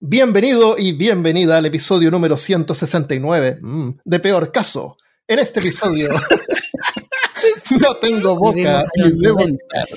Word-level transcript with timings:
Bienvenido 0.00 0.78
y 0.78 0.92
bienvenida 0.92 1.58
al 1.58 1.66
episodio 1.66 2.08
número 2.12 2.36
169 2.36 3.58
mm, 3.60 3.90
de 4.04 4.20
Peor 4.20 4.52
Caso. 4.52 4.96
En 5.26 5.40
este 5.40 5.58
episodio 5.58 6.10
no 7.80 7.96
tengo 7.96 8.36
boca 8.36 8.84
y 8.94 9.20
debo... 9.20 9.40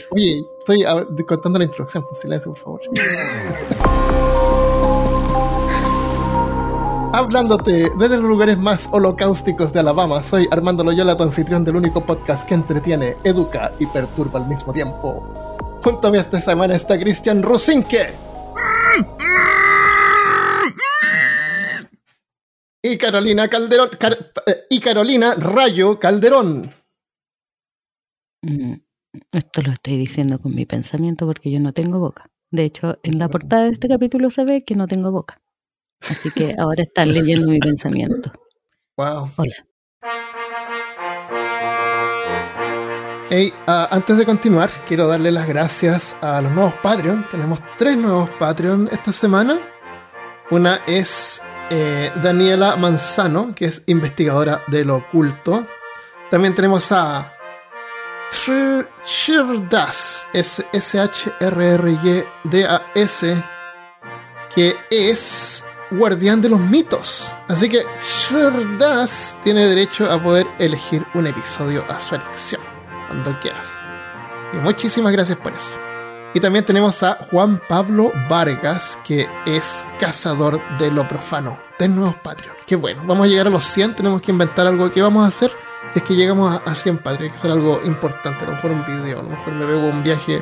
Oye, 0.09 0.41
estoy 0.57 0.83
contando 1.27 1.59
la 1.59 1.65
introducción. 1.65 2.03
Silencio, 2.19 2.51
por 2.51 2.63
favor. 2.63 2.81
Hablándote 7.13 7.91
desde 7.99 8.17
los 8.17 8.25
lugares 8.25 8.57
más 8.57 8.89
holocáusticos 8.91 9.71
de 9.71 9.81
Alabama, 9.81 10.23
soy 10.23 10.47
Armando 10.49 10.83
Loyola, 10.83 11.15
tu 11.15 11.21
anfitrión 11.21 11.63
del 11.63 11.75
único 11.75 12.03
podcast 12.03 12.47
que 12.47 12.55
entretiene, 12.55 13.17
educa 13.23 13.71
y 13.77 13.85
perturba 13.85 14.39
al 14.39 14.47
mismo 14.47 14.73
tiempo. 14.73 15.79
Junto 15.83 16.07
a 16.07 16.11
mí 16.11 16.17
esta 16.17 16.41
semana 16.41 16.73
está 16.73 16.97
Cristian 16.97 17.43
Rosinke. 17.43 18.31
Y 22.83 22.97
Carolina 22.97 23.47
Calderón. 23.47 23.89
Eh, 24.47 24.65
y 24.69 24.79
Carolina 24.79 25.35
Rayo 25.35 25.99
Calderón. 25.99 26.69
Mm, 28.41 28.73
esto 29.31 29.61
lo 29.61 29.71
estoy 29.71 29.97
diciendo 29.97 30.39
con 30.39 30.55
mi 30.55 30.65
pensamiento 30.65 31.27
porque 31.27 31.51
yo 31.51 31.59
no 31.59 31.73
tengo 31.73 31.99
boca. 31.99 32.29
De 32.49 32.65
hecho, 32.65 32.97
en 33.03 33.19
la 33.19 33.29
portada 33.29 33.65
de 33.65 33.73
este 33.73 33.87
capítulo 33.87 34.31
se 34.31 34.43
ve 34.45 34.63
que 34.65 34.75
no 34.75 34.87
tengo 34.87 35.11
boca. 35.11 35.39
Así 36.09 36.31
que 36.31 36.55
ahora 36.57 36.83
están 36.83 37.11
leyendo 37.11 37.51
mi 37.51 37.59
pensamiento. 37.59 38.31
Wow. 38.97 39.29
Hola. 39.37 39.55
Hey, 43.29 43.53
ah, 43.67 43.87
antes 43.91 44.17
de 44.17 44.25
continuar, 44.25 44.69
quiero 44.87 45.07
darle 45.07 45.31
las 45.31 45.47
gracias 45.47 46.17
a 46.21 46.41
los 46.41 46.51
nuevos 46.51 46.73
Patreon. 46.81 47.27
Tenemos 47.29 47.59
tres 47.77 47.95
nuevos 47.95 48.29
Patreon 48.31 48.89
esta 48.91 49.13
semana. 49.13 49.59
Una 50.49 50.81
es 50.87 51.41
eh, 51.71 52.11
Daniela 52.21 52.75
Manzano, 52.75 53.55
que 53.55 53.65
es 53.65 53.81
investigadora 53.85 54.63
de 54.67 54.83
lo 54.83 54.97
oculto. 54.97 55.65
También 56.29 56.53
tenemos 56.53 56.91
a 56.91 57.33
Shirdas, 59.05 60.27
S-H-R-R-Y-D-A-S, 60.33 61.43
que 64.53 64.75
es 64.89 65.65
guardián 65.91 66.41
de 66.41 66.49
los 66.49 66.59
mitos. 66.59 67.33
Así 67.47 67.69
que 67.69 67.85
Shirdas 68.01 69.37
tiene 69.43 69.65
derecho 69.65 70.11
a 70.11 70.21
poder 70.21 70.47
elegir 70.59 71.05
un 71.13 71.27
episodio 71.27 71.85
a 71.89 71.97
su 71.99 72.15
elección, 72.15 72.61
cuando 73.07 73.39
quieras. 73.39 73.65
Y 74.53 74.57
muchísimas 74.57 75.13
gracias 75.13 75.37
por 75.37 75.53
eso. 75.53 75.90
Y 76.33 76.39
también 76.39 76.63
tenemos 76.63 77.03
a 77.03 77.17
Juan 77.29 77.61
Pablo 77.67 78.11
Vargas, 78.29 78.97
que 79.03 79.27
es 79.45 79.83
cazador 79.99 80.61
de 80.79 80.89
lo 80.89 81.05
profano. 81.05 81.57
De 81.77 81.89
nuevos 81.89 82.15
Patreon. 82.15 82.55
Qué 82.65 82.77
bueno, 82.77 83.01
vamos 83.05 83.25
a 83.25 83.29
llegar 83.29 83.47
a 83.47 83.49
los 83.49 83.65
100, 83.65 83.95
tenemos 83.95 84.21
que 84.21 84.31
inventar 84.31 84.65
algo. 84.65 84.89
¿Qué 84.89 85.01
vamos 85.01 85.25
a 85.25 85.27
hacer? 85.27 85.51
Si 85.91 85.99
es 85.99 86.05
que 86.05 86.15
llegamos 86.15 86.61
a, 86.65 86.73
100 86.73 86.99
Patreon, 86.99 87.23
hay 87.23 87.29
que 87.31 87.35
hacer 87.35 87.51
algo 87.51 87.81
importante. 87.83 88.45
A 88.45 88.47
lo 88.47 88.55
mejor 88.55 88.71
un 88.71 88.85
video, 88.85 89.19
a 89.19 89.23
lo 89.23 89.29
mejor 89.29 89.53
me 89.53 89.65
veo 89.65 89.79
un 89.89 90.03
viaje 90.03 90.41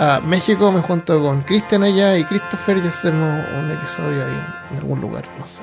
a 0.00 0.20
México, 0.20 0.72
me 0.72 0.80
junto 0.80 1.22
con 1.22 1.42
Cristian 1.42 1.84
allá 1.84 2.16
y 2.16 2.24
Christopher 2.24 2.78
y 2.78 2.88
hacemos 2.88 3.44
un 3.56 3.70
episodio 3.70 4.24
ahí 4.24 4.42
en 4.72 4.78
algún 4.78 5.00
lugar, 5.00 5.28
no 5.38 5.46
sé. 5.46 5.62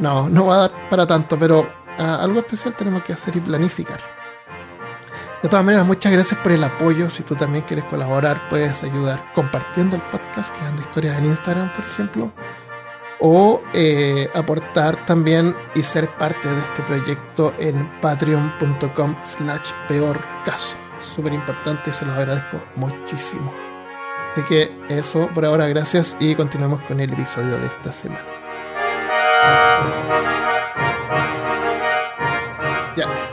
No, 0.00 0.28
no 0.28 0.46
va 0.46 0.54
a 0.54 0.58
dar 0.58 0.72
para 0.90 1.06
tanto, 1.06 1.38
pero 1.38 1.68
ah, 1.98 2.18
algo 2.20 2.40
especial 2.40 2.74
tenemos 2.74 3.04
que 3.04 3.12
hacer 3.12 3.36
y 3.36 3.40
planificar. 3.40 4.21
De 5.42 5.48
todas 5.48 5.64
maneras, 5.64 5.84
muchas 5.84 6.12
gracias 6.12 6.38
por 6.38 6.52
el 6.52 6.62
apoyo. 6.62 7.10
Si 7.10 7.24
tú 7.24 7.34
también 7.34 7.64
quieres 7.64 7.84
colaborar, 7.86 8.40
puedes 8.48 8.84
ayudar 8.84 9.32
compartiendo 9.34 9.96
el 9.96 10.02
podcast, 10.02 10.54
creando 10.56 10.82
historias 10.82 11.18
en 11.18 11.26
Instagram, 11.26 11.72
por 11.72 11.84
ejemplo. 11.84 12.32
O 13.18 13.60
eh, 13.72 14.28
aportar 14.34 15.04
también 15.04 15.56
y 15.74 15.82
ser 15.82 16.08
parte 16.10 16.48
de 16.48 16.58
este 16.58 16.82
proyecto 16.82 17.52
en 17.58 17.90
patreon.com 18.00 19.16
slash 19.24 19.70
peor 19.88 20.20
caso. 20.44 20.76
Súper 21.00 21.32
importante 21.32 21.90
y 21.90 21.92
se 21.92 22.06
los 22.06 22.16
agradezco 22.16 22.62
muchísimo. 22.76 23.52
Así 24.32 24.42
que 24.42 24.70
eso 24.88 25.26
por 25.34 25.44
ahora, 25.44 25.66
gracias 25.66 26.16
y 26.20 26.36
continuemos 26.36 26.80
con 26.82 27.00
el 27.00 27.12
episodio 27.12 27.58
de 27.58 27.66
esta 27.66 27.90
semana. 27.90 28.22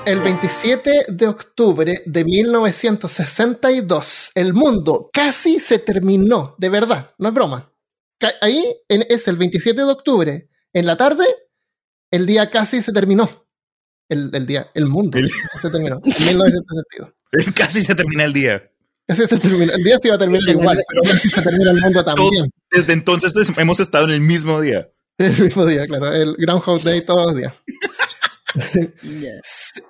El 0.09 0.19
27 0.21 1.05
de 1.09 1.27
octubre 1.27 2.01
de 2.03 2.23
1962, 2.23 4.31
el 4.33 4.55
mundo 4.55 5.11
casi 5.13 5.59
se 5.59 5.77
terminó, 5.77 6.55
de 6.57 6.69
verdad, 6.69 7.11
no 7.19 7.27
es 7.27 7.33
broma. 7.35 7.71
Ahí 8.41 8.75
es 8.87 9.27
el 9.27 9.37
27 9.37 9.79
de 9.79 9.91
octubre, 9.91 10.49
en 10.73 10.87
la 10.87 10.97
tarde, 10.97 11.25
el 12.09 12.25
día 12.25 12.49
casi 12.49 12.81
se 12.81 12.91
terminó. 12.91 13.29
El, 14.09 14.47
día, 14.47 14.71
el 14.73 14.87
mundo 14.87 15.19
se 15.61 15.69
terminó, 15.69 16.01
en 16.03 16.25
1962. 16.25 17.09
Casi 17.55 17.83
se 17.83 17.93
termina 17.93 18.23
el 18.23 18.33
día. 18.33 18.67
Casi 19.05 19.27
se 19.27 19.37
termina. 19.37 19.75
El 19.75 19.83
día 19.83 19.99
se 19.99 20.07
iba 20.07 20.15
a 20.15 20.19
terminar 20.19 20.49
igual, 20.49 20.83
pero 20.89 21.03
casi 21.03 21.29
se 21.29 21.43
termina 21.43 21.69
el 21.69 21.81
mundo 21.81 22.03
también. 22.03 22.49
desde 22.71 22.93
entonces 22.93 23.31
hemos 23.57 23.79
estado 23.79 24.05
en 24.05 24.11
el 24.13 24.21
mismo 24.21 24.59
día. 24.59 24.89
El 25.19 25.37
mismo 25.37 25.67
día, 25.67 25.85
claro. 25.85 26.11
El 26.13 26.35
Groundhog 26.37 26.81
Day 26.81 27.01
todos 27.01 27.27
los 27.27 27.35
días. 27.35 27.53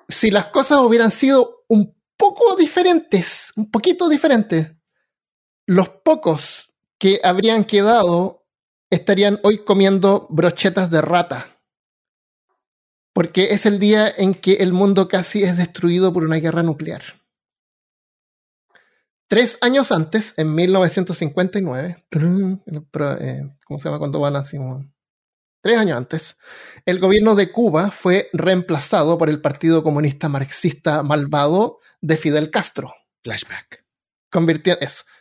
si, 0.10 0.32
las 0.32 0.48
cosas 0.48 0.80
hubieran 0.80 1.12
sido 1.12 1.64
un 1.68 1.96
poco 2.18 2.56
diferentes, 2.56 3.52
un 3.56 3.72
poquito 3.72 4.10
diferentes, 4.10 4.76
los 5.66 5.90
pocos 5.90 6.74
que 6.98 7.20
habrían 7.24 7.64
quedado 7.64 8.46
estarían 8.90 9.40
hoy 9.44 9.64
comiendo 9.64 10.28
brochetas 10.30 10.92
de 10.92 11.02
rata. 11.02 11.48
Porque 13.14 13.52
es 13.52 13.66
el 13.66 13.80
día 13.80 14.10
en 14.10 14.34
que 14.34 14.54
el 14.56 14.74
mundo 14.74 15.08
casi 15.08 15.44
es 15.44 15.58
destruido 15.58 16.14
por 16.14 16.24
una 16.24 16.38
guerra 16.38 16.64
nuclear. 16.64 17.02
Tres 19.28 19.60
años 19.62 19.92
antes, 19.92 20.34
en 20.38 20.56
1959, 20.56 22.06
eh, 22.12 23.50
¿cómo 23.64 23.80
se 23.80 23.86
llama 23.86 24.00
cuando 24.00 24.20
van 24.20 24.36
así? 24.36 24.58
Tres 25.62 25.78
años 25.78 25.98
antes, 25.98 26.38
el 26.86 27.00
gobierno 27.00 27.36
de 27.36 27.52
Cuba 27.52 27.92
fue 27.92 28.30
reemplazado 28.34 29.18
por 29.18 29.30
el 29.30 29.42
Partido 29.42 29.84
Comunista 29.84 30.30
Marxista 30.30 31.04
Malvado 31.04 31.80
de 32.02 32.18
Fidel 32.18 32.52
Castro. 32.52 32.94
Flashback. 33.24 33.86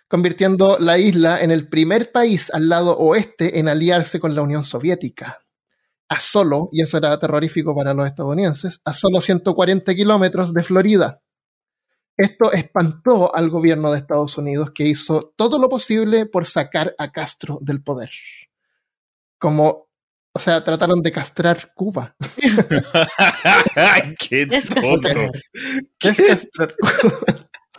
convirtiendo 0.08 0.78
la 0.78 0.98
isla 0.98 1.40
en 1.42 1.50
el 1.50 1.68
primer 1.68 2.12
país 2.12 2.52
al 2.52 2.68
lado 2.68 2.96
oeste 2.96 3.58
en 3.58 3.68
aliarse 3.68 4.20
con 4.20 4.34
la 4.34 4.42
Unión 4.42 4.64
Soviética. 4.64 5.40
A 6.08 6.20
solo, 6.20 6.70
y 6.72 6.82
eso 6.82 6.96
era 6.96 7.18
terrorífico 7.18 7.74
para 7.74 7.92
los 7.92 8.06
estadounidenses, 8.06 8.80
a 8.84 8.94
solo 8.94 9.20
140 9.20 9.94
kilómetros 9.94 10.54
de 10.54 10.62
Florida. 10.62 11.20
Esto 12.16 12.50
espantó 12.52 13.34
al 13.34 13.50
gobierno 13.50 13.92
de 13.92 13.98
Estados 13.98 14.38
Unidos, 14.38 14.70
que 14.74 14.84
hizo 14.84 15.34
todo 15.36 15.58
lo 15.58 15.68
posible 15.68 16.26
por 16.26 16.46
sacar 16.46 16.94
a 16.98 17.12
Castro 17.12 17.58
del 17.60 17.82
poder. 17.82 18.10
Como 19.38 19.87
o 20.32 20.38
sea, 20.38 20.62
trataron 20.62 21.02
de 21.02 21.12
castrar 21.12 21.72
Cuba. 21.74 22.14
¡Qué 24.18 24.46
Descastrar. 24.46 25.32
Descastrar 26.00 26.74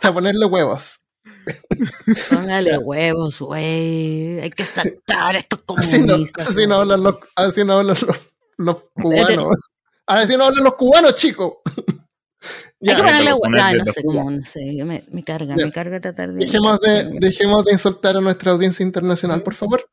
sea, 0.00 0.14
ponerle 0.14 0.46
huevos. 0.46 1.04
Póngale 2.30 2.78
huevos, 2.78 3.38
güey. 3.40 4.40
Hay 4.40 4.48
que 4.50 4.64
saltar 4.64 5.36
estos 5.36 5.60
comunistas. 5.62 6.48
Así 6.48 6.66
no, 6.66 6.76
hablan, 6.76 7.02
los, 7.02 7.16
así 7.36 7.64
no 7.64 7.74
hablan 7.74 7.96
los, 8.56 8.76
cubanos. 8.94 9.56
Así 10.06 10.36
no 10.38 10.44
hablan 10.44 10.64
los 10.64 10.74
cubanos, 10.76 11.16
chicos. 11.16 11.54
Hay 12.80 12.96
que 12.96 13.02
ponerle 13.02 13.34
huevos. 13.34 13.60
Ah, 13.60 13.72
no 13.74 13.92
sé 13.92 14.02
cómo, 14.02 14.30
no 14.30 14.46
sé. 14.46 14.60
Me, 14.84 15.04
me 15.10 15.22
carga, 15.22 15.54
me 15.54 15.70
carga 15.70 16.00
tratar 16.00 16.32
de. 16.32 16.46
Dejemos 16.46 16.80
de, 16.80 17.10
dejemos 17.20 17.64
de 17.66 17.72
insultar 17.72 18.16
a 18.16 18.22
nuestra 18.22 18.52
audiencia 18.52 18.82
internacional, 18.82 19.42
por 19.42 19.52
favor. 19.52 19.86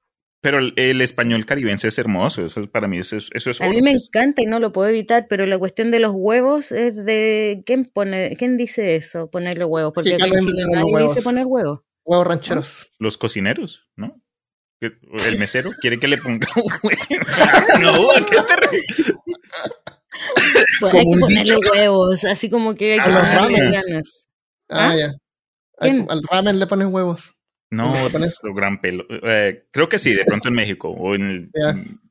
Pero 0.47 0.59
el, 0.59 1.01
español 1.01 1.45
caribense 1.45 1.89
es 1.89 1.99
hermoso, 1.99 2.45
eso 2.45 2.65
para 2.71 2.87
mí 2.87 2.99
eso, 2.99 3.17
eso 3.17 3.51
es... 3.51 3.59
A 3.59 3.67
mí 3.67 3.81
me 3.81 3.91
encanta 3.91 4.41
y 4.41 4.45
no 4.45 4.61
lo 4.61 4.71
puedo 4.71 4.87
evitar, 4.87 5.25
pero 5.27 5.45
la 5.45 5.59
cuestión 5.59 5.91
de 5.91 5.99
los 5.99 6.13
huevos 6.15 6.71
es 6.71 6.95
de... 6.95 7.63
¿Quién 7.65 7.83
pone, 7.83 8.33
quién 8.37 8.55
dice 8.55 8.95
eso, 8.95 9.29
ponerle 9.29 9.65
huevos? 9.65 9.91
Porque 9.93 10.11
en 10.11 10.19
Chile 10.19 10.63
nadie 10.71 11.03
dice 11.03 11.21
poner 11.21 11.45
huevos. 11.47 11.81
Huevos 12.05 12.25
rancheros. 12.25 12.89
Los 12.97 13.17
cocineros, 13.17 13.89
¿no? 13.97 14.21
El 14.79 15.37
mesero 15.37 15.71
quiere 15.81 15.99
que 15.99 16.07
le 16.07 16.17
ponga 16.17 16.47
huevos. 16.55 16.73
no, 17.81 18.07
qué 18.25 18.37
te 18.37 18.55
pues 20.79 20.93
hay 20.93 21.09
que 21.11 21.19
ponerle 21.19 21.57
huevos, 21.73 22.23
así 22.23 22.49
como 22.49 22.73
que 22.75 22.93
hay 22.93 22.99
que 22.99 23.09
ponerle 23.11 23.71
ganas. 23.71 24.29
Ah, 24.69 24.91
¿Ah? 24.91 24.95
ya. 24.95 25.11
Al, 26.07 26.23
ramen 26.23 26.57
le 26.57 26.67
ponen 26.67 26.93
huevos. 26.93 27.36
No, 27.69 27.93
es 28.07 28.39
lo 28.43 28.53
gran 28.53 28.79
pelo. 28.79 29.05
Eh, 29.09 29.65
creo 29.71 29.89
que 29.89 29.99
sí, 29.99 30.13
de 30.13 30.25
pronto 30.25 30.47
en 30.49 30.55
México. 30.55 30.89
O 30.89 31.15
en, 31.15 31.51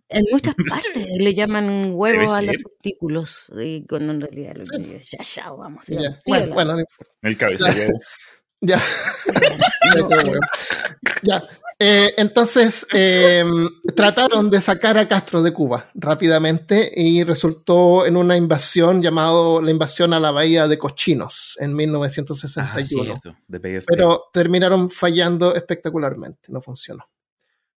en 0.08 0.24
muchas 0.30 0.54
partes 0.68 1.06
le 1.18 1.34
llaman 1.34 1.90
huevo 1.92 2.34
a 2.34 2.42
los 2.42 2.56
artículos. 2.56 3.52
Y 3.58 3.86
cuando 3.86 4.12
en 4.12 4.20
realidad 4.20 4.56
lo 4.56 4.64
que 4.66 5.00
ya, 5.02 5.22
ya, 5.22 5.50
vamos. 5.50 5.86
Ya. 5.86 6.20
Bueno, 6.26 6.54
bueno, 6.54 6.76
el 7.22 7.36
cabeza 7.36 7.72
Ya. 8.60 8.78
ya. 8.78 8.80
ya. 11.22 11.48
Eh, 11.78 12.14
entonces, 12.16 12.86
eh, 12.92 13.44
trataron 13.94 14.48
de 14.48 14.62
sacar 14.62 14.96
a 14.96 15.06
Castro 15.06 15.42
de 15.42 15.52
Cuba 15.52 15.90
rápidamente 15.94 16.90
y 16.94 17.22
resultó 17.22 18.06
en 18.06 18.16
una 18.16 18.36
invasión 18.36 19.02
llamada 19.02 19.60
la 19.60 19.70
invasión 19.70 20.14
a 20.14 20.18
la 20.18 20.30
bahía 20.30 20.68
de 20.68 20.78
Cochinos 20.78 21.58
en 21.60 21.74
1961. 21.74 23.14
Ah, 23.22 23.26
of 23.28 23.84
pero 23.86 24.24
terminaron 24.32 24.88
fallando 24.88 25.54
espectacularmente, 25.54 26.48
no 26.48 26.62
funcionó. 26.62 27.04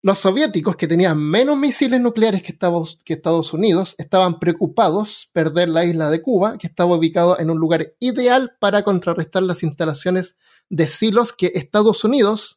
Los 0.03 0.19
soviéticos, 0.19 0.77
que 0.77 0.87
tenían 0.87 1.19
menos 1.19 1.57
misiles 1.57 2.01
nucleares 2.01 2.43
que 2.43 2.53
Estados, 2.53 2.99
que 3.03 3.15
Estados 3.15 3.53
Unidos, 3.55 3.95
estaban 3.97 4.39
preocupados 4.39 5.31
perder 5.33 5.71
la 5.71 5.85
isla 5.87 6.11
de 6.11 6.21
Cuba, 6.21 6.59
que 6.59 6.67
estaba 6.67 6.95
ubicada 6.95 7.37
en 7.39 7.51
un 7.51 7.59
lugar 7.59 7.95
ideal 7.99 8.53
para 8.61 8.85
contrarrestar 8.85 9.43
las 9.43 9.63
instalaciones 9.63 10.37
de 10.69 10.87
silos 10.87 11.33
que 11.33 11.51
Estados 11.55 12.05
Unidos 12.05 12.56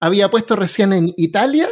había 0.00 0.30
puesto 0.30 0.56
recién 0.56 0.92
en 0.92 1.12
Italia 1.16 1.68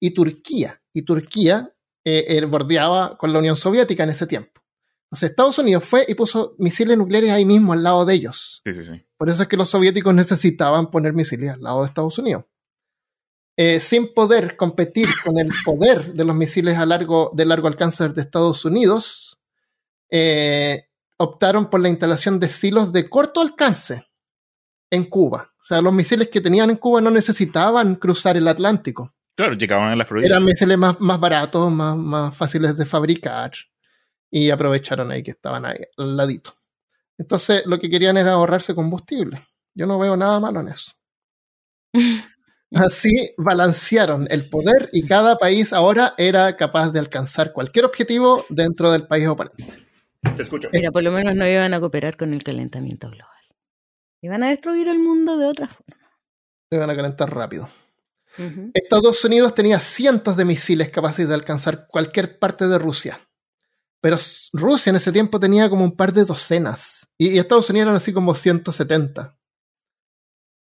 y 0.00 0.12
Turquía. 0.12 0.80
Y 0.92 1.02
Turquía 1.02 1.70
eh, 2.04 2.24
eh, 2.28 2.44
bordeaba 2.44 3.18
con 3.18 3.32
la 3.32 3.40
Unión 3.40 3.56
Soviética 3.56 4.04
en 4.04 4.10
ese 4.10 4.26
tiempo. 4.26 4.62
Entonces 5.06 5.30
Estados 5.30 5.58
Unidos 5.58 5.84
fue 5.84 6.04
y 6.08 6.14
puso 6.14 6.54
misiles 6.58 6.96
nucleares 6.98 7.30
ahí 7.30 7.44
mismo 7.44 7.72
al 7.72 7.82
lado 7.82 8.04
de 8.04 8.14
ellos. 8.14 8.60
Sí, 8.64 8.74
sí, 8.74 8.84
sí. 8.84 9.02
Por 9.16 9.30
eso 9.30 9.42
es 9.42 9.48
que 9.48 9.56
los 9.56 9.68
soviéticos 9.68 10.14
necesitaban 10.14 10.90
poner 10.90 11.12
misiles 11.12 11.50
al 11.50 11.62
lado 11.62 11.82
de 11.82 11.86
Estados 11.86 12.18
Unidos. 12.18 12.44
Eh, 13.58 13.80
sin 13.80 14.12
poder 14.12 14.54
competir 14.56 15.08
con 15.24 15.38
el 15.38 15.50
poder 15.64 16.12
de 16.12 16.24
los 16.24 16.36
misiles 16.36 16.76
a 16.76 16.84
largo, 16.84 17.30
de 17.34 17.46
largo 17.46 17.68
alcance 17.68 18.06
de 18.10 18.20
Estados 18.20 18.66
Unidos, 18.66 19.40
eh, 20.10 20.88
optaron 21.16 21.70
por 21.70 21.80
la 21.80 21.88
instalación 21.88 22.38
de 22.38 22.50
silos 22.50 22.92
de 22.92 23.08
corto 23.08 23.40
alcance 23.40 24.04
en 24.90 25.04
Cuba. 25.04 25.50
O 25.66 25.68
sea, 25.68 25.80
los 25.80 25.92
misiles 25.92 26.28
que 26.28 26.40
tenían 26.40 26.70
en 26.70 26.76
Cuba 26.76 27.00
no 27.00 27.10
necesitaban 27.10 27.96
cruzar 27.96 28.36
el 28.36 28.46
Atlántico. 28.46 29.10
Claro, 29.34 29.54
llegaban 29.54 29.90
a 29.90 29.96
la 29.96 30.04
Florida. 30.04 30.28
Eran 30.28 30.44
misiles 30.44 30.78
más, 30.78 31.00
más 31.00 31.18
baratos, 31.18 31.72
más, 31.72 31.96
más 31.96 32.36
fáciles 32.36 32.76
de 32.76 32.86
fabricar. 32.86 33.50
Y 34.30 34.50
aprovecharon 34.50 35.10
ahí 35.10 35.24
que 35.24 35.32
estaban 35.32 35.66
ahí 35.66 35.78
al 35.96 36.16
ladito. 36.16 36.52
Entonces, 37.18 37.66
lo 37.66 37.80
que 37.80 37.90
querían 37.90 38.16
era 38.16 38.34
ahorrarse 38.34 38.76
combustible. 38.76 39.40
Yo 39.74 39.86
no 39.86 39.98
veo 39.98 40.16
nada 40.16 40.38
malo 40.38 40.60
en 40.60 40.68
eso. 40.68 40.92
Así 42.72 43.34
balancearon 43.36 44.28
el 44.30 44.48
poder 44.48 44.88
y 44.92 45.04
cada 45.04 45.36
país 45.36 45.72
ahora 45.72 46.14
era 46.16 46.54
capaz 46.54 46.92
de 46.92 47.00
alcanzar 47.00 47.52
cualquier 47.52 47.86
objetivo 47.86 48.46
dentro 48.50 48.92
del 48.92 49.08
país 49.08 49.26
oponente. 49.26 49.66
Te 50.36 50.42
escucho. 50.42 50.68
Mira, 50.72 50.92
por 50.92 51.02
lo 51.02 51.10
menos 51.10 51.34
no 51.34 51.44
iban 51.44 51.74
a 51.74 51.80
cooperar 51.80 52.16
con 52.16 52.32
el 52.32 52.44
calentamiento 52.44 53.10
global. 53.10 53.35
Iban 54.22 54.42
a 54.42 54.48
destruir 54.48 54.88
el 54.88 54.98
mundo 54.98 55.36
de 55.36 55.46
otra 55.46 55.68
forma. 55.68 56.10
Se 56.70 56.78
van 56.78 56.90
a 56.90 56.96
calentar 56.96 57.32
rápido. 57.32 57.68
Estados 58.74 59.24
Unidos 59.24 59.54
tenía 59.54 59.80
cientos 59.80 60.36
de 60.36 60.44
misiles 60.44 60.90
capaces 60.90 61.26
de 61.26 61.34
alcanzar 61.34 61.86
cualquier 61.88 62.38
parte 62.38 62.66
de 62.66 62.78
Rusia. 62.78 63.18
Pero 64.02 64.18
Rusia 64.52 64.90
en 64.90 64.96
ese 64.96 65.10
tiempo 65.10 65.40
tenía 65.40 65.70
como 65.70 65.84
un 65.84 65.96
par 65.96 66.12
de 66.12 66.24
docenas. 66.24 67.08
Y, 67.16 67.30
y 67.30 67.38
Estados 67.38 67.70
Unidos 67.70 67.86
eran 67.86 67.96
así 67.96 68.12
como 68.12 68.34
170. 68.34 69.38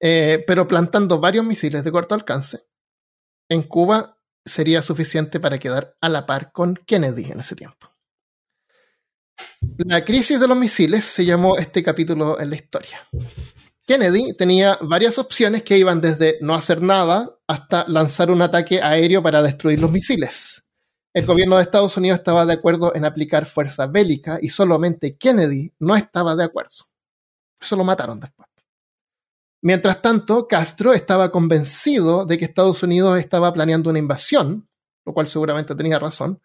Eh, 0.01 0.43
pero 0.47 0.67
plantando 0.67 1.19
varios 1.19 1.45
misiles 1.45 1.83
de 1.83 1.91
corto 1.91 2.15
alcance, 2.15 2.59
en 3.49 3.63
Cuba 3.63 4.17
sería 4.43 4.81
suficiente 4.81 5.39
para 5.39 5.59
quedar 5.59 5.95
a 6.01 6.09
la 6.09 6.25
par 6.25 6.51
con 6.51 6.75
Kennedy 6.75 7.31
en 7.31 7.39
ese 7.39 7.55
tiempo. 7.55 7.90
La 9.77 10.03
crisis 10.03 10.39
de 10.39 10.47
los 10.47 10.57
misiles 10.57 11.05
se 11.05 11.25
llamó 11.25 11.57
este 11.57 11.83
capítulo 11.83 12.39
en 12.39 12.49
la 12.49 12.55
historia. 12.55 12.99
Kennedy 13.85 14.35
tenía 14.35 14.77
varias 14.81 15.17
opciones 15.17 15.63
que 15.63 15.77
iban 15.77 15.99
desde 16.01 16.37
no 16.41 16.55
hacer 16.55 16.81
nada 16.81 17.37
hasta 17.47 17.85
lanzar 17.87 18.31
un 18.31 18.41
ataque 18.41 18.81
aéreo 18.81 19.21
para 19.21 19.41
destruir 19.41 19.79
los 19.79 19.91
misiles. 19.91 20.63
El 21.13 21.25
gobierno 21.25 21.57
de 21.57 21.63
Estados 21.63 21.97
Unidos 21.97 22.19
estaba 22.19 22.45
de 22.45 22.53
acuerdo 22.53 22.95
en 22.95 23.03
aplicar 23.03 23.45
fuerza 23.45 23.87
bélica 23.87 24.37
y 24.41 24.49
solamente 24.49 25.17
Kennedy 25.17 25.73
no 25.79 25.95
estaba 25.95 26.35
de 26.35 26.45
acuerdo. 26.45 26.87
Eso 27.59 27.75
lo 27.75 27.83
mataron 27.83 28.19
después. 28.19 28.47
Mientras 29.61 30.01
tanto, 30.01 30.47
Castro 30.47 30.93
estaba 30.93 31.29
convencido 31.29 32.25
de 32.25 32.37
que 32.37 32.45
Estados 32.45 32.81
Unidos 32.81 33.19
estaba 33.19 33.53
planeando 33.53 33.89
una 33.89 33.99
invasión, 33.99 34.67
lo 35.05 35.13
cual 35.13 35.27
seguramente 35.27 35.75
tenía 35.75 35.99
razón, 35.99 36.41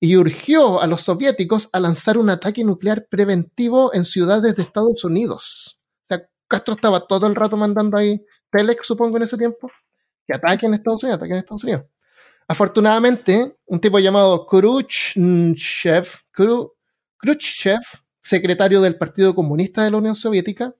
y 0.00 0.16
urgió 0.16 0.80
a 0.80 0.86
los 0.86 1.02
soviéticos 1.02 1.68
a 1.72 1.78
lanzar 1.78 2.16
un 2.16 2.30
ataque 2.30 2.64
nuclear 2.64 3.06
preventivo 3.08 3.92
en 3.94 4.04
ciudades 4.04 4.56
de 4.56 4.62
Estados 4.62 5.04
Unidos. 5.04 5.76
Castro 6.48 6.74
estaba 6.74 7.06
todo 7.06 7.28
el 7.28 7.36
rato 7.36 7.56
mandando 7.56 7.96
ahí 7.96 8.24
Telex, 8.50 8.84
supongo, 8.84 9.18
en 9.18 9.22
ese 9.22 9.38
tiempo, 9.38 9.70
que 10.26 10.34
ataquen 10.34 10.74
Estados 10.74 11.04
Unidos, 11.04 11.18
ataquen 11.18 11.36
Estados 11.36 11.62
Unidos. 11.62 11.84
Afortunadamente, 12.48 13.56
un 13.66 13.80
tipo 13.80 14.00
llamado 14.00 14.44
Khrushchev, 14.46 16.08
Khru- 16.34 16.72
Khrushchev, 17.18 17.78
secretario 18.20 18.80
del 18.80 18.98
Partido 18.98 19.32
Comunista 19.36 19.84
de 19.84 19.92
la 19.92 19.98
Unión 19.98 20.16
Soviética, 20.16 20.74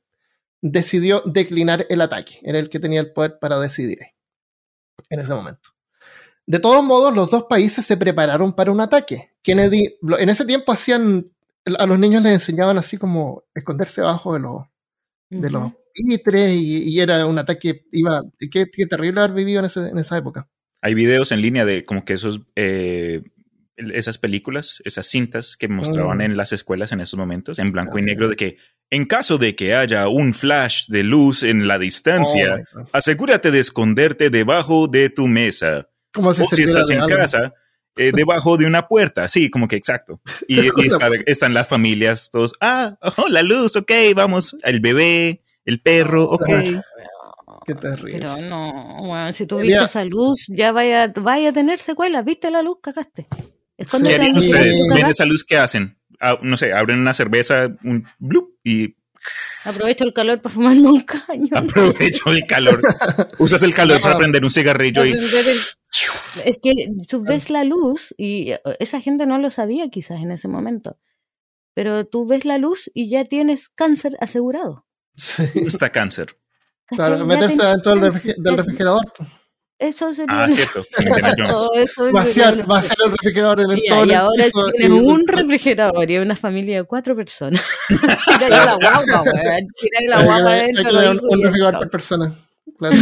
decidió 0.60 1.22
declinar 1.24 1.86
el 1.88 2.00
ataque. 2.00 2.40
Era 2.42 2.58
el 2.58 2.68
que 2.68 2.80
tenía 2.80 2.98
el 2.98 3.12
poder 3.12 3.38
para 3.40 3.60
decidir 3.60 3.98
en 5.08 5.20
ese 5.20 5.32
momento. 5.32 5.70
De 6.46 6.58
todos 6.58 6.82
modos, 6.84 7.14
los 7.14 7.30
dos 7.30 7.44
países 7.44 7.86
se 7.86 7.96
prepararon 7.96 8.54
para 8.54 8.72
un 8.72 8.80
ataque. 8.80 9.30
Kennedy, 9.42 9.96
en 10.18 10.28
ese 10.28 10.44
tiempo 10.44 10.72
hacían, 10.72 11.26
a 11.78 11.86
los 11.86 11.98
niños 11.98 12.22
les 12.22 12.32
enseñaban 12.32 12.76
así 12.78 12.96
como 12.98 13.44
esconderse 13.54 14.00
abajo 14.00 14.34
de 14.34 14.40
los, 14.40 14.62
de 15.28 15.50
los 15.50 15.72
pitres 15.94 16.52
y, 16.54 16.82
y 16.88 17.00
era 17.00 17.24
un 17.26 17.38
ataque, 17.38 17.84
iba, 17.92 18.22
qué, 18.50 18.66
qué 18.72 18.86
terrible 18.86 19.20
haber 19.20 19.34
vivido 19.36 19.60
en, 19.60 19.66
ese- 19.66 19.88
en 19.88 19.98
esa 19.98 20.16
época. 20.18 20.48
Hay 20.82 20.94
videos 20.94 21.30
en 21.30 21.40
línea 21.42 21.64
de 21.64 21.84
como 21.84 22.04
que 22.04 22.14
esos 22.14 22.40
eh, 22.56 23.22
esas 23.76 24.18
películas, 24.18 24.82
esas 24.84 25.06
cintas 25.06 25.56
que 25.56 25.68
mostraban 25.68 26.18
Mm. 26.18 26.22
en 26.22 26.36
las 26.36 26.52
escuelas 26.52 26.92
en 26.92 27.00
esos 27.00 27.18
momentos, 27.18 27.58
en 27.58 27.70
blanco 27.72 27.98
y 27.98 28.02
negro, 28.02 28.28
de 28.28 28.36
que 28.36 28.56
en 28.90 29.06
caso 29.06 29.38
de 29.38 29.54
que 29.56 29.74
haya 29.74 30.08
un 30.08 30.34
flash 30.34 30.86
de 30.88 31.02
luz 31.04 31.42
en 31.42 31.66
la 31.68 31.78
distancia, 31.78 32.56
Oh 32.76 32.84
asegúrate 32.92 33.50
de 33.50 33.58
esconderte 33.60 34.28
debajo 34.30 34.86
de 34.88 35.10
tu 35.10 35.26
mesa. 35.28 35.88
Como 36.12 36.34
si 36.34 36.42
o 36.42 36.46
si 36.46 36.62
estás 36.62 36.90
en 36.90 37.00
algo. 37.02 37.16
casa, 37.16 37.52
eh, 37.96 38.12
debajo 38.14 38.56
de 38.56 38.66
una 38.66 38.86
puerta. 38.88 39.28
Sí, 39.28 39.50
como 39.50 39.68
que 39.68 39.76
exacto. 39.76 40.20
Y, 40.48 40.60
está- 40.60 41.08
están 41.26 41.54
las 41.54 41.68
familias, 41.68 42.30
todos, 42.30 42.54
ah, 42.60 42.96
oh, 43.16 43.28
la 43.28 43.42
luz, 43.42 43.76
ok, 43.76 43.90
vamos, 44.14 44.56
el 44.62 44.80
bebé, 44.80 45.42
el 45.64 45.80
perro, 45.80 46.24
ok. 46.30 46.48
Qué 47.66 47.74
terrible. 47.74 48.18
Pero 48.18 48.36
no, 48.40 49.02
weón, 49.02 49.34
si 49.34 49.46
tú 49.46 49.58
viste 49.58 49.84
esa 49.84 50.04
luz, 50.04 50.46
ya 50.48 50.72
vaya, 50.72 51.12
vaya 51.20 51.50
a 51.50 51.52
tener 51.52 51.78
secuelas. 51.78 52.24
¿Viste 52.24 52.50
la 52.50 52.62
luz? 52.62 52.78
Cagaste. 52.82 53.26
¿Qué 53.76 54.14
harían 54.14 54.36
ustedes? 54.36 54.78
¿Ven 54.94 55.06
esa 55.06 55.24
luz 55.24 55.44
que 55.44 55.56
hacen? 55.58 55.96
Ah, 56.20 56.38
no 56.42 56.56
sé, 56.56 56.72
abren 56.72 57.00
una 57.00 57.14
cerveza, 57.14 57.68
un 57.84 58.06
blup, 58.18 58.56
y 58.64 58.96
Aprovecho 59.64 60.04
el 60.04 60.14
calor 60.14 60.40
para 60.40 60.54
fumarme 60.54 60.82
un 60.88 61.02
caño. 61.02 61.48
aprovecho 61.54 62.30
el 62.30 62.46
calor. 62.46 62.80
Usas 63.38 63.62
el 63.62 63.74
calor 63.74 64.00
para 64.00 64.16
prender 64.18 64.42
un 64.44 64.50
cigarrillo 64.50 65.04
y... 65.04 65.10
El- 65.12 65.18
Es 66.44 66.58
que 66.62 66.72
tú 67.08 67.22
ves 67.22 67.50
la 67.50 67.64
luz 67.64 68.14
y 68.16 68.52
eh, 68.52 68.60
esa 68.78 69.00
gente 69.00 69.26
no 69.26 69.38
lo 69.38 69.50
sabía 69.50 69.88
quizás 69.90 70.20
en 70.20 70.30
ese 70.30 70.46
momento. 70.48 70.98
Pero 71.74 72.06
tú 72.06 72.26
ves 72.26 72.44
la 72.44 72.58
luz 72.58 72.90
y 72.94 73.08
ya 73.08 73.24
tienes 73.24 73.68
cáncer 73.68 74.16
asegurado. 74.20 74.86
Sí. 75.16 75.44
Está 75.54 75.90
cáncer. 75.90 76.36
Ya 76.96 77.08
meterse 77.24 77.62
adentro 77.62 77.94
del, 77.96 78.12
del 78.38 78.56
refrigerador. 78.56 79.04
Eso 79.78 80.12
sería. 80.12 80.40
Ah, 80.40 80.48
cierto. 80.48 80.84
es 81.74 81.94
Vaciar, 82.12 82.56
lo- 82.58 82.66
vaciar 82.66 82.96
el 83.04 83.10
refrigerador 83.12 83.60
en 83.60 83.70
el 83.70 83.76
Mira, 83.80 83.94
todo 83.96 84.04
y 84.06 84.10
el 84.10 84.14
ahora 84.16 84.44
piso 84.44 84.66
tienes 84.76 84.90
y- 84.90 85.00
un 85.06 85.22
refrigerador 85.26 86.10
y 86.10 86.18
una 86.18 86.36
familia 86.36 86.78
de 86.78 86.84
cuatro 86.84 87.16
personas. 87.16 87.62
Tira 87.88 88.48
la 88.48 88.74
guagua, 88.76 89.22
weón. 89.22 89.66
Tira 89.80 90.00
la 90.08 90.24
guagua 90.24 90.52
adentro. 90.52 91.10
un, 91.12 91.20
un 91.30 91.42
refrigerador 91.42 91.78
por 91.78 91.90
persona. 91.90 92.32
Claro. 92.78 92.96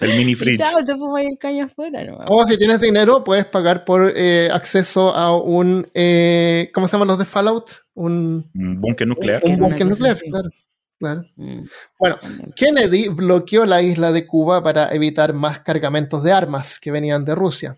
El 0.00 0.16
mini 0.16 0.34
fridge. 0.34 0.58
chao, 0.58 0.84
te 0.84 0.92
ahí 1.16 1.26
el 1.26 1.38
caño 1.38 1.64
afuera. 1.64 2.04
¿no? 2.04 2.18
O 2.28 2.46
si 2.46 2.56
tienes 2.56 2.80
dinero, 2.80 3.24
puedes 3.24 3.46
pagar 3.46 3.84
por 3.84 4.12
eh, 4.14 4.48
acceso 4.50 5.14
a 5.14 5.36
un. 5.36 5.86
eh, 5.94 6.70
¿Cómo 6.72 6.86
se 6.86 6.92
llaman 6.92 7.08
los 7.08 7.18
de 7.18 7.24
Fallout? 7.24 7.70
Un, 7.94 8.50
Un 8.54 8.80
búnker 8.80 9.06
nuclear. 9.08 9.42
un 9.44 9.54
Una 9.54 9.68
búnker 9.68 9.86
nuclear, 9.86 10.16
así. 10.16 10.30
claro. 10.30 10.50
claro. 10.98 11.24
Mm, 11.36 11.64
Bueno. 11.98 12.16
Kennedy 12.54 13.08
bloqueó 13.08 13.66
la 13.66 13.82
isla 13.82 14.12
de 14.12 14.26
Cuba 14.26 14.62
para 14.62 14.94
evitar 14.94 15.32
más 15.34 15.60
cargamentos 15.60 16.22
de 16.22 16.32
armas 16.32 16.78
que 16.78 16.90
venían 16.92 17.24
de 17.24 17.34
Rusia, 17.34 17.76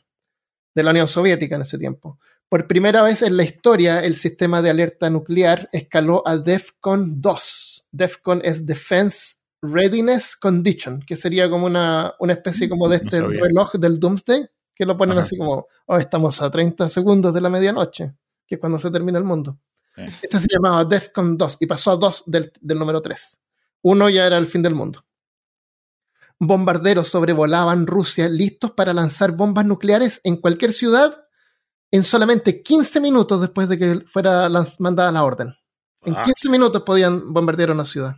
de 0.74 0.82
la 0.82 0.90
Unión 0.90 1.08
Soviética 1.08 1.56
en 1.56 1.62
ese 1.62 1.78
tiempo. 1.78 2.18
Por 2.50 2.66
primera 2.66 3.02
vez 3.02 3.22
en 3.22 3.36
la 3.36 3.44
historia, 3.44 4.00
el 4.04 4.16
sistema 4.16 4.60
de 4.60 4.70
alerta 4.70 5.08
nuclear 5.08 5.68
escaló 5.72 6.22
a 6.26 6.36
DEFCON 6.36 7.20
2. 7.20 7.88
DEFCON 7.92 8.40
es 8.44 8.66
Defense 8.66 9.36
Readiness 9.62 10.36
Condition, 10.36 11.00
que 11.00 11.16
sería 11.16 11.50
como 11.50 11.66
una, 11.66 12.14
una 12.18 12.32
especie 12.32 12.68
como 12.68 12.88
de 12.88 12.96
este 12.96 13.20
reloj 13.20 13.74
del 13.74 14.00
Doomsday, 14.00 14.48
que 14.74 14.86
lo 14.86 14.96
ponen 14.96 15.18
Ajá. 15.18 15.26
así 15.26 15.36
como, 15.36 15.66
oh, 15.86 15.96
estamos 15.98 16.40
a 16.40 16.50
30 16.50 16.88
segundos 16.88 17.34
de 17.34 17.40
la 17.40 17.50
medianoche, 17.50 18.14
que 18.46 18.54
es 18.54 18.60
cuando 18.60 18.78
se 18.78 18.90
termina 18.90 19.18
el 19.18 19.24
mundo. 19.24 19.58
Sí. 19.94 20.02
Este 20.22 20.40
se 20.40 20.46
llamaba 20.50 20.84
DEFCON 20.84 21.36
2 21.36 21.58
y 21.60 21.66
pasó 21.66 21.92
a 21.92 21.96
2 21.96 22.24
del, 22.26 22.52
del 22.60 22.78
número 22.78 23.02
3. 23.02 23.38
Uno 23.82 24.08
ya 24.08 24.26
era 24.26 24.38
el 24.38 24.46
fin 24.46 24.62
del 24.62 24.74
mundo. 24.74 25.04
bombarderos 26.38 27.08
sobrevolaban 27.08 27.86
Rusia 27.86 28.28
listos 28.28 28.70
para 28.72 28.94
lanzar 28.94 29.32
bombas 29.32 29.66
nucleares 29.66 30.20
en 30.24 30.36
cualquier 30.36 30.72
ciudad 30.72 31.26
en 31.90 32.04
solamente 32.04 32.62
15 32.62 33.00
minutos 33.00 33.40
después 33.40 33.68
de 33.68 33.78
que 33.78 34.00
fuera 34.06 34.48
mandada 34.78 35.12
la 35.12 35.24
orden. 35.24 35.54
En 36.02 36.14
15 36.14 36.32
ah. 36.48 36.50
minutos 36.50 36.82
podían 36.82 37.32
bombardear 37.32 37.72
una 37.72 37.84
ciudad. 37.84 38.16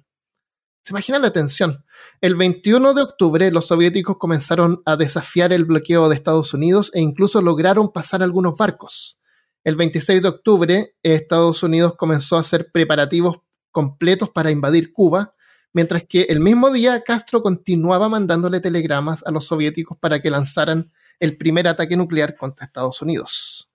¿Se 0.85 0.93
imaginan 0.93 1.23
la 1.23 1.31
tensión? 1.31 1.85
El 2.21 2.35
21 2.35 2.95
de 2.95 3.03
octubre 3.03 3.53
los 3.53 3.69
soviéticos 3.69 4.17
comenzaron 4.19 4.83
a 4.85 4.97
desafiar 4.97 5.53
el 5.53 5.65
bloqueo 5.65 6.09
de 6.09 6.17
Estados 6.17 6.55
Unidos 6.55 6.91
e 6.93 7.01
incluso 7.01 7.41
lograron 7.41 7.93
pasar 7.93 8.21
algunos 8.21 8.59
barcos. 8.59 9.21
El 9.63 9.77
26 9.77 10.23
de 10.23 10.29
octubre 10.29 10.97
Estados 11.05 11.63
Unidos 11.63 11.95
comenzó 11.97 12.37
a 12.37 12.41
hacer 12.41 12.73
preparativos 12.73 13.37
completos 13.71 14.31
para 14.31 14.51
invadir 14.51 14.93
Cuba, 14.93 15.37
mientras 15.73 16.03
que 16.09 16.23
el 16.23 16.41
mismo 16.41 16.73
día 16.73 17.05
Castro 17.05 17.43
continuaba 17.43 18.09
mandándole 18.09 18.59
telegramas 18.59 19.25
a 19.25 19.31
los 19.31 19.45
soviéticos 19.47 19.99
para 19.99 20.21
que 20.21 20.31
lanzaran 20.31 20.91
el 21.21 21.37
primer 21.37 21.69
ataque 21.69 21.97
nuclear 21.97 22.35
contra 22.35 22.67
Estados 22.67 23.01
Unidos. 23.01 23.72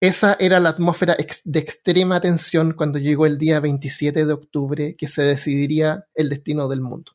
Esa 0.00 0.36
era 0.38 0.60
la 0.60 0.68
atmósfera 0.68 1.16
de 1.44 1.58
extrema 1.58 2.20
tensión 2.20 2.74
cuando 2.74 2.98
llegó 2.98 3.24
el 3.24 3.38
día 3.38 3.60
27 3.60 4.26
de 4.26 4.32
octubre 4.32 4.94
que 4.94 5.08
se 5.08 5.22
decidiría 5.22 6.04
el 6.14 6.28
destino 6.28 6.68
del 6.68 6.82
mundo. 6.82 7.12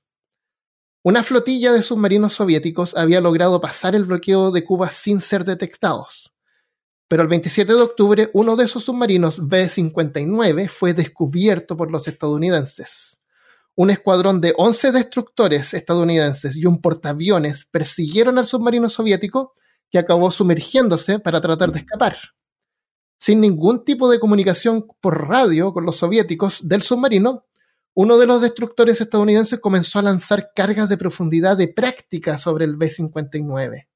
Una 1.03 1.21
flotilla 1.21 1.73
de 1.73 1.83
submarinos 1.83 2.33
soviéticos 2.33 2.97
había 2.97 3.21
logrado 3.21 3.61
pasar 3.61 3.95
el 3.95 4.05
bloqueo 4.05 4.49
de 4.49 4.65
Cuba 4.65 4.89
sin 4.89 5.21
ser 5.21 5.45
detectados. 5.45 6.33
Pero 7.07 7.21
el 7.21 7.27
27 7.27 7.71
de 7.71 7.81
octubre 7.81 8.31
uno 8.33 8.55
de 8.55 8.65
esos 8.65 8.83
submarinos 8.83 9.47
B-59 9.47 10.67
fue 10.67 10.95
descubierto 10.95 11.77
por 11.77 11.91
los 11.91 12.07
estadounidenses. 12.07 13.19
Un 13.75 13.91
escuadrón 13.91 14.41
de 14.41 14.55
11 14.57 14.91
destructores 14.91 15.75
estadounidenses 15.75 16.55
y 16.55 16.65
un 16.65 16.81
portaaviones 16.81 17.65
persiguieron 17.65 18.39
al 18.39 18.47
submarino 18.47 18.89
soviético 18.89 19.53
que 19.91 19.99
acabó 19.99 20.31
sumergiéndose 20.31 21.19
para 21.19 21.41
tratar 21.41 21.71
de 21.71 21.79
escapar 21.79 22.17
sin 23.21 23.39
ningún 23.39 23.85
tipo 23.85 24.09
de 24.09 24.19
comunicación 24.19 24.87
por 24.99 25.29
radio 25.29 25.73
con 25.73 25.85
los 25.85 25.97
soviéticos 25.97 26.67
del 26.67 26.81
submarino, 26.81 27.45
uno 27.93 28.17
de 28.17 28.25
los 28.25 28.41
destructores 28.41 28.99
estadounidenses 28.99 29.59
comenzó 29.59 29.99
a 29.99 30.01
lanzar 30.01 30.49
cargas 30.55 30.89
de 30.89 30.97
profundidad 30.97 31.55
de 31.55 31.67
práctica 31.67 32.39
sobre 32.39 32.65
el 32.65 32.77
B-59. 32.77 33.87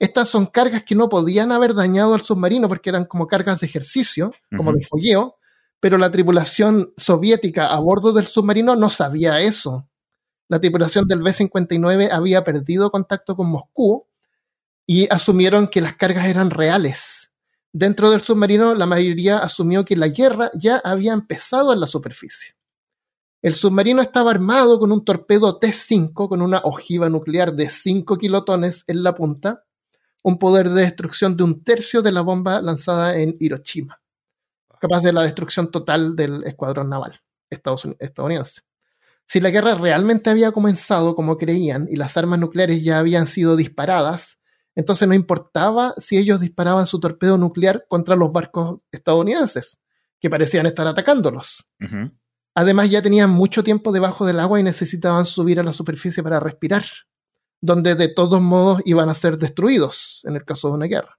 Estas 0.00 0.28
son 0.28 0.46
cargas 0.46 0.82
que 0.82 0.96
no 0.96 1.08
podían 1.08 1.52
haber 1.52 1.74
dañado 1.74 2.12
al 2.12 2.22
submarino 2.22 2.66
porque 2.66 2.90
eran 2.90 3.04
como 3.04 3.28
cargas 3.28 3.60
de 3.60 3.68
ejercicio, 3.68 4.32
como 4.56 4.72
de 4.72 4.80
fogueo, 4.84 5.36
pero 5.78 5.96
la 5.96 6.10
tripulación 6.10 6.92
soviética 6.96 7.68
a 7.68 7.78
bordo 7.78 8.12
del 8.12 8.26
submarino 8.26 8.74
no 8.74 8.90
sabía 8.90 9.40
eso. 9.40 9.88
La 10.48 10.60
tripulación 10.60 11.06
del 11.06 11.22
B-59 11.22 12.08
había 12.10 12.42
perdido 12.42 12.90
contacto 12.90 13.36
con 13.36 13.48
Moscú 13.48 14.08
y 14.86 15.06
asumieron 15.08 15.68
que 15.68 15.80
las 15.80 15.94
cargas 15.94 16.26
eran 16.26 16.50
reales 16.50 17.29
Dentro 17.72 18.10
del 18.10 18.20
submarino, 18.20 18.74
la 18.74 18.86
mayoría 18.86 19.38
asumió 19.38 19.84
que 19.84 19.96
la 19.96 20.08
guerra 20.08 20.50
ya 20.54 20.78
había 20.78 21.12
empezado 21.12 21.72
en 21.72 21.80
la 21.80 21.86
superficie. 21.86 22.56
El 23.42 23.54
submarino 23.54 24.02
estaba 24.02 24.32
armado 24.32 24.78
con 24.78 24.90
un 24.92 25.04
torpedo 25.04 25.58
T-5 25.58 26.28
con 26.28 26.42
una 26.42 26.58
ojiva 26.64 27.08
nuclear 27.08 27.54
de 27.54 27.68
5 27.68 28.18
kilotones 28.18 28.84
en 28.86 29.02
la 29.02 29.14
punta, 29.14 29.64
un 30.24 30.38
poder 30.38 30.68
de 30.68 30.82
destrucción 30.82 31.36
de 31.36 31.44
un 31.44 31.62
tercio 31.62 32.02
de 32.02 32.12
la 32.12 32.20
bomba 32.22 32.60
lanzada 32.60 33.16
en 33.16 33.36
Hiroshima, 33.38 34.00
capaz 34.80 35.00
de 35.00 35.12
la 35.12 35.22
destrucción 35.22 35.70
total 35.70 36.16
del 36.16 36.44
escuadrón 36.44 36.90
naval 36.90 37.20
estadounidense. 37.48 38.62
Si 39.26 39.40
la 39.40 39.50
guerra 39.50 39.76
realmente 39.76 40.28
había 40.28 40.50
comenzado 40.50 41.14
como 41.14 41.36
creían 41.36 41.86
y 41.88 41.94
las 41.94 42.16
armas 42.16 42.40
nucleares 42.40 42.82
ya 42.82 42.98
habían 42.98 43.28
sido 43.28 43.54
disparadas, 43.54 44.39
entonces 44.80 45.06
no 45.06 45.12
importaba 45.12 45.92
si 45.98 46.16
ellos 46.16 46.40
disparaban 46.40 46.86
su 46.86 46.98
torpedo 47.00 47.36
nuclear 47.36 47.84
contra 47.86 48.16
los 48.16 48.32
barcos 48.32 48.78
estadounidenses, 48.90 49.78
que 50.18 50.30
parecían 50.30 50.64
estar 50.64 50.86
atacándolos. 50.86 51.68
Además 52.54 52.90
ya 52.90 53.02
tenían 53.02 53.28
mucho 53.28 53.62
tiempo 53.62 53.92
debajo 53.92 54.24
del 54.24 54.40
agua 54.40 54.58
y 54.58 54.62
necesitaban 54.62 55.26
subir 55.26 55.60
a 55.60 55.62
la 55.62 55.74
superficie 55.74 56.22
para 56.22 56.40
respirar, 56.40 56.84
donde 57.60 57.94
de 57.94 58.08
todos 58.08 58.40
modos 58.40 58.80
iban 58.86 59.10
a 59.10 59.14
ser 59.14 59.36
destruidos 59.36 60.22
en 60.24 60.36
el 60.36 60.46
caso 60.46 60.68
de 60.68 60.76
una 60.76 60.86
guerra. 60.86 61.18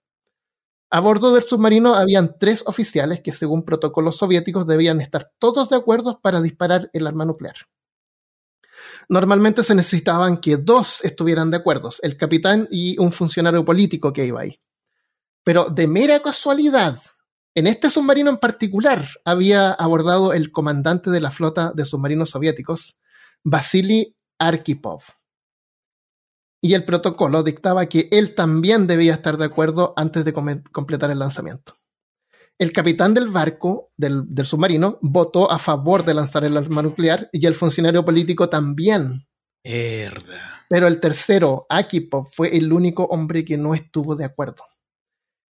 A 0.89 0.99
bordo 0.99 1.31
del 1.31 1.43
submarino 1.43 1.93
habían 1.93 2.39
tres 2.39 2.63
oficiales 2.65 3.21
que 3.21 3.31
según 3.31 3.63
protocolos 3.63 4.17
soviéticos 4.17 4.65
debían 4.65 5.01
estar 5.01 5.31
todos 5.37 5.69
de 5.69 5.75
acuerdo 5.75 6.19
para 6.19 6.41
disparar 6.41 6.89
el 6.93 7.05
arma 7.05 7.25
nuclear. 7.25 7.55
Normalmente 9.11 9.61
se 9.61 9.75
necesitaban 9.75 10.37
que 10.37 10.55
dos 10.55 11.03
estuvieran 11.03 11.51
de 11.51 11.57
acuerdo, 11.57 11.89
el 12.01 12.15
capitán 12.15 12.69
y 12.71 12.97
un 12.97 13.11
funcionario 13.11 13.65
político 13.65 14.13
que 14.13 14.25
iba 14.25 14.39
ahí. 14.39 14.61
Pero 15.43 15.65
de 15.65 15.85
mera 15.85 16.21
casualidad, 16.21 16.97
en 17.53 17.67
este 17.67 17.89
submarino 17.89 18.29
en 18.29 18.37
particular 18.37 19.05
había 19.25 19.73
abordado 19.73 20.31
el 20.31 20.53
comandante 20.53 21.09
de 21.09 21.19
la 21.19 21.29
flota 21.29 21.73
de 21.75 21.83
submarinos 21.83 22.29
soviéticos, 22.29 22.97
Vasily 23.43 24.15
Arkhipov. 24.39 25.01
Y 26.61 26.73
el 26.73 26.85
protocolo 26.85 27.43
dictaba 27.43 27.87
que 27.87 28.07
él 28.13 28.33
también 28.33 28.87
debía 28.87 29.15
estar 29.15 29.35
de 29.35 29.43
acuerdo 29.43 29.93
antes 29.97 30.23
de 30.23 30.31
completar 30.71 31.11
el 31.11 31.19
lanzamiento 31.19 31.80
el 32.61 32.73
capitán 32.73 33.15
del 33.15 33.29
barco, 33.29 33.91
del, 33.97 34.23
submarino, 34.43 34.99
votó 35.01 35.51
a 35.51 35.57
favor 35.57 36.05
de 36.05 36.13
lanzar 36.13 36.45
el 36.45 36.55
arma 36.55 36.83
nuclear 36.83 37.27
y 37.31 37.47
el 37.47 37.55
funcionario 37.55 38.05
político 38.05 38.49
también. 38.49 39.25
Pero 39.63 40.85
el 40.85 40.99
tercero, 40.99 41.65
Akipov, 41.67 42.27
fue 42.31 42.55
el 42.55 42.71
único 42.71 43.05
hombre 43.05 43.43
que 43.43 43.57
no 43.57 43.73
estuvo 43.73 44.15
de 44.15 44.25
acuerdo. 44.25 44.63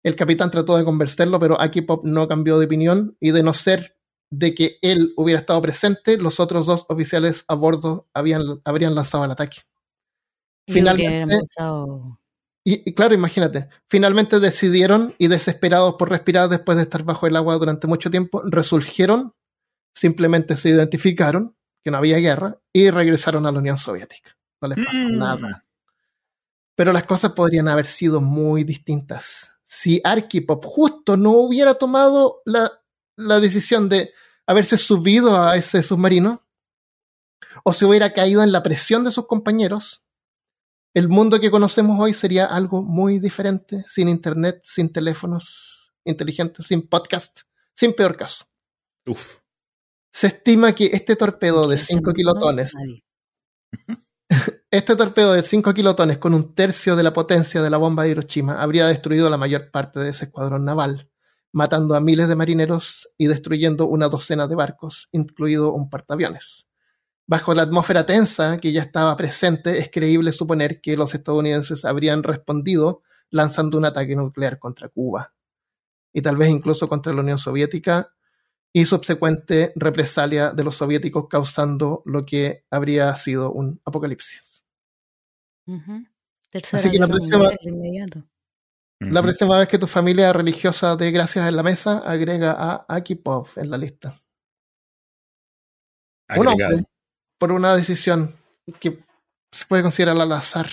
El 0.05 0.15
capitán 0.15 0.53
trató 0.53 0.77
de 0.77 0.85
convencerlo, 0.85 1.41
pero 1.41 1.61
Akipov 1.61 2.03
no 2.05 2.29
cambió 2.29 2.61
de 2.61 2.67
opinión 2.67 3.17
y 3.19 3.33
de 3.33 3.43
no 3.43 3.55
ser 3.55 3.97
de 4.31 4.55
que 4.55 4.79
él 4.81 5.13
hubiera 5.17 5.41
estado 5.41 5.61
presente, 5.61 6.17
los 6.17 6.39
otros 6.39 6.67
dos 6.67 6.87
oficiales 6.89 7.45
a 7.49 7.57
bordo 7.57 8.09
habían, 8.15 8.61
habrían 8.65 8.95
lanzado 8.95 9.25
el 9.25 9.33
ataque. 9.33 9.63
Finalmente, 10.69 11.41
y, 12.85 12.95
claro, 12.95 13.15
imagínate, 13.15 13.69
finalmente 13.89 14.39
decidieron 14.39 15.15
y 15.19 15.29
desesperados 15.29 15.95
por 15.95 16.11
respirar 16.11 16.49
después 16.49 16.77
de 16.77 16.85
estar 16.85 17.03
bajo 17.05 17.27
el 17.27 17.37
agua 17.37 17.57
durante 17.57 17.87
mucho 17.87 18.11
tiempo, 18.11 18.43
resurgieron, 18.45 19.35
simplemente 19.95 20.57
se 20.57 20.71
identificaron 20.71 21.57
que 21.83 21.91
no 21.91 21.99
había 21.99 22.19
guerra 22.19 22.59
y 22.73 22.91
regresaron 22.91 23.47
a 23.47 23.53
la 23.53 23.59
Unión 23.59 23.79
Soviética. 23.79 24.37
No 24.61 24.69
les 24.69 24.85
pasó 24.85 24.99
mm. 24.99 25.19
nada. 25.19 25.65
Pero 26.75 26.93
las 26.93 27.07
cosas 27.07 27.33
podrían 27.33 27.69
haber 27.69 27.87
sido 27.87 28.21
muy 28.21 28.65
distintas. 28.65 29.51
Si 29.65 30.01
Arkhipov 30.05 30.65
justo 30.65 31.17
no 31.17 31.33
hubiera 31.33 31.75
tomado 31.75 32.43
la, 32.45 32.71
la 33.17 33.41
decisión 33.41 33.89
de 33.89 34.13
haberse 34.47 34.77
subido 34.77 35.41
a 35.41 35.57
ese 35.57 35.83
submarino, 35.83 36.45
o 37.65 37.73
se 37.73 37.85
hubiera 37.85 38.13
caído 38.13 38.43
en 38.43 38.53
la 38.53 38.63
presión 38.63 39.05
de 39.05 39.11
sus 39.11 39.27
compañeros, 39.27 40.05
el 40.95 41.09
mundo 41.09 41.39
que 41.39 41.51
conocemos 41.51 41.99
hoy 42.01 42.15
sería 42.15 42.47
algo 42.47 42.83
muy 42.83 43.19
diferente, 43.19 43.85
sin 43.89 44.09
internet, 44.09 44.61
sin 44.65 44.93
teléfonos 44.93 45.93
inteligentes, 46.05 46.67
sin 46.67 46.89
podcast, 46.89 47.43
sin 47.75 47.93
peor 47.93 48.17
caso. 48.17 48.47
Uf. 49.07 49.39
Se 50.13 50.27
estima 50.27 50.75
que 50.75 50.87
este 50.87 51.15
torpedo 51.15 51.69
de 51.69 51.79
5 51.79 52.13
kilotones, 52.13 52.73
este 54.71 54.97
torpedo 54.97 55.33
de 55.33 55.45
5 55.45 55.73
kilotones 55.73 56.19
con 56.19 56.35
un 56.35 56.55
tercio 56.55 56.97
de 56.97 57.05
la 57.05 57.13
potencia 57.13 57.63
de 57.63 57.71
la 57.71 57.77
bomba 57.77 58.03
de 58.03 58.11
Hiroshima 58.11 58.61
habría 58.61 58.87
destruido 58.87 59.31
la 59.31 59.37
mayor 59.37 59.71
parte 59.71 60.01
de 60.01 60.11
ese 60.11 60.25
escuadrón 60.25 60.65
naval, 60.65 61.09
matando 61.53 61.95
a 61.95 62.01
miles 62.01 62.29
de 62.29 62.35
marineros 62.35 63.09
y 63.17 63.29
destruyendo 63.29 63.87
una 63.87 64.09
docena 64.09 64.49
de 64.49 64.57
barcos, 64.57 65.09
incluido 65.13 65.73
un 65.73 65.89
portaaviones. 65.89 66.67
Bajo 67.31 67.55
la 67.55 67.63
atmósfera 67.63 68.05
tensa 68.05 68.59
que 68.59 68.73
ya 68.73 68.83
estaba 68.83 69.17
presente, 69.17 69.79
es 69.79 69.89
creíble 69.89 70.33
suponer 70.33 70.81
que 70.81 70.97
los 70.97 71.15
estadounidenses 71.15 71.85
habrían 71.85 72.25
respondido 72.25 73.03
lanzando 73.31 73.79
un 73.79 73.85
ataque 73.85 74.17
nuclear 74.17 74.59
contra 74.59 74.89
Cuba. 74.89 75.33
Y 76.13 76.23
tal 76.23 76.37
vez 76.37 76.49
incluso 76.49 76.89
contra 76.89 77.13
la 77.13 77.21
Unión 77.21 77.39
Soviética 77.39 78.13
y 78.73 78.85
subsecuente 78.85 79.73
represalia 79.77 80.51
de 80.51 80.65
los 80.65 80.75
soviéticos 80.75 81.29
causando 81.29 82.03
lo 82.05 82.27
que 82.27 82.65
habría 82.69 83.15
sido 83.15 83.53
un 83.53 83.81
apocalipsis. 83.85 84.65
Así 86.73 86.91
que 86.91 86.99
la 86.99 87.07
próxima, 87.07 87.49
la 88.99 89.23
próxima 89.23 89.57
vez 89.57 89.69
que 89.69 89.79
tu 89.79 89.87
familia 89.87 90.33
religiosa 90.33 90.97
dé 90.97 91.13
gracias 91.13 91.49
en 91.49 91.55
la 91.55 91.63
mesa, 91.63 91.99
agrega 91.99 92.57
a 92.59 92.87
Akipov 92.89 93.51
en 93.55 93.71
la 93.71 93.79
lista. 93.79 94.17
Un 96.37 96.49
hombre 96.49 96.85
por 97.41 97.53
una 97.53 97.75
decisión 97.75 98.37
que 98.79 99.03
se 99.51 99.67
puede 99.67 99.83
considerar 99.83 100.17
al 100.21 100.31
azar, 100.33 100.69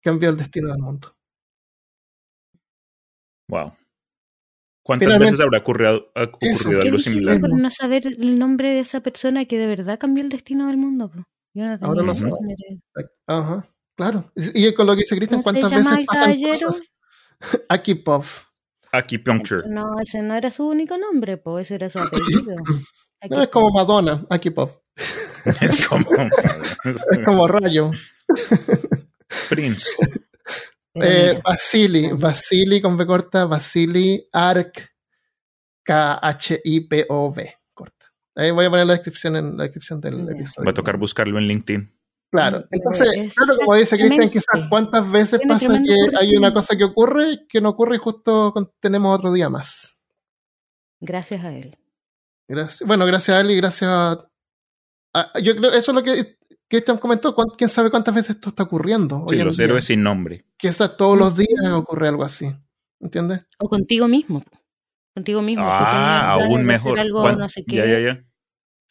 cambió 0.00 0.30
el 0.30 0.36
destino 0.36 0.68
del 0.68 0.78
mundo. 0.78 1.12
Wow. 3.50 3.72
¿Cuántas 4.84 5.18
veces 5.18 5.40
habrá 5.40 5.58
ocurrido, 5.58 6.10
algo 6.14 6.98
similar? 6.98 7.40
Por 7.40 7.60
no 7.60 7.70
saber 7.70 8.06
el 8.06 8.38
nombre 8.38 8.70
de 8.70 8.80
esa 8.80 9.00
persona 9.00 9.44
que 9.44 9.58
de 9.58 9.66
verdad 9.66 9.98
cambió 9.98 10.22
el 10.22 10.30
destino 10.30 10.68
del 10.68 10.78
mundo. 10.78 11.10
Yo 11.52 11.64
no 11.66 11.78
Ahora 11.82 12.02
lo 12.02 12.12
era. 12.12 13.10
Ajá, 13.26 13.66
claro. 13.96 14.32
Y 14.36 14.72
con 14.72 14.86
lo 14.86 14.94
que 14.94 15.00
dice 15.00 15.16
Cristian, 15.16 15.42
¿Cómo 15.42 15.52
se 15.52 15.60
¿cuántas 15.60 15.84
veces 15.84 16.06
pasan 16.06 16.24
caballero? 16.24 16.68
cosas? 16.68 16.82
Akipov. 17.68 18.24
Acupuncture. 18.92 19.68
No, 19.68 20.00
ese 20.00 20.22
no 20.22 20.34
era 20.34 20.50
su 20.50 20.66
único 20.66 20.96
nombre, 20.96 21.36
pues 21.36 21.66
ese 21.66 21.74
era 21.74 21.88
su 21.88 21.98
apellido. 21.98 22.54
No, 23.28 23.42
es 23.42 23.48
como 23.48 23.72
Madonna, 23.72 24.24
Akipov. 24.30 24.80
Es 25.60 25.86
como 25.86 26.06
Es 26.84 27.20
como 27.24 27.48
Rayo. 27.48 27.90
Prince. 29.48 29.88
Eh, 30.94 31.28
mira, 31.34 31.40
Vasili, 31.44 32.10
Vasili 32.12 32.80
con 32.80 32.96
B 32.96 33.06
corta, 33.06 33.44
Vasili 33.46 34.26
Ark 34.32 34.90
K-H-I-P-O-V 35.84 37.54
corta. 37.74 38.06
Ahí 38.36 38.50
voy 38.50 38.66
a 38.66 38.70
poner 38.70 38.86
la 38.86 38.92
descripción 38.94 39.36
en 39.36 39.56
la 39.56 39.64
descripción 39.64 40.00
del 40.00 40.28
episodio. 40.28 40.66
Va 40.66 40.70
a 40.70 40.74
tocar 40.74 40.96
buscarlo 40.96 41.38
en 41.38 41.46
LinkedIn. 41.46 41.94
Claro. 42.30 42.64
Entonces, 42.70 43.08
es 43.16 43.34
claro, 43.34 43.56
como 43.56 43.74
dice 43.74 43.96
Cristian, 43.96 44.28
quizás 44.28 44.68
cuántas 44.68 45.10
veces 45.10 45.40
pasa 45.48 45.80
que 45.82 45.94
hay 46.18 46.36
una 46.36 46.52
cosa 46.52 46.76
que 46.76 46.84
ocurre 46.84 47.46
que 47.48 47.60
no 47.60 47.70
ocurre 47.70 47.96
y 47.96 47.98
justo 47.98 48.52
tenemos 48.80 49.16
otro 49.16 49.32
día 49.32 49.48
más. 49.48 49.98
gracias 51.00 51.42
a 51.44 51.52
él. 51.54 51.78
Gracias, 52.48 52.86
bueno, 52.86 53.06
gracias 53.06 53.36
a 53.36 53.40
él 53.40 53.50
y 53.50 53.56
gracias 53.56 53.90
a- 53.90 54.24
Yo 55.42 55.56
creo, 55.56 55.70
eso 55.72 55.92
es 55.92 55.94
lo 55.94 56.02
que 56.02 56.38
Cristian 56.68 56.98
comentó. 56.98 57.34
¿cuán- 57.34 57.48
¿Quién 57.56 57.70
sabe 57.70 57.90
cuántas 57.90 58.14
veces 58.14 58.30
esto 58.36 58.50
está 58.50 58.64
ocurriendo? 58.64 59.24
Sí, 59.28 59.36
hoy 59.36 59.42
los 59.44 59.58
héroes 59.58 59.84
sin 59.84 60.02
nombre. 60.02 60.44
Quizás 60.56 60.96
todos 60.96 61.18
los 61.18 61.36
días 61.36 61.72
ocurre 61.72 62.08
algo 62.08 62.24
así. 62.24 62.50
¿Entiendes? 63.00 63.46
O 63.58 63.68
contigo 63.68 64.08
mismo. 64.08 64.42
Contigo 65.14 65.40
mismo. 65.42 65.64
Ah, 65.66 66.32
aún 66.32 66.64
mejor. 66.64 66.98
algo, 66.98 67.22
¿Cuán- 67.22 67.38
no 67.38 67.48
sé 67.48 67.64
qué. 67.64 67.76
Ya, 67.76 67.86
ya, 67.86 68.00
ya. 68.00 68.24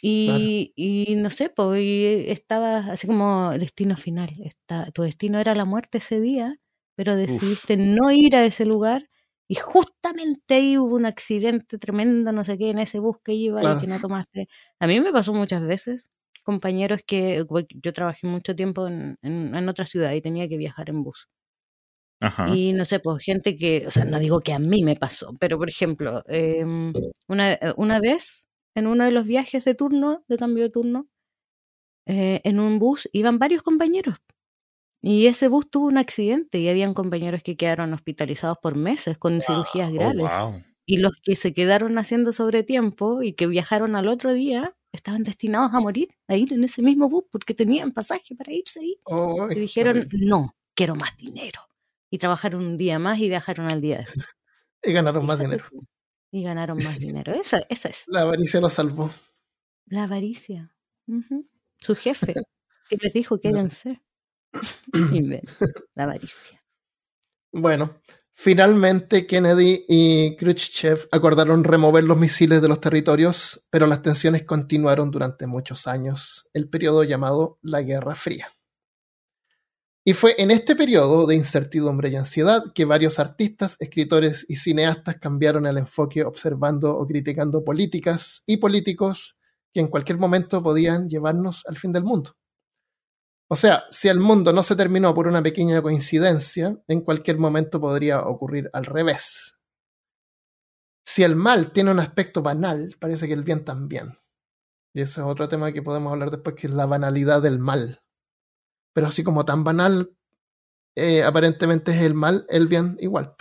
Y, 0.01 0.73
y 0.75 1.15
no 1.15 1.29
sé, 1.31 1.49
pues 1.49 1.81
y 1.81 2.29
estaba 2.29 2.91
así 2.91 3.07
como 3.07 3.51
destino 3.57 3.97
final. 3.97 4.29
Está, 4.43 4.91
tu 4.91 5.01
destino 5.03 5.39
era 5.39 5.55
la 5.55 5.65
muerte 5.65 5.97
ese 5.97 6.19
día, 6.21 6.59
pero 6.95 7.15
decidiste 7.15 7.77
no 7.77 8.11
ir 8.11 8.35
a 8.35 8.45
ese 8.45 8.65
lugar 8.65 9.09
y 9.47 9.55
justamente 9.55 10.55
ahí 10.55 10.77
hubo 10.77 10.95
un 10.95 11.05
accidente 11.05 11.77
tremendo, 11.77 12.31
no 12.31 12.43
sé 12.43 12.57
qué, 12.57 12.69
en 12.71 12.79
ese 12.79 12.99
bus 12.99 13.17
que 13.23 13.33
iba 13.33 13.61
Claro. 13.61 13.77
y 13.77 13.77
que 13.77 13.87
no 13.87 13.99
tomaste. 13.99 14.47
A 14.79 14.87
mí 14.87 14.99
me 15.01 15.11
pasó 15.13 15.33
muchas 15.33 15.63
veces, 15.63 16.09
compañeros 16.43 17.01
que 17.05 17.45
yo 17.83 17.93
trabajé 17.93 18.27
mucho 18.27 18.55
tiempo 18.55 18.87
en, 18.87 19.17
en, 19.21 19.55
en 19.55 19.69
otra 19.69 19.85
ciudad 19.85 20.13
y 20.13 20.21
tenía 20.21 20.47
que 20.49 20.57
viajar 20.57 20.89
en 20.89 21.03
bus. 21.03 21.27
Ajá. 22.21 22.55
Y 22.55 22.73
no 22.73 22.85
sé, 22.85 22.99
pues 22.99 23.23
gente 23.23 23.55
que, 23.57 23.85
o 23.87 23.91
sea, 23.91 24.05
no 24.05 24.19
digo 24.19 24.41
que 24.41 24.53
a 24.53 24.59
mí 24.59 24.83
me 24.83 24.95
pasó, 24.95 25.33
pero 25.39 25.57
por 25.57 25.69
ejemplo, 25.69 26.23
em, 26.27 26.91
una, 27.27 27.53
eh, 27.53 27.73
una 27.77 27.99
vez 27.99 28.47
en 28.75 28.87
uno 28.87 29.03
de 29.05 29.11
los 29.11 29.25
viajes 29.25 29.65
de 29.65 29.75
turno, 29.75 30.23
de 30.27 30.37
cambio 30.37 30.63
de 30.63 30.69
turno, 30.71 31.07
eh, 32.07 32.41
en 32.43 32.59
un 32.59 32.79
bus 32.79 33.09
iban 33.13 33.39
varios 33.39 33.63
compañeros. 33.63 34.17
Y 35.07 35.27
ese 35.27 35.47
bus 35.47 35.69
tuvo 35.69 35.87
un 35.87 35.97
accidente 35.97 36.59
y 36.59 36.67
habían 36.67 36.93
compañeros 36.93 37.41
que 37.43 37.55
quedaron 37.55 37.93
hospitalizados 37.93 38.57
por 38.61 38.75
meses 38.75 39.17
con 39.17 39.39
cirugías 39.41 39.89
Oh, 39.89 39.93
graves. 39.93 40.35
wow. 40.37 40.63
Y 40.85 40.97
los 40.97 41.13
que 41.23 41.35
se 41.35 41.53
quedaron 41.53 41.97
haciendo 41.97 42.31
sobre 42.33 42.63
tiempo 42.63 43.21
y 43.21 43.33
que 43.33 43.47
viajaron 43.47 43.95
al 43.95 44.07
otro 44.07 44.33
día 44.33 44.75
estaban 44.91 45.23
destinados 45.23 45.73
a 45.73 45.79
morir, 45.79 46.09
a 46.27 46.35
ir 46.35 46.51
en 46.53 46.63
ese 46.63 46.81
mismo 46.81 47.07
bus 47.09 47.25
porque 47.31 47.53
tenían 47.53 47.91
pasaje 47.91 48.35
para 48.35 48.51
irse 48.51 48.79
ahí. 48.81 48.99
Oh, 49.05 49.49
Y 49.51 49.55
dijeron, 49.55 50.07
no, 50.11 50.55
quiero 50.75 50.95
más 50.95 51.15
dinero. 51.17 51.61
Y 52.09 52.17
trabajaron 52.17 52.65
un 52.65 52.77
día 52.77 52.99
más 52.99 53.19
y 53.19 53.29
viajaron 53.29 53.69
al 53.71 53.79
día 53.81 53.99
después. 53.99 54.25
y 54.83 54.91
ganaron 54.93 55.25
más 55.25 55.39
dinero. 55.39 55.65
Y 56.31 56.43
ganaron 56.43 56.83
más 56.83 56.99
dinero. 56.99 57.33
Esa, 57.33 57.61
esa 57.69 57.89
es 57.89 58.03
La 58.07 58.21
avaricia 58.21 58.59
lo 58.59 58.69
salvó. 58.69 59.09
la 59.85 60.03
avaricia. 60.03 60.73
Su 61.79 61.95
jefe, 61.95 62.33
que 62.89 62.97
les 62.99 63.13
dijo, 63.13 63.39
quédense. 63.41 64.01
La 65.95 66.03
avaricia. 66.03 66.63
Bueno, 67.51 68.01
finalmente 68.33 69.25
Kennedy 69.25 69.85
y 69.87 70.35
Khrushchev 70.35 71.07
acordaron 71.11 71.63
remover 71.63 72.03
los 72.03 72.17
misiles 72.17 72.61
de 72.61 72.67
los 72.67 72.81
territorios, 72.81 73.67
pero 73.69 73.87
las 73.87 74.01
tensiones 74.01 74.43
continuaron 74.43 75.11
durante 75.11 75.47
muchos 75.47 75.87
años, 75.87 76.47
el 76.53 76.69
periodo 76.69 77.03
llamado 77.03 77.57
la 77.61 77.81
Guerra 77.81 78.15
Fría. 78.15 78.47
Y 80.07 80.13
fue 80.13 80.35
en 80.37 80.51
este 80.51 80.77
periodo 80.77 81.27
de 81.27 81.35
incertidumbre 81.35 82.07
y 82.07 82.15
ansiedad 82.15 82.63
que 82.73 82.85
varios 82.85 83.19
artistas, 83.19 83.75
escritores 83.79 84.45
y 84.47 84.55
cineastas 84.55 85.17
cambiaron 85.17 85.65
el 85.65 85.77
enfoque 85.77 86.23
observando 86.23 86.97
o 86.97 87.05
criticando 87.05 87.61
políticas 87.61 88.41
y 88.45 88.55
políticos 88.55 89.37
que 89.73 89.81
en 89.81 89.87
cualquier 89.87 90.17
momento 90.17 90.63
podían 90.63 91.09
llevarnos 91.09 91.65
al 91.67 91.75
fin 91.75 91.91
del 91.91 92.05
mundo. 92.05 92.37
O 93.49 93.55
sea, 93.55 93.85
si 93.89 94.09
el 94.09 94.19
mundo 94.19 94.51
no 94.51 94.61
se 94.61 94.75
terminó 94.75 95.13
por 95.13 95.27
una 95.27 95.41
pequeña 95.41 95.81
coincidencia, 95.81 96.77
en 96.87 97.01
cualquier 97.01 97.39
momento 97.39 97.79
podría 97.79 98.21
ocurrir 98.21 98.69
al 98.73 98.85
revés. 98.85 99.57
Si 101.05 101.23
el 101.23 101.37
mal 101.37 101.71
tiene 101.71 101.91
un 101.91 101.99
aspecto 101.99 102.41
banal, 102.41 102.95
parece 102.99 103.27
que 103.27 103.33
el 103.33 103.43
bien 103.43 103.63
también. 103.63 104.17
Y 104.93 105.01
ese 105.01 105.21
es 105.21 105.27
otro 105.27 105.47
tema 105.47 105.71
que 105.71 105.81
podemos 105.81 106.11
hablar 106.11 106.31
después, 106.31 106.55
que 106.55 106.67
es 106.67 106.73
la 106.73 106.85
banalidad 106.85 107.41
del 107.41 107.59
mal. 107.59 108.01
Pero 108.93 109.07
así 109.07 109.23
como 109.23 109.45
tan 109.45 109.63
banal, 109.63 110.11
eh, 110.97 111.23
aparentemente 111.23 111.91
es 111.91 112.01
el 112.01 112.15
mal, 112.15 112.45
el 112.49 112.67
bien 112.67 112.97
igual. 112.99 113.35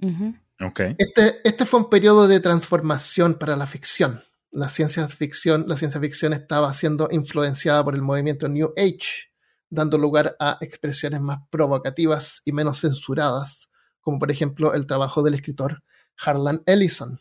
Ujú. 0.00 0.34
Ok. 0.62 0.80
Este, 0.98 1.40
este 1.44 1.66
fue 1.66 1.80
un 1.80 1.90
periodo 1.90 2.26
de 2.26 2.40
transformación 2.40 3.34
para 3.34 3.54
la 3.54 3.66
ficción. 3.66 4.20
La 4.52 4.68
ciencia 4.68 5.06
ficción, 5.08 5.64
la 5.68 5.76
ciencia 5.76 6.00
ficción 6.00 6.32
estaba 6.32 6.72
siendo 6.74 7.08
influenciada 7.10 7.84
por 7.84 7.94
el 7.94 8.02
movimiento 8.02 8.48
New 8.48 8.72
Age, 8.76 9.30
dando 9.68 9.96
lugar 9.96 10.36
a 10.40 10.58
expresiones 10.60 11.20
más 11.20 11.40
provocativas 11.50 12.42
y 12.44 12.52
menos 12.52 12.80
censuradas, 12.80 13.70
como 14.00 14.18
por 14.18 14.30
ejemplo 14.30 14.74
el 14.74 14.86
trabajo 14.86 15.22
del 15.22 15.34
escritor 15.34 15.82
Harlan 16.18 16.62
Ellison 16.66 17.20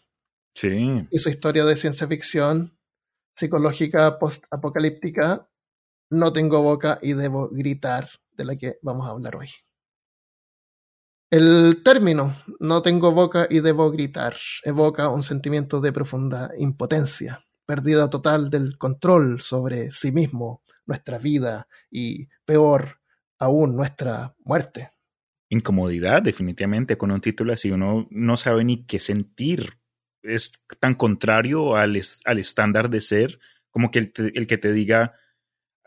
Sí. 0.56 1.08
y 1.12 1.20
su 1.20 1.30
historia 1.30 1.64
de 1.64 1.76
ciencia 1.76 2.08
ficción 2.08 2.78
psicológica 3.36 4.18
post-apocalíptica 4.20 5.48
No 6.10 6.34
tengo 6.34 6.64
boca 6.64 6.98
y 7.02 7.14
debo 7.14 7.50
gritar, 7.50 8.10
de 8.32 8.46
la 8.46 8.56
que 8.56 8.80
vamos 8.82 9.08
a 9.08 9.12
hablar 9.12 9.36
hoy. 9.36 9.50
El 11.32 11.84
término 11.84 12.34
no 12.60 12.82
tengo 12.82 13.12
boca 13.12 13.48
y 13.50 13.60
debo 13.60 13.92
gritar 13.92 14.36
evoca 14.64 15.10
un 15.10 15.22
sentimiento 15.22 15.80
de 15.80 15.94
profunda 15.94 16.52
impotencia, 16.58 17.46
pérdida 17.68 18.10
total 18.10 18.50
del 18.50 18.78
control 18.80 19.40
sobre 19.40 19.92
sí 19.92 20.12
mismo, 20.12 20.64
nuestra 20.88 21.20
vida 21.20 21.68
y, 21.92 22.28
peor 22.46 23.00
aún, 23.38 23.76
nuestra 23.76 24.36
muerte. 24.40 24.90
Incomodidad, 25.50 26.24
definitivamente, 26.24 26.98
con 26.98 27.12
un 27.12 27.22
título 27.22 27.54
así 27.54 27.70
uno 27.72 28.08
no 28.10 28.38
sabe 28.38 28.64
ni 28.64 28.86
qué 28.86 29.00
sentir. 29.00 29.78
Es 30.24 30.54
tan 30.80 30.96
contrario 30.96 31.76
al, 31.76 32.00
al 32.26 32.40
estándar 32.40 32.90
de 32.90 33.02
ser 33.02 33.40
como 33.70 33.92
que 33.92 34.00
el, 34.00 34.14
te- 34.14 34.38
el 34.38 34.48
que 34.48 34.58
te 34.58 34.74
diga, 34.74 35.14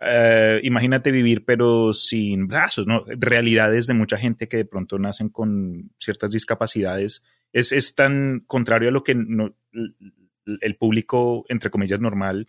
eh, 0.05 0.61
imagínate 0.65 1.11
vivir 1.11 1.45
pero 1.45 1.95
sin 1.95 2.47
brazos, 2.49 2.87
¿no? 2.87 3.05
Realidades 3.07 3.87
de 3.87 3.95
mucha 3.95 4.19
gente 4.19 4.49
que 4.49 4.59
de 4.59 4.65
pronto 4.65 4.99
nacen 4.99 5.29
con 5.29 5.91
ciertas 5.99 6.31
discapacidades. 6.31 7.25
Es, 7.53 7.73
es 7.73 7.95
tan 7.95 8.41
contrario 8.47 8.89
a 8.89 8.93
lo 8.93 9.05
que 9.05 9.15
no- 9.15 9.55
el 10.45 10.77
público, 10.77 11.45
entre 11.49 11.71
comillas, 11.71 12.01
normal, 12.01 12.49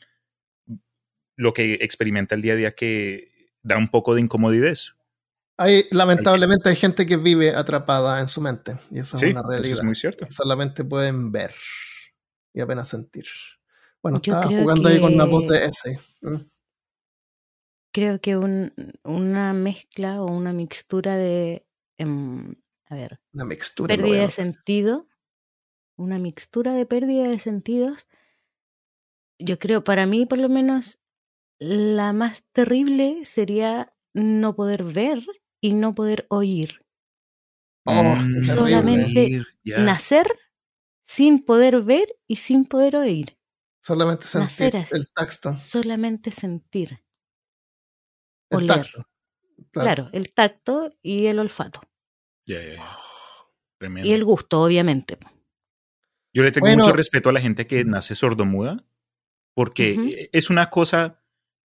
lo 1.35 1.53
que 1.53 1.75
experimenta 1.81 2.35
el 2.35 2.41
día 2.41 2.53
a 2.53 2.57
día 2.57 2.71
que 2.71 3.49
da 3.61 3.77
un 3.77 3.87
poco 3.89 4.15
de 4.15 4.21
incomodidad. 4.21 4.73
Hay, 5.57 5.85
lamentablemente 5.91 6.69
hay 6.69 6.75
gente 6.75 7.05
que 7.05 7.17
vive 7.17 7.55
atrapada 7.55 8.19
en 8.19 8.27
su 8.27 8.41
mente, 8.41 8.75
y 8.91 8.99
eso 8.99 9.17
Sí, 9.17 9.25
es 9.25 9.31
una 9.31 9.41
eso 9.41 9.49
realidad. 9.49 9.77
es 9.79 9.83
muy 9.83 9.95
cierto. 9.95 10.25
que 10.25 10.31
solamente 10.33 10.83
pueden 10.83 11.31
ver 11.31 11.51
y 12.53 12.61
apenas 12.61 12.89
sentir. 12.89 13.25
Bueno, 14.01 14.19
Yo 14.21 14.33
estaba 14.33 14.51
jugando 14.55 14.89
ahí 14.89 14.99
con 14.99 15.13
una 15.13 15.25
voz 15.25 15.45
que- 15.47 15.53
de 15.53 15.65
ese. 15.65 15.97
¿Mm? 16.21 16.35
Creo 17.93 18.19
que 18.19 18.35
un, 18.37 18.73
una 19.03 19.53
mezcla 19.53 20.21
o 20.23 20.25
una 20.31 20.51
mixtura 20.51 21.15
de, 21.15 21.65
em, 21.99 22.55
a 22.89 22.95
ver, 22.95 23.19
Una 23.33 23.45
mixtura. 23.45 23.95
pérdida 23.95 24.21
de 24.21 24.31
sentido, 24.31 25.07
una 25.95 26.17
mixtura 26.17 26.73
de 26.73 26.85
pérdida 26.87 27.27
de 27.27 27.39
sentidos. 27.39 28.07
Yo 29.39 29.59
creo, 29.59 29.83
para 29.83 30.05
mí 30.05 30.25
por 30.25 30.39
lo 30.39 30.49
menos, 30.49 30.99
la 31.59 32.13
más 32.13 32.43
terrible 32.51 33.25
sería 33.25 33.93
no 34.13 34.55
poder 34.55 34.83
ver 34.83 35.23
y 35.61 35.73
no 35.73 35.93
poder 35.95 36.25
oír. 36.29 36.83
Oh, 37.85 37.91
Mm, 37.93 38.43
Solamente. 38.43 39.45
Nacer 39.65 40.27
sin 41.05 41.43
poder 41.43 41.81
ver 41.83 42.07
y 42.27 42.37
sin 42.37 42.65
poder 42.65 42.95
oír, 42.95 43.37
Solamente 43.81 44.25
sentir 44.27 44.41
Nacer 44.43 44.77
así. 44.77 44.95
el 44.95 45.07
tacto. 45.13 45.55
solamente 45.57 46.31
sentir. 46.31 46.99
El 48.57 48.63
Oler. 48.69 48.81
tacto. 48.85 49.07
Claro, 49.71 50.09
el 50.13 50.33
tacto 50.33 50.89
y 51.01 51.25
el 51.27 51.39
olfato. 51.39 51.81
Tremendo. 53.77 54.07
Y 54.09 54.13
el 54.13 54.23
gusto, 54.23 54.61
obviamente. 54.61 55.17
Yo 56.33 56.43
le 56.43 56.51
tengo 56.51 56.65
Bueno. 56.67 56.83
mucho 56.83 56.95
respeto 56.95 57.29
a 57.29 57.33
la 57.33 57.41
gente 57.41 57.67
que 57.67 57.83
nace 57.83 58.15
sordomuda, 58.15 58.85
porque 59.53 59.93
Ujú. 59.93 60.09
es 60.31 60.49
una 60.49 60.69
cosa 60.69 61.21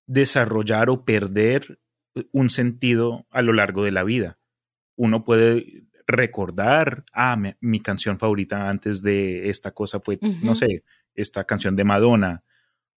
desarrollar 0.07 0.89
o 0.89 1.05
perder 1.05 1.79
un 2.31 2.49
sentido 2.49 3.27
a 3.29 3.41
lo 3.41 3.53
largo 3.53 3.83
de 3.83 3.91
la 3.91 4.03
vida. 4.03 4.39
Uno 4.95 5.23
puede 5.23 5.83
recordar, 6.07 7.03
ah, 7.13 7.35
mi, 7.35 7.53
mi 7.59 7.81
canción 7.81 8.17
favorita 8.17 8.69
antes 8.69 9.01
de 9.01 9.49
esta 9.49 9.71
cosa 9.71 9.99
fue, 9.99 10.17
no 10.21 10.55
sé, 10.55 10.83
esta 11.13 11.43
canción 11.43 11.75
de 11.75 11.83
Madonna 11.83 12.43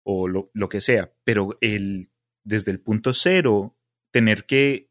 o 0.03 0.29
lo, 0.29 0.51
lo 0.55 0.69
que 0.69 0.81
sea, 0.81 1.13
pero 1.25 1.59
el, 1.61 2.11
desde 2.45 2.71
el 2.71 2.81
punto 2.81 3.13
cero, 3.13 3.77
tener 4.11 4.45
que 4.45 4.91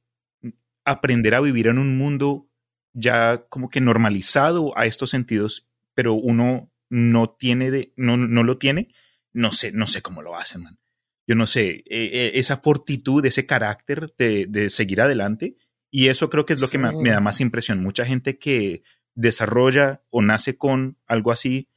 aprender 0.85 1.35
a 1.35 1.41
vivir 1.41 1.67
en 1.67 1.77
un 1.77 1.97
mundo 1.97 2.47
ya 2.93 3.45
como 3.49 3.69
que 3.69 3.81
normalizado 3.81 4.77
a 4.77 4.85
estos 4.85 5.09
sentidos, 5.11 5.67
pero 5.93 6.13
uno 6.13 6.71
no 6.89 7.29
tiene 7.29 7.71
de, 7.71 7.93
no, 7.95 8.17
no 8.17 8.43
lo 8.43 8.57
tiene, 8.57 8.93
no 9.31 9.51
sé, 9.53 9.71
no 9.71 9.87
sé 9.87 10.01
cómo 10.01 10.21
lo 10.21 10.37
hacen, 10.37 10.63
man. 10.63 10.79
Yo 11.27 11.35
no 11.35 11.45
sé, 11.45 11.69
eh, 11.69 11.83
eh, 11.89 12.31
esa 12.35 12.57
fortitud, 12.57 13.23
ese 13.25 13.45
carácter 13.45 14.13
de, 14.17 14.47
de 14.47 14.69
seguir 14.69 15.01
adelante, 15.01 15.55
y 15.91 16.07
eso 16.07 16.29
creo 16.29 16.45
que 16.45 16.53
es 16.53 16.61
lo 16.61 16.69
que 16.69 16.79
me, 16.79 16.91
me 16.91 17.11
da 17.11 17.19
más 17.19 17.41
impresión. 17.41 17.83
Mucha 17.83 18.05
gente 18.05 18.39
que 18.39 18.83
desarrolla 19.13 20.01
o 20.09 20.21
nace 20.21 20.57
con 20.57 20.97
algo 21.05 21.31
así, 21.31 21.67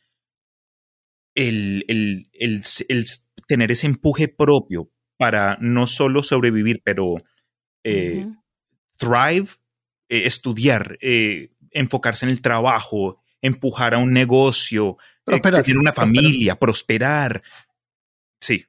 el, 1.34 1.84
el, 1.88 2.30
el, 2.32 2.62
el 2.88 3.04
tener 3.46 3.72
ese 3.72 3.86
empuje 3.86 4.28
propio 4.28 4.90
para 5.16 5.56
no 5.60 5.86
solo 5.86 6.22
sobrevivir, 6.22 6.82
pero 6.84 7.16
eh, 7.84 8.26
thrive, 8.96 9.48
eh, 10.08 10.26
estudiar, 10.26 10.98
eh, 11.00 11.50
enfocarse 11.70 12.24
en 12.26 12.30
el 12.30 12.40
trabajo, 12.42 13.20
empujar 13.40 13.94
a 13.94 13.98
un 13.98 14.12
negocio, 14.12 14.98
eh, 15.26 15.40
tener 15.40 15.78
una 15.78 15.92
familia, 15.92 16.56
prosperar. 16.56 17.42
Sí. 18.40 18.66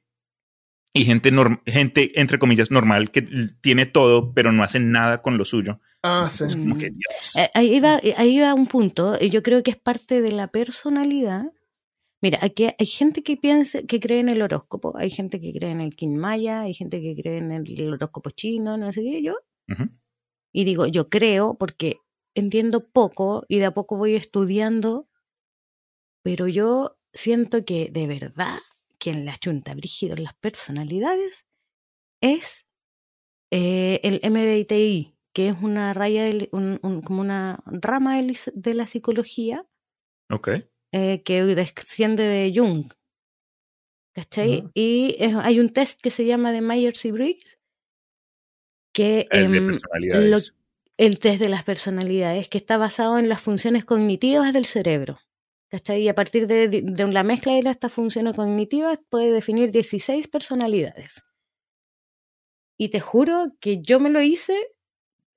Y 0.95 1.05
gente, 1.05 1.31
norm- 1.31 1.61
gente, 1.65 2.19
entre 2.19 2.37
comillas, 2.37 2.69
normal, 2.69 3.09
que 3.11 3.23
tiene 3.61 3.85
todo, 3.87 4.31
pero 4.33 4.51
no 4.51 4.63
hace 4.63 4.79
nada 4.79 5.21
con 5.23 5.37
lo 5.37 5.45
suyo. 5.45 5.79
Ah, 6.03 6.29
sí. 6.31 6.43
Es 6.43 6.55
como 6.55 6.75
Mm. 6.75 6.77
que, 6.77 6.89
Dios. 6.91 7.35
Ahí 7.53 7.79
va, 7.79 7.99
ahí 8.17 8.39
va 8.39 8.53
un 8.53 8.67
punto, 8.67 9.17
y 9.19 9.29
yo 9.31 9.41
creo 9.41 9.63
que 9.63 9.71
es 9.71 9.77
parte 9.77 10.21
de 10.21 10.31
la 10.31 10.47
personalidad. 10.47 11.45
Mira, 12.23 12.39
aquí 12.41 12.69
hay 12.79 12.85
gente 12.85 13.21
que 13.21 13.35
piensa, 13.35 13.81
que 13.83 13.99
cree 13.99 14.21
en 14.21 14.29
el 14.29 14.41
horóscopo, 14.41 14.95
hay 14.97 15.11
gente 15.11 15.41
que 15.41 15.51
cree 15.51 15.71
en 15.71 15.81
el 15.81 15.93
Kin 15.93 16.17
Maya, 16.17 16.61
hay 16.61 16.73
gente 16.73 17.01
que 17.01 17.15
cree 17.21 17.37
en 17.39 17.51
el, 17.51 17.93
horóscopo 17.93 18.29
chino, 18.29 18.77
no 18.77 18.93
sé 18.93 19.01
qué, 19.01 19.21
yo. 19.21 19.35
Y 20.53 20.63
digo, 20.63 20.87
yo 20.87 21.09
creo 21.09 21.55
porque 21.55 21.97
entiendo 22.33 22.87
poco 22.87 23.43
y 23.49 23.57
de 23.59 23.65
a 23.65 23.73
poco 23.73 23.97
voy 23.97 24.15
estudiando, 24.15 25.09
pero 26.23 26.47
yo 26.47 26.95
siento 27.11 27.65
que 27.65 27.89
de 27.91 28.07
verdad 28.07 28.59
quien 28.99 29.25
la 29.25 29.35
chunta 29.35 29.73
brígido 29.75 30.15
en 30.15 30.23
las 30.23 30.35
personalidades 30.35 31.45
es 32.21 32.65
eh, 33.51 33.99
el 34.03 34.21
MBTI, 34.23 35.17
que 35.33 35.49
es 35.49 35.55
una 35.61 35.93
raya, 35.93 36.23
del- 36.23 36.47
un- 36.53 36.79
un- 36.83 37.01
como 37.01 37.19
una 37.19 37.61
rama 37.65 38.15
de 38.21 38.73
la 38.73 38.87
psicología 38.87 39.67
Ok. 40.31 40.49
Eh, 40.93 41.21
que 41.23 41.43
desciende 41.43 42.23
de 42.23 42.53
Jung. 42.55 42.91
¿Cachai? 44.15 44.69
Y 44.75 45.15
es- 45.19 45.35
hay 45.35 45.59
un 45.59 45.73
test 45.73 45.99
que 46.01 46.11
se 46.11 46.25
llama 46.25 46.51
de 46.51 46.61
Myers 46.61 47.03
y 47.05 47.11
Briggs, 47.11 47.57
que 48.93 49.27
El 49.31 49.51
de 49.51 49.61
personalidades. 49.61 50.29
lo- 50.29 50.55
el 50.97 51.19
test 51.19 51.41
de 51.41 51.49
las 51.49 51.63
personalidades, 51.63 52.47
que 52.47 52.59
está 52.59 52.77
basado 52.77 53.17
en 53.17 53.27
las 53.27 53.41
funciones 53.41 53.83
cognitivas 53.85 54.53
del 54.53 54.65
cerebro. 54.65 55.19
¿Cachai? 55.69 56.03
Y 56.03 56.07
a 56.09 56.13
partir 56.13 56.45
de, 56.45 56.67
de 56.67 57.07
la 57.07 57.23
mezcla 57.23 57.53
de 57.53 57.67
estas 57.67 57.91
funciones 57.91 58.35
cognitivas 58.35 58.99
puede 59.09 59.31
definir 59.31 59.71
16 59.71 60.27
personalidades. 60.27 61.23
Y 62.77 62.89
te 62.89 62.99
juro 62.99 63.47
que 63.59 63.81
yo 63.81 63.99
me 63.99 64.11
lo 64.11 64.21
hice 64.21 64.55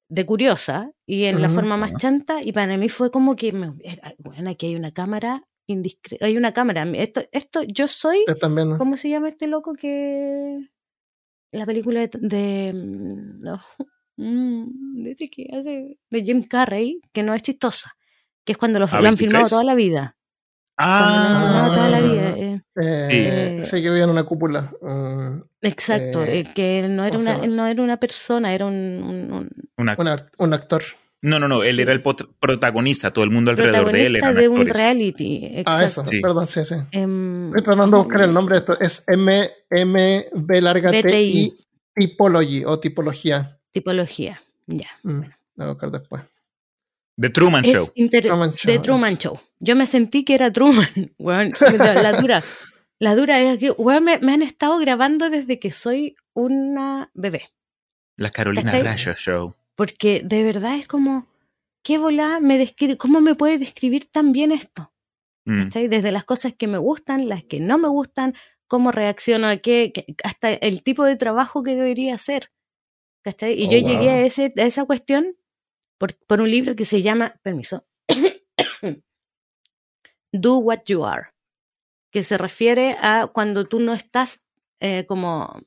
de 0.09 0.25
curiosa 0.25 0.91
y 1.05 1.25
en 1.25 1.43
la 1.43 1.49
forma 1.49 1.77
más 1.77 1.93
chanta 1.97 2.43
y 2.43 2.53
para 2.53 2.77
mí 2.77 2.89
fue 2.89 3.11
como 3.11 3.35
que, 3.35 3.53
me, 3.53 3.73
bueno, 4.19 4.51
aquí 4.51 4.67
hay 4.67 4.77
una 4.77 4.93
cámara 4.93 5.45
indiscreta, 5.67 6.27
hay 6.27 6.37
una 6.37 6.53
cámara, 6.53 6.85
esto, 6.95 7.23
esto, 7.33 7.63
yo 7.65 7.89
soy, 7.89 8.19
Ustedes 8.21 8.39
también, 8.39 8.69
¿no? 8.69 8.79
¿cómo 8.79 8.97
se 8.97 9.09
llama 9.09 9.29
este 9.29 9.49
loco 9.49 9.75
que 9.75 10.59
la 11.51 11.67
película 11.67 12.01
de, 12.01 12.11
de 12.13 12.73
no, 12.73 13.61
mm, 14.17 15.03
de 15.03 15.11
este 15.11 15.29
que 15.29 15.49
hace 15.53 15.99
de 16.11 16.23
Jim 16.23 16.45
Carrey, 16.45 17.01
que 17.13 17.23
no 17.23 17.35
es 17.35 17.43
chistosa, 17.43 17.97
que 18.45 18.53
es 18.53 18.59
cuando 18.59 18.79
lo, 18.79 18.87
¿A 18.87 19.01
lo 19.01 19.09
han 19.09 19.17
filmado 19.17 19.45
23? 19.45 19.51
toda 19.51 19.65
la 19.65 19.75
vida, 19.75 20.17
cuando 20.77 21.11
lo 21.11 21.17
han 21.17 21.37
filmado 21.37 21.73
Ah, 21.73 21.75
toda 21.75 21.91
la 21.91 22.01
vida, 22.01 22.37
eh, 22.83 23.59
Sí. 23.63 23.71
sé 23.71 23.83
que 23.83 23.89
vivía 23.91 24.05
en 24.05 24.11
una 24.11 24.25
cúpula. 24.25 24.73
mm, 24.81 25.41
exacto, 25.63 26.23
Eh, 26.25 26.41
eh, 26.41 26.53
que 26.55 26.87
no 26.89 27.05
era 27.05 27.17
¿cómo 27.17 27.25
se 27.31 27.35
una, 27.37 27.45
él 27.45 27.57
no 27.57 27.67
era 27.67 27.83
una 27.83 27.97
persona, 27.99 28.55
era 28.55 28.67
un, 28.67 28.75
un- 28.75 29.33
un 29.33 29.49
un, 29.79 29.89
un 30.39 30.53
actor. 30.55 30.83
no, 31.23 31.39
no, 31.41 31.49
no, 31.49 31.63
él 31.63 31.77
Sí. 31.77 31.83
era 31.83 31.93
el 31.93 32.03
pot- 32.03 32.29
protagonista, 32.39 33.13
todo 33.13 33.25
el 33.25 33.31
mundo 33.31 33.51
alrededor 33.51 33.91
de 33.93 34.07
él 34.07 34.13
protagonista 34.15 34.29
eran 34.29 34.37
de 34.37 34.49
un 34.49 34.67
reality, 34.69 35.47
Ah, 35.67 35.83
exacto. 35.83 35.85
eso. 36.03 36.07
Sí. 36.11 36.21
Perdón, 36.21 36.47
sí, 36.47 36.65
sí. 36.65 36.75
Em, 36.93 37.49
Estoy 37.49 37.63
tratando 37.65 37.97
de 37.99 38.03
buscar 38.05 38.23
el 38.23 38.33
nombre 38.35 38.55
de 38.55 38.59
esto. 38.61 38.81
Es 38.81 39.03
M, 39.07 39.51
M, 39.71 40.27
B 40.35 40.61
larga 40.61 40.91
T. 40.91 41.21
I, 41.23 41.53
Typology 41.95 42.65
o 42.65 42.79
tipología. 42.79 43.59
Tipología, 43.73 44.43
ya. 44.67 44.91
Mm, 45.03 45.21
lo 45.21 45.25
voy 45.57 45.67
a 45.67 45.69
buscar 45.69 45.91
después. 45.91 46.23
The 47.19 47.31
Truman 47.31 47.65
Es 47.65 47.73
Show. 47.73 47.87
Truman 48.21 48.53
Show, 48.53 48.71
de 48.73 48.79
Truman 48.79 49.13
eso. 49.15 49.21
Show. 49.21 49.41
Yo 49.59 49.75
me 49.75 49.87
sentí 49.87 50.23
que 50.23 50.35
era 50.35 50.53
Truman, 50.53 50.87
weón. 51.19 51.53
La, 51.79 51.95
la 51.95 52.13
dura. 52.21 52.43
La 52.99 53.15
dura 53.15 53.41
es 53.41 53.59
que, 53.59 53.71
weón, 53.73 54.05
me, 54.05 54.19
me 54.19 54.33
han 54.33 54.43
estado 54.43 54.79
grabando 54.79 55.29
desde 55.31 55.59
que 55.59 55.71
soy 55.71 56.17
una 56.35 57.11
bebé. 57.15 57.51
La 58.17 58.31
Carolina. 58.31 58.71
Rasha 58.71 59.15
Show. 59.15 59.55
Porque 59.75 60.23
de 60.25 60.43
verdad 60.43 60.77
es 60.77 60.89
como, 60.89 61.27
¿qué 61.83 61.99
volá 61.99 62.41
me 62.41 62.57
describe? 62.57 62.97
¿Cómo 62.97 63.21
me 63.21 63.35
puede 63.35 63.59
describir 63.59 64.11
tan 64.11 64.33
bien 64.33 64.53
esto? 64.53 64.93
Mm. 65.45 65.69
Desde 65.69 66.11
las 66.11 66.25
cosas 66.25 66.55
que 66.55 66.67
me 66.67 66.79
gustan, 66.79 67.29
las 67.29 67.45
que 67.45 67.61
no 67.61 67.79
me 67.79 67.89
gustan, 67.89 68.35
cómo 68.67 68.91
reacciono 68.91 69.47
a 69.47 69.59
qué, 69.59 69.93
hasta 70.25 70.51
el 70.51 70.83
tipo 70.83 71.05
de 71.05 71.17
trabajo 71.17 71.63
que 71.63 71.77
debería 71.77 72.15
hacer. 72.15 72.51
¿Cachai? 73.23 73.61
Y 73.61 73.67
Oh, 73.67 73.71
yo 73.71 73.79
llegué 73.79 74.11
a, 74.11 74.23
ese, 74.23 74.53
a 74.57 74.63
esa 74.63 74.85
cuestión 74.85 75.37
por, 75.99 76.17
por 76.27 76.41
un 76.41 76.51
libro 76.51 76.75
que 76.77 76.85
se 76.85 77.03
llama, 77.03 77.35
permiso, 77.43 77.87
Do 80.33 80.59
What 80.59 80.85
You 80.87 81.05
Are, 81.05 81.29
que 82.11 82.23
se 82.23 82.39
refiere 82.39 82.97
a 83.01 83.27
cuando 83.27 83.67
tú 83.67 83.81
no 83.81 83.93
estás 83.93 84.43
eh, 84.81 85.05
como 85.07 85.61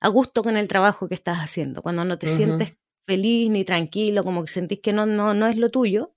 a 0.00 0.08
gusto 0.08 0.42
con 0.42 0.56
el 0.56 0.68
trabajo 0.68 1.08
que 1.08 1.14
estás 1.14 1.38
haciendo, 1.38 1.82
cuando 1.82 2.04
no 2.04 2.18
te 2.18 2.28
sientes 2.28 2.78
feliz 3.06 3.50
ni 3.50 3.64
tranquilo, 3.64 4.24
como 4.24 4.44
que 4.44 4.50
sentís 4.50 4.80
que 4.80 4.92
no, 4.92 5.06
no, 5.06 5.34
no 5.34 5.46
es 5.46 5.56
lo 5.56 5.70
tuyo, 5.70 6.14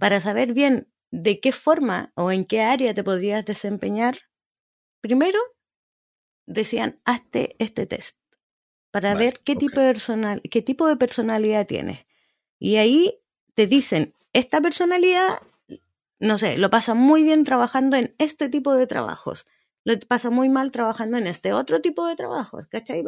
para 0.00 0.20
saber 0.20 0.54
bien 0.54 0.88
de 1.12 1.38
qué 1.38 1.52
forma 1.52 2.12
o 2.16 2.32
en 2.32 2.44
qué 2.44 2.62
área 2.62 2.94
te 2.94 3.04
podrías 3.04 3.44
desempeñar, 3.44 4.18
primero 5.00 5.38
decían, 6.46 7.00
hazte 7.04 7.54
este 7.58 7.86
test 7.86 8.18
para 8.90 9.14
Vale, 9.14 9.26
ver 9.26 9.40
qué 9.44 9.54
tipo 9.54 9.80
de 9.80 9.92
personal, 9.92 10.42
qué 10.50 10.62
tipo 10.62 10.86
de 10.88 10.96
personalidad 10.96 11.66
tienes. 11.66 12.06
Y 12.58 12.76
ahí 12.76 13.20
te 13.54 13.66
dicen, 13.66 14.14
esta 14.32 14.60
personalidad, 14.60 15.38
no 16.20 16.38
sé, 16.38 16.58
lo 16.58 16.70
pasa 16.70 16.94
muy 16.94 17.22
bien 17.22 17.44
trabajando 17.44 17.96
en 17.96 18.14
este 18.18 18.48
tipo 18.48 18.74
de 18.74 18.86
trabajos, 18.86 19.46
lo 19.84 19.98
pasa 20.00 20.30
muy 20.30 20.48
mal 20.48 20.70
trabajando 20.70 21.16
en 21.18 21.26
este 21.26 21.52
otro 21.52 21.80
tipo 21.80 22.06
de 22.06 22.16
trabajos, 22.16 22.66
¿cachai? 22.68 23.04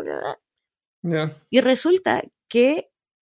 Y 1.50 1.60
resulta 1.60 2.22
que, 2.48 2.90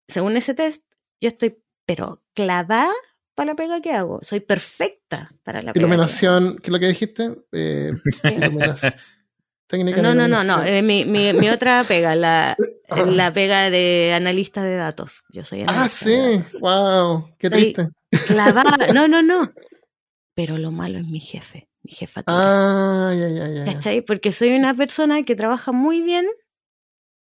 según 0.08 0.37
ese 0.37 0.54
test, 0.54 0.82
yo 1.20 1.28
estoy, 1.28 1.62
pero 1.87 2.22
clavada 2.35 2.90
para 3.35 3.52
la 3.52 3.56
pega 3.56 3.80
que 3.80 3.92
hago. 3.92 4.20
Soy 4.22 4.40
perfecta 4.40 5.32
para 5.42 5.62
la 5.62 5.72
pega. 5.72 5.72
que 5.72 5.78
Iluminación, 5.80 6.56
¿qué 6.56 6.66
es 6.66 6.72
lo 6.72 6.78
que 6.78 6.88
dijiste? 6.88 7.37
Eh, 7.52 7.92
iluminación. 8.24 8.92
Técnica 9.66 10.02
No, 10.02 10.14
no, 10.14 10.28
no, 10.28 10.44
no. 10.44 10.62
eh, 10.62 10.82
mi, 10.82 11.04
mi, 11.04 11.32
mi 11.32 11.48
otra 11.48 11.82
pega, 11.85 12.14
la, 12.14 12.56
Ah. 12.96 13.05
la 13.07 13.33
pega 13.33 13.70
de 13.70 14.12
analista 14.14 14.62
de 14.62 14.76
datos. 14.76 15.24
Yo 15.31 15.44
soy 15.44 15.62
analista 15.62 15.81
Ah, 15.83 15.85
de 15.85 15.90
sí. 15.90 16.37
datos. 16.38 16.61
Wow, 16.61 17.35
qué 17.38 17.46
Estoy- 17.48 17.72
triste. 17.74 17.88
Clavada. 18.26 18.87
No, 18.92 19.09
no, 19.09 19.22
no. 19.22 19.52
Pero 20.35 20.57
lo 20.59 20.70
malo 20.70 20.98
es 20.98 21.07
mi 21.07 21.20
jefe, 21.20 21.68
mi 21.83 21.92
jefatura. 21.92 22.37
Ah, 22.38 23.14
ya, 23.14 23.28
ya, 23.28 23.48
ya. 23.48 23.64
¿Cachai? 23.64 24.00
Porque 24.02 24.33
soy 24.33 24.50
una 24.55 24.74
persona 24.74 25.22
que 25.24 25.35
trabaja 25.37 25.72
muy 25.72 26.00
bien 26.02 26.26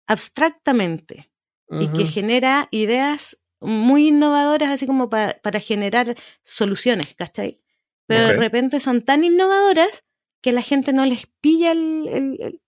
abstractamente. 0.07 1.31
y 1.67 1.87
que 1.87 2.05
genera 2.05 2.67
ideas 2.69 3.39
muy 3.59 4.09
innovadoras, 4.09 4.69
así 4.69 4.85
como 4.85 5.09
pa- 5.09 5.37
para 5.41 5.59
generar 5.59 6.15
soluciones, 6.43 7.15
¿cachai? 7.15 7.59
Pero 8.05 8.27
de 8.27 8.33
repente 8.33 8.79
son 8.79 9.01
tan 9.01 9.23
innovadoras 9.23 10.03
que 10.43 10.51
la 10.51 10.61
gente 10.61 10.93
no 10.93 11.05
les 11.07 11.25
pilla 11.41 11.71
el... 11.71 12.07
el- 12.07 12.37
el- 12.39 12.61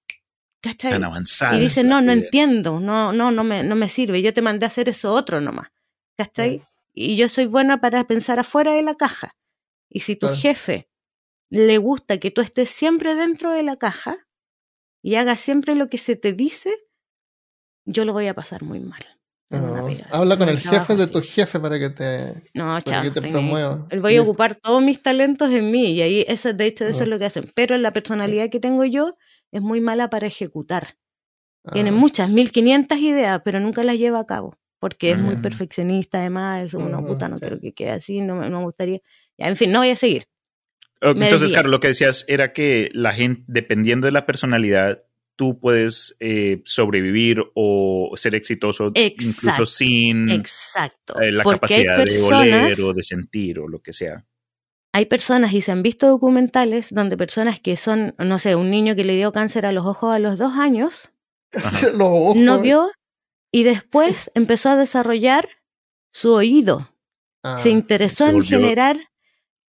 ¿cachai? 0.62 0.92
Tan 0.92 1.04
avanzadas. 1.04 1.58
Y 1.58 1.60
dicen, 1.62 1.88
no, 1.88 2.02
no 2.02 2.12
ideas. 2.12 2.26
entiendo, 2.26 2.80
no, 2.80 3.14
no, 3.14 3.32
no 3.32 3.44
me, 3.44 3.64
no 3.64 3.76
me 3.76 3.90
sirve, 3.90 4.22
yo 4.22 4.34
te 4.34 4.42
mandé 4.42 4.66
a 4.66 4.68
hacer 4.68 4.90
eso 4.90 5.14
otro 5.14 5.40
nomás, 5.42 5.70
¿cachai? 6.18 6.64
Y 6.94 7.16
yo 7.16 7.30
soy 7.30 7.46
buena 7.46 7.80
para 7.80 8.06
pensar 8.06 8.40
afuera 8.40 8.74
de 8.74 8.82
la 8.82 8.96
caja. 8.96 9.36
Y 9.90 10.00
si 10.02 10.16
tu 10.16 10.28
jefe 10.30 10.90
le 11.50 11.78
gusta 11.78 12.18
que 12.20 12.32
tú 12.32 12.42
estés 12.42 12.70
siempre 12.70 13.16
dentro 13.16 13.52
de 13.52 13.64
la 13.64 13.78
caja, 13.78 14.18
y 15.04 15.16
hagas 15.16 15.40
siempre 15.40 15.76
lo 15.76 15.90
que 15.90 15.98
se 16.00 16.16
te 16.16 16.34
dice, 16.34 16.76
yo 17.86 18.04
lo 18.04 18.14
voy 18.14 18.28
a 18.28 18.34
pasar 18.34 18.64
muy 18.64 18.80
mal. 18.80 19.06
No, 19.50 19.76
Ah, 20.12 20.20
habla 20.20 20.38
con 20.38 20.50
el 20.50 20.60
jefe 20.60 20.96
de 20.98 21.04
así. 21.04 21.12
tu 21.14 21.22
jefe 21.22 21.58
para 21.62 21.80
que 21.80 21.90
te, 21.92 22.34
No, 22.54 22.66
para 22.66 22.82
chao. 22.82 23.04
que 23.04 23.12
te 23.12 23.22
promueva. 23.22 23.88
Voy 24.02 24.18
a 24.18 24.22
ocupar 24.22 24.56
todos 24.56 24.82
mis 24.84 25.02
talentos 25.02 25.50
en 25.52 25.72
mí 25.72 25.92
y 25.92 26.02
ahí, 26.02 26.26
eso, 26.28 26.52
de 26.52 26.66
hecho, 26.66 26.86
eso 26.86 27.00
Ah. 27.02 27.04
es 27.04 27.10
lo 27.10 27.18
que 27.20 27.26
hacen. 27.26 27.50
Pero 27.56 27.78
la 27.78 27.94
personalidad 27.94 28.50
que 28.50 28.60
tengo 28.60 28.84
yo 28.84 29.16
es 29.52 29.62
muy 29.62 29.82
mala 29.82 30.10
para 30.10 30.28
ejecutar. 30.28 30.96
Tiene 31.74 31.90
ah, 31.90 31.94
muchas, 31.94 32.30
1500 32.30 32.98
ideas, 33.00 33.42
pero 33.44 33.60
nunca 33.60 33.84
las 33.84 33.98
lleva 33.98 34.20
a 34.20 34.26
cabo. 34.26 34.58
Porque 34.80 35.12
es 35.12 35.18
muy 35.20 35.36
Mm. 35.36 35.42
perfeccionista, 35.42 36.20
además, 36.20 36.66
es 36.68 36.74
una 36.76 37.00
Ujú, 37.00 37.08
puta, 37.08 37.28
no 37.28 37.38
quiero 37.40 37.60
que 37.60 37.74
quede 37.74 37.92
así, 37.92 38.22
no, 38.22 38.36
me- 38.36 38.50
no 38.50 38.60
me 38.60 38.66
gustaría. 38.66 39.00
Ya, 39.38 39.48
en 39.48 39.56
fin, 39.56 39.72
no 39.72 39.80
voy 39.80 39.90
a 39.90 39.96
seguir. 39.96 40.28
Entonces, 41.02 41.52
claro, 41.52 41.70
lo 41.70 41.80
que 41.80 41.90
decías 41.90 42.26
era 42.28 42.54
que 42.54 42.90
la 42.94 43.14
gente, 43.14 43.44
dependiendo 43.48 44.06
de 44.06 44.12
la 44.12 44.26
personalidad, 44.26 45.04
tú 45.36 45.60
puedes 45.60 46.16
eh, 46.20 46.62
sobrevivir 46.66 47.44
o 47.54 48.12
ser 48.16 48.34
exitoso 48.36 48.92
incluso 48.96 49.66
sin 49.68 50.30
Exacto. 50.30 51.22
eh, 51.22 51.32
la 51.32 51.44
capacidad 51.44 52.04
de 52.04 52.20
oler 52.22 52.82
o 52.82 52.94
de 52.94 53.04
sentir 53.04 53.60
o 53.60 53.68
lo 53.68 53.80
que 53.80 53.94
sea. 53.94 54.26
Hay 54.94 55.06
personas 55.06 55.54
y 55.54 55.62
se 55.62 55.72
han 55.72 55.84
visto 55.84 56.08
documentales 56.08 56.94
donde 56.94 57.18
personas 57.18 57.60
que 57.60 57.78
son, 57.78 58.16
no 58.18 58.40
sé, 58.40 58.56
un 58.56 58.72
niño 58.72 58.96
que 58.96 59.04
le 59.04 59.16
dio 59.16 59.32
cáncer 59.32 59.66
a 59.66 59.72
los 59.72 59.86
ojos 59.86 60.14
a 60.14 60.20
los 60.20 60.38
dos 60.38 60.54
años, 60.54 61.12
los 61.94 62.36
no 62.36 62.62
vio 62.62 62.90
y 63.52 63.64
después 63.64 64.32
empezó 64.34 64.70
a 64.70 64.76
desarrollar 64.76 65.48
su 66.12 66.32
oído. 66.34 66.90
Ah, 67.44 67.58
se 67.58 67.70
interesó 67.70 68.26
se 68.26 68.32
en 68.32 68.42
generar. 68.44 68.98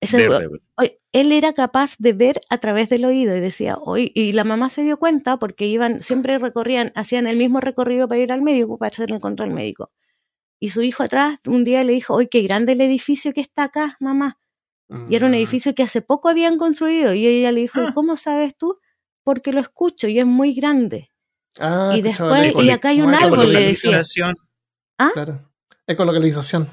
se- 0.02 0.28
Verde. 0.28 0.60
oye, 0.76 1.00
él 1.12 1.32
era 1.32 1.52
capaz 1.52 1.96
de 1.98 2.12
ver 2.12 2.40
a 2.48 2.58
través 2.58 2.88
del 2.88 3.04
oído 3.04 3.34
y 3.36 3.40
decía, 3.40 3.76
oye, 3.78 4.12
y 4.14 4.32
la 4.32 4.44
mamá 4.44 4.70
se 4.70 4.82
dio 4.84 4.98
cuenta 4.98 5.38
porque 5.38 5.66
iban, 5.66 6.02
siempre 6.02 6.38
recorrían, 6.38 6.92
hacían 6.94 7.26
el 7.26 7.36
mismo 7.36 7.60
recorrido 7.60 8.06
para 8.06 8.20
ir 8.20 8.32
al 8.32 8.42
médico, 8.42 8.78
para 8.78 8.90
hacer 8.90 9.10
el 9.12 9.20
control 9.20 9.50
médico. 9.50 9.90
Y 10.60 10.70
su 10.70 10.82
hijo 10.82 11.02
atrás 11.02 11.38
un 11.46 11.64
día 11.64 11.82
le 11.84 11.92
dijo, 11.94 12.14
oye, 12.14 12.28
qué 12.28 12.42
grande 12.42 12.72
el 12.72 12.80
edificio 12.80 13.32
que 13.32 13.40
está 13.40 13.64
acá, 13.64 13.96
mamá. 14.00 14.38
Y 15.08 15.16
era 15.16 15.26
un 15.26 15.32
mm, 15.32 15.36
edificio 15.36 15.74
que 15.74 15.82
hace 15.82 16.00
poco 16.02 16.28
habían 16.28 16.58
construido. 16.58 17.12
Y 17.12 17.26
ella 17.26 17.50
le 17.52 17.62
dijo, 17.62 17.80
¿y 17.80 17.86
Ah. 17.86 17.92
¿cómo 17.94 18.16
sabes 18.16 18.56
tú? 18.56 18.78
Porque 19.24 19.52
lo 19.52 19.60
escucho 19.60 20.06
y 20.08 20.18
es 20.20 20.26
muy 20.26 20.54
grande. 20.54 21.10
Ah, 21.58 21.92
y 21.96 22.02
después- 22.02 22.54
y 22.62 22.70
acá 22.70 22.90
hay 22.90 23.00
un 23.00 23.14
árbol, 23.14 23.52
le 23.52 23.66
decía. 23.66 24.02
¿Ah? 24.98 25.10
Claro. 25.12 25.40
Ecolocalización. 25.86 26.68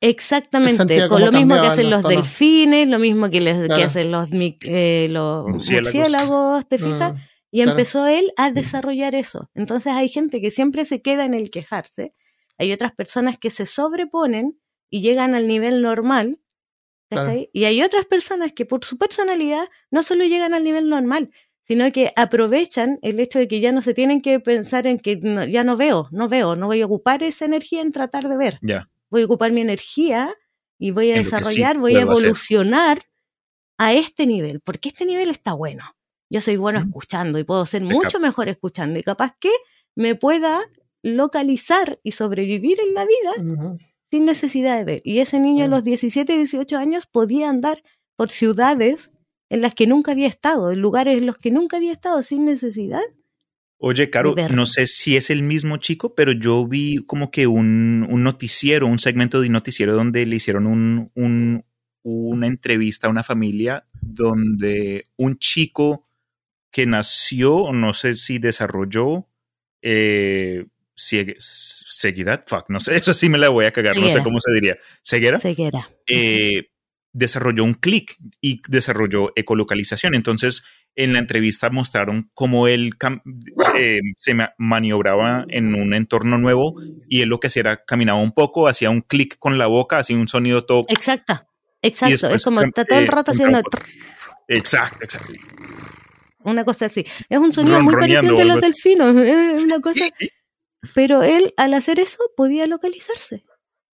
Exactamente, 0.00 1.08
con 1.08 1.24
lo 1.24 1.30
mismo 1.30 1.54
que 1.60 1.68
hacen 1.68 1.88
los 1.88 2.02
tonos. 2.02 2.16
delfines, 2.16 2.88
lo 2.88 2.98
mismo 2.98 3.30
que, 3.30 3.40
les, 3.40 3.56
que 3.60 3.66
Claro. 3.68 3.84
hacen 3.84 4.10
los, 4.10 4.30
eh, 4.32 5.06
los 5.10 5.46
Murciélagos. 5.48 5.94
murciélagos, 5.94 6.68
¿te 6.68 6.78
fijas? 6.78 7.14
Mm, 7.14 7.18
Y 7.52 7.58
claro. 7.58 7.70
empezó 7.70 8.06
él 8.08 8.32
a 8.36 8.50
desarrollar 8.50 9.14
eso. 9.14 9.48
Entonces 9.54 9.92
hay 9.92 10.08
gente 10.08 10.40
que 10.40 10.50
siempre 10.50 10.84
se 10.86 11.02
queda 11.02 11.24
en 11.24 11.34
el 11.34 11.50
quejarse. 11.50 12.14
Hay 12.58 12.72
otras 12.72 12.92
personas 12.92 13.38
que 13.38 13.50
se 13.50 13.64
sobreponen 13.64 14.58
y 14.90 15.02
llegan 15.02 15.36
al 15.36 15.46
nivel 15.46 15.82
normal. 15.82 16.40
¿Cachai? 17.16 17.50
Y 17.52 17.64
hay 17.64 17.82
otras 17.82 18.06
personas 18.06 18.52
que 18.52 18.64
por 18.66 18.84
su 18.84 18.96
personalidad 18.98 19.68
no 19.90 20.02
solo 20.02 20.24
llegan 20.24 20.54
al 20.54 20.64
nivel 20.64 20.88
normal, 20.88 21.30
sino 21.62 21.90
que 21.92 22.10
aprovechan 22.16 22.98
el 23.02 23.20
hecho 23.20 23.38
de 23.38 23.48
que 23.48 23.60
ya 23.60 23.72
no 23.72 23.82
se 23.82 23.94
tienen 23.94 24.20
que 24.20 24.40
pensar 24.40 24.86
en 24.86 24.98
que 24.98 25.16
no- 25.16 25.44
ya 25.44 25.62
no 25.64 25.76
veo, 25.76 26.08
no 26.10 26.28
veo, 26.28 26.56
no 26.56 26.66
voy 26.66 26.82
a 26.82 26.86
ocupar 26.86 27.22
esa 27.22 27.44
energía 27.44 27.80
en 27.82 27.92
tratar 27.92 28.28
de 28.28 28.36
ver. 28.36 28.58
Ya. 28.62 28.88
Voy 29.10 29.22
a 29.22 29.24
ocupar 29.26 29.52
mi 29.52 29.60
energía 29.60 30.34
y 30.78 30.90
voy 30.90 31.12
a 31.12 31.16
En 31.16 31.24
sí 31.24 31.30
desarrollar, 31.30 31.78
voy 31.78 31.92
a 31.96 32.00
evolucionar 32.24 33.02
a 33.78 33.92
este 33.94 34.26
nivel, 34.26 34.60
porque 34.60 34.88
este 34.88 35.04
nivel 35.06 35.30
está 35.30 35.52
bueno. 35.54 35.84
Yo 36.30 36.40
soy 36.40 36.56
bueno 36.56 36.78
escuchando 36.80 37.38
y 37.38 37.44
puedo 37.44 37.64
ser 37.66 37.82
mucho 37.82 38.18
mejor 38.20 38.48
escuchando 38.48 38.98
y 38.98 39.02
capaz 39.02 39.36
que 39.38 39.50
me 39.94 40.14
pueda 40.14 40.62
localizar 41.02 41.98
y 42.02 42.12
sobrevivir 42.12 42.78
en 42.80 42.94
la 42.94 43.04
vida. 43.04 43.32
Sin 44.12 44.26
necesidad 44.26 44.76
de 44.76 44.84
ver. 44.84 45.00
Y 45.04 45.20
ese 45.20 45.40
niño 45.40 45.64
a 45.64 45.68
los 45.68 45.82
17, 45.84 46.36
18 46.36 46.76
años 46.76 47.06
podía 47.06 47.48
andar 47.48 47.82
por 48.14 48.30
ciudades 48.30 49.10
en 49.48 49.62
las 49.62 49.74
que 49.74 49.86
nunca 49.86 50.12
había 50.12 50.28
estado, 50.28 50.70
en 50.70 50.80
lugares 50.80 51.16
en 51.16 51.24
los 51.24 51.38
que 51.38 51.50
nunca 51.50 51.78
había 51.78 51.92
estado 51.92 52.22
sin 52.22 52.44
necesidad. 52.44 53.00
Oye, 53.78 54.10
Caro, 54.10 54.34
no 54.54 54.66
sé 54.66 54.86
si 54.86 55.16
es 55.16 55.30
el 55.30 55.42
mismo 55.42 55.78
chico, 55.78 56.14
pero 56.14 56.32
yo 56.32 56.66
vi 56.68 56.98
como 57.06 57.30
que 57.30 57.46
un, 57.46 58.06
un 58.08 58.22
noticiero, 58.22 58.86
un 58.86 58.98
segmento 58.98 59.40
de 59.40 59.46
un 59.46 59.54
noticiero 59.54 59.94
donde 59.96 60.26
le 60.26 60.36
hicieron 60.36 60.66
un, 60.66 61.10
un- 61.14 61.64
una 62.04 62.46
entrevista 62.48 63.06
a 63.06 63.10
una 63.10 63.22
familia 63.22 63.86
donde 64.00 65.04
un 65.16 65.38
chico 65.38 66.06
que 66.70 66.84
nació, 66.84 67.72
no 67.72 67.94
sé 67.94 68.14
si 68.14 68.38
desarrolló 68.38 69.26
eh, 69.82 70.66
ceguidad, 70.94 72.44
fuck, 72.46 72.66
no 72.68 72.80
sé, 72.80 72.96
eso 72.96 73.12
sí 73.14 73.28
me 73.28 73.38
la 73.38 73.48
voy 73.48 73.66
a 73.66 73.72
cagar, 73.72 73.96
no 73.96 74.08
sé 74.08 74.22
cómo 74.22 74.40
se 74.40 74.52
diría, 74.52 74.76
ceguera, 75.04 75.38
Ceguera. 75.40 75.88
eh, 76.06 76.68
desarrolló 77.12 77.64
un 77.64 77.74
clic 77.74 78.16
y 78.40 78.62
desarrolló 78.68 79.32
ecolocalización. 79.36 80.14
Entonces, 80.14 80.64
en 80.94 81.12
la 81.12 81.18
entrevista 81.18 81.68
mostraron 81.70 82.30
cómo 82.34 82.68
él 82.68 82.92
eh, 83.76 83.98
se 84.16 84.34
ma- 84.34 84.54
maniobraba 84.58 85.44
en 85.48 85.74
un 85.74 85.92
entorno 85.94 86.38
nuevo 86.38 86.74
y 87.08 87.20
él 87.20 87.28
lo 87.28 87.38
que 87.38 87.48
hacía 87.48 87.60
era 87.60 87.84
caminaba 87.84 88.18
un 88.20 88.32
poco, 88.32 88.66
hacía 88.68 88.88
un 88.90 89.02
clic 89.02 89.36
con 89.38 89.58
la 89.58 89.66
boca, 89.66 89.98
hacía 89.98 90.16
un 90.16 90.28
sonido 90.28 90.64
todo. 90.64 90.84
Exacto, 90.88 91.46
exacto. 91.82 92.12
después 92.12 92.34
Es 92.34 92.44
como 92.44 92.60
está 92.62 92.84
todo 92.84 92.98
el 92.98 93.04
eh, 93.04 93.08
rato 93.10 93.32
compraba 93.32 93.58
haciendo. 93.58 93.70
Exacto, 94.48 95.04
exacto. 95.04 95.32
una 96.44 96.64
cosa 96.64 96.86
así. 96.86 97.04
Es 97.28 97.38
un 97.38 97.52
sonido 97.52 97.80
muy 97.82 97.94
parecido 97.94 98.30
al 98.30 98.36
de 98.36 98.44
los 98.44 98.60
delfinos, 98.60 99.16
es 99.26 99.64
una 99.64 99.80
cosa. 99.80 100.04
Pero 100.94 101.22
él, 101.22 101.54
al 101.56 101.74
hacer 101.74 102.00
eso, 102.00 102.18
podía 102.36 102.66
localizarse. 102.66 103.44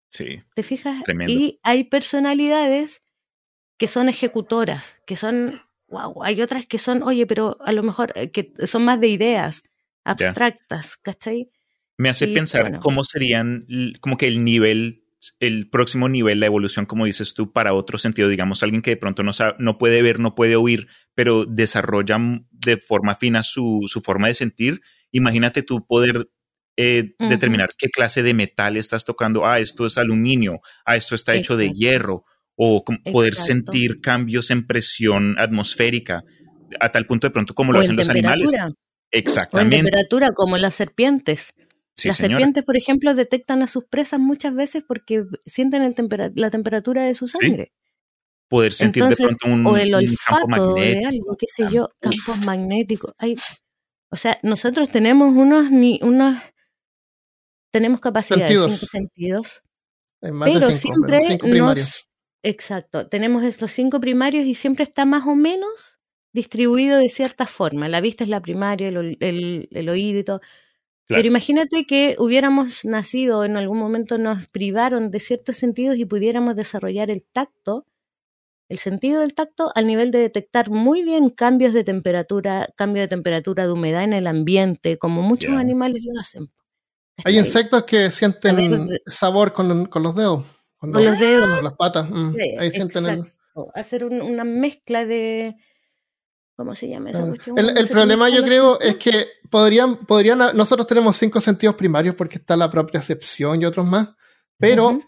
Sí, 0.08 0.42
¿Te 0.54 0.62
fijas? 0.62 1.02
Tremendo. 1.04 1.32
Y 1.32 1.58
hay 1.62 1.84
personalidades 1.84 3.02
que 3.78 3.88
son 3.88 4.08
ejecutoras, 4.08 5.00
que 5.06 5.16
son, 5.16 5.62
wow, 5.88 6.22
hay 6.22 6.42
otras 6.42 6.66
que 6.66 6.78
son, 6.78 7.02
oye, 7.02 7.26
pero 7.26 7.56
a 7.62 7.72
lo 7.72 7.82
mejor 7.82 8.12
eh, 8.14 8.30
que 8.30 8.52
son 8.66 8.84
más 8.84 9.00
de 9.00 9.08
ideas 9.08 9.64
abstractas, 10.04 10.96
¿cachai? 10.96 11.50
me 11.96 12.08
hace 12.08 12.26
Y, 12.26 12.34
pensar 12.34 12.62
bueno. 12.62 12.80
cómo 12.80 13.04
serían, 13.04 13.66
como 14.00 14.16
que 14.16 14.26
el 14.26 14.44
nivel, 14.44 15.04
el 15.38 15.70
próximo 15.70 16.08
nivel, 16.08 16.40
la 16.40 16.46
evolución, 16.46 16.84
como 16.84 17.06
dices 17.06 17.34
tú, 17.34 17.52
para 17.52 17.74
otro 17.74 17.98
sentido, 17.98 18.28
digamos, 18.28 18.62
alguien 18.62 18.82
que 18.82 18.90
de 18.90 18.96
pronto 18.96 19.22
no, 19.22 19.32
sabe, 19.32 19.54
no 19.58 19.78
puede 19.78 20.02
ver, 20.02 20.18
no 20.18 20.34
puede 20.34 20.56
oír, 20.56 20.88
pero 21.14 21.44
desarrolla 21.46 22.18
de 22.50 22.78
forma 22.78 23.14
fina 23.14 23.42
su, 23.42 23.82
su 23.86 24.00
forma 24.00 24.28
de 24.28 24.34
sentir. 24.34 24.80
Imagínate 25.12 25.62
tú 25.62 25.86
poder 25.86 26.28
eh, 26.76 27.14
determinar 27.18 27.70
qué 27.76 27.88
clase 27.90 28.22
de 28.22 28.34
metal 28.34 28.76
estás 28.76 29.04
tocando. 29.04 29.46
Ah, 29.46 29.58
esto 29.60 29.86
es 29.86 29.98
aluminio, 29.98 30.60
ah, 30.86 30.96
esto 30.96 31.14
está 31.14 31.34
hecho 31.34 31.56
de 31.56 31.70
hierro, 31.72 32.24
o 32.56 32.84
poder 32.84 33.32
Exacto. 33.34 33.52
sentir 33.52 34.00
cambios 34.00 34.50
en 34.50 34.66
presión 34.66 35.36
atmosférica, 35.38 36.22
a 36.80 36.90
tal 36.90 37.06
punto 37.06 37.26
de 37.26 37.30
pronto 37.32 37.54
como 37.54 37.72
lo 37.72 37.78
O 37.78 37.82
hacen 37.82 37.96
los 37.96 38.08
animales. 38.08 38.50
temperatura, 38.50 38.64
o 38.66 38.68
en 38.68 39.18
Exactamente. 39.18 39.76
temperatura 39.76 40.30
como 40.34 40.56
las 40.58 40.74
serpientes. 40.74 41.52
Sí, 41.94 42.08
las 42.08 42.16
señora. 42.16 42.36
serpientes, 42.38 42.64
por 42.64 42.76
ejemplo, 42.78 43.14
detectan 43.14 43.62
a 43.62 43.66
sus 43.68 43.84
presas 43.84 44.18
muchas 44.18 44.54
veces 44.54 44.82
porque 44.86 45.24
sienten 45.44 45.82
el 45.82 45.94
tempera- 45.94 46.32
la 46.34 46.50
temperatura 46.50 47.02
de 47.04 47.14
su 47.14 47.28
sangre. 47.28 47.72
Poder 48.48 48.72
sentir 48.72 49.02
Entonces, 49.02 49.28
de 49.28 49.36
pronto 49.36 49.54
un, 49.54 49.66
o 49.66 49.76
el 49.76 49.94
un 49.94 50.00
campo 50.26 50.46
olfato 50.46 50.74
de 50.74 50.80
magnético. 50.80 51.08
algo, 51.08 51.36
qué 51.38 51.46
sé 51.48 51.64
yo, 51.70 51.88
campos 52.00 52.44
magnéticos. 52.46 53.12
Hay, 53.18 53.36
o 54.10 54.16
sea, 54.16 54.38
nosotros 54.42 54.90
tenemos 54.90 55.34
unos, 55.34 55.70
ni, 55.70 55.98
unos 56.02 56.36
tenemos 57.72 58.00
capacidad 58.00 58.46
Sentidos. 58.46 58.70
de 58.70 58.76
cinco 58.76 58.90
sentidos, 58.90 59.62
pero 60.20 60.70
cinco, 60.70 60.70
siempre 60.74 61.20
pero 61.20 61.26
cinco 61.26 61.48
nos... 61.48 62.08
Exacto, 62.44 63.08
tenemos 63.08 63.44
estos 63.44 63.72
cinco 63.72 63.98
primarios 64.00 64.46
y 64.46 64.54
siempre 64.54 64.84
está 64.84 65.04
más 65.04 65.26
o 65.26 65.34
menos 65.34 65.98
distribuido 66.32 66.98
de 66.98 67.08
cierta 67.08 67.46
forma. 67.46 67.88
La 67.88 68.00
vista 68.00 68.24
es 68.24 68.30
la 68.30 68.40
primaria, 68.40 68.88
el, 68.88 69.16
el, 69.20 69.68
el 69.70 69.88
oído 69.88 70.20
y 70.20 70.24
todo. 70.24 70.40
Claro. 70.40 71.18
Pero 71.18 71.28
imagínate 71.28 71.84
que 71.84 72.16
hubiéramos 72.18 72.84
nacido, 72.84 73.44
en 73.44 73.56
algún 73.56 73.78
momento 73.78 74.18
nos 74.18 74.46
privaron 74.48 75.10
de 75.10 75.20
ciertos 75.20 75.56
sentidos 75.56 75.96
y 75.98 76.04
pudiéramos 76.04 76.56
desarrollar 76.56 77.10
el 77.10 77.22
tacto, 77.32 77.86
el 78.68 78.78
sentido 78.78 79.20
del 79.20 79.34
tacto 79.34 79.72
al 79.74 79.86
nivel 79.86 80.10
de 80.10 80.18
detectar 80.18 80.70
muy 80.70 81.04
bien 81.04 81.28
cambios 81.30 81.74
de 81.74 81.84
temperatura, 81.84 82.68
cambio 82.76 83.02
de 83.02 83.08
temperatura, 83.08 83.66
de 83.66 83.72
humedad 83.72 84.04
en 84.04 84.14
el 84.14 84.26
ambiente, 84.26 84.96
como 84.98 85.22
muchos 85.22 85.52
animales 85.56 86.02
lo 86.04 86.20
hacen. 86.20 86.50
Hay 87.24 87.38
insectos 87.38 87.84
que 87.84 88.10
sienten 88.10 88.88
ver, 88.88 89.02
sabor 89.06 89.52
con, 89.52 89.86
con 89.86 90.02
los 90.02 90.14
dedos. 90.14 90.44
Con, 90.76 90.92
Con 90.92 91.04
los 91.04 91.18
dedos. 91.18 91.48
con 91.48 91.64
las 91.64 91.74
patas. 91.74 92.10
mm. 92.10 92.32
Sí, 92.34 92.54
Ahí 92.58 92.70
sienten 92.70 93.06
el. 93.06 93.24
Hacer 93.74 94.04
un- 94.04 94.22
una 94.22 94.44
mezcla 94.44 95.04
de... 95.04 95.54
¿Cómo 96.56 96.74
se 96.74 96.88
llama 96.88 97.10
esa 97.10 97.26
cuestión? 97.26 97.58
El, 97.58 97.88
problema 97.88 98.28
yo 98.28 98.42
creo 98.44 98.78
es 98.78 98.96
que 98.96 99.26
podrían, 99.50 100.04
podrían, 100.06 100.38
nosotros 100.54 100.86
tenemos 100.86 101.16
cinco 101.16 101.40
sentidos 101.40 101.74
primarios 101.74 102.14
porque 102.14 102.36
está 102.36 102.56
la 102.56 102.70
propiocepción 102.70 103.60
y 103.60 103.64
otros 103.64 103.86
más, 103.86 104.10
pero 104.58 105.00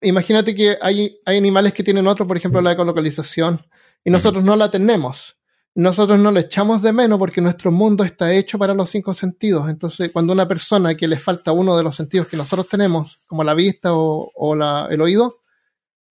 imagínate 0.00 0.54
que 0.54 0.76
hay, 0.80 1.18
hay 1.24 1.38
animales 1.38 1.72
que 1.72 1.82
tienen 1.82 2.06
otro, 2.06 2.26
por 2.26 2.36
ejemplo 2.36 2.60
la 2.60 2.72
ecolocalización, 2.72 3.60
y 4.04 4.10
nosotros 4.10 4.44
no 4.44 4.56
la 4.56 4.70
tenemos. 4.70 5.37
Nosotros 5.74 6.18
no 6.18 6.32
lo 6.32 6.40
echamos 6.40 6.82
de 6.82 6.92
menos 6.92 7.18
porque 7.18 7.40
nuestro 7.40 7.70
mundo 7.70 8.02
está 8.02 8.32
hecho 8.32 8.58
para 8.58 8.74
los 8.74 8.90
cinco 8.90 9.14
sentidos. 9.14 9.68
Entonces, 9.68 10.10
cuando 10.12 10.32
una 10.32 10.48
persona 10.48 10.94
que 10.96 11.06
le 11.06 11.16
falta 11.16 11.52
uno 11.52 11.76
de 11.76 11.84
los 11.84 11.94
sentidos 11.94 12.28
que 12.28 12.36
nosotros 12.36 12.68
tenemos, 12.68 13.18
como 13.26 13.44
la 13.44 13.54
vista 13.54 13.90
o, 13.92 14.88
el 14.90 15.00
oído, 15.00 15.32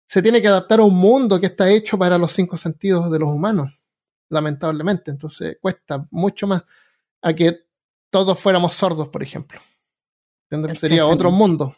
se 0.09 0.21
tiene 0.21 0.43
que 0.43 0.49
adaptar 0.49 0.81
a 0.81 0.85
un 0.85 0.97
mundo 0.97 1.41
que 1.41 1.47
está 1.47 1.71
hecho 1.71 1.97
para 1.97 2.19
los 2.19 2.33
cinco 2.33 2.57
sentidos 2.57 3.11
de 3.11 3.19
los 3.19 3.31
humanos, 3.31 3.73
lamentablemente. 4.31 5.11
Entonces, 5.11 5.57
cuesta 5.61 6.07
mucho 6.11 6.47
más 6.47 6.65
a 7.23 7.33
que 7.33 7.61
todos 8.11 8.39
fuéramos 8.39 8.75
sordos, 8.75 9.09
por 9.09 9.23
ejemplo. 9.23 9.61
Sería 10.75 11.07
otro 11.07 11.31
mundo. 11.31 11.75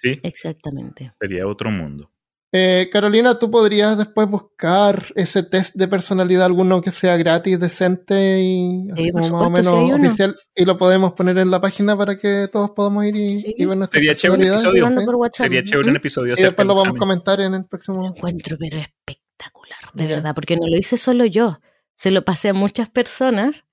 Sí. 0.00 0.18
Exactamente. 0.22 1.12
Sería 1.20 1.46
otro 1.46 1.70
mundo. 1.70 2.10
Eh, 2.50 2.88
Carolina, 2.90 3.38
tú 3.38 3.50
podrías 3.50 3.98
después 3.98 4.26
buscar 4.28 5.04
ese 5.16 5.42
test 5.42 5.74
de 5.74 5.86
personalidad, 5.86 6.46
alguno 6.46 6.80
que 6.80 6.90
sea 6.90 7.16
gratis, 7.18 7.60
decente 7.60 8.40
y 8.40 8.90
así 8.90 9.10
como 9.12 9.28
más 9.28 9.46
o 9.46 9.50
menos 9.50 9.92
oficial, 9.92 10.34
y 10.54 10.64
lo 10.64 10.76
podemos 10.78 11.12
poner 11.12 11.36
en 11.36 11.50
la 11.50 11.60
página 11.60 11.94
para 11.94 12.16
que 12.16 12.48
todos 12.50 12.70
podamos 12.70 13.04
ir 13.04 13.16
y, 13.16 13.64
ver 13.66 13.76
nuestra 13.76 13.98
Sería 13.98 14.14
chévere 14.14 14.50
un 14.50 14.54
episodio. 14.54 14.88
Sería 15.32 15.62
chévere 15.62 15.90
un 15.90 15.96
episodio. 15.96 16.34
Y 16.38 16.42
después 16.42 16.66
lo 16.66 16.74
vamos 16.74 16.96
a 16.96 16.98
comentar 16.98 17.38
en 17.40 17.52
el 17.52 17.66
próximo. 17.66 18.06
encuentro, 18.06 18.56
pero 18.58 18.78
espectacular, 18.78 19.80
de 19.92 20.06
verdad, 20.06 20.34
porque 20.34 20.56
no 20.56 20.66
lo 20.66 20.78
hice 20.78 20.96
solo 20.96 21.26
yo, 21.26 21.60
se 21.96 22.10
lo 22.10 22.24
pasé 22.24 22.48
a 22.48 22.54
muchas 22.54 22.88
personas 22.88 23.64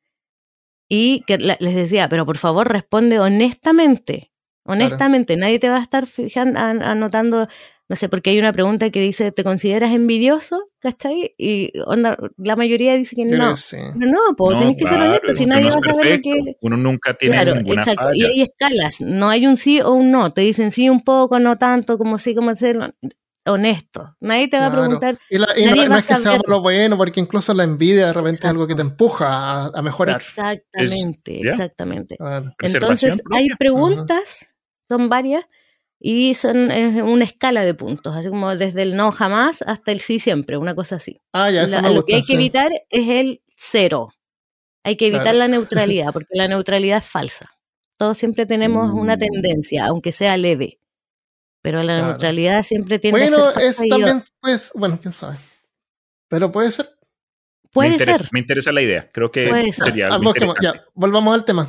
y 0.89 1.21
que 1.21 1.37
les 1.37 1.75
decía, 1.75 2.09
pero 2.09 2.25
por 2.25 2.37
favor 2.37 2.67
responde 2.67 3.19
honestamente. 3.19 4.31
Honestamente, 4.67 5.37
nadie 5.37 5.59
te 5.59 5.69
va 5.69 5.77
a 5.77 5.81
estar 5.81 6.07
fijando, 6.07 6.59
anotando 6.59 7.47
no 7.87 7.95
sé, 7.95 8.09
porque 8.09 8.31
hay 8.31 8.39
una 8.39 8.51
pregunta 8.51 8.89
que 8.89 8.99
dice, 8.99 9.31
¿te 9.31 9.43
consideras 9.43 9.93
envidioso? 9.93 10.69
¿Cachai? 10.79 11.35
Y 11.37 11.71
onda, 11.85 12.17
la 12.37 12.55
mayoría 12.55 12.95
dice 12.95 13.15
que 13.15 13.25
no. 13.25 13.53
Pero 13.71 14.11
no, 14.11 14.35
pues 14.35 14.57
tienes 14.57 14.77
que 14.77 14.87
ser 14.87 14.99
honesto, 14.99 15.35
si 15.35 15.45
nadie 15.45 15.69
va 15.69 15.77
a 15.77 15.93
saber 15.93 16.21
que... 16.21 16.57
Uno 16.61 16.77
nunca 16.77 17.13
tiene 17.13 17.35
claro, 17.35 17.55
ninguna 17.55 17.81
exacto. 17.81 18.13
Y 18.15 18.23
hay 18.23 18.41
escalas, 18.41 19.01
no 19.01 19.29
hay 19.29 19.45
un 19.45 19.57
sí 19.57 19.81
o 19.81 19.91
un 19.91 20.09
no. 20.09 20.33
Te 20.33 20.41
dicen 20.41 20.71
sí 20.71 20.89
un 20.89 21.03
poco, 21.03 21.39
no 21.39 21.57
tanto, 21.57 21.99
como 21.99 22.17
sí, 22.17 22.33
como 22.33 22.49
hacerlo. 22.49 22.89
Honesto. 23.47 24.15
Nadie 24.19 24.47
te 24.47 24.57
va 24.57 24.67
a 24.67 24.71
preguntar. 24.71 25.19
Y, 25.29 25.37
la, 25.37 25.47
y 25.55 25.65
no, 25.65 25.95
es 25.95 26.07
que 26.07 26.15
sea 26.15 26.39
lo 26.47 26.61
bueno, 26.61 26.97
porque 26.97 27.19
incluso 27.19 27.53
la 27.53 27.63
envidia 27.63 28.07
de 28.07 28.13
repente 28.13 28.39
es 28.39 28.45
algo 28.45 28.65
que 28.65 28.73
te 28.73 28.81
empuja 28.81 29.67
a, 29.67 29.81
mejorar. 29.83 30.21
Exactamente, 30.21 31.47
exactamente. 31.47 32.17
Entonces, 32.59 33.21
hay 33.31 33.47
preguntas, 33.59 34.47
son 34.89 35.09
varias, 35.09 35.45
y 36.07 36.35
son 36.35 36.71
una 36.71 37.25
escala 37.25 37.65
de 37.65 37.73
puntos, 37.73 38.15
así 38.15 38.29
como 38.29 38.55
desde 38.55 38.83
el 38.83 38.95
no 38.95 39.11
jamás 39.11 39.63
hasta 39.63 39.91
el 39.91 40.01
sí 40.01 40.19
siempre, 40.19 40.55
una 40.55 40.75
cosa 40.75 40.97
así. 40.97 41.19
Ah, 41.33 41.49
ya, 41.49 41.63
eso 41.63 41.81
Lo 41.81 42.05
que 42.05 42.13
hay 42.13 42.21
que 42.21 42.35
evitar 42.35 42.71
es 42.91 43.09
el 43.09 43.41
cero. 43.55 44.09
Hay 44.83 44.97
que 44.97 45.07
evitar 45.07 45.33
la 45.33 45.47
neutralidad, 45.47 46.13
porque 46.13 46.35
la 46.35 46.47
neutralidad 46.47 46.99
es 46.99 47.07
falsa. 47.07 47.49
Todos 47.97 48.19
siempre 48.19 48.45
tenemos 48.45 48.91
una 48.93 49.15
mm. 49.15 49.19
tendencia, 49.19 49.87
aunque 49.87 50.11
sea 50.11 50.37
leve. 50.37 50.77
Pero 51.63 51.81
la 51.81 51.99
neutralidad 51.99 52.61
siempre 52.61 52.99
tiene 52.99 53.17
bueno, 53.17 53.51
que 53.55 53.73
ser. 53.73 53.75
Bueno, 53.77 53.83
es 53.83 53.89
también, 53.89 54.23
pues, 54.39 54.71
bueno, 54.75 54.99
quién 55.01 55.11
sabe. 55.11 55.37
Pero 56.27 56.51
puede 56.51 56.71
ser. 56.71 56.87
Puede 57.73 57.97
ser. 57.97 58.29
Me 58.31 58.41
interesa 58.41 58.71
la 58.71 58.83
idea. 58.83 59.09
Creo 59.11 59.31
que 59.31 59.73
sería 59.73 60.09
algo 60.09 60.33
Ya, 60.61 60.85
volvamos 60.93 61.33
al 61.33 61.45
tema 61.45 61.67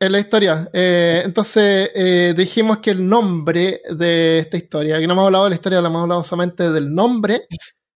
en 0.00 0.12
la 0.12 0.18
historia. 0.18 0.68
Eh, 0.72 1.22
entonces, 1.24 1.90
eh, 1.94 2.34
dijimos 2.36 2.78
que 2.78 2.90
el 2.90 3.08
nombre 3.08 3.82
de 3.88 4.38
esta 4.38 4.56
historia, 4.56 4.98
que 4.98 5.06
no 5.06 5.12
hemos 5.12 5.26
hablado 5.26 5.44
de 5.44 5.50
la 5.50 5.56
historia, 5.56 5.80
lo 5.80 5.86
hemos 5.86 6.02
hablado 6.02 6.24
solamente 6.24 6.70
del 6.70 6.92
nombre, 6.92 7.42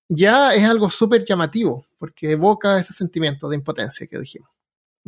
ya 0.09 0.55
es 0.55 0.62
algo 0.64 0.88
súper 0.88 1.24
llamativo, 1.24 1.85
porque 1.98 2.33
evoca 2.33 2.79
ese 2.79 2.92
sentimiento 2.92 3.48
de 3.48 3.57
impotencia 3.57 4.07
que 4.07 4.18
dijimos. 4.18 4.50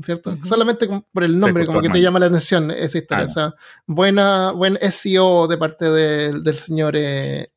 ¿Cierto? 0.01 0.39
Solamente 0.45 0.89
por 1.13 1.25
el 1.25 1.39
nombre, 1.39 1.67
como 1.67 1.81
que 1.81 1.89
te 1.89 2.01
llama 2.01 2.21
la 2.21 2.27
atención 2.27 2.71
esa 2.71 2.99
historia. 2.99 3.25
O 3.25 3.29
sea, 3.29 3.55
buena, 3.85 4.53
buen 4.53 4.79
SEO 4.81 5.49
de 5.49 5.59
parte 5.59 5.87
del 5.87 6.55
señor 6.55 6.95
eh, 6.97 7.51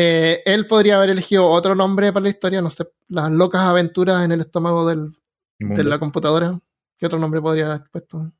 eh, 0.00 0.42
él 0.44 0.64
podría 0.68 0.96
haber 0.96 1.10
elegido 1.10 1.48
otro 1.48 1.74
nombre 1.74 2.12
para 2.12 2.22
la 2.22 2.28
historia, 2.28 2.62
no 2.62 2.70
sé, 2.70 2.86
las 3.08 3.32
locas 3.32 3.62
aventuras 3.62 4.24
en 4.24 4.30
el 4.30 4.40
estómago 4.42 4.86
del, 4.86 5.12
de 5.58 5.82
la 5.82 5.98
computadora. 5.98 6.60
¿Qué 6.96 7.06
otro 7.06 7.18
nombre 7.18 7.40
podría 7.40 7.66
haber 7.66 7.90
puesto? 7.90 8.32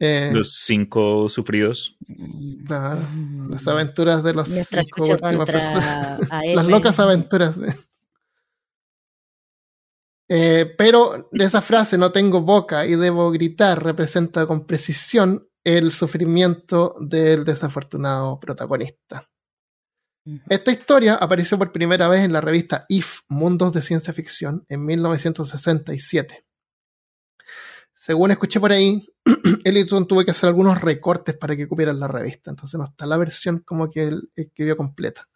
Eh, 0.00 0.30
los 0.32 0.54
cinco 0.54 1.28
sufridos. 1.28 1.96
Las 2.68 3.68
aventuras 3.68 4.24
de 4.24 4.34
los 4.34 4.48
cinco 4.48 5.04
últimos 5.04 5.48
Las 6.54 6.66
locas 6.66 6.98
aventuras. 6.98 7.56
Eh, 10.28 10.74
pero 10.76 11.30
esa 11.30 11.60
frase, 11.60 11.96
no 11.96 12.10
tengo 12.10 12.40
boca 12.40 12.84
y 12.84 12.96
debo 12.96 13.30
gritar, 13.30 13.80
representa 13.80 14.44
con 14.48 14.66
precisión 14.66 15.46
el 15.62 15.92
sufrimiento 15.92 16.96
del 16.98 17.44
desafortunado 17.44 18.40
protagonista. 18.40 19.28
Esta 20.48 20.70
historia 20.70 21.14
apareció 21.14 21.58
por 21.58 21.72
primera 21.72 22.08
vez 22.08 22.22
en 22.22 22.32
la 22.32 22.40
revista 22.40 22.86
If, 22.88 23.20
Mundos 23.28 23.72
de 23.72 23.82
Ciencia 23.82 24.14
Ficción, 24.14 24.64
en 24.68 24.84
1967. 24.84 26.44
Según 27.94 28.30
escuché 28.30 28.60
por 28.60 28.72
ahí, 28.72 29.04
Ellison 29.64 30.06
tuvo 30.06 30.24
que 30.24 30.30
hacer 30.30 30.48
algunos 30.48 30.80
recortes 30.80 31.36
para 31.36 31.56
que 31.56 31.66
cupieran 31.66 31.98
la 31.98 32.08
revista, 32.08 32.50
entonces 32.50 32.78
no 32.78 32.86
está 32.86 33.06
la 33.06 33.16
versión 33.16 33.60
como 33.60 33.90
que 33.90 34.04
él 34.04 34.30
escribió 34.34 34.76
completa. 34.76 35.28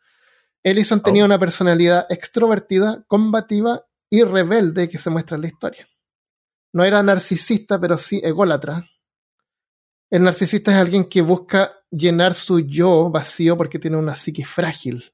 Ellison 0.62 1.02
tenía 1.02 1.22
oh. 1.22 1.26
una 1.26 1.38
personalidad 1.38 2.06
extrovertida, 2.08 3.04
combativa 3.06 3.84
y 4.10 4.22
rebelde 4.22 4.88
que 4.88 4.98
se 4.98 5.10
muestra 5.10 5.36
en 5.36 5.42
la 5.42 5.48
historia. 5.48 5.86
No 6.72 6.84
era 6.84 7.02
narcisista, 7.02 7.80
pero 7.80 7.98
sí 7.98 8.20
ególatra, 8.22 8.84
el 10.10 10.22
narcisista 10.22 10.72
es 10.72 10.78
alguien 10.78 11.08
que 11.08 11.20
busca 11.20 11.75
llenar 11.90 12.34
su 12.34 12.60
yo 12.60 13.10
vacío 13.10 13.56
porque 13.56 13.78
tiene 13.78 13.96
una 13.96 14.16
psique 14.16 14.44
frágil. 14.44 15.12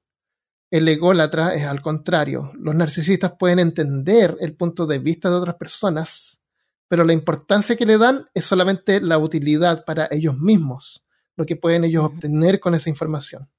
El 0.70 0.88
ególatra 0.88 1.54
es 1.54 1.64
al 1.64 1.82
contrario. 1.82 2.52
Los 2.54 2.74
narcisistas 2.74 3.34
pueden 3.38 3.58
entender 3.58 4.36
el 4.40 4.56
punto 4.56 4.86
de 4.86 4.98
vista 4.98 5.28
de 5.28 5.36
otras 5.36 5.56
personas, 5.56 6.40
pero 6.88 7.04
la 7.04 7.12
importancia 7.12 7.76
que 7.76 7.86
le 7.86 7.98
dan 7.98 8.24
es 8.32 8.46
solamente 8.46 9.00
la 9.00 9.18
utilidad 9.18 9.84
para 9.84 10.08
ellos 10.10 10.38
mismos, 10.38 11.04
lo 11.36 11.44
que 11.44 11.56
pueden 11.56 11.84
ellos 11.84 12.04
obtener 12.04 12.58
con 12.58 12.74
esa 12.74 12.88
información. 12.88 13.50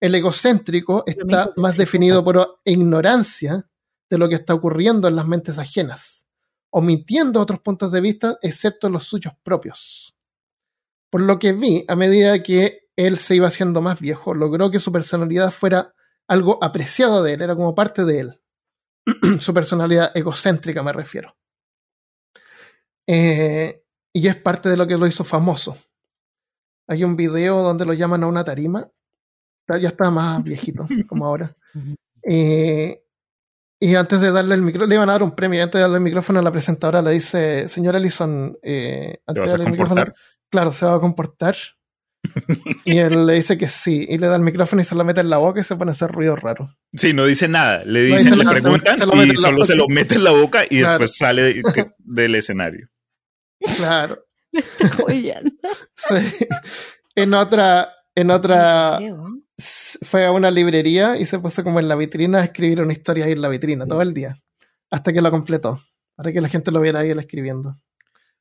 El 0.00 0.14
egocéntrico 0.14 1.02
está 1.06 1.50
más 1.56 1.76
definido 1.76 2.22
por 2.22 2.60
ignorancia 2.64 3.68
de 4.10 4.18
lo 4.18 4.28
que 4.28 4.34
está 4.36 4.54
ocurriendo 4.54 5.08
en 5.08 5.16
las 5.16 5.26
mentes 5.26 5.58
ajenas, 5.58 6.26
omitiendo 6.70 7.40
otros 7.40 7.60
puntos 7.60 7.90
de 7.90 8.00
vista 8.00 8.38
excepto 8.42 8.88
los 8.88 9.04
suyos 9.04 9.32
propios. 9.42 10.14
Por 11.14 11.22
lo 11.22 11.38
que 11.38 11.52
vi, 11.52 11.84
a 11.86 11.94
medida 11.94 12.42
que 12.42 12.88
él 12.96 13.18
se 13.18 13.36
iba 13.36 13.46
haciendo 13.46 13.80
más 13.80 14.00
viejo, 14.00 14.34
logró 14.34 14.72
que 14.72 14.80
su 14.80 14.90
personalidad 14.90 15.52
fuera 15.52 15.94
algo 16.26 16.58
apreciado 16.60 17.22
de 17.22 17.34
él, 17.34 17.42
era 17.42 17.54
como 17.54 17.72
parte 17.72 18.04
de 18.04 18.18
él. 18.18 18.42
su 19.40 19.54
personalidad 19.54 20.10
egocéntrica 20.12 20.82
me 20.82 20.92
refiero. 20.92 21.36
Eh, 23.06 23.84
y 24.12 24.26
es 24.26 24.34
parte 24.34 24.68
de 24.68 24.76
lo 24.76 24.88
que 24.88 24.96
lo 24.96 25.06
hizo 25.06 25.22
famoso. 25.22 25.78
Hay 26.88 27.04
un 27.04 27.14
video 27.14 27.62
donde 27.62 27.86
lo 27.86 27.92
llaman 27.92 28.24
a 28.24 28.26
una 28.26 28.42
tarima. 28.42 28.84
Ya 29.68 29.90
está 29.90 30.10
más 30.10 30.42
viejito, 30.42 30.88
como 31.06 31.26
ahora. 31.26 31.54
Eh, 32.24 33.04
y 33.78 33.94
antes 33.94 34.20
de 34.20 34.32
darle 34.32 34.56
el 34.56 34.62
micrófono, 34.62 34.88
le 34.88 34.94
iban 34.96 35.10
a 35.10 35.12
dar 35.12 35.22
un 35.22 35.36
premio. 35.36 35.62
antes 35.62 35.78
de 35.78 35.82
darle 35.82 35.98
el 35.98 36.02
micrófono 36.02 36.40
a 36.40 36.42
la 36.42 36.50
presentadora, 36.50 37.02
le 37.02 37.12
dice: 37.12 37.68
Señora 37.68 37.98
Ellison, 37.98 38.58
eh, 38.62 39.20
antes 39.28 39.44
de 39.44 39.50
darle 39.52 39.66
el 39.66 39.70
micrófono, 39.70 40.06
claro, 40.54 40.70
se 40.70 40.86
va 40.86 40.94
a 40.94 41.00
comportar. 41.00 41.56
y 42.84 42.98
él 42.98 43.26
le 43.26 43.34
dice 43.34 43.58
que 43.58 43.68
sí, 43.68 44.06
y 44.08 44.18
le 44.18 44.28
da 44.28 44.36
el 44.36 44.42
micrófono 44.42 44.80
y 44.80 44.84
se 44.84 44.94
lo 44.94 45.04
mete 45.04 45.20
en 45.20 45.28
la 45.28 45.38
boca 45.38 45.60
y 45.60 45.64
se 45.64 45.74
pone 45.74 45.90
a 45.90 45.92
hacer 45.92 46.12
ruido 46.12 46.36
raro. 46.36 46.70
Sí, 46.92 47.12
no 47.12 47.26
dice 47.26 47.48
nada, 47.48 47.82
le 47.84 48.04
dicen, 48.04 48.38
le 48.38 48.44
preguntan 48.44 48.96
y 49.28 49.34
solo 49.34 49.64
se 49.64 49.74
lo 49.74 49.88
mete 49.88 50.14
en 50.14 50.22
la 50.22 50.30
boca 50.30 50.62
y 50.70 50.78
después 50.78 51.16
sale 51.16 51.60
del 51.98 52.36
escenario. 52.36 52.88
Claro. 53.76 54.24
sí. 54.52 56.14
En 57.16 57.34
otra, 57.34 57.92
en 58.14 58.30
otra, 58.30 59.00
fue 60.02 60.24
a 60.24 60.30
una 60.30 60.52
librería 60.52 61.18
y 61.18 61.26
se 61.26 61.40
puso 61.40 61.64
como 61.64 61.80
en 61.80 61.88
la 61.88 61.96
vitrina 61.96 62.38
a 62.38 62.44
escribir 62.44 62.80
una 62.80 62.92
historia 62.92 63.24
ahí 63.24 63.32
en 63.32 63.42
la 63.42 63.48
vitrina 63.48 63.86
todo 63.86 64.02
el 64.02 64.14
día, 64.14 64.36
hasta 64.88 65.12
que 65.12 65.20
lo 65.20 65.32
completó, 65.32 65.80
para 66.14 66.32
que 66.32 66.40
la 66.40 66.48
gente 66.48 66.70
lo 66.70 66.80
viera 66.80 67.00
ahí 67.00 67.10
él 67.10 67.18
escribiendo. 67.18 67.76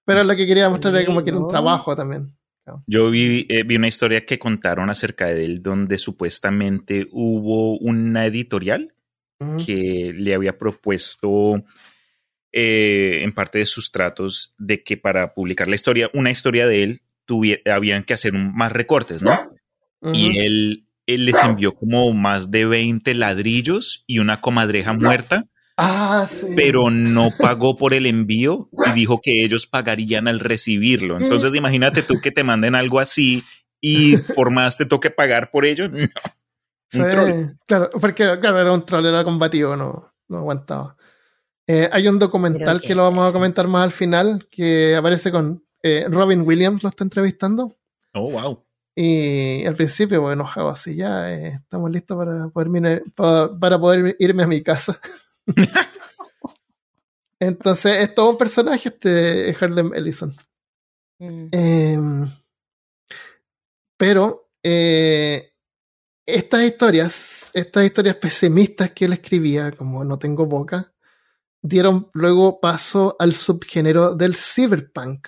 Pero 0.06 0.24
lo 0.24 0.36
que 0.36 0.46
quería 0.46 0.70
mostrar 0.70 0.96
era 0.96 1.06
como 1.06 1.24
que 1.24 1.30
era 1.30 1.40
un 1.40 1.50
trabajo 1.50 1.96
también. 1.96 2.36
Yo 2.88 3.10
vi, 3.10 3.46
eh, 3.50 3.64
vi 3.64 3.76
una 3.76 3.88
historia 3.88 4.26
que 4.26 4.40
contaron 4.40 4.90
acerca 4.90 5.26
de 5.28 5.44
él 5.44 5.62
donde 5.62 5.98
supuestamente 5.98 7.08
hubo 7.12 7.78
una 7.78 8.26
editorial 8.26 8.94
que 9.66 10.14
le 10.16 10.34
había 10.34 10.58
propuesto 10.58 11.66
eh, 12.54 13.20
en 13.24 13.34
parte 13.34 13.60
de 13.60 13.66
sus 13.66 13.92
tratos 13.92 14.56
de 14.58 14.84
que 14.84 14.96
para 14.96 15.34
publicar 15.34 15.68
la 15.68 15.76
historia, 15.76 16.10
una 16.14 16.32
historia 16.32 16.66
de 16.66 16.84
él, 16.84 17.02
habían 17.66 18.04
que 18.04 18.14
hacer 18.14 18.32
más 18.32 18.72
recortes, 18.72 19.22
¿no? 19.22 19.32
Y 20.14 20.38
él 20.40 20.88
él 21.06 21.26
les 21.26 21.44
envió 21.44 21.76
como 21.76 22.14
más 22.14 22.52
de 22.52 22.66
20 22.66 23.14
ladrillos 23.14 24.04
y 24.08 24.20
una 24.20 24.42
comadreja 24.42 24.94
muerta. 24.94 25.46
Ah, 25.78 26.26
sí. 26.30 26.48
Pero 26.56 26.92
no 26.92 27.32
pagó 27.38 27.78
por 27.78 27.94
el 27.94 28.06
envío 28.06 28.70
y 28.88 28.92
dijo 28.92 29.22
que 29.22 29.44
ellos 29.44 29.66
pagarían 29.66 30.28
al 30.28 30.40
recibirlo. 30.40 31.20
Entonces, 31.20 31.56
imagínate 31.56 32.04
tú 32.04 32.22
que 32.22 32.32
te 32.32 32.44
manden 32.44 32.76
algo 32.76 33.00
así 33.00 33.44
y 33.82 34.18
por 34.18 34.52
más 34.52 34.78
te 34.78 34.86
toque 34.86 35.10
pagar 35.10 35.52
por 35.52 35.66
ello. 35.66 35.90
No. 35.90 36.08
Sí, 36.90 37.00
claro, 37.66 37.90
porque 38.00 38.38
claro, 38.40 38.62
era 38.62 38.72
un 38.72 38.86
troll, 38.86 39.08
era 39.08 39.24
combativo, 39.24 39.76
no, 39.76 40.14
no 40.28 40.38
aguantaba. 40.38 40.96
Eh, 41.66 41.90
hay 41.92 42.08
un 42.08 42.20
documental 42.20 42.82
que... 42.82 42.90
que... 42.90 42.96
lo 42.96 43.02
vamos 43.02 43.28
a 43.28 43.34
comentar 43.34 43.68
más 43.68 43.86
al 43.86 43.92
final 43.92 44.48
que 44.52 44.96
aparece 44.96 45.32
con 45.32 45.66
eh, 45.82 46.06
Robin 46.08 46.42
Williams, 46.42 46.84
lo 46.84 46.90
está 46.90 47.04
entrevistando. 47.04 47.76
Oh, 48.14 48.30
wow. 48.30 48.64
Y 48.96 49.66
al 49.66 49.76
principio, 49.76 50.22
pues, 50.22 50.34
enojado 50.34 50.70
así, 50.70 50.96
ya 50.96 51.32
eh, 51.34 51.60
estamos 51.64 51.90
listos 51.90 52.16
para 52.16 52.48
poder, 52.50 53.04
para, 53.16 53.60
para 53.60 53.80
poder 53.80 54.16
irme 54.20 54.44
a 54.44 54.48
mi 54.48 54.62
casa. 54.62 55.00
Entonces, 57.40 57.98
es 57.98 58.16
todo 58.16 58.30
un 58.30 58.38
personaje 58.38 58.90
este 58.90 59.56
Harlem 59.60 59.94
Ellison. 59.94 60.36
Mm. 61.20 61.48
Eh, 61.52 61.98
pero 63.98 64.50
eh, 64.64 65.54
estas 66.26 66.64
historias, 66.64 67.52
estas 67.54 67.86
historias 67.86 68.16
pesimistas 68.16 68.92
que 68.92 69.06
él 69.06 69.14
escribía, 69.14 69.72
como 69.72 70.04
No 70.04 70.18
tengo 70.18 70.46
boca, 70.46 70.94
dieron 71.62 72.10
luego 72.14 72.60
paso 72.60 73.16
al 73.20 73.34
subgénero 73.34 74.16
del 74.16 74.36
cyberpunk. 74.36 75.28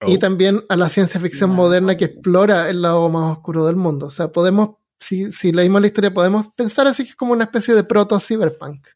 Oh. 0.00 0.10
Y 0.10 0.18
también 0.18 0.64
a 0.68 0.76
la 0.76 0.88
ciencia 0.88 1.20
ficción 1.20 1.50
moderna 1.50 1.96
que 1.96 2.06
explora 2.06 2.68
el 2.68 2.82
lado 2.82 3.08
más 3.08 3.38
oscuro 3.38 3.66
del 3.66 3.76
mundo. 3.76 4.06
O 4.06 4.10
sea, 4.10 4.28
podemos, 4.28 4.76
si, 5.00 5.32
si 5.32 5.52
leímos 5.52 5.80
la 5.80 5.88
historia, 5.88 6.14
podemos 6.14 6.48
pensar 6.56 6.86
así 6.86 7.04
que 7.04 7.10
es 7.10 7.16
como 7.16 7.32
una 7.32 7.44
especie 7.44 7.74
de 7.74 7.84
proto-cyberpunk. 7.84 8.86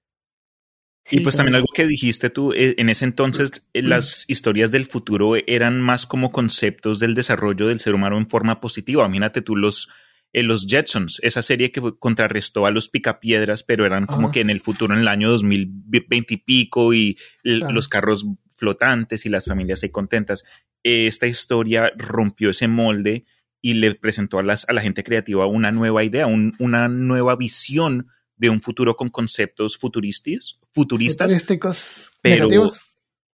Sí, 1.05 1.17
y 1.17 1.21
pues 1.21 1.37
también 1.37 1.57
algo 1.57 1.69
que 1.75 1.87
dijiste 1.87 2.31
tú, 2.31 2.53
en 2.55 2.89
ese 2.89 3.05
entonces 3.05 3.67
las 3.73 4.29
historias 4.29 4.71
del 4.71 4.87
futuro 4.87 5.35
eran 5.47 5.81
más 5.81 6.07
como 6.07 6.31
conceptos 6.31 7.01
del 7.01 7.15
desarrollo 7.15 7.67
del 7.67 7.81
ser 7.81 7.95
humano 7.95 8.19
en 8.19 8.29
forma 8.29 8.61
positiva. 8.61 9.07
Imagínate 9.07 9.41
tú 9.41 9.57
los, 9.57 9.89
eh, 10.33 10.43
los 10.43 10.67
Jetsons, 10.67 11.19
esa 11.23 11.43
serie 11.43 11.73
que 11.73 11.81
contrarrestó 11.99 12.67
a 12.67 12.71
los 12.71 12.89
Picapiedras, 12.89 13.63
pero 13.63 13.87
eran 13.87 14.07
como 14.07 14.29
ah. 14.29 14.33
que 14.33 14.41
en 14.41 14.51
el 14.51 14.61
futuro, 14.61 14.95
en 14.95 15.01
el 15.01 15.09
año 15.09 15.31
2020 15.31 16.35
y 16.35 16.37
pico, 16.37 16.95
y 16.95 17.19
claro. 17.43 17.73
los 17.73 17.89
carros 17.89 18.27
flotantes 18.57 19.25
y 19.25 19.31
las 19.31 19.47
familias 19.47 19.83
ahí 19.83 19.91
contentas. 19.91 20.45
Esta 20.85 21.27
historia 21.27 21.91
rompió 21.97 22.51
ese 22.51 22.69
molde 22.69 23.25
y 23.63 23.75
le 23.75 23.95
presentó 23.95 24.39
a, 24.39 24.43
las, 24.43 24.69
a 24.69 24.73
la 24.73 24.83
gente 24.83 25.05
creativa 25.05 25.47
una 25.47 25.71
nueva 25.71 26.03
idea, 26.05 26.27
un, 26.27 26.55
una 26.59 26.89
nueva 26.89 27.37
visión 27.37 28.09
de 28.37 28.49
un 28.49 28.61
futuro 28.61 28.97
con 28.97 29.11
conceptos 29.11 29.77
futuristas, 29.77 30.59
futuristas, 30.73 32.11
pero, 32.23 32.37
negativos. 32.37 32.81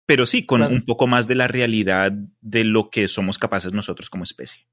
pero 0.06 0.24
sí, 0.24 0.46
con 0.46 0.60
claro. 0.60 0.74
un 0.74 0.84
poco 0.84 1.06
más 1.06 1.28
de 1.28 1.34
la 1.34 1.46
realidad 1.46 2.12
de 2.40 2.64
lo 2.64 2.88
que 2.88 3.08
somos 3.08 3.38
capaces 3.38 3.72
nosotros 3.72 4.08
como 4.08 4.24
especie. 4.24 4.66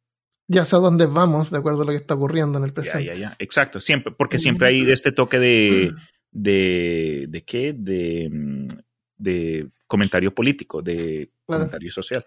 Ya 0.47 0.65
sé 0.65 0.75
a 0.75 0.79
dónde 0.79 1.05
vamos 1.05 1.51
de 1.51 1.57
acuerdo 1.57 1.83
a 1.83 1.85
lo 1.85 1.91
que 1.91 1.97
está 1.97 2.13
ocurriendo 2.13 2.57
en 2.57 2.63
el 2.63 2.73
presente. 2.73 3.05
Ya, 3.05 3.13
ya, 3.13 3.19
ya. 3.19 3.35
Exacto, 3.39 3.81
siempre, 3.81 4.13
porque 4.17 4.39
siempre 4.39 4.69
hay 4.69 4.89
este 4.89 5.11
toque 5.11 5.37
de, 5.37 5.91
de, 6.31 7.25
de 7.27 7.43
qué, 7.43 7.73
de, 7.77 8.29
de 9.17 9.67
comentario 9.85 10.33
político, 10.33 10.81
de 10.81 11.29
claro. 11.45 11.63
comentario 11.63 11.91
social. 11.91 12.25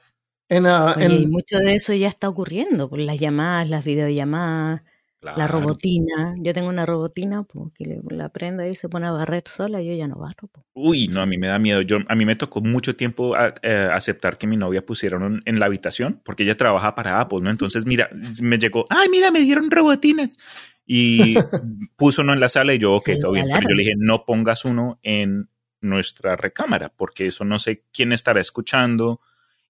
En, 0.49 0.67
uh, 0.67 1.01
y 1.01 1.27
mucho 1.27 1.59
de 1.59 1.75
eso 1.75 1.95
ya 1.95 2.09
está 2.09 2.29
ocurriendo, 2.29 2.89
por 2.89 2.99
las 2.99 3.19
llamadas, 3.19 3.69
las 3.69 3.85
videollamadas, 3.85 4.83
claro. 5.21 5.39
la 5.39 5.47
robotina. 5.47 6.35
Yo 6.39 6.53
tengo 6.53 6.69
una 6.69 6.85
robotina 6.85 7.45
pues, 7.45 7.73
que 7.75 8.01
la 8.11 8.29
prendo 8.29 8.67
y 8.67 8.75
se 8.75 8.89
pone 8.89 9.07
a 9.07 9.13
barrer 9.13 9.45
sola, 9.47 9.81
yo 9.81 9.95
ya 9.95 10.07
no 10.07 10.17
barro. 10.17 10.49
Pues. 10.53 10.67
Uy, 10.75 11.09
no, 11.09 11.23
a 11.23 11.27
mí 11.27 11.39
me 11.39 11.47
da 11.47 11.59
miedo. 11.59 11.81
Yo, 11.81 11.99
a 12.07 12.15
mí 12.15 12.27
me 12.27 12.37
tocó 12.37 12.61
mucho 12.61 12.95
tiempo 12.95 13.35
a, 13.35 13.55
eh, 13.63 13.89
aceptar 13.93 14.37
que 14.37 14.47
mi 14.47 14.57
novia 14.57 14.85
pusieron 14.85 15.43
en 15.45 15.59
la 15.59 15.67
habitación, 15.67 16.21
porque 16.25 16.43
ella 16.43 16.57
trabaja 16.57 16.95
para 16.95 17.21
Apple, 17.21 17.41
¿no? 17.41 17.51
Entonces, 17.51 17.87
mira, 17.87 18.11
me 18.41 18.59
llegó, 18.59 18.87
ay, 18.91 19.09
mira, 19.09 19.31
me 19.31 19.41
dieron 19.41 19.71
robotinas. 19.71 20.39
Y 20.87 21.35
puso 21.97 22.21
uno 22.21 22.35
en 22.35 22.41
la 22.41 22.49
sala 22.49 22.75
y 22.75 22.79
yo, 22.79 22.93
ok, 22.93 23.07
sí, 23.07 23.21
todo 23.21 23.33
bien. 23.33 23.47
Pero 23.49 23.69
yo 23.71 23.75
le 23.75 23.83
dije, 23.83 23.95
no 23.97 24.27
pongas 24.27 24.67
uno 24.67 24.99
en 25.03 25.49
nuestra 25.81 26.37
recámara, 26.37 26.91
porque 26.95 27.27
eso 27.27 27.45
no 27.45 27.59
sé 27.59 27.85
quién 27.93 28.13
estará 28.13 28.41
escuchando. 28.41 29.21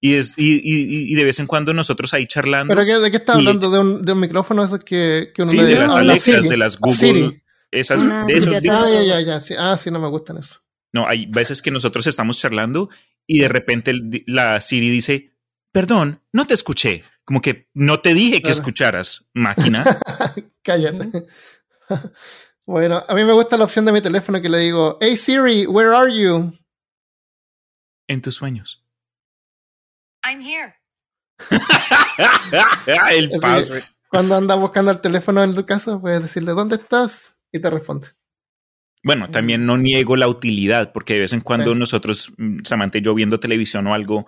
Y, 0.01 0.15
es, 0.15 0.33
y, 0.37 0.55
y, 0.55 1.11
y, 1.11 1.15
de 1.15 1.23
vez 1.23 1.39
en 1.39 1.47
cuando 1.47 1.73
nosotros 1.73 2.13
ahí 2.13 2.27
charlando. 2.27 2.73
¿Pero 2.73 2.85
qué, 2.85 2.99
de 2.99 3.11
qué 3.11 3.17
está 3.17 3.33
hablando? 3.33 3.71
¿De 3.71 3.79
un, 3.79 4.01
¿De 4.03 4.11
un, 4.11 4.19
micrófono 4.19 4.63
eso 4.63 4.77
que, 4.77 5.31
que 5.33 5.41
uno 5.41 5.51
Sí, 5.51 5.57
le 5.57 5.65
de 5.65 5.75
las 5.75 5.95
Alexas, 5.95 6.43
de 6.43 6.57
las 6.57 6.79
Google. 6.79 6.97
Siri. 6.97 7.41
Esas, 7.71 8.01
de 8.27 8.33
esos, 8.33 8.51
ya 8.51 8.57
Ah, 8.57 8.89
ya, 8.89 9.03
ya, 9.03 9.21
ya. 9.21 9.41
Sí. 9.41 9.55
Ah, 9.57 9.75
sí, 9.77 9.89
no 9.89 9.99
me 9.99 10.07
gustan 10.07 10.37
eso. 10.37 10.59
No, 10.93 11.07
hay 11.07 11.25
veces 11.25 11.61
que 11.61 11.71
nosotros 11.71 12.07
estamos 12.07 12.37
charlando 12.37 12.89
y 13.25 13.39
de 13.39 13.47
repente 13.47 13.91
el, 13.91 14.23
la 14.27 14.61
Siri 14.61 14.89
dice, 14.89 15.33
perdón, 15.71 16.21
no 16.31 16.45
te 16.45 16.53
escuché. 16.53 17.03
Como 17.23 17.41
que 17.41 17.69
no 17.73 17.99
te 17.99 18.13
dije 18.13 18.41
que 18.41 18.51
escucharas, 18.51 19.25
máquina. 19.33 19.83
Cállate. 20.61 21.25
Bueno, 22.67 23.03
a 23.07 23.13
mí 23.13 23.23
me 23.23 23.33
gusta 23.33 23.57
la 23.57 23.65
opción 23.65 23.85
de 23.85 23.91
mi 23.91 24.01
teléfono 24.01 24.41
que 24.41 24.49
le 24.49 24.57
digo, 24.57 24.97
Hey 24.99 25.15
Siri, 25.17 25.67
where 25.67 25.95
are 25.95 26.11
you? 26.11 26.51
En 28.07 28.23
tus 28.23 28.33
sueños. 28.35 28.83
I'm 30.25 30.41
here. 30.41 30.73
el 33.11 33.29
pase. 33.41 33.83
Cuando 34.09 34.35
andas 34.35 34.59
buscando 34.59 34.91
el 34.91 35.01
teléfono 35.01 35.43
en 35.43 35.53
tu 35.53 35.65
casa, 35.65 35.99
puedes 35.99 36.21
decirle, 36.21 36.53
¿dónde 36.53 36.77
estás? 36.77 37.37
Y 37.51 37.59
te 37.59 37.69
responde. 37.69 38.07
Bueno, 39.03 39.29
también 39.29 39.65
no 39.65 39.77
niego 39.77 40.15
la 40.15 40.27
utilidad, 40.27 40.91
porque 40.91 41.13
de 41.13 41.19
vez 41.21 41.33
en 41.33 41.41
cuando 41.41 41.73
sí. 41.73 41.79
nosotros, 41.79 42.31
mm, 42.37 42.63
Samantha 42.63 42.97
y 42.97 43.01
yo, 43.01 43.13
viendo 43.13 43.39
televisión 43.39 43.85
o 43.87 43.93
algo, 43.93 44.25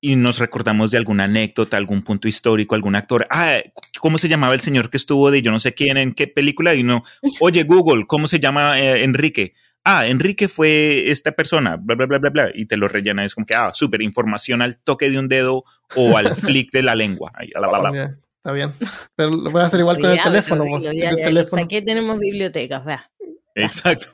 y 0.00 0.16
nos 0.16 0.38
recordamos 0.38 0.90
de 0.90 0.98
alguna 0.98 1.24
anécdota, 1.24 1.76
algún 1.76 2.02
punto 2.02 2.28
histórico, 2.28 2.74
algún 2.74 2.94
actor. 2.94 3.26
Ah, 3.30 3.58
¿cómo 4.00 4.18
se 4.18 4.28
llamaba 4.28 4.54
el 4.54 4.60
señor 4.60 4.90
que 4.90 4.96
estuvo 4.96 5.30
de 5.30 5.42
yo 5.42 5.50
no 5.50 5.60
sé 5.60 5.72
quién, 5.72 5.96
en 5.96 6.12
qué 6.12 6.26
película? 6.26 6.74
Y 6.74 6.82
no, 6.82 7.04
oye, 7.40 7.64
Google, 7.64 8.04
¿cómo 8.06 8.28
se 8.28 8.38
llama 8.38 8.78
eh, 8.78 9.02
Enrique? 9.02 9.54
Ah, 9.90 10.06
Enrique 10.06 10.48
fue 10.48 11.10
esta 11.10 11.32
persona, 11.32 11.76
bla, 11.76 11.94
bla, 11.94 12.04
bla, 12.04 12.18
bla, 12.18 12.28
bla. 12.28 12.50
Y 12.52 12.66
te 12.66 12.76
lo 12.76 12.88
rellena. 12.88 13.24
Es 13.24 13.34
como 13.34 13.46
que, 13.46 13.54
ah, 13.54 13.70
súper 13.72 14.02
información 14.02 14.60
al 14.60 14.76
toque 14.76 15.08
de 15.08 15.18
un 15.18 15.28
dedo 15.28 15.64
o 15.96 16.18
al 16.18 16.36
flick 16.36 16.70
de 16.72 16.82
la 16.82 16.94
lengua. 16.94 17.32
Ahí, 17.34 17.48
bla, 17.54 17.68
bla, 17.68 17.90
bla. 17.90 18.14
Está 18.36 18.52
bien. 18.52 18.74
Pero 19.16 19.30
lo 19.30 19.50
voy 19.50 19.62
a 19.62 19.64
hacer 19.64 19.80
igual 19.80 19.98
con 19.98 20.10
el 20.10 20.20
teléfono. 20.20 20.66
Vos, 20.66 20.82
ya, 20.82 20.92
ya, 20.92 21.08
el 21.08 21.16
teléfono. 21.16 21.62
Aquí 21.62 21.80
tenemos 21.80 22.18
bibliotecas, 22.18 22.84
vea. 22.84 23.10
Exacto. 23.54 24.08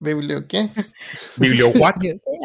¿Biblio 0.00 0.48
qué? 0.48 0.70
¿Biblio 1.36 1.68
what? 1.72 1.96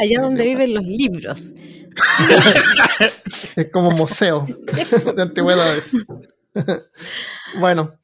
Allá 0.01 0.21
donde 0.21 0.43
viven 0.43 0.73
los 0.73 0.83
libros. 0.83 1.53
es 3.55 3.71
como 3.71 3.91
museo 3.91 4.45
de 5.15 5.21
antigüedades. 5.21 5.95
bueno, 7.59 7.99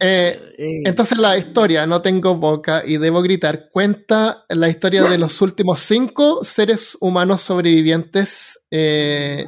eh, 0.00 0.82
entonces 0.84 1.18
la 1.18 1.36
historia, 1.36 1.86
no 1.86 2.00
tengo 2.02 2.36
boca 2.36 2.82
y 2.84 2.98
debo 2.98 3.22
gritar, 3.22 3.68
cuenta 3.70 4.44
la 4.48 4.68
historia 4.68 5.04
de 5.04 5.18
los 5.18 5.40
últimos 5.40 5.80
cinco 5.80 6.44
seres 6.44 6.96
humanos 7.00 7.42
sobrevivientes 7.42 8.64
eh, 8.70 9.46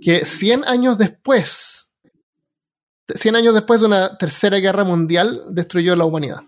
que 0.00 0.24
100 0.24 0.64
años 0.66 0.98
después, 0.98 1.88
100 3.14 3.36
años 3.36 3.54
después 3.54 3.80
de 3.80 3.86
una 3.86 4.16
tercera 4.16 4.58
guerra 4.58 4.84
mundial, 4.84 5.44
destruyó 5.50 5.96
la 5.96 6.04
humanidad. 6.04 6.40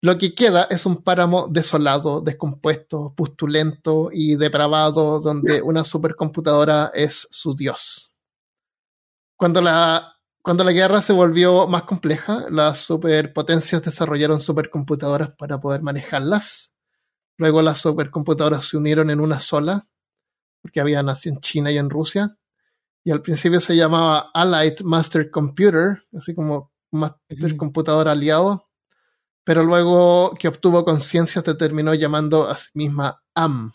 Lo 0.00 0.16
que 0.16 0.32
queda 0.32 0.68
es 0.70 0.86
un 0.86 1.02
páramo 1.02 1.48
desolado, 1.50 2.20
descompuesto, 2.20 3.14
pustulento 3.16 4.10
y 4.12 4.36
depravado, 4.36 5.18
donde 5.18 5.60
una 5.60 5.82
supercomputadora 5.82 6.92
es 6.94 7.26
su 7.32 7.56
dios. 7.56 8.14
Cuando 9.36 9.60
la, 9.60 10.17
cuando 10.48 10.64
la 10.64 10.72
guerra 10.72 11.02
se 11.02 11.12
volvió 11.12 11.66
más 11.66 11.82
compleja, 11.82 12.46
las 12.48 12.78
superpotencias 12.78 13.82
desarrollaron 13.82 14.40
supercomputadoras 14.40 15.32
para 15.32 15.60
poder 15.60 15.82
manejarlas. 15.82 16.72
Luego 17.36 17.60
las 17.60 17.80
supercomputadoras 17.80 18.64
se 18.64 18.78
unieron 18.78 19.10
en 19.10 19.20
una 19.20 19.40
sola, 19.40 19.86
porque 20.62 20.80
había 20.80 21.02
nacido 21.02 21.34
en 21.34 21.42
China 21.42 21.70
y 21.70 21.76
en 21.76 21.90
Rusia. 21.90 22.38
Y 23.04 23.10
al 23.10 23.20
principio 23.20 23.60
se 23.60 23.76
llamaba 23.76 24.30
Allied 24.32 24.80
Master 24.84 25.30
Computer, 25.30 26.00
así 26.16 26.34
como 26.34 26.72
Master 26.92 27.54
Computador 27.58 28.08
aliado 28.08 28.64
pero 29.44 29.62
luego 29.62 30.34
que 30.38 30.48
obtuvo 30.48 30.82
conciencia 30.82 31.42
se 31.42 31.54
terminó 31.56 31.92
llamando 31.92 32.48
a 32.48 32.56
sí 32.56 32.70
misma 32.72 33.22
am, 33.34 33.70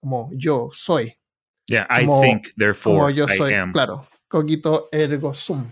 como 0.00 0.30
yo 0.32 0.70
soy. 0.72 1.18
Yeah, 1.66 1.86
I 1.90 2.06
como, 2.06 2.22
think, 2.22 2.48
therefore 2.56 2.96
como 2.96 3.10
yo 3.10 3.28
soy, 3.28 3.52
I 3.52 3.56
am. 3.56 3.72
Claro, 3.72 4.06
cogito 4.26 4.88
ergo 4.90 5.34
sum. 5.34 5.70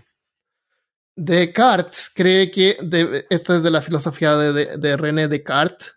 Descartes 1.15 2.11
cree 2.13 2.49
que, 2.49 2.77
de, 2.81 3.25
esto 3.29 3.55
es 3.55 3.63
de 3.63 3.71
la 3.71 3.81
filosofía 3.81 4.35
de, 4.35 4.53
de, 4.53 4.77
de 4.77 4.97
René 4.97 5.27
Descartes, 5.27 5.93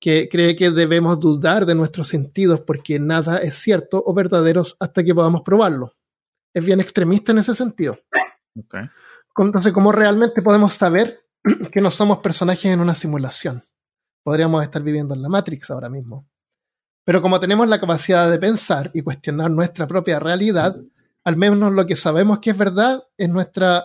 que 0.00 0.28
cree 0.28 0.56
que 0.56 0.70
debemos 0.70 1.18
dudar 1.20 1.64
de 1.66 1.74
nuestros 1.74 2.08
sentidos 2.08 2.60
porque 2.60 2.98
nada 2.98 3.38
es 3.38 3.54
cierto 3.54 4.02
o 4.04 4.12
verdadero 4.12 4.62
hasta 4.80 5.04
que 5.04 5.14
podamos 5.14 5.42
probarlo. 5.42 5.94
Es 6.52 6.64
bien 6.64 6.80
extremista 6.80 7.32
en 7.32 7.38
ese 7.38 7.54
sentido. 7.54 7.98
Okay 8.58 8.88
entonces, 9.44 9.72
¿cómo 9.72 9.92
realmente 9.92 10.42
podemos 10.42 10.74
saber 10.74 11.24
que 11.72 11.80
no 11.80 11.90
somos 11.90 12.18
personajes 12.18 12.66
en 12.66 12.80
una 12.80 12.94
simulación? 12.94 13.62
Podríamos 14.22 14.64
estar 14.64 14.82
viviendo 14.82 15.14
en 15.14 15.22
la 15.22 15.28
Matrix 15.28 15.70
ahora 15.70 15.88
mismo. 15.88 16.26
Pero 17.04 17.22
como 17.22 17.38
tenemos 17.38 17.68
la 17.68 17.78
capacidad 17.78 18.30
de 18.30 18.38
pensar 18.38 18.90
y 18.92 19.02
cuestionar 19.02 19.50
nuestra 19.50 19.86
propia 19.86 20.18
realidad, 20.18 20.76
al 21.22 21.36
menos 21.36 21.72
lo 21.72 21.86
que 21.86 21.94
sabemos 21.94 22.40
que 22.40 22.50
es 22.50 22.58
verdad 22.58 23.04
es 23.16 23.28
nuestra, 23.28 23.84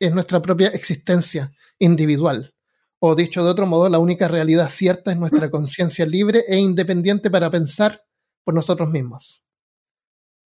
es 0.00 0.12
nuestra 0.12 0.42
propia 0.42 0.68
existencia 0.68 1.52
individual. 1.78 2.54
O 2.98 3.14
dicho 3.14 3.44
de 3.44 3.50
otro 3.50 3.66
modo, 3.66 3.88
la 3.88 3.98
única 3.98 4.28
realidad 4.28 4.68
cierta 4.70 5.12
es 5.12 5.16
nuestra 5.16 5.50
conciencia 5.50 6.04
libre 6.04 6.44
e 6.48 6.58
independiente 6.58 7.30
para 7.30 7.50
pensar 7.50 8.02
por 8.44 8.54
nosotros 8.54 8.90
mismos. 8.90 9.42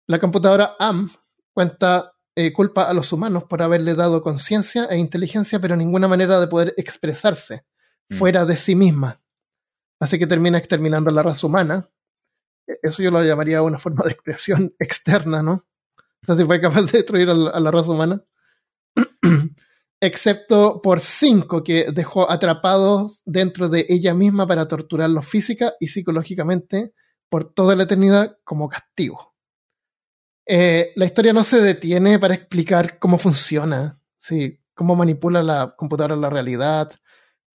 La 0.08 0.20
computadora 0.20 0.76
AM 0.80 1.10
cuenta 1.54 2.12
eh, 2.36 2.51
culpa 2.51 2.84
a 2.84 2.93
los 2.93 3.12
humanos 3.14 3.43
por 3.45 3.62
haberle 3.62 3.93
dado 3.95 4.22
conciencia 4.22 4.86
e 4.86 4.97
inteligencia, 4.97 5.60
pero 5.60 5.76
ninguna 5.76 6.08
manera 6.08 6.39
de 6.39 6.47
poder 6.47 6.74
expresarse 6.78 7.66
Mm. 8.10 8.16
fuera 8.18 8.45
de 8.45 8.58
sí 8.58 8.76
misma. 8.76 9.22
Así 9.97 10.20
que 10.20 10.28
termina 10.28 10.58
exterminando 10.58 11.10
a 11.10 11.14
la 11.14 11.24
raza 11.24 11.47
humana. 11.47 11.88
E- 12.68 12.80
Eso 12.84 13.01
yo 13.01 13.12
lo 13.12 13.24
llamaría 13.24 13.62
una 13.62 13.80
forma 13.80 14.04
de 14.04 14.12
expresión 14.12 14.76
externa, 14.80 15.41
¿no? 15.41 15.54
O 15.97 16.26
sea, 16.26 16.36
si 16.36 16.43
fue 16.43 16.60
capaz 16.60 16.82
de 16.82 16.91
destruir 16.97 17.30
a 17.30 17.34
la, 17.34 17.49
a 17.51 17.60
la 17.62 17.72
raza 17.72 17.91
humana. 17.91 18.22
Excepto 20.06 20.82
por 20.82 20.99
cinco 20.99 21.64
que 21.64 21.86
dejó 21.93 22.30
atrapados 22.30 23.22
dentro 23.24 23.70
de 23.70 23.86
ella 23.88 24.14
misma 24.14 24.45
para 24.45 24.68
torturarlos 24.68 25.26
física 25.26 25.76
y 25.80 25.88
psicológicamente 25.88 26.93
por 27.30 27.54
toda 27.54 27.74
la 27.78 27.84
eternidad 27.84 28.38
como 28.43 28.68
castigo. 28.68 29.34
Eh, 30.45 30.91
la 30.97 31.06
historia 31.06 31.32
no 31.32 31.45
se 31.45 31.62
detiene 31.62 32.20
para 32.20 32.34
explicar 32.34 32.99
cómo 32.99 33.18
funciona, 33.18 33.97
sí, 34.18 34.60
cómo 34.74 34.93
manipula 34.97 35.41
la 35.41 35.74
computadora 35.78 36.18
la 36.18 36.30
realidad. 36.30 36.91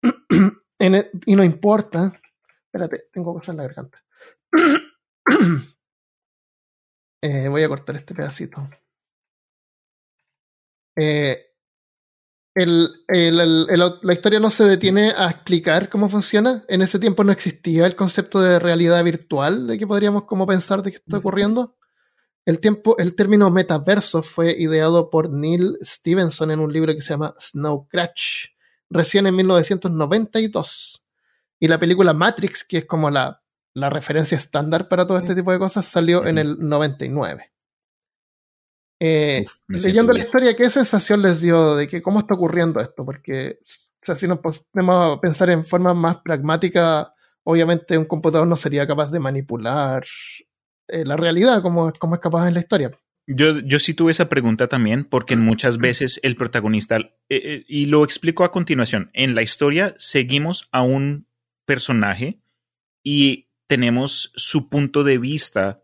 El- 0.78 1.10
y 1.26 1.36
no 1.36 1.44
importa. 1.44 2.12
Espérate, 2.66 3.04
tengo 3.12 3.34
cosas 3.34 3.50
en 3.50 3.56
la 3.58 3.62
garganta. 3.64 4.02
Eh, 7.22 7.48
voy 7.48 7.62
a 7.62 7.68
cortar 7.68 7.94
este 7.96 8.14
pedacito. 8.14 8.68
Eh, 10.96 11.47
el- 12.58 12.90
el- 13.08 13.40
el- 13.40 13.66
el- 13.70 13.94
la 14.02 14.12
historia 14.12 14.40
no 14.40 14.50
se 14.50 14.64
detiene 14.64 15.12
a 15.16 15.30
explicar 15.30 15.88
cómo 15.88 16.08
funciona. 16.08 16.64
En 16.68 16.82
ese 16.82 16.98
tiempo 16.98 17.22
no 17.24 17.32
existía 17.32 17.86
el 17.86 17.94
concepto 17.94 18.40
de 18.40 18.58
realidad 18.58 19.02
virtual, 19.04 19.66
de 19.66 19.78
que 19.78 19.86
podríamos 19.86 20.24
como 20.24 20.46
pensar 20.46 20.82
de 20.82 20.90
qué 20.90 20.96
está 20.98 21.18
ocurriendo. 21.18 21.76
El, 22.44 22.60
tiempo, 22.60 22.96
el 22.98 23.14
término 23.14 23.50
metaverso 23.50 24.22
fue 24.22 24.56
ideado 24.58 25.10
por 25.10 25.30
Neil 25.30 25.76
Stevenson 25.82 26.50
en 26.50 26.60
un 26.60 26.72
libro 26.72 26.94
que 26.94 27.02
se 27.02 27.10
llama 27.10 27.34
Snow 27.38 27.86
Crash, 27.88 28.46
recién 28.90 29.26
en 29.26 29.36
1992. 29.36 31.04
Y 31.60 31.68
la 31.68 31.78
película 31.78 32.12
Matrix, 32.14 32.64
que 32.64 32.78
es 32.78 32.84
como 32.86 33.10
la, 33.10 33.42
la 33.74 33.90
referencia 33.90 34.38
estándar 34.38 34.88
para 34.88 35.06
todo 35.06 35.18
este 35.18 35.34
tipo 35.34 35.52
de 35.52 35.58
cosas, 35.58 35.86
salió 35.86 36.26
en 36.26 36.38
el 36.38 36.56
99. 36.58 37.52
Eh, 39.00 39.44
Uf, 39.46 39.52
leyendo 39.68 40.12
la 40.12 40.16
bien. 40.16 40.26
historia, 40.26 40.56
¿qué 40.56 40.68
sensación 40.70 41.22
les 41.22 41.40
dio 41.40 41.76
de 41.76 41.86
que 41.86 42.02
cómo 42.02 42.20
está 42.20 42.34
ocurriendo 42.34 42.80
esto? 42.80 43.04
Porque 43.04 43.58
o 44.02 44.06
sea, 44.06 44.14
si 44.14 44.28
nos 44.28 44.38
ponemos 44.38 45.18
a 45.18 45.20
pensar 45.20 45.50
en 45.50 45.64
forma 45.64 45.92
más 45.94 46.18
pragmática, 46.18 47.12
obviamente 47.44 47.98
un 47.98 48.04
computador 48.04 48.46
no 48.46 48.56
sería 48.56 48.86
capaz 48.86 49.10
de 49.10 49.18
manipular 49.18 50.04
eh, 50.88 51.04
la 51.04 51.16
realidad 51.16 51.62
como, 51.62 51.92
como 51.98 52.14
es 52.14 52.20
capaz 52.20 52.48
en 52.48 52.54
la 52.54 52.60
historia. 52.60 52.90
Yo, 53.26 53.58
yo 53.58 53.78
sí 53.78 53.92
tuve 53.92 54.12
esa 54.12 54.30
pregunta 54.30 54.68
también, 54.68 55.04
porque 55.04 55.36
muchas 55.36 55.76
veces 55.76 56.18
el 56.22 56.36
protagonista, 56.36 56.96
eh, 56.96 57.12
eh, 57.28 57.64
y 57.68 57.84
lo 57.84 58.02
explico 58.02 58.44
a 58.44 58.50
continuación, 58.50 59.10
en 59.12 59.34
la 59.34 59.42
historia 59.42 59.94
seguimos 59.98 60.68
a 60.72 60.82
un 60.82 61.26
personaje 61.66 62.40
y 63.02 63.48
tenemos 63.66 64.32
su 64.34 64.70
punto 64.70 65.04
de 65.04 65.18
vista 65.18 65.82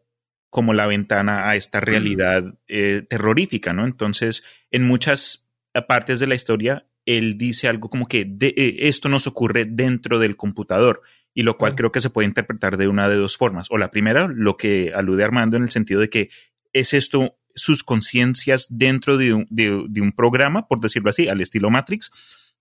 como 0.55 0.73
la 0.73 0.87
ventana 0.87 1.49
a 1.49 1.57
esta 1.57 1.81
realidad 1.81 2.55
eh, 2.69 3.05
terrorífica, 3.11 3.73
¿no? 3.73 3.85
Entonces, 3.85 4.45
en 4.71 4.85
muchas 4.87 5.51
partes 5.89 6.21
de 6.21 6.29
la 6.29 6.37
historia, 6.37 6.87
él 7.07 7.37
dice 7.37 7.67
algo 7.67 7.91
como 7.91 8.07
que 8.07 8.25
de- 8.25 8.55
eh, 8.57 8.77
esto 8.89 9.09
nos 9.09 9.27
ocurre 9.27 9.65
dentro 9.65 10.21
del 10.21 10.37
computador, 10.37 11.03
y 11.35 11.43
lo 11.43 11.59
cual 11.59 11.75
creo 11.75 11.91
que 11.91 12.01
se 12.01 12.11
puede 12.11 12.29
interpretar 12.29 12.77
de 12.77 12.87
una 12.87 13.09
de 13.09 13.17
dos 13.17 13.37
formas. 13.37 13.67
O 13.73 13.79
la 13.79 13.91
primera, 13.91 14.29
lo 14.29 14.57
que 14.57 14.93
alude 14.95 15.25
Armando 15.25 15.57
en 15.57 15.65
el 15.65 15.71
sentido 15.71 16.01
de 16.01 16.09
que 16.09 16.31
es 16.73 16.95
esto 16.95 17.37
sus 17.57 17.83
conciencias 17.83 18.69
dentro 18.79 19.17
de 19.17 19.35
un, 19.35 19.47
de- 19.51 19.87
de 19.89 20.01
un 20.01 20.13
programa, 20.13 20.69
por 20.69 20.79
decirlo 20.81 21.11
así, 21.11 21.27
al 21.27 21.41
estilo 21.41 21.69
Matrix, 21.69 22.13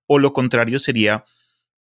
o 0.07 0.17
lo 0.17 0.33
contrario 0.33 0.79
sería 0.79 1.25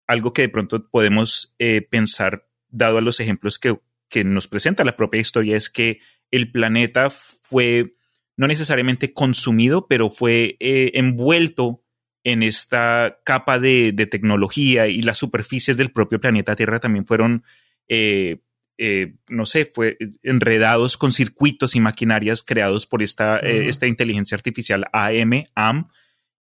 algo 0.06 0.32
que 0.32 0.40
de 0.40 0.48
pronto 0.48 0.88
podemos 0.90 1.54
eh, 1.58 1.82
pensar, 1.82 2.46
dado 2.70 2.96
a 2.96 3.02
los 3.02 3.20
ejemplos 3.20 3.58
que, 3.58 3.76
que 4.08 4.24
nos 4.24 4.48
presenta 4.48 4.84
la 4.84 4.96
propia 4.96 5.20
historia, 5.20 5.56
es 5.56 5.70
que 5.70 6.00
el 6.30 6.50
planeta 6.50 7.10
fue 7.10 7.94
no 8.36 8.46
necesariamente 8.46 9.12
consumido, 9.12 9.86
pero 9.88 10.10
fue 10.10 10.56
eh, 10.60 10.92
envuelto 10.94 11.82
en 12.22 12.42
esta 12.42 13.18
capa 13.24 13.58
de, 13.58 13.92
de 13.92 14.06
tecnología 14.06 14.86
y 14.86 15.02
las 15.02 15.18
superficies 15.18 15.76
del 15.76 15.90
propio 15.90 16.20
planeta 16.20 16.54
Tierra 16.54 16.78
también 16.78 17.04
fueron, 17.04 17.42
eh, 17.88 18.38
eh, 18.78 19.14
no 19.28 19.44
sé, 19.44 19.66
fue 19.66 19.98
enredados 20.22 20.96
con 20.96 21.12
circuitos 21.12 21.74
y 21.74 21.80
maquinarias 21.80 22.44
creados 22.44 22.86
por 22.86 23.02
esta, 23.02 23.38
esta 23.40 23.88
inteligencia 23.88 24.36
artificial 24.36 24.84
AM, 24.92 25.44
AM, 25.56 25.88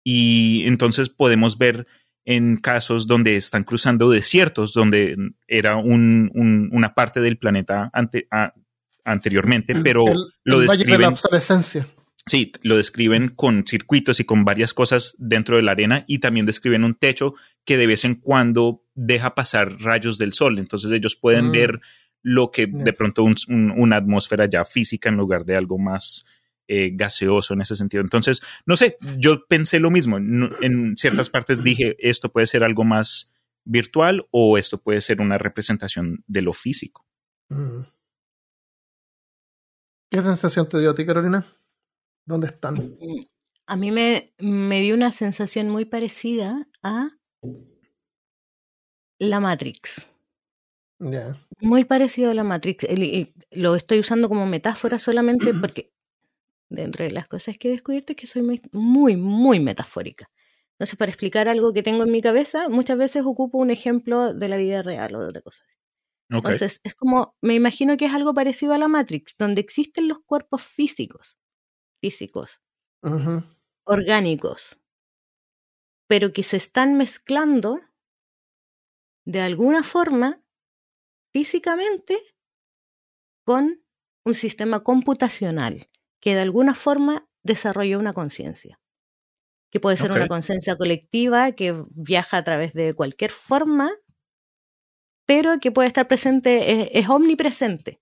y 0.04 0.64
entonces 0.66 1.08
podemos 1.08 1.56
ver 1.56 1.86
en 2.24 2.56
casos 2.58 3.06
donde 3.06 3.36
están 3.36 3.64
cruzando 3.64 4.10
desiertos, 4.10 4.72
donde 4.72 5.16
era 5.46 5.76
un- 5.76 6.30
un- 6.34 6.68
una 6.72 6.94
parte 6.94 7.20
del 7.20 7.38
planeta 7.38 7.90
ante- 7.92 8.26
a- 8.30 8.52
anteriormente, 9.04 9.74
pero 9.82 10.06
el, 10.06 10.18
lo 10.44 10.60
de 10.60 10.66
la 10.66 10.72
describen, 10.74 11.04
obsolescencia. 11.08 11.86
sí, 12.26 12.52
lo 12.62 12.76
describen 12.76 13.28
con 13.30 13.64
circuitos 13.66 14.20
y 14.20 14.24
con 14.24 14.44
varias 14.44 14.74
cosas 14.74 15.14
dentro 15.18 15.56
de 15.56 15.62
la 15.62 15.72
arena 15.72 16.04
y 16.06 16.18
también 16.18 16.44
describen 16.44 16.84
un 16.84 16.94
techo 16.94 17.34
que 17.64 17.76
de 17.78 17.86
vez 17.86 18.04
en 18.04 18.16
cuando 18.16 18.82
deja 18.94 19.34
pasar 19.34 19.80
rayos 19.80 20.18
del 20.18 20.32
sol, 20.34 20.58
entonces 20.58 20.90
ellos 20.92 21.16
pueden 21.16 21.46
Mm. 21.48 21.52
ver 21.52 21.80
lo 22.22 22.50
que 22.50 22.66
de 22.66 22.92
pronto 22.92 23.22
un- 23.22 23.36
un- 23.48 23.70
una 23.70 23.96
atmósfera 23.96 24.46
ya 24.50 24.64
física 24.64 25.08
en 25.08 25.16
lugar 25.16 25.44
de 25.46 25.56
algo 25.56 25.78
más 25.78 26.26
eh, 26.68 26.90
gaseoso 26.92 27.54
en 27.54 27.62
ese 27.62 27.74
sentido. 27.76 28.02
Entonces, 28.02 28.42
no 28.66 28.76
sé, 28.76 28.96
yo 29.18 29.46
pensé 29.46 29.80
lo 29.80 29.90
mismo. 29.90 30.20
No- 30.20 30.48
En 30.62 30.96
ciertas 30.96 31.30
partes 31.30 31.64
dije, 31.64 31.96
esto 31.98 32.30
puede 32.30 32.46
ser 32.46 32.62
algo 32.62 32.84
más 32.84 33.32
virtual 33.64 34.26
o 34.30 34.56
esto 34.58 34.78
puede 34.80 35.00
ser 35.00 35.20
una 35.20 35.38
representación 35.38 36.22
de 36.26 36.42
lo 36.42 36.52
físico. 36.52 37.04
Mm. 37.50 37.80
¿Qué 40.10 40.22
sensación 40.22 40.68
te 40.68 40.78
dio 40.78 40.90
a 40.90 40.94
ti, 40.94 41.04
Carolina? 41.04 41.44
¿Dónde 42.26 42.46
están? 42.46 42.96
A 43.66 43.76
mí 43.76 43.90
me, 43.90 44.32
me 44.38 44.80
dio 44.80 44.94
una 44.94 45.10
sensación 45.10 45.68
muy 45.68 45.84
parecida 45.84 46.66
a 46.82 47.10
la 49.18 49.40
Matrix. 49.40 50.06
Ya. 51.00 51.36
Muy 51.60 51.84
parecido 51.84 52.30
a 52.30 52.34
la 52.34 52.44
Matrix. 52.44 52.84
El- 52.84 53.34
lo 53.50 53.76
estoy 53.76 54.00
usando 54.00 54.28
como 54.28 54.46
metáfora 54.46 54.98
solamente 54.98 55.52
porque 55.54 55.92
dentro 56.68 57.04
de 57.04 57.10
las 57.10 57.28
cosas 57.28 57.56
que 57.58 57.68
he 57.68 57.70
descubierto 57.72 58.12
es 58.12 58.16
que 58.16 58.26
soy 58.26 58.42
muy, 58.72 59.16
muy, 59.16 59.60
metafórica. 59.60 60.30
Entonces, 60.72 60.96
para 60.96 61.10
explicar 61.10 61.48
algo 61.48 61.72
que 61.72 61.82
tengo 61.82 62.04
en 62.04 62.12
mi 62.12 62.22
cabeza, 62.22 62.68
muchas 62.68 62.98
veces 62.98 63.22
ocupo 63.24 63.58
un 63.58 63.70
ejemplo 63.70 64.32
de 64.32 64.48
la 64.48 64.56
vida 64.56 64.82
real 64.82 65.14
o 65.14 65.20
de 65.20 65.28
otra 65.28 65.42
cosa. 65.42 65.64
Entonces, 66.30 66.80
es 66.84 66.94
como, 66.94 67.34
me 67.40 67.54
imagino 67.54 67.96
que 67.96 68.04
es 68.04 68.12
algo 68.12 68.34
parecido 68.34 68.74
a 68.74 68.78
la 68.78 68.86
Matrix, 68.86 69.34
donde 69.38 69.60
existen 69.60 70.08
los 70.08 70.20
cuerpos 70.20 70.62
físicos, 70.62 71.38
físicos, 72.00 72.60
orgánicos, 73.84 74.78
pero 76.06 76.32
que 76.32 76.42
se 76.42 76.58
están 76.58 76.96
mezclando 76.96 77.80
de 79.24 79.40
alguna 79.40 79.82
forma 79.82 80.42
físicamente 81.32 82.18
con 83.44 83.82
un 84.24 84.34
sistema 84.34 84.82
computacional 84.82 85.88
que 86.20 86.34
de 86.34 86.40
alguna 86.40 86.74
forma 86.74 87.28
desarrolla 87.42 87.98
una 87.98 88.12
conciencia, 88.12 88.80
que 89.70 89.80
puede 89.80 89.96
ser 89.96 90.12
una 90.12 90.28
conciencia 90.28 90.76
colectiva 90.76 91.52
que 91.52 91.84
viaja 91.90 92.38
a 92.38 92.44
través 92.44 92.72
de 92.72 92.94
cualquier 92.94 93.30
forma, 93.30 93.92
pero 95.26 95.60
que 95.60 95.70
puede 95.70 95.88
estar 95.88 96.08
presente, 96.08 96.72
es, 96.72 96.88
es 96.92 97.08
omnipresente. 97.08 98.00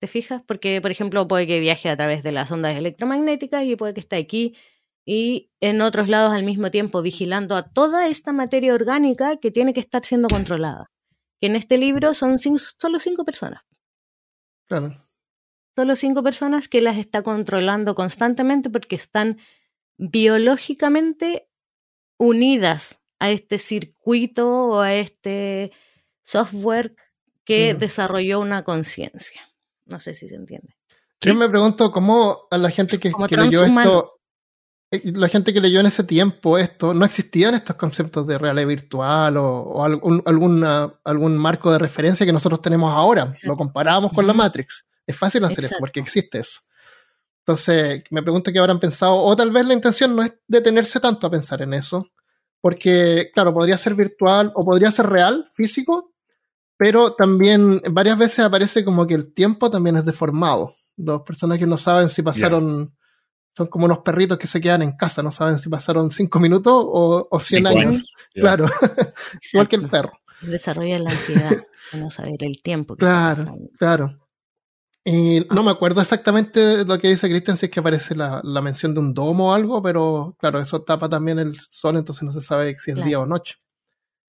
¿Te 0.00 0.06
fijas? 0.06 0.42
Porque, 0.46 0.80
por 0.80 0.90
ejemplo, 0.90 1.28
puede 1.28 1.46
que 1.46 1.60
viaje 1.60 1.90
a 1.90 1.96
través 1.96 2.22
de 2.22 2.32
las 2.32 2.50
ondas 2.50 2.76
electromagnéticas 2.76 3.64
y 3.64 3.76
puede 3.76 3.92
que 3.92 4.00
esté 4.00 4.16
aquí 4.16 4.56
y 5.04 5.50
en 5.60 5.80
otros 5.82 6.08
lados 6.08 6.32
al 6.32 6.44
mismo 6.44 6.70
tiempo 6.70 7.02
vigilando 7.02 7.56
a 7.56 7.68
toda 7.68 8.08
esta 8.08 8.32
materia 8.32 8.74
orgánica 8.74 9.36
que 9.36 9.50
tiene 9.50 9.74
que 9.74 9.80
estar 9.80 10.04
siendo 10.04 10.28
controlada. 10.28 10.90
Que 11.40 11.48
en 11.48 11.56
este 11.56 11.78
libro 11.78 12.14
son 12.14 12.38
solo 12.38 12.98
cinco 12.98 13.24
personas. 13.24 13.62
Claro. 14.66 14.94
Solo 15.80 15.96
cinco 15.96 16.22
personas 16.22 16.68
que 16.68 16.82
las 16.82 16.98
está 16.98 17.22
controlando 17.22 17.94
constantemente 17.94 18.68
porque 18.68 18.96
están 18.96 19.38
biológicamente 19.96 21.48
unidas 22.18 22.98
a 23.18 23.30
este 23.30 23.58
circuito 23.58 24.46
o 24.66 24.80
a 24.80 24.92
este 24.94 25.72
software 26.22 26.94
que 27.44 27.72
Mm. 27.74 27.78
desarrolló 27.78 28.40
una 28.40 28.62
conciencia. 28.62 29.40
No 29.86 29.98
sé 30.00 30.14
si 30.14 30.28
se 30.28 30.34
entiende. 30.34 30.76
Yo 31.22 31.34
me 31.34 31.48
pregunto 31.48 31.90
cómo 31.92 32.40
a 32.50 32.58
la 32.58 32.70
gente 32.70 32.98
que, 33.00 33.10
leyó 33.30 33.64
esto, 33.64 34.20
eh, 34.90 35.00
la 35.14 35.28
gente 35.28 35.54
que 35.54 35.60
leyó 35.62 35.80
en 35.80 35.86
ese 35.86 36.04
tiempo 36.04 36.58
esto, 36.58 36.92
no 36.92 37.06
existían 37.06 37.54
estos 37.54 37.76
conceptos 37.76 38.26
de 38.26 38.36
realidad 38.36 38.66
virtual 38.68 39.38
o, 39.38 39.46
o 39.62 39.84
algún, 39.84 40.22
alguna- 40.26 40.92
algún 41.04 41.38
marco 41.38 41.72
de 41.72 41.78
referencia 41.78 42.26
que 42.26 42.32
nosotros 42.34 42.60
tenemos 42.60 42.92
ahora. 42.92 43.22
Exacto. 43.22 43.48
Lo 43.48 43.56
comparábamos 43.56 44.12
con 44.12 44.26
la. 44.26 44.34
Matrix. 44.34 44.84
Es 45.06 45.16
fácil 45.16 45.44
hacer 45.44 45.58
eso 45.58 45.66
Exacto. 45.66 45.80
porque 45.80 46.00
existe 46.00 46.40
eso. 46.40 46.60
Entonces, 47.40 48.04
me 48.10 48.22
pregunto 48.22 48.52
qué 48.52 48.58
habrán 48.58 48.78
pensado, 48.78 49.16
o 49.16 49.34
tal 49.34 49.50
vez 49.50 49.66
la 49.66 49.74
intención 49.74 50.14
no 50.14 50.22
es 50.22 50.32
detenerse 50.46 51.00
tanto 51.00 51.26
a 51.26 51.30
pensar 51.30 51.62
en 51.62 51.74
eso, 51.74 52.06
porque, 52.60 53.30
claro, 53.34 53.52
podría 53.54 53.78
ser 53.78 53.94
virtual 53.94 54.52
o 54.54 54.64
podría 54.64 54.92
ser 54.92 55.06
real, 55.06 55.50
físico, 55.54 56.12
pero 56.76 57.14
también 57.14 57.80
varias 57.90 58.18
veces 58.18 58.40
aparece 58.40 58.84
como 58.84 59.06
que 59.06 59.14
el 59.14 59.32
tiempo 59.34 59.70
también 59.70 59.96
es 59.96 60.04
deformado. 60.04 60.74
Dos 60.96 61.22
personas 61.22 61.58
que 61.58 61.66
no 61.66 61.76
saben 61.76 62.08
si 62.08 62.22
pasaron, 62.22 62.94
son 63.56 63.66
como 63.68 63.86
unos 63.86 64.00
perritos 64.00 64.38
que 64.38 64.46
se 64.46 64.60
quedan 64.60 64.82
en 64.82 64.96
casa, 64.96 65.22
no 65.22 65.32
saben 65.32 65.58
si 65.58 65.68
pasaron 65.68 66.10
cinco 66.10 66.38
minutos 66.38 66.72
o, 66.76 67.26
o 67.30 67.40
cien 67.40 67.64
Cinco 67.64 67.78
años. 67.78 67.94
años. 67.96 68.12
Ya. 68.34 68.40
Claro, 68.42 68.66
igual 69.52 69.68
que 69.68 69.76
el 69.76 69.90
perro. 69.90 70.12
Desarrolla 70.42 70.98
la 70.98 71.10
ansiedad 71.10 71.50
de 71.92 71.98
no 71.98 72.10
saber 72.10 72.44
el 72.44 72.62
tiempo. 72.62 72.94
que 72.96 73.00
Claro, 73.00 73.56
claro. 73.78 74.29
Y 75.04 75.46
no 75.50 75.62
me 75.62 75.70
acuerdo 75.70 76.00
exactamente 76.02 76.84
lo 76.84 76.98
que 76.98 77.08
dice 77.08 77.28
Christian, 77.28 77.56
si 77.56 77.66
es 77.66 77.72
que 77.72 77.80
aparece 77.80 78.14
la, 78.14 78.40
la 78.44 78.60
mención 78.60 78.92
de 78.94 79.00
un 79.00 79.14
domo 79.14 79.50
o 79.50 79.54
algo, 79.54 79.82
pero 79.82 80.36
claro, 80.38 80.60
eso 80.60 80.82
tapa 80.82 81.08
también 81.08 81.38
el 81.38 81.58
sol, 81.70 81.96
entonces 81.96 82.22
no 82.22 82.32
se 82.32 82.42
sabe 82.42 82.76
si 82.76 82.90
es 82.90 82.96
Claro. 82.96 83.08
día 83.08 83.20
o 83.20 83.26
noche. 83.26 83.54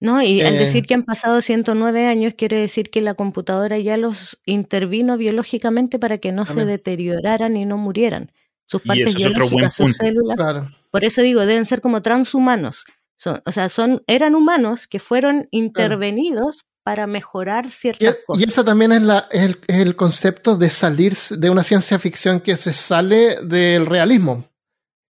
No, 0.00 0.20
y 0.22 0.40
al 0.40 0.56
Eh. 0.56 0.58
decir 0.60 0.86
que 0.86 0.94
han 0.94 1.04
pasado 1.04 1.40
109 1.42 2.06
años, 2.08 2.34
quiere 2.36 2.56
decir 2.56 2.90
que 2.90 3.02
la 3.02 3.14
computadora 3.14 3.78
ya 3.78 3.96
los 3.98 4.40
intervino 4.46 5.16
biológicamente 5.18 5.98
para 5.98 6.18
que 6.18 6.32
no 6.32 6.46
se 6.46 6.64
deterioraran 6.64 7.56
y 7.56 7.66
no 7.66 7.76
murieran. 7.76 8.32
Sus 8.66 8.82
Y 8.84 8.88
partes 8.88 9.08
eso 9.10 9.18
es 9.18 9.26
otro 9.26 9.44
buen 9.44 9.56
biológicas, 9.58 9.74
sus 9.74 9.96
células. 9.96 10.36
Claro. 10.36 10.68
Por 10.90 11.04
eso 11.04 11.22
digo, 11.22 11.46
deben 11.46 11.66
ser 11.66 11.80
como 11.82 12.02
transhumanos. 12.02 12.84
Son, 13.22 13.40
o 13.46 13.52
sea, 13.52 13.68
son, 13.68 14.02
eran 14.08 14.34
humanos 14.34 14.88
que 14.88 14.98
fueron 14.98 15.46
intervenidos 15.52 16.64
para 16.82 17.06
mejorar 17.06 17.66
Y, 17.66 17.70
ciertas 17.70 18.16
y 18.20 18.24
cosas. 18.26 18.48
eso 18.48 18.64
también 18.64 18.90
es, 18.90 19.02
la, 19.02 19.28
es, 19.30 19.42
el, 19.42 19.58
es 19.68 19.76
el 19.76 19.94
concepto 19.94 20.56
de 20.56 20.70
salir 20.70 21.14
de 21.30 21.48
una 21.50 21.62
ciencia 21.62 22.00
ficción 22.00 22.40
que 22.40 22.56
se 22.56 22.72
sale 22.72 23.40
del 23.44 23.86
realismo. 23.86 24.44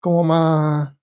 Como 0.01 0.25
más. 0.25 0.95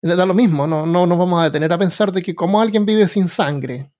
Da 0.00 0.24
lo 0.24 0.32
mismo, 0.32 0.66
no, 0.66 0.86
no 0.86 1.06
nos 1.06 1.18
vamos 1.18 1.40
a 1.40 1.44
detener 1.44 1.72
a 1.72 1.76
pensar 1.78 2.12
de 2.12 2.22
que 2.22 2.34
como 2.34 2.62
alguien 2.62 2.86
vive 2.86 3.08
sin 3.08 3.28
sangre. 3.28 3.92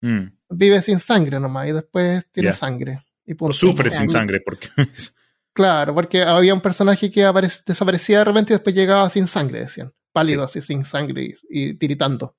Mm. 0.00 0.28
Vive 0.48 0.80
sin 0.82 0.98
sangre 0.98 1.38
nomás 1.38 1.68
y 1.68 1.72
después 1.72 2.26
tiene 2.32 2.52
sangre. 2.52 3.04
Y 3.26 3.34
O 3.38 3.52
sufre 3.52 3.90
sin 3.90 4.08
sangre 4.08 4.38
porque 4.44 4.68
Claro, 5.52 5.94
porque 5.94 6.22
había 6.22 6.52
un 6.54 6.60
personaje 6.60 7.10
que 7.10 7.24
aparec- 7.26 7.62
desaparecía 7.64 8.18
de 8.18 8.24
repente 8.24 8.52
y 8.52 8.56
después 8.56 8.74
llegaba 8.74 9.08
sin 9.10 9.26
sangre, 9.26 9.60
decían. 9.60 9.92
Pálido, 10.20 10.44
así, 10.44 10.60
sin 10.62 10.84
sangre 10.84 11.34
y, 11.50 11.68
y 11.70 11.74
tiritando. 11.74 12.36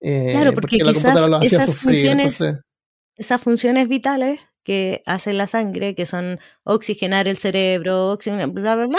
Eh, 0.00 0.32
Claro, 0.32 0.52
porque 0.52 0.78
la 0.78 0.92
quizás 0.92 1.02
computadora 1.04 1.28
lo 1.30 1.36
hacía 1.38 1.58
esas 1.58 1.70
sufrir. 1.70 1.96
funciones- 1.98 2.40
Entonces, 2.40 2.64
Esas 3.16 3.40
funciones 3.40 3.88
vitales 3.88 4.40
que 4.64 5.02
hace 5.06 5.32
la 5.32 5.46
sangre, 5.46 5.94
que 5.94 6.04
son 6.06 6.40
oxigenar 6.64 7.28
el 7.28 7.36
cerebro, 7.38 8.10
oxigenar, 8.10 8.48
bla, 8.50 8.74
bla, 8.74 8.86
bla, 8.86 8.98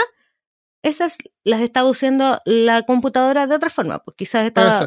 esas 0.83 1.17
las 1.43 1.59
estaba 1.61 1.89
usando 1.89 2.39
la 2.45 2.83
computadora 2.83 3.45
de 3.47 3.55
otra 3.55 3.69
forma. 3.69 3.99
Pues 3.99 4.15
quizás 4.15 4.45
estaba, 4.45 4.81
No. 4.81 4.85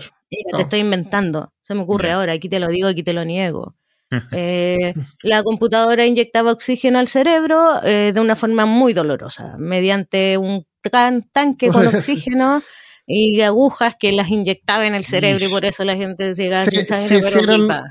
te 0.56 0.62
estoy 0.62 0.80
inventando, 0.80 1.52
se 1.62 1.74
me 1.74 1.82
ocurre 1.82 2.12
ahora, 2.12 2.32
aquí 2.32 2.48
te 2.48 2.58
lo 2.60 2.68
digo, 2.68 2.88
aquí 2.88 3.02
te 3.02 3.12
lo 3.12 3.24
niego. 3.24 3.74
Eh, 4.32 4.94
la 5.22 5.42
computadora 5.42 6.06
inyectaba 6.06 6.52
oxígeno 6.52 6.98
al 6.98 7.08
cerebro 7.08 7.82
eh, 7.84 8.12
de 8.14 8.20
una 8.20 8.36
forma 8.36 8.64
muy 8.64 8.94
dolorosa, 8.94 9.56
mediante 9.58 10.38
un 10.38 10.64
tanque 11.32 11.68
con 11.68 11.86
oxígeno 11.94 12.62
y 13.06 13.40
agujas 13.40 13.94
que 13.98 14.12
las 14.12 14.28
inyectaba 14.28 14.86
en 14.86 14.94
el 14.94 15.04
cerebro 15.04 15.44
y 15.44 15.48
por 15.48 15.64
eso 15.64 15.84
la 15.84 15.96
gente 15.96 16.34
llegaba 16.34 16.64
Sí, 16.64 16.70
sin 16.70 16.86
sangre, 16.86 17.08
sí, 17.08 17.14
pero 17.24 17.38
sí 17.38 17.44
eran- 17.44 17.56
viva. 17.62 17.82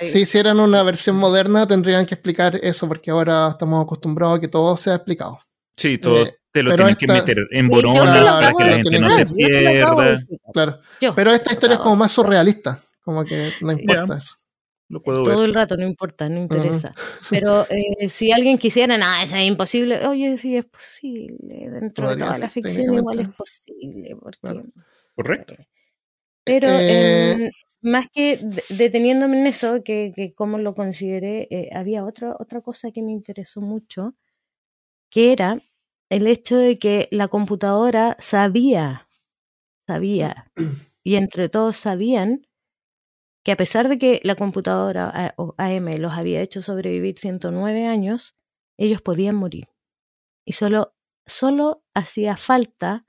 Sí. 0.00 0.06
Si 0.06 0.18
hicieran 0.22 0.58
una 0.58 0.82
versión 0.82 1.14
moderna, 1.16 1.68
tendrían 1.68 2.04
que 2.04 2.14
explicar 2.14 2.58
eso, 2.60 2.88
porque 2.88 3.12
ahora 3.12 3.46
estamos 3.50 3.84
acostumbrados 3.84 4.38
a 4.38 4.40
que 4.40 4.48
todo 4.48 4.76
sea 4.76 4.96
explicado. 4.96 5.38
sí, 5.76 5.98
todo 5.98 6.24
Eh, 6.26 6.34
te 6.50 6.62
lo 6.64 6.70
pero 6.70 6.84
tienen 6.86 6.96
que 6.96 7.06
meter 7.06 7.38
en 7.52 7.68
boronas 7.68 8.32
para 8.32 8.52
que 8.52 8.64
la 8.64 8.76
gente 8.76 8.98
no 8.98 9.10
se 9.10 9.26
pierda. 9.26 10.20
Claro. 10.52 10.80
Pero 11.14 11.30
esta 11.32 11.52
historia 11.52 11.74
es 11.74 11.80
como 11.80 11.96
más 11.96 12.10
surrealista. 12.12 12.78
Como 13.04 13.24
que 13.24 13.52
no 13.60 13.72
importa 13.72 14.16
eso. 14.16 14.34
Lo 14.88 15.02
puedo 15.02 15.22
todo 15.24 15.40
ver. 15.40 15.48
el 15.48 15.54
rato, 15.54 15.76
no 15.76 15.86
importa, 15.86 16.28
no 16.28 16.38
interesa. 16.40 16.92
Pero 17.30 17.66
eh, 17.70 18.08
si 18.08 18.32
alguien 18.32 18.58
quisiera, 18.58 18.98
nada, 18.98 19.22
eso 19.24 19.34
es 19.36 19.46
imposible. 19.46 20.06
Oye, 20.06 20.36
sí 20.36 20.56
es 20.56 20.64
posible. 20.66 21.70
Dentro 21.70 22.08
de 22.10 22.16
toda 22.16 22.32
ser, 22.34 22.40
la 22.40 22.50
ficción 22.50 22.94
igual 22.94 23.20
es 23.20 23.28
posible. 23.28 24.16
Porque, 24.20 24.38
Claro. 24.40 24.64
Correcto. 25.14 25.54
Pero 26.44 26.68
Eh, 26.80 27.32
en- 27.32 27.50
más 27.80 28.06
que 28.12 28.36
de- 28.36 28.62
deteniéndome 28.68 29.40
en 29.40 29.46
eso, 29.46 29.82
que, 29.82 30.12
que 30.14 30.34
como 30.34 30.58
lo 30.58 30.74
consideré, 30.74 31.48
eh, 31.50 31.70
había 31.74 32.04
otra, 32.04 32.36
otra 32.38 32.60
cosa 32.60 32.90
que 32.92 33.02
me 33.02 33.12
interesó 33.12 33.60
mucho, 33.62 34.14
que 35.10 35.32
era 35.32 35.60
el 36.10 36.26
hecho 36.26 36.56
de 36.58 36.78
que 36.78 37.08
la 37.10 37.28
computadora 37.28 38.16
sabía, 38.20 39.08
sabía, 39.86 40.50
y 41.02 41.16
entre 41.16 41.48
todos 41.48 41.76
sabían 41.76 42.46
que 43.44 43.52
a 43.52 43.56
pesar 43.56 43.88
de 43.88 43.98
que 43.98 44.20
la 44.24 44.36
computadora 44.36 45.34
AM 45.58 45.98
los 45.98 46.12
había 46.12 46.40
hecho 46.40 46.62
sobrevivir 46.62 47.18
109 47.18 47.86
años, 47.86 48.36
ellos 48.78 49.02
podían 49.02 49.34
morir. 49.36 49.68
Y 50.46 50.52
solo, 50.52 50.94
solo 51.26 51.84
hacía 51.94 52.36
falta 52.36 53.06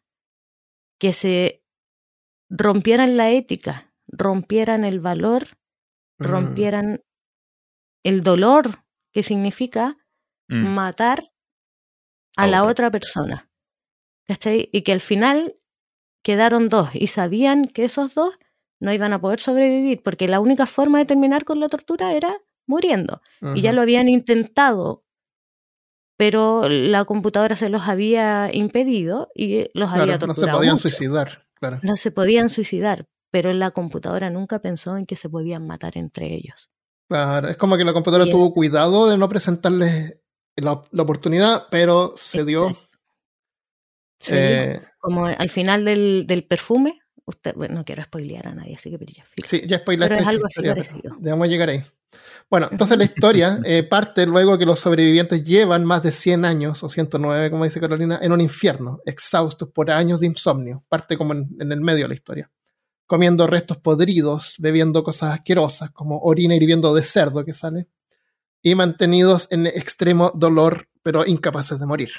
que 0.99 1.13
se 1.13 1.63
rompieran 2.49 3.17
la 3.17 3.31
ética, 3.31 3.93
rompieran 4.07 4.83
el 4.83 4.99
valor, 4.99 5.57
mm, 6.19 6.23
rompieran 6.23 7.03
el 8.03 8.21
dolor 8.21 8.83
que 9.13 9.23
significa 9.23 9.97
Mm. 10.47 10.75
matar 10.75 11.31
a 12.37 12.45
la 12.47 12.61
otra. 12.63 12.71
otra 12.71 12.91
persona. 12.91 13.49
¿Cachai? 14.27 14.69
Y 14.71 14.83
que 14.83 14.91
al 14.91 15.01
final 15.01 15.55
quedaron 16.23 16.69
dos 16.69 16.89
y 16.93 17.07
sabían 17.07 17.65
que 17.65 17.85
esos 17.85 18.13
dos 18.13 18.37
no 18.79 18.93
iban 18.93 19.13
a 19.13 19.21
poder 19.21 19.39
sobrevivir 19.39 20.01
porque 20.03 20.27
la 20.27 20.39
única 20.39 20.65
forma 20.65 20.99
de 20.99 21.05
terminar 21.05 21.45
con 21.45 21.59
la 21.59 21.69
tortura 21.69 22.13
era 22.13 22.37
muriendo. 22.67 23.21
Y 23.53 23.61
ya 23.61 23.71
lo 23.73 23.81
habían 23.81 24.09
intentado, 24.09 25.03
pero 26.17 26.67
la 26.69 27.05
computadora 27.05 27.55
se 27.55 27.69
los 27.69 27.83
había 27.83 28.49
impedido 28.53 29.29
y 29.35 29.63
los 29.73 29.89
Claro, 29.89 30.03
había 30.03 30.13
no 30.15 30.19
se 30.21 30.25
torturado. 30.27 30.57
podían 30.59 30.73
mucho. 30.75 30.89
suicidar. 30.89 31.45
Claro. 31.55 31.79
No 31.83 31.95
se 31.95 32.11
podían 32.11 32.49
suicidar, 32.49 33.07
pero 33.31 33.53
la 33.53 33.71
computadora 33.71 34.29
nunca 34.29 34.59
pensó 34.59 34.97
en 34.97 35.05
que 35.05 35.15
se 35.15 35.29
podían 35.29 35.65
matar 35.67 35.97
entre 35.97 36.33
ellos. 36.33 36.69
Claro, 37.09 37.49
es 37.49 37.57
como 37.57 37.77
que 37.77 37.83
la 37.85 37.93
computadora 37.93 38.27
Y- 38.27 38.31
tuvo 38.31 38.53
cuidado 38.53 39.07
de 39.09 39.17
no 39.17 39.29
presentarles 39.29 40.19
la, 40.57 40.81
la 40.91 41.03
oportunidad, 41.03 41.67
pero 41.69 42.13
se 42.15 42.43
dio. 42.45 42.75
Sí, 44.19 44.33
eh, 44.35 44.79
como 44.99 45.25
al 45.27 45.49
final 45.49 45.85
del, 45.85 46.25
del 46.25 46.45
perfume, 46.47 46.99
usted, 47.25 47.53
bueno, 47.55 47.75
no 47.75 47.85
quiero 47.85 48.03
spoilear 48.03 48.47
a 48.47 48.55
nadie, 48.55 48.75
así 48.75 48.89
que 48.89 48.99
pero 48.99 49.11
ya, 49.11 49.25
sí, 49.43 49.61
ya 49.65 49.79
spoilaste 49.79 50.15
Pero 50.15 50.21
es 50.21 50.27
algo 50.27 50.45
así 50.45 50.53
historia, 50.53 50.75
pero 50.75 50.87
parecido. 50.87 51.17
ya 51.19 51.31
vamos 51.31 51.45
a 51.45 51.49
llegar 51.49 51.69
ahí. 51.69 51.83
Bueno, 52.49 52.69
entonces 52.71 52.97
la 52.97 53.03
historia 53.03 53.59
eh, 53.65 53.83
parte 53.83 54.25
luego 54.25 54.57
que 54.57 54.65
los 54.65 54.79
sobrevivientes 54.79 55.43
llevan 55.43 55.83
más 55.85 56.03
de 56.03 56.11
100 56.11 56.45
años, 56.45 56.83
o 56.83 56.89
109, 56.89 57.49
como 57.49 57.63
dice 57.63 57.79
Carolina, 57.79 58.19
en 58.21 58.31
un 58.31 58.41
infierno, 58.41 58.99
exhaustos 59.05 59.69
por 59.69 59.91
años 59.91 60.19
de 60.19 60.27
insomnio. 60.27 60.83
Parte 60.87 61.17
como 61.17 61.33
en, 61.33 61.49
en 61.59 61.71
el 61.71 61.81
medio 61.81 62.03
de 62.03 62.09
la 62.09 62.15
historia. 62.15 62.51
Comiendo 63.07 63.47
restos 63.47 63.77
podridos, 63.77 64.55
bebiendo 64.59 65.03
cosas 65.03 65.33
asquerosas, 65.33 65.91
como 65.91 66.19
orina 66.19 66.55
hirviendo 66.55 66.93
de 66.93 67.03
cerdo 67.03 67.43
que 67.43 67.53
sale, 67.53 67.87
y 68.61 68.73
mantenidos 68.73 69.47
en 69.51 69.67
extremo 69.67 70.31
dolor, 70.33 70.87
pero 71.03 71.25
incapaces 71.25 71.79
de 71.79 71.85
morir. 71.85 72.11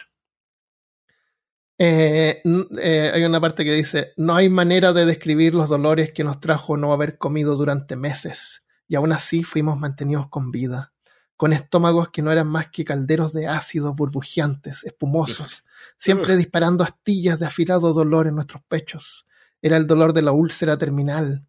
Eh, 1.79 2.43
eh, 2.81 3.11
hay 3.12 3.24
una 3.24 3.41
parte 3.41 3.64
que 3.64 3.72
dice, 3.72 4.12
no 4.16 4.35
hay 4.35 4.49
manera 4.49 4.93
de 4.93 5.05
describir 5.05 5.55
los 5.55 5.68
dolores 5.68 6.12
que 6.12 6.24
nos 6.24 6.41
trajo 6.41 6.77
no 6.77 6.93
haber 6.93 7.18
comido 7.18 7.57
durante 7.57 7.97
meses, 7.97 8.62
y 8.89 8.95
aún 8.95 9.12
así 9.12 9.43
fuimos 9.43 9.79
mantenidos 9.79 10.29
con 10.29 10.51
vida, 10.51 10.95
con 11.37 11.53
estómagos 11.53 12.09
que 12.09 12.22
no 12.22 12.33
eran 12.33 12.47
más 12.47 12.70
que 12.70 12.85
calderos 12.85 13.35
de 13.35 13.47
ácido 13.47 13.95
burbujeantes, 13.95 14.85
espumosos, 14.85 15.64
siempre 15.99 16.37
disparando 16.37 16.83
astillas 16.83 17.39
de 17.39 17.47
afilado 17.47 17.93
dolor 17.93 18.27
en 18.27 18.37
nuestros 18.37 18.62
pechos. 18.62 19.27
Era 19.61 19.77
el 19.77 19.87
dolor 19.87 20.14
de 20.14 20.22
la 20.22 20.33
úlcera 20.33 20.79
terminal, 20.79 21.47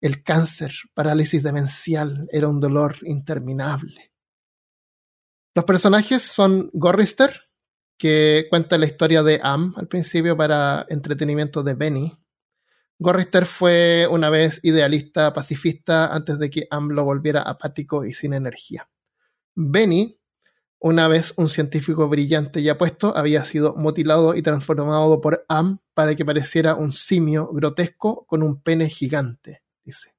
el 0.00 0.22
cáncer, 0.22 0.72
parálisis 0.94 1.42
demencial, 1.42 2.26
era 2.32 2.48
un 2.48 2.60
dolor 2.60 2.96
interminable. 3.02 4.12
Los 5.54 5.66
personajes 5.66 6.22
son 6.22 6.70
Gorrister, 6.72 7.38
que 8.00 8.46
cuenta 8.48 8.78
la 8.78 8.86
historia 8.86 9.22
de 9.22 9.40
Am 9.42 9.74
al 9.76 9.86
principio 9.86 10.34
para 10.34 10.86
entretenimiento 10.88 11.62
de 11.62 11.74
Benny. 11.74 12.12
Gorrister 12.98 13.44
fue 13.44 14.08
una 14.10 14.30
vez 14.30 14.58
idealista 14.62 15.34
pacifista 15.34 16.06
antes 16.06 16.38
de 16.38 16.48
que 16.48 16.66
Am 16.70 16.88
lo 16.88 17.04
volviera 17.04 17.42
apático 17.42 18.06
y 18.06 18.14
sin 18.14 18.32
energía. 18.32 18.88
Benny, 19.54 20.18
una 20.78 21.08
vez 21.08 21.34
un 21.36 21.50
científico 21.50 22.08
brillante 22.08 22.60
y 22.60 22.70
apuesto, 22.70 23.14
había 23.14 23.44
sido 23.44 23.74
mutilado 23.76 24.34
y 24.34 24.40
transformado 24.40 25.20
por 25.20 25.44
Am 25.48 25.80
para 25.92 26.14
que 26.14 26.24
pareciera 26.24 26.76
un 26.76 26.92
simio 26.92 27.48
grotesco 27.52 28.24
con 28.24 28.42
un 28.42 28.62
pene 28.62 28.88
gigante, 28.88 29.62
dice. 29.84 30.14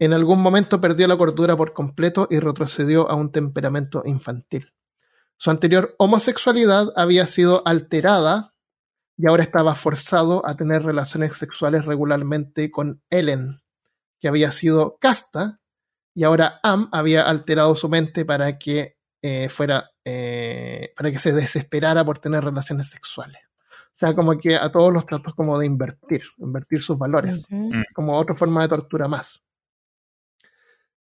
En 0.00 0.12
algún 0.14 0.40
momento 0.40 0.80
perdió 0.80 1.06
la 1.08 1.16
cordura 1.16 1.56
por 1.56 1.74
completo 1.74 2.26
y 2.30 2.38
retrocedió 2.38 3.10
a 3.10 3.16
un 3.16 3.32
temperamento 3.32 4.02
infantil. 4.06 4.72
Su 5.38 5.50
anterior 5.50 5.94
homosexualidad 5.98 6.92
había 6.96 7.26
sido 7.26 7.62
alterada 7.66 8.54
y 9.18 9.28
ahora 9.28 9.42
estaba 9.42 9.74
forzado 9.74 10.46
a 10.46 10.56
tener 10.56 10.82
relaciones 10.82 11.36
sexuales 11.36 11.86
regularmente 11.86 12.70
con 12.70 13.02
Ellen, 13.10 13.60
que 14.20 14.28
había 14.28 14.50
sido 14.52 14.98
casta, 15.00 15.60
y 16.14 16.24
ahora 16.24 16.60
Am 16.62 16.88
había 16.92 17.22
alterado 17.22 17.74
su 17.74 17.88
mente 17.88 18.24
para 18.24 18.58
que 18.58 18.96
eh, 19.22 19.48
fuera, 19.48 19.90
eh, 20.04 20.92
para 20.96 21.10
que 21.10 21.18
se 21.18 21.32
desesperara 21.32 22.04
por 22.04 22.18
tener 22.18 22.44
relaciones 22.44 22.88
sexuales. 22.88 23.42
O 23.96 23.98
sea, 23.98 24.14
como 24.14 24.38
que 24.38 24.56
a 24.56 24.70
todos 24.70 24.92
los 24.92 25.06
tratos 25.06 25.34
como 25.34 25.58
de 25.58 25.66
invertir, 25.66 26.22
invertir 26.38 26.82
sus 26.82 26.98
valores 26.98 27.46
como 27.94 28.18
otra 28.18 28.34
forma 28.34 28.62
de 28.62 28.68
tortura 28.68 29.08
más. 29.08 29.42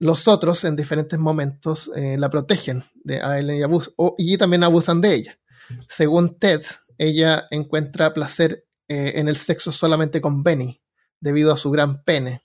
Los 0.04 0.28
otros, 0.28 0.64
en 0.66 0.76
diferentes 0.76 1.18
momentos, 1.18 1.90
eh, 1.96 2.18
la 2.18 2.30
protegen 2.30 2.84
de 3.04 3.22
a 3.22 3.40
Ellen 3.40 3.58
y, 3.58 3.62
abus- 3.62 3.94
o- 3.96 4.16
y 4.18 4.38
también 4.38 4.64
abusan 4.64 5.00
de 5.02 5.14
ella. 5.16 5.40
Según 5.88 6.38
Ted, 6.40 6.62
ella 6.98 7.48
encuentra 7.52 8.14
placer 8.14 8.66
eh, 8.90 9.14
en 9.16 9.28
el 9.30 9.38
sexo 9.38 9.72
solamente 9.72 10.20
con 10.20 10.44
Benny, 10.44 10.82
debido 11.22 11.54
a 11.54 11.58
su 11.58 11.72
gran 11.72 12.04
pene, 12.04 12.44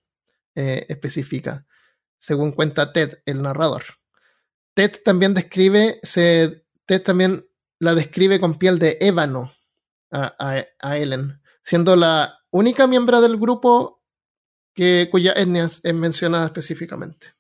eh, 0.55 0.87
específica, 0.89 1.67
según 2.19 2.53
cuenta 2.53 2.93
Ted, 2.93 3.19
el 3.27 3.43
narrador. 3.43 3.83
Ted 4.75 4.93
también 5.05 5.35
describe, 5.35 6.01
Ted 6.87 7.03
también 7.03 7.45
la 7.81 7.95
describe 7.97 8.39
con 8.39 8.57
piel 8.59 8.79
de 8.79 8.99
ébano 9.01 9.53
a, 10.13 10.65
a- 10.81 10.97
Ellen, 10.97 11.43
siendo 11.65 11.97
la 11.97 12.39
única 12.51 12.87
miembro 12.87 13.21
del 13.21 13.37
grupo 13.37 14.01
que, 14.75 15.09
cuya 15.11 15.33
etnia 15.33 15.65
es 15.65 15.95
mencionada 15.95 16.47
específicamente. 16.47 17.33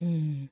Mm. 0.00 0.46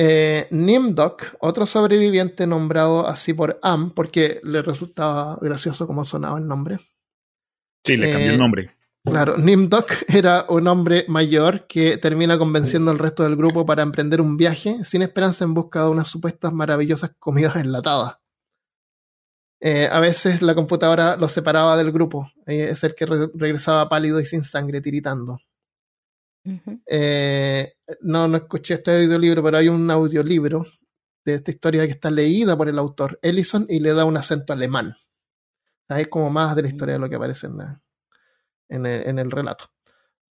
Eh, 0.00 0.46
Nimdok, 0.50 1.24
otro 1.40 1.66
sobreviviente 1.66 2.46
nombrado 2.46 3.06
así 3.08 3.34
por 3.34 3.58
Am, 3.62 3.90
porque 3.90 4.40
le 4.44 4.62
resultaba 4.62 5.36
gracioso 5.40 5.86
cómo 5.86 6.04
sonaba 6.04 6.38
el 6.38 6.46
nombre. 6.46 6.78
Sí, 7.84 7.96
le 7.96 8.10
cambió 8.12 8.30
Eh, 8.30 8.34
el 8.34 8.38
nombre. 8.38 8.70
Claro, 9.04 9.36
Nimdok 9.38 9.90
era 10.08 10.44
un 10.50 10.68
hombre 10.68 11.04
mayor 11.08 11.66
que 11.66 11.96
termina 11.98 12.36
convenciendo 12.38 12.90
al 12.90 12.98
resto 12.98 13.22
del 13.24 13.36
grupo 13.36 13.64
para 13.64 13.82
emprender 13.82 14.20
un 14.20 14.36
viaje 14.36 14.84
sin 14.84 15.02
esperanza 15.02 15.44
en 15.44 15.54
busca 15.54 15.82
de 15.84 15.90
unas 15.90 16.08
supuestas 16.08 16.52
maravillosas 16.52 17.12
comidas 17.18 17.56
enlatadas. 17.56 18.18
Eh, 19.60 19.88
a 19.90 19.98
veces 19.98 20.42
la 20.42 20.54
computadora 20.54 21.16
lo 21.16 21.28
separaba 21.28 21.76
del 21.76 21.90
grupo, 21.90 22.30
eh, 22.46 22.68
es 22.70 22.84
el 22.84 22.94
que 22.94 23.06
re- 23.06 23.30
regresaba 23.34 23.88
pálido 23.88 24.20
y 24.20 24.24
sin 24.26 24.44
sangre, 24.44 24.80
tiritando. 24.80 25.40
Eh, 26.86 27.74
no, 28.02 28.28
no 28.28 28.36
escuché 28.38 28.74
este 28.74 29.04
audiolibro, 29.04 29.42
pero 29.42 29.56
hay 29.58 29.68
un 29.68 29.90
audiolibro 29.90 30.64
de 31.24 31.34
esta 31.34 31.50
historia 31.50 31.84
que 31.86 31.92
está 31.92 32.10
leída 32.10 32.56
por 32.56 32.68
el 32.68 32.78
autor 32.78 33.18
Ellison 33.22 33.66
y 33.68 33.80
le 33.80 33.92
da 33.92 34.04
un 34.04 34.16
acento 34.16 34.52
alemán. 34.52 34.94
O 34.96 35.86
sea, 35.88 36.00
Es 36.00 36.08
como 36.08 36.30
más 36.30 36.54
de 36.56 36.62
la 36.62 36.68
historia 36.68 36.94
de 36.94 36.98
lo 37.00 37.08
que 37.08 37.16
aparece 37.16 37.46
en, 37.46 37.56
la- 37.58 37.80
en 38.68 38.86
el, 38.86 39.06
en 39.08 39.18
el 39.18 39.30
relato. 39.30 39.66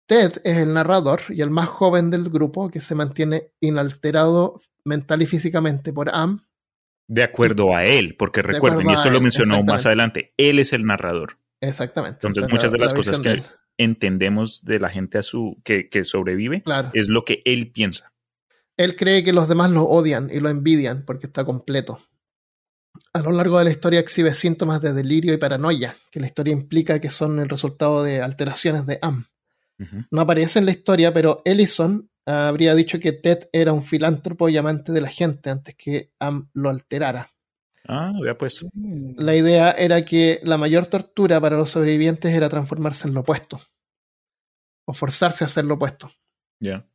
Ted 0.07 0.33
es 0.45 0.59
el 0.59 0.75
narrador 0.75 1.21
y 1.31 1.41
el 1.41 1.51
más 1.51 1.69
joven 1.69 2.11
del 2.11 2.29
grupo 2.29 2.69
que 2.71 2.81
se 2.81 2.95
mantiene 2.95 3.53
inalterado 3.61 4.61
mental 4.85 5.23
y 5.23 5.27
físicamente 5.27 5.93
por 5.93 6.11
Am. 6.15 6.41
De 7.09 7.23
acuerdo 7.23 7.75
a 7.75 7.85
él, 7.85 8.15
porque 8.19 8.43
De 8.43 8.49
recuerden, 8.49 8.89
y 8.91 8.95
eso 8.95 9.11
lo 9.11 9.21
mencionó 9.21 9.63
más 9.63 9.87
adelante, 9.87 10.35
él 10.37 10.59
es 10.59 10.73
el 10.73 10.85
narrador. 10.85 11.39
Exactamente. 11.61 12.27
Entonces, 12.27 12.51
muchas 12.53 12.71
de 12.73 12.79
las 12.79 12.93
la 12.93 12.97
cosas 12.97 13.21
que- 13.21 13.29
de 13.31 13.35
él. 13.37 13.45
Entendemos 13.79 14.65
de 14.65 14.79
la 14.79 14.89
gente 14.91 15.19
a 15.19 15.23
su, 15.23 15.61
que, 15.65 15.89
que 15.89 16.05
sobrevive, 16.05 16.63
Claro. 16.63 16.91
es 16.95 17.09
lo 17.09 17.25
que 17.25 17.43
él 17.45 17.71
piensa. 17.73 18.13
Él 18.77 18.97
cree 18.97 19.23
que 19.25 19.33
los 19.33 19.49
demás 19.49 19.71
lo 19.71 19.85
odian 19.85 20.31
y 20.33 20.41
lo 20.41 20.49
envidian 20.49 21.05
porque 21.05 21.27
está 21.27 21.45
completo. 21.45 21.99
A 23.13 23.21
lo 23.21 23.33
largo 23.33 23.59
de 23.59 23.65
la 23.65 23.71
historia 23.71 24.01
exhibe 24.01 24.35
síntomas 24.35 24.81
de 24.81 24.93
delirio 24.93 25.33
y 25.35 25.37
paranoia, 25.39 25.97
que 26.11 26.21
la 26.21 26.27
historia 26.27 26.53
implica 26.53 27.01
que 27.01 27.11
son 27.11 27.39
el 27.41 27.49
resultado 27.49 28.05
de 28.05 28.21
alteraciones 28.23 28.87
de 28.87 28.99
Am. 29.03 29.27
No 30.11 30.21
aparece 30.21 30.61
en 30.61 30.67
la 30.67 30.71
historia, 30.71 31.13
pero 31.13 31.43
Ellison 31.45 32.09
habría 32.25 32.75
dicho 32.77 33.01
que 33.01 33.13
Ted 33.13 33.49
era 33.53 33.73
un 33.73 33.83
filántropo 33.83 34.49
y 34.49 34.57
amante 34.57 34.93
de 34.93 35.01
la 35.01 35.09
gente 35.09 35.51
antes 35.51 35.75
que 35.75 36.13
Am 36.21 36.49
lo 36.55 36.71
alterara. 36.71 37.31
Ah, 37.87 38.13
vea 38.23 38.37
pues. 38.37 38.65
La 39.17 39.35
idea 39.35 39.73
era 39.73 40.05
que 40.05 40.41
la 40.43 40.59
mayor 40.59 40.87
tortura 40.87 41.41
para 41.41 41.57
los 41.57 41.71
sobrevivientes 41.71 42.33
era 42.33 42.49
transformarse 42.49 43.09
en 43.09 43.15
lo 43.15 43.21
opuesto, 43.21 43.61
o 44.87 44.95
forzarse 44.95 45.45
a 45.45 45.47
hacer 45.47 45.65
lo 45.65 45.75
opuesto. 45.75 46.11
Ya. 46.61 46.87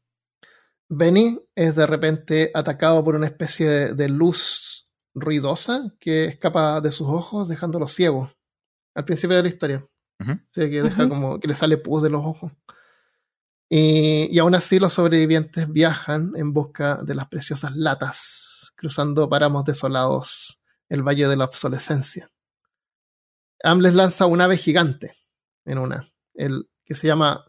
Benny 0.89 1.39
es 1.55 1.75
de 1.75 1.85
repente 1.85 2.51
atacado 2.53 3.03
por 3.03 3.15
una 3.15 3.27
especie 3.27 3.69
de, 3.69 3.93
de 3.93 4.09
luz 4.09 4.89
ruidosa 5.13 5.93
que 5.99 6.25
escapa 6.25 6.81
de 6.81 6.91
sus 6.91 7.07
ojos, 7.07 7.47
dejándolo 7.47 7.87
ciego. 7.87 8.31
Al 8.95 9.05
principio 9.05 9.37
de 9.37 9.43
la 9.43 9.49
historia. 9.49 9.87
O 10.19 10.25
sea, 10.53 10.69
que 10.69 10.81
deja 10.81 11.07
como 11.07 11.39
que 11.39 11.47
le 11.47 11.55
sale 11.55 11.77
pus 11.77 12.03
de 12.03 12.09
los 12.09 12.25
ojos. 12.25 12.51
Y, 13.69 14.27
y 14.35 14.39
aún 14.39 14.55
así 14.55 14.79
los 14.79 14.93
sobrevivientes 14.93 15.71
viajan 15.71 16.33
en 16.35 16.51
busca 16.51 17.01
de 17.03 17.15
las 17.15 17.27
preciosas 17.27 17.75
latas, 17.75 18.73
cruzando 18.75 19.29
páramos 19.29 19.63
desolados, 19.63 20.58
el 20.89 21.03
valle 21.03 21.27
de 21.27 21.37
la 21.37 21.45
obsolescencia. 21.45 22.31
Am 23.63 23.79
les 23.79 23.93
lanza 23.93 24.25
un 24.25 24.41
ave 24.41 24.57
gigante 24.57 25.13
en 25.65 25.77
una, 25.77 26.05
el 26.33 26.69
que 26.83 26.95
se 26.95 27.07
llama 27.07 27.45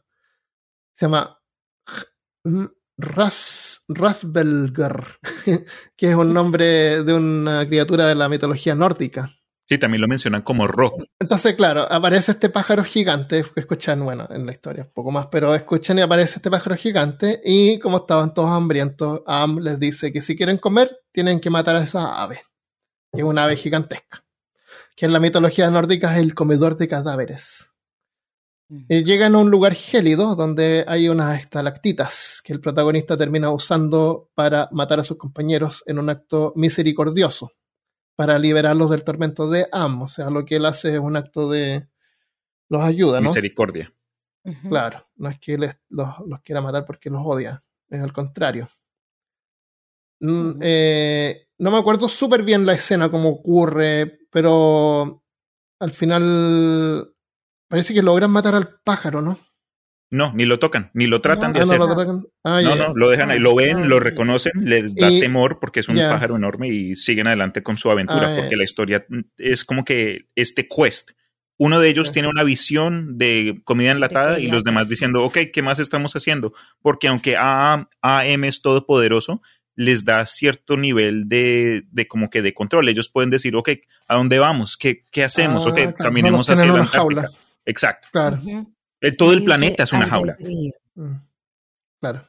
se 0.95 1.07
llama 1.07 1.41
Ras, 2.99 3.82
que 5.97 6.09
es 6.09 6.14
un 6.14 6.34
nombre 6.34 7.03
de 7.03 7.14
una 7.14 7.66
criatura 7.66 8.07
de 8.07 8.14
la 8.14 8.28
mitología 8.28 8.74
nórdica. 8.74 9.30
Sí, 9.66 9.78
también 9.78 10.03
lo 10.03 10.09
mencionan 10.09 10.43
como 10.43 10.66
rock. 10.66 11.05
Entonces, 11.20 11.55
claro, 11.55 11.91
aparece 11.91 12.32
este 12.32 12.51
pájaro 12.51 12.82
gigante, 12.82 13.45
que 13.55 13.61
escuchan, 13.61 14.05
bueno, 14.05 14.26
en 14.28 14.45
la 14.45 14.53
historia 14.53 14.82
un 14.82 14.93
poco 14.93 15.12
más, 15.12 15.28
pero 15.28 15.55
escuchan 15.55 15.99
y 15.99 16.03
aparece 16.03 16.36
este 16.36 16.51
pájaro 16.51 16.76
gigante 16.76 17.41
y 17.45 17.78
como 17.78 17.99
estaban 17.99 18.34
todos 18.34 18.51
hambrientos, 18.51 19.22
Am 19.26 19.59
les 19.59 19.78
dice 19.78 20.12
que 20.12 20.22
si 20.22 20.36
quieren 20.36 20.59
comer, 20.59 20.91
tienen 21.12 21.41
que 21.41 21.51
matar 21.51 21.76
a 21.76 21.84
esa 21.84 22.20
ave, 22.20 22.43
que 23.12 23.20
es 23.20 23.24
una 23.26 23.44
ave 23.44 23.56
gigantesca, 23.56 24.24
que 24.96 25.06
en 25.06 25.12
la 25.12 25.20
mitología 25.20 25.70
nórdica 25.70 26.12
es 26.14 26.20
el 26.20 26.34
comedor 26.34 26.76
de 26.76 26.88
cadáveres. 26.88 27.66
Eh, 28.88 29.02
llegan 29.02 29.34
a 29.34 29.38
un 29.38 29.50
lugar 29.50 29.74
gélido 29.74 30.36
donde 30.36 30.84
hay 30.86 31.08
unas 31.08 31.40
estalactitas 31.40 32.40
que 32.44 32.52
el 32.52 32.61
protagonista 32.61 33.16
termina 33.18 33.50
usando 33.50 34.30
para 34.34 34.68
matar 34.70 35.00
a 35.00 35.04
sus 35.04 35.16
compañeros 35.16 35.82
en 35.86 35.98
un 35.98 36.08
acto 36.08 36.52
misericordioso, 36.54 37.50
para 38.14 38.38
liberarlos 38.38 38.90
del 38.90 39.02
tormento 39.02 39.50
de 39.50 39.66
Am. 39.72 40.02
O 40.02 40.06
sea, 40.06 40.30
lo 40.30 40.44
que 40.44 40.54
él 40.56 40.66
hace 40.66 40.94
es 40.94 41.00
un 41.00 41.16
acto 41.16 41.50
de... 41.50 41.88
los 42.68 42.82
ayuda, 42.82 43.20
¿no? 43.20 43.28
Misericordia. 43.30 43.92
Claro, 44.68 45.04
no 45.16 45.28
es 45.30 45.40
que 45.40 45.58
les- 45.58 45.76
los, 45.88 46.08
los 46.28 46.40
quiera 46.42 46.61
matar 46.61 46.84
porque 46.86 47.11
los 47.11 47.22
odia, 47.26 47.61
es 47.88 48.00
al 48.00 48.12
contrario. 48.12 48.68
Mm, 50.20 50.61
eh, 50.61 51.48
no 51.61 51.70
me 51.70 51.78
acuerdo 51.78 52.08
súper 52.08 52.42
bien 52.42 52.66
la 52.66 52.72
escena, 52.72 53.11
cómo 53.11 53.28
ocurre, 53.28 54.18
pero 54.32 55.22
al 55.78 55.90
final 55.92 57.12
parece 57.68 57.94
que 57.94 58.02
logran 58.02 58.30
matar 58.30 58.54
al 58.54 58.80
pájaro, 58.84 59.20
¿no? 59.22 59.38
No, 60.12 60.32
ni 60.34 60.44
lo 60.44 60.58
tocan, 60.58 60.90
ni 60.92 61.06
lo 61.06 61.20
tratan 61.20 61.52
No, 61.52 61.54
de 61.54 61.61
Ah, 61.61 61.64
no, 61.66 61.72
hacer. 61.72 61.78
lo 61.78 61.86
No. 62.04 62.22
Ah, 62.42 62.61
ya, 62.61 62.68
ya. 62.70 62.88
no, 62.88 62.94
lo 62.96 63.08
dejan 63.11 63.30
ahí, 63.30 63.38
lo 63.38 63.54
ven, 63.54 63.82
No, 63.82 63.86
lo 63.88 64.00
reconocen, 64.00 64.52
les 64.64 64.94
da 64.96 65.08
Y- 65.08 65.20
temor 65.20 65.61
porque 65.61 65.80
es 65.80 65.88
un 65.88 65.96
pájaro 65.96 66.34
enorme 66.34 66.68
y 66.68 66.96
siguen 66.96 67.28
adelante 67.28 67.62
con 67.62 67.78
su 67.78 67.90
aventura 67.90 68.32
Ah, 68.32 68.36
porque 68.36 68.56
la 68.56 68.64
historia 68.64 69.06
es 69.38 69.64
como 69.64 69.84
que 69.84 70.26
este 70.34 70.66
quest. 70.68 71.12
Uno 71.58 71.78
de 71.78 71.90
ellos 71.90 72.11
tiene 72.11 72.26
una 72.28 72.42
visión 72.42 73.18
de 73.18 73.61
comida 73.64 73.90
enlatada 73.92 74.40
y 74.40 74.48
los 74.48 74.64
demás 74.64 74.88
diciendo, 74.88 75.22
ok, 75.24 75.38
¿qué 75.52 75.61
más 75.62 75.78
estamos 75.78 76.16
haciendo? 76.16 76.54
Porque 76.80 77.06
aunque 77.06 77.36
AM 77.38 78.44
es 78.48 78.62
todopoderoso, 78.62 79.42
les 79.81 80.05
da 80.05 80.26
cierto 80.26 80.76
nivel 80.76 81.26
de, 81.28 81.85
de 81.91 82.07
como 82.07 82.28
que 82.28 82.43
de 82.43 82.53
control. 82.53 82.89
Ellos 82.91 83.09
pueden 83.09 83.31
decir, 83.31 83.57
ok, 83.57 83.70
¿a 84.09 84.14
dónde 84.16 84.39
vamos? 84.39 84.76
¿Qué, 84.76 85.05
qué 85.11 85.24
hacemos? 85.24 85.66
Ah, 85.66 85.70
ok, 85.70 85.76
claro, 85.76 85.95
caminemos 85.97 86.49
no 86.49 86.55
hacia 86.55 86.66
la 86.72 86.85
jaula. 86.87 87.28
Exacto. 87.64 88.09
Claro. 88.12 88.39
Todo 89.16 89.33
el 89.33 89.43
planeta 89.43 89.85
es 89.85 89.93
una 89.95 90.07
jaula. 90.09 90.37
Mm, 90.95 91.12
Claro. 92.01 92.20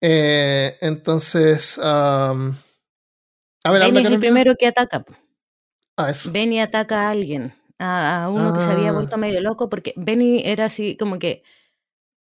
Eh, 0.00 0.76
entonces, 0.80 1.78
A 1.78 2.32
ver, 2.34 3.80
Benny 3.80 3.84
habla 3.86 4.00
es 4.00 4.06
el 4.06 4.20
primero 4.20 4.54
que 4.58 4.66
ataca. 4.66 5.04
Ah, 5.96 6.10
eso. 6.10 6.30
Benny 6.32 6.60
ataca 6.60 7.08
a 7.08 7.10
alguien, 7.10 7.52
a, 7.78 8.24
a 8.24 8.28
uno 8.30 8.54
que 8.54 8.60
se 8.60 8.70
había 8.72 8.90
Ah. 8.90 8.92
vuelto 8.92 9.16
medio 9.18 9.40
loco, 9.40 9.68
porque 9.68 9.92
Benny 9.96 10.42
era 10.44 10.64
así 10.66 10.96
como 10.96 11.18
que 11.18 11.42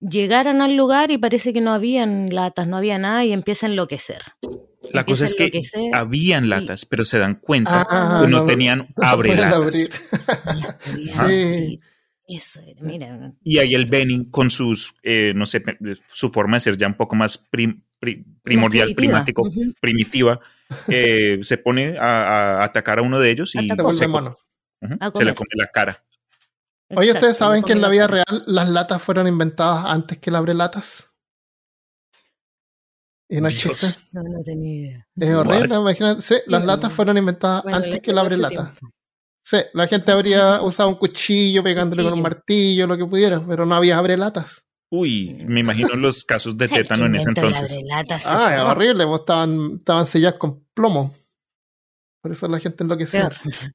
llegaran 0.00 0.60
al 0.62 0.76
lugar 0.76 1.10
y 1.10 1.18
parece 1.18 1.52
que 1.52 1.60
no 1.60 1.72
habían 1.72 2.34
latas, 2.34 2.66
no 2.68 2.76
había 2.76 2.98
nada 2.98 3.24
y 3.24 3.32
empieza 3.32 3.66
a 3.66 3.70
enloquecer. 3.70 4.22
La 4.92 5.04
cosa 5.04 5.24
es 5.24 5.34
que 5.34 5.50
habían 5.92 6.44
y- 6.44 6.48
latas, 6.48 6.84
pero 6.86 7.04
se 7.04 7.18
dan 7.18 7.36
cuenta 7.36 7.84
Ah, 7.88 8.20
que 8.24 8.28
no, 8.30 8.40
no- 8.40 8.46
tenían 8.46 8.78
no 8.96 9.02
las 9.02 9.14
podía 9.16 9.50
Sí. 11.02 11.80
Eso 12.28 12.60
era, 12.60 12.80
mira. 12.82 13.32
Y 13.44 13.58
ahí 13.58 13.74
el 13.76 13.86
Benny 13.86 14.28
con 14.30 14.50
sus, 14.50 14.94
eh, 15.04 15.32
no 15.34 15.46
sé, 15.46 15.60
pe- 15.60 15.78
su 16.10 16.30
forma 16.30 16.56
de 16.56 16.60
ser 16.60 16.76
ya 16.76 16.88
un 16.88 16.96
poco 16.96 17.14
más 17.14 17.38
prim- 17.38 17.82
pri- 18.00 18.24
primordial, 18.42 18.94
primitiva. 18.96 19.24
primático, 19.24 19.74
primitiva, 19.80 20.40
eh, 20.88 21.38
se 21.42 21.56
pone 21.58 21.96
a, 21.96 22.04
a 22.58 22.64
atacar 22.64 22.98
a 22.98 23.02
uno 23.02 23.20
de 23.20 23.30
ellos 23.30 23.54
y 23.54 23.58
se, 23.60 23.76
se 25.14 25.24
le 25.24 25.34
come 25.36 25.48
la 25.54 25.68
cara. 25.68 26.02
Oye, 26.94 27.12
¿ustedes 27.12 27.36
saben 27.36 27.62
que 27.64 27.72
en 27.72 27.80
la 27.80 27.88
vida 27.88 28.06
real 28.06 28.44
las 28.46 28.68
latas 28.68 29.02
fueron 29.02 29.26
inventadas 29.26 29.84
antes 29.86 30.18
que 30.18 30.30
el 30.30 30.36
abrelatas? 30.36 31.10
Y 33.28 33.40
no 33.40 33.48
es. 33.48 34.04
No, 34.12 34.22
no 34.22 34.42
tenía 34.44 34.74
idea. 34.74 35.06
Es 35.16 35.34
horrible, 35.34 35.74
imagínate. 35.74 36.22
Sí, 36.22 36.36
las 36.46 36.64
latas 36.64 36.92
fueron 36.92 37.18
inventadas 37.18 37.64
Bueno, 37.64 37.78
antes 37.78 38.00
que 38.00 38.10
el 38.12 38.18
abrelatas. 38.18 38.78
tiempo. 38.78 38.94
Sí, 39.42 39.58
la 39.74 39.86
gente 39.86 40.12
habría 40.12 40.60
usado 40.62 40.88
un 40.88 40.96
cuchillo 40.96 41.62
pegándole 41.62 42.02
con 42.04 42.12
un 42.12 42.22
martillo, 42.22 42.86
lo 42.86 42.96
que 42.96 43.04
pudiera, 43.06 43.44
pero 43.44 43.66
no 43.66 43.74
había 43.74 43.98
abrelatas. 43.98 44.64
Uy, 44.90 45.44
me 45.46 45.60
imagino 45.60 45.94
los 45.96 46.22
casos 46.24 46.56
de 46.56 46.68
¿Sabes 46.68 46.82
tétano 46.84 47.06
en 47.06 47.16
ese 47.16 47.28
entonces. 47.30 47.76
Ah, 48.26 48.54
es 48.56 48.60
horrible, 48.62 49.04
pues 49.06 49.20
estaban, 49.20 49.76
estaban 49.78 50.06
selladas 50.06 50.38
con 50.38 50.64
plomo. 50.74 51.12
Por 52.22 52.32
eso 52.32 52.46
la 52.48 52.58
gente 52.58 52.84
enloquecía. 52.84 53.28
Peor. 53.28 53.34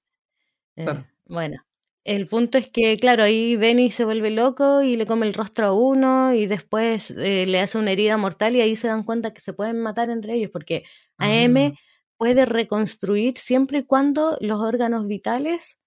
Eh, 0.77 0.85
Claro. 0.85 1.05
Bueno, 1.25 1.61
el 2.03 2.27
punto 2.27 2.57
es 2.57 2.69
que, 2.69 2.97
claro, 2.97 3.23
ahí 3.23 3.55
Benny 3.57 3.91
se 3.91 4.05
vuelve 4.05 4.31
loco 4.31 4.81
y 4.81 4.95
le 4.95 5.05
come 5.05 5.27
el 5.27 5.33
rostro 5.33 5.67
a 5.67 5.73
uno 5.73 6.33
y 6.33 6.47
después 6.47 7.11
eh, 7.11 7.45
le 7.47 7.59
hace 7.59 7.77
una 7.77 7.91
herida 7.91 8.17
mortal 8.17 8.55
y 8.55 8.61
ahí 8.61 8.75
se 8.75 8.87
dan 8.87 9.03
cuenta 9.03 9.33
que 9.33 9.41
se 9.41 9.53
pueden 9.53 9.79
matar 9.81 10.09
entre 10.09 10.33
ellos 10.35 10.49
porque 10.51 10.83
AM 11.19 11.57
Ah. 11.75 11.79
puede 12.17 12.45
reconstruir 12.45 13.37
siempre 13.37 13.79
y 13.79 13.83
cuando 13.83 14.37
los 14.41 14.59
órganos 14.61 15.07
vitales 15.07 15.79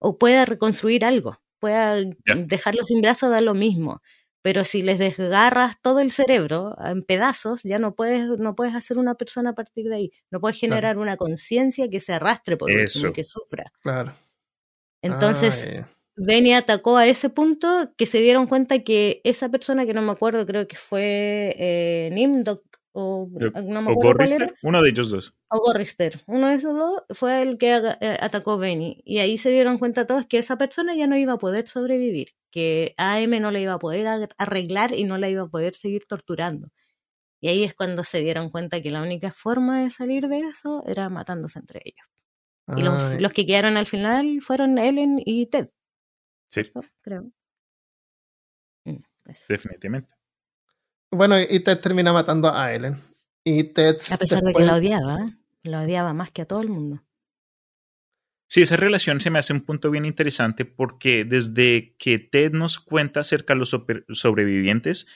o 0.00 0.18
pueda 0.18 0.44
reconstruir 0.46 1.04
algo, 1.04 1.38
pueda 1.60 2.00
Ya. 2.02 2.34
dejarlo 2.36 2.84
sin 2.84 3.00
brazos 3.02 3.30
da 3.30 3.40
lo 3.42 3.54
mismo. 3.54 4.02
Pero 4.42 4.64
si 4.64 4.82
les 4.82 4.98
desgarras 4.98 5.76
todo 5.82 6.00
el 6.00 6.10
cerebro 6.12 6.76
en 6.84 7.02
pedazos, 7.04 7.62
ya 7.64 7.78
no 7.78 7.94
puedes, 7.94 8.26
no 8.40 8.54
puedes 8.54 8.74
hacer 8.74 8.98
una 8.98 9.14
persona 9.16 9.50
a 9.50 9.54
partir 9.54 9.88
de 9.88 9.96
ahí. 9.96 10.12
No 10.30 10.40
puedes 10.40 10.58
generar 10.60 10.98
una 10.98 11.16
conciencia 11.16 11.88
que 11.90 12.00
se 12.00 12.12
arrastre 12.14 12.56
por 12.58 12.70
último 12.70 12.86
Eso. 12.86 13.08
y 13.08 13.12
que 13.14 13.24
sufra. 13.24 13.72
Claro. 13.82 14.12
Entonces, 15.04 15.66
Ah, 15.66 15.74
ya. 15.74 15.88
Benny 16.16 16.54
atacó 16.54 16.96
a 16.96 17.06
ese 17.06 17.28
punto 17.28 17.92
que 17.96 18.06
se 18.06 18.18
dieron 18.18 18.46
cuenta 18.46 18.78
que 18.80 19.20
esa 19.24 19.50
persona, 19.50 19.84
que 19.84 19.92
no 19.94 20.00
me 20.00 20.12
acuerdo, 20.12 20.46
creo 20.46 20.66
que 20.66 20.76
fue 20.76 21.54
eh, 21.58 22.10
Nimdok 22.12 22.62
o 22.92 23.28
no 23.64 23.82
me 23.82 23.92
¿O 23.92 23.96
Gorrister? 23.96 24.54
Uno 24.62 24.80
de 24.80 24.90
ellos 24.90 25.10
dos. 25.10 25.34
o 25.48 25.58
Gorrister, 25.58 26.22
uno 26.26 26.48
de 26.48 26.54
esos 26.54 26.74
dos 26.78 27.02
fue 27.10 27.42
el 27.42 27.58
que 27.58 27.74
eh, 28.00 28.18
atacó 28.20 28.52
a 28.52 28.56
Benny. 28.56 29.02
Y 29.04 29.18
ahí 29.18 29.36
se 29.36 29.50
dieron 29.50 29.78
cuenta 29.78 30.06
todos 30.06 30.26
que 30.26 30.38
esa 30.38 30.56
persona 30.56 30.94
ya 30.94 31.06
no 31.06 31.16
iba 31.16 31.34
a 31.34 31.38
poder 31.38 31.68
sobrevivir, 31.68 32.28
que 32.50 32.94
AM 32.96 33.40
no 33.40 33.50
la 33.50 33.60
iba 33.60 33.74
a 33.74 33.78
poder 33.78 34.28
arreglar 34.38 34.94
y 34.94 35.04
no 35.04 35.18
la 35.18 35.28
iba 35.28 35.42
a 35.42 35.48
poder 35.48 35.74
seguir 35.74 36.06
torturando. 36.06 36.68
Y 37.40 37.48
ahí 37.48 37.64
es 37.64 37.74
cuando 37.74 38.04
se 38.04 38.20
dieron 38.20 38.48
cuenta 38.48 38.80
que 38.80 38.90
la 38.90 39.02
única 39.02 39.32
forma 39.32 39.82
de 39.82 39.90
salir 39.90 40.28
de 40.28 40.38
eso 40.40 40.82
era 40.86 41.10
matándose 41.10 41.58
entre 41.58 41.82
ellos. 41.84 42.06
Y 42.76 42.82
los, 42.82 42.94
Ah, 42.94 43.16
los 43.20 43.32
que 43.32 43.46
quedaron 43.46 43.76
al 43.76 43.86
final 43.86 44.40
fueron 44.42 44.78
Ellen 44.78 45.20
y 45.24 45.46
Ted, 45.46 45.68
Sí, 46.50 46.62
¿no? 46.74 46.82
creo. 47.02 47.30
Mm, 48.84 48.96
eso. 49.26 49.44
definitivamente. 49.48 50.08
Bueno, 51.10 51.36
y 51.40 51.60
Ted 51.60 51.78
termina 51.80 52.12
matando 52.12 52.52
a 52.52 52.72
Ellen. 52.72 52.96
Y 53.44 53.64
Ted 53.64 53.96
A 54.10 54.16
pesar 54.16 54.42
de 54.42 54.52
que 54.54 54.62
la 54.64 54.76
odiaba, 54.76 55.18
¿eh? 55.20 55.36
la 55.62 55.82
odiaba 55.82 56.12
más 56.14 56.30
que 56.30 56.42
a 56.42 56.46
todo 56.46 56.62
el 56.62 56.70
mundo. 56.70 57.02
Sí, 58.48 58.62
esa 58.62 58.76
relación 58.76 59.20
se 59.20 59.30
me 59.30 59.38
hace 59.38 59.52
un 59.52 59.62
punto 59.62 59.90
bien 59.90 60.04
interesante 60.04 60.64
porque 60.64 61.24
desde 61.24 61.94
que 61.98 62.18
Ted 62.18 62.52
nos 62.52 62.78
cuenta 62.78 63.20
acerca 63.20 63.54
de 63.54 63.60
los 63.60 63.76
sobrevivientes, 64.12 65.06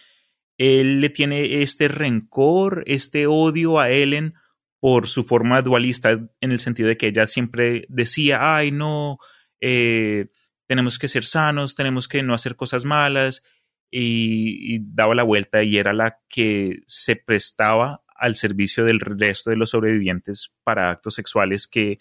él 0.56 1.00
le 1.00 1.08
tiene 1.10 1.62
este 1.62 1.88
rencor, 1.88 2.82
este 2.86 3.26
odio 3.26 3.78
a 3.80 3.90
Ellen 3.90 4.34
por 4.80 5.08
su 5.08 5.24
forma 5.24 5.62
dualista 5.62 6.12
en 6.40 6.52
el 6.52 6.60
sentido 6.60 6.88
de 6.88 6.96
que 6.96 7.08
ella 7.08 7.26
siempre 7.26 7.86
decía, 7.88 8.56
ay 8.56 8.70
no, 8.70 9.18
eh, 9.60 10.26
tenemos 10.66 10.98
que 10.98 11.08
ser 11.08 11.24
sanos, 11.24 11.74
tenemos 11.74 12.08
que 12.08 12.22
no 12.22 12.34
hacer 12.34 12.56
cosas 12.56 12.84
malas 12.84 13.42
y, 13.90 14.74
y 14.74 14.80
daba 14.82 15.14
la 15.14 15.22
vuelta 15.22 15.62
y 15.62 15.78
era 15.78 15.92
la 15.92 16.18
que 16.28 16.80
se 16.86 17.16
prestaba 17.16 18.02
al 18.14 18.36
servicio 18.36 18.84
del 18.84 19.00
resto 19.00 19.50
de 19.50 19.56
los 19.56 19.70
sobrevivientes 19.70 20.56
para 20.64 20.90
actos 20.90 21.14
sexuales 21.14 21.66
que 21.66 22.00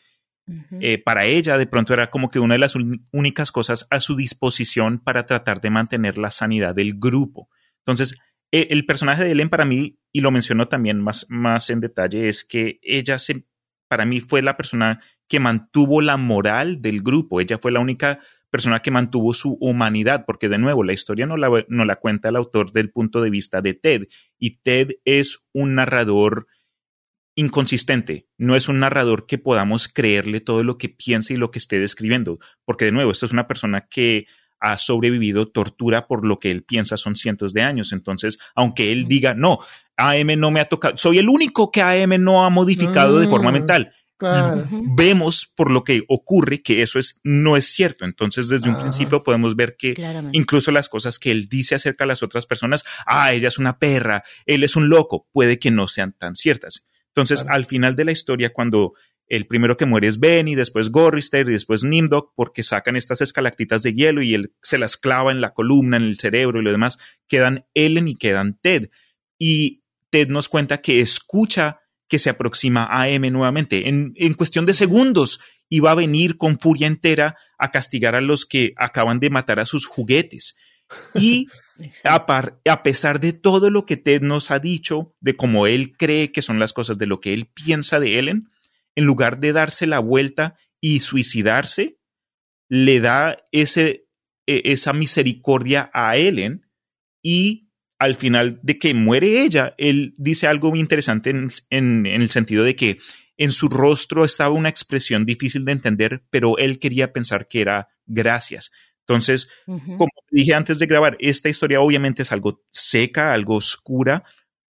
eh, 0.80 0.98
para 1.04 1.26
ella 1.26 1.58
de 1.58 1.68
pronto 1.68 1.94
era 1.94 2.10
como 2.10 2.30
que 2.30 2.40
una 2.40 2.56
de 2.56 2.60
las 2.60 2.76
únicas 3.12 3.52
cosas 3.52 3.86
a 3.90 4.00
su 4.00 4.16
disposición 4.16 4.98
para 4.98 5.26
tratar 5.26 5.60
de 5.60 5.70
mantener 5.70 6.18
la 6.18 6.32
sanidad 6.32 6.74
del 6.74 6.98
grupo. 6.98 7.50
Entonces, 7.80 8.18
el 8.52 8.86
personaje 8.86 9.24
de 9.24 9.32
Ellen 9.32 9.50
para 9.50 9.66
mí, 9.66 10.00
y 10.12 10.22
lo 10.22 10.32
menciono 10.32 10.68
también 10.68 11.02
más, 11.02 11.26
más 11.30 11.70
en 11.70 11.80
detalle, 11.80 12.30
es 12.30 12.44
que 12.44 12.80
ella 12.82 13.20
se, 13.20 13.46
para 13.88 14.06
mí 14.06 14.22
fue 14.22 14.42
la 14.42 14.58
persona 14.58 15.02
que 15.28 15.40
mantuvo 15.40 16.02
la 16.02 16.18
moral 16.18 16.82
del 16.82 17.02
grupo. 17.02 17.42
Ella 17.42 17.58
fue 17.58 17.72
la 17.72 17.80
única 17.80 18.20
persona 18.50 18.82
que 18.82 18.92
mantuvo 18.92 19.34
su 19.34 19.58
humanidad, 19.60 20.24
porque 20.26 20.50
de 20.50 20.58
nuevo, 20.58 20.84
la 20.84 20.94
historia 20.94 21.26
no 21.26 21.36
la, 21.38 21.66
no 21.68 21.86
la 21.86 21.98
cuenta 21.98 22.30
el 22.30 22.38
autor 22.38 22.72
del 22.72 22.90
punto 22.92 23.22
de 23.22 23.30
vista 23.30 23.62
de 23.62 23.74
Ted, 23.74 24.08
y 24.40 24.60
Ted 24.62 24.92
es 25.06 25.44
un 25.54 25.76
narrador 25.76 26.48
inconsistente. 27.36 28.28
No 28.38 28.56
es 28.56 28.68
un 28.68 28.80
narrador 28.80 29.28
que 29.28 29.38
podamos 29.38 29.88
creerle 29.88 30.42
todo 30.42 30.64
lo 30.64 30.78
que 30.78 30.90
piensa 30.90 31.34
y 31.34 31.38
lo 31.38 31.52
que 31.52 31.60
esté 31.60 31.80
describiendo, 31.80 32.40
porque 32.66 32.86
de 32.86 32.92
nuevo, 32.92 33.12
esta 33.12 33.28
es 33.28 33.32
una 33.32 33.48
persona 33.48 33.88
que 33.90 34.26
ha 34.60 34.78
sobrevivido 34.78 35.48
tortura 35.50 36.08
por 36.08 36.26
lo 36.26 36.40
que 36.40 36.52
él 36.52 36.64
piensa 36.64 36.98
son 36.98 37.16
cientos 37.16 37.54
de 37.54 37.62
años. 37.62 37.92
Entonces, 37.94 38.40
aunque 38.56 38.92
él 38.92 39.08
diga, 39.08 39.34
no, 39.34 39.60
AM 39.98 40.36
no 40.38 40.52
me 40.52 40.60
ha 40.60 40.66
tocado, 40.66 40.98
soy 40.98 41.18
el 41.20 41.30
único 41.30 41.72
que 41.72 41.82
AM 41.82 42.18
no 42.24 42.46
ha 42.46 42.50
modificado 42.50 43.20
de 43.20 43.28
forma 43.28 43.52
Mm. 43.52 43.54
mental. 43.54 43.94
Claro. 44.20 44.66
Vemos 44.96 45.52
por 45.56 45.70
lo 45.70 45.84
que 45.84 46.04
ocurre 46.08 46.64
que 46.64 46.82
eso 46.82 46.98
es, 46.98 47.20
no 47.24 47.56
es 47.56 47.68
cierto. 47.68 48.04
Entonces, 48.04 48.48
desde 48.48 48.68
un 48.68 48.76
Ah. 48.76 48.82
principio 48.82 49.22
podemos 49.24 49.56
ver 49.56 49.76
que 49.78 49.94
Claramente. 49.94 50.36
incluso 50.36 50.72
las 50.72 50.90
cosas 50.90 51.20
que 51.20 51.30
él 51.30 51.48
dice 51.50 51.76
acerca 51.76 52.04
de 52.04 52.08
las 52.08 52.24
otras 52.24 52.48
personas, 52.48 52.84
ah, 53.06 53.32
ella 53.32 53.48
es 53.50 53.60
una 53.60 53.78
perra, 53.78 54.24
él 54.48 54.64
es 54.64 54.76
un 54.76 54.90
loco, 54.90 55.28
puede 55.32 55.60
que 55.60 55.70
no 55.70 55.88
sean 55.88 56.14
tan 56.14 56.34
ciertas. 56.36 56.88
Entonces, 57.10 57.44
Claro. 57.44 57.56
al 57.58 57.66
final 57.68 57.96
de 57.96 58.06
la 58.06 58.12
historia, 58.12 58.52
cuando 58.54 58.94
el 59.28 59.46
primero 59.48 59.78
que 59.78 59.86
muere 59.86 60.08
es 60.08 60.20
Benny, 60.20 60.56
después 60.56 60.90
Gorrister 60.90 61.48
y 61.50 61.54
después 61.54 61.84
Nimdok, 61.84 62.34
porque 62.36 62.64
sacan 62.64 62.96
estas 62.96 63.22
escalactitas 63.22 63.84
de 63.84 63.94
hielo 63.94 64.22
y 64.22 64.34
él 64.34 64.54
se 64.62 64.78
las 64.78 64.98
clava 64.98 65.32
en 65.32 65.42
la 65.42 65.54
columna, 65.54 65.98
en 65.98 66.04
el 66.04 66.18
cerebro 66.18 66.60
y 66.60 66.64
lo 66.64 66.72
demás, 66.72 66.98
quedan 67.28 67.66
Ellen 67.74 68.08
y 68.08 68.16
quedan 68.16 68.58
Ted. 68.62 68.90
Y 69.38 69.84
Ted 70.10 70.30
nos 70.30 70.48
cuenta 70.50 70.80
que 70.80 71.00
escucha 71.00 71.80
que 72.08 72.20
se 72.20 72.30
aproxima 72.30 72.88
a 72.90 73.10
M 73.10 73.30
nuevamente. 73.32 73.90
En, 73.90 74.14
en 74.16 74.34
cuestión 74.34 74.66
de 74.66 74.74
segundos 74.74 75.42
iba 75.70 75.92
a 75.92 75.96
venir 75.96 76.38
con 76.38 76.58
furia 76.60 76.88
entera 76.88 77.36
a 77.58 77.72
castigar 77.72 78.16
a 78.16 78.22
los 78.22 78.46
que 78.46 78.72
acaban 78.78 79.20
de 79.20 79.30
matar 79.30 79.60
a 79.60 79.66
sus 79.66 79.86
juguetes. 79.86 80.56
Y 81.14 81.48
a, 82.06 82.26
par- 82.26 82.62
a 82.66 82.82
pesar 82.82 83.20
de 83.20 83.34
todo 83.34 83.70
lo 83.70 83.86
que 83.86 83.98
Ted 83.98 84.22
nos 84.22 84.52
ha 84.52 84.60
dicho, 84.60 85.14
de 85.20 85.36
cómo 85.36 85.68
él 85.68 85.98
cree 85.98 86.32
que 86.32 86.42
son 86.42 86.60
las 86.60 86.72
cosas, 86.72 86.98
de 86.98 87.08
lo 87.08 87.20
que 87.20 87.34
él 87.34 87.50
piensa 87.54 88.00
de 88.00 88.18
Ellen, 88.18 88.48
en 88.98 89.06
lugar 89.06 89.40
de 89.40 89.54
darse 89.54 89.86
la 89.86 90.00
vuelta 90.00 90.58
y 90.82 91.00
suicidarse, 91.00 92.00
le 92.70 93.00
da 93.00 93.38
ese, 93.52 94.08
e- 94.48 94.64
esa 94.66 94.92
misericordia 94.92 95.90
a 95.94 96.18
Ellen 96.18 96.66
y 97.24 97.70
al 98.00 98.16
final 98.16 98.60
de 98.64 98.78
que 98.80 98.94
muere 98.94 99.44
ella, 99.44 99.74
él 99.78 100.14
dice 100.18 100.48
algo 100.48 100.72
muy 100.72 100.80
interesante 100.80 101.30
en, 101.30 101.50
en- 101.70 102.06
en 102.06 102.22
el 102.22 102.30
sentido 102.32 102.64
de 102.64 102.76
que 102.76 102.98
en 103.38 103.52
su 103.52 103.68
rostro 103.70 104.26
estaba 104.26 104.50
una 104.54 104.70
expresión 104.70 105.26
difícil 105.26 105.64
de 105.64 105.72
entender, 105.74 106.24
pero 106.32 106.58
él 106.58 106.80
quería 106.80 107.14
pensar 107.14 107.48
que 107.48 107.62
era 107.62 107.88
gracias. 108.08 108.72
Entonces, 109.02 109.50
como 109.98 110.10
dije 110.32 110.54
antes 110.56 110.80
de 110.80 110.88
grabar, 110.88 111.18
esta 111.20 111.50
historia 111.50 111.82
obviamente 111.82 112.24
es 112.24 112.32
algo 112.32 112.64
seca, 112.72 113.32
algo 113.34 113.56
oscura, 113.56 114.24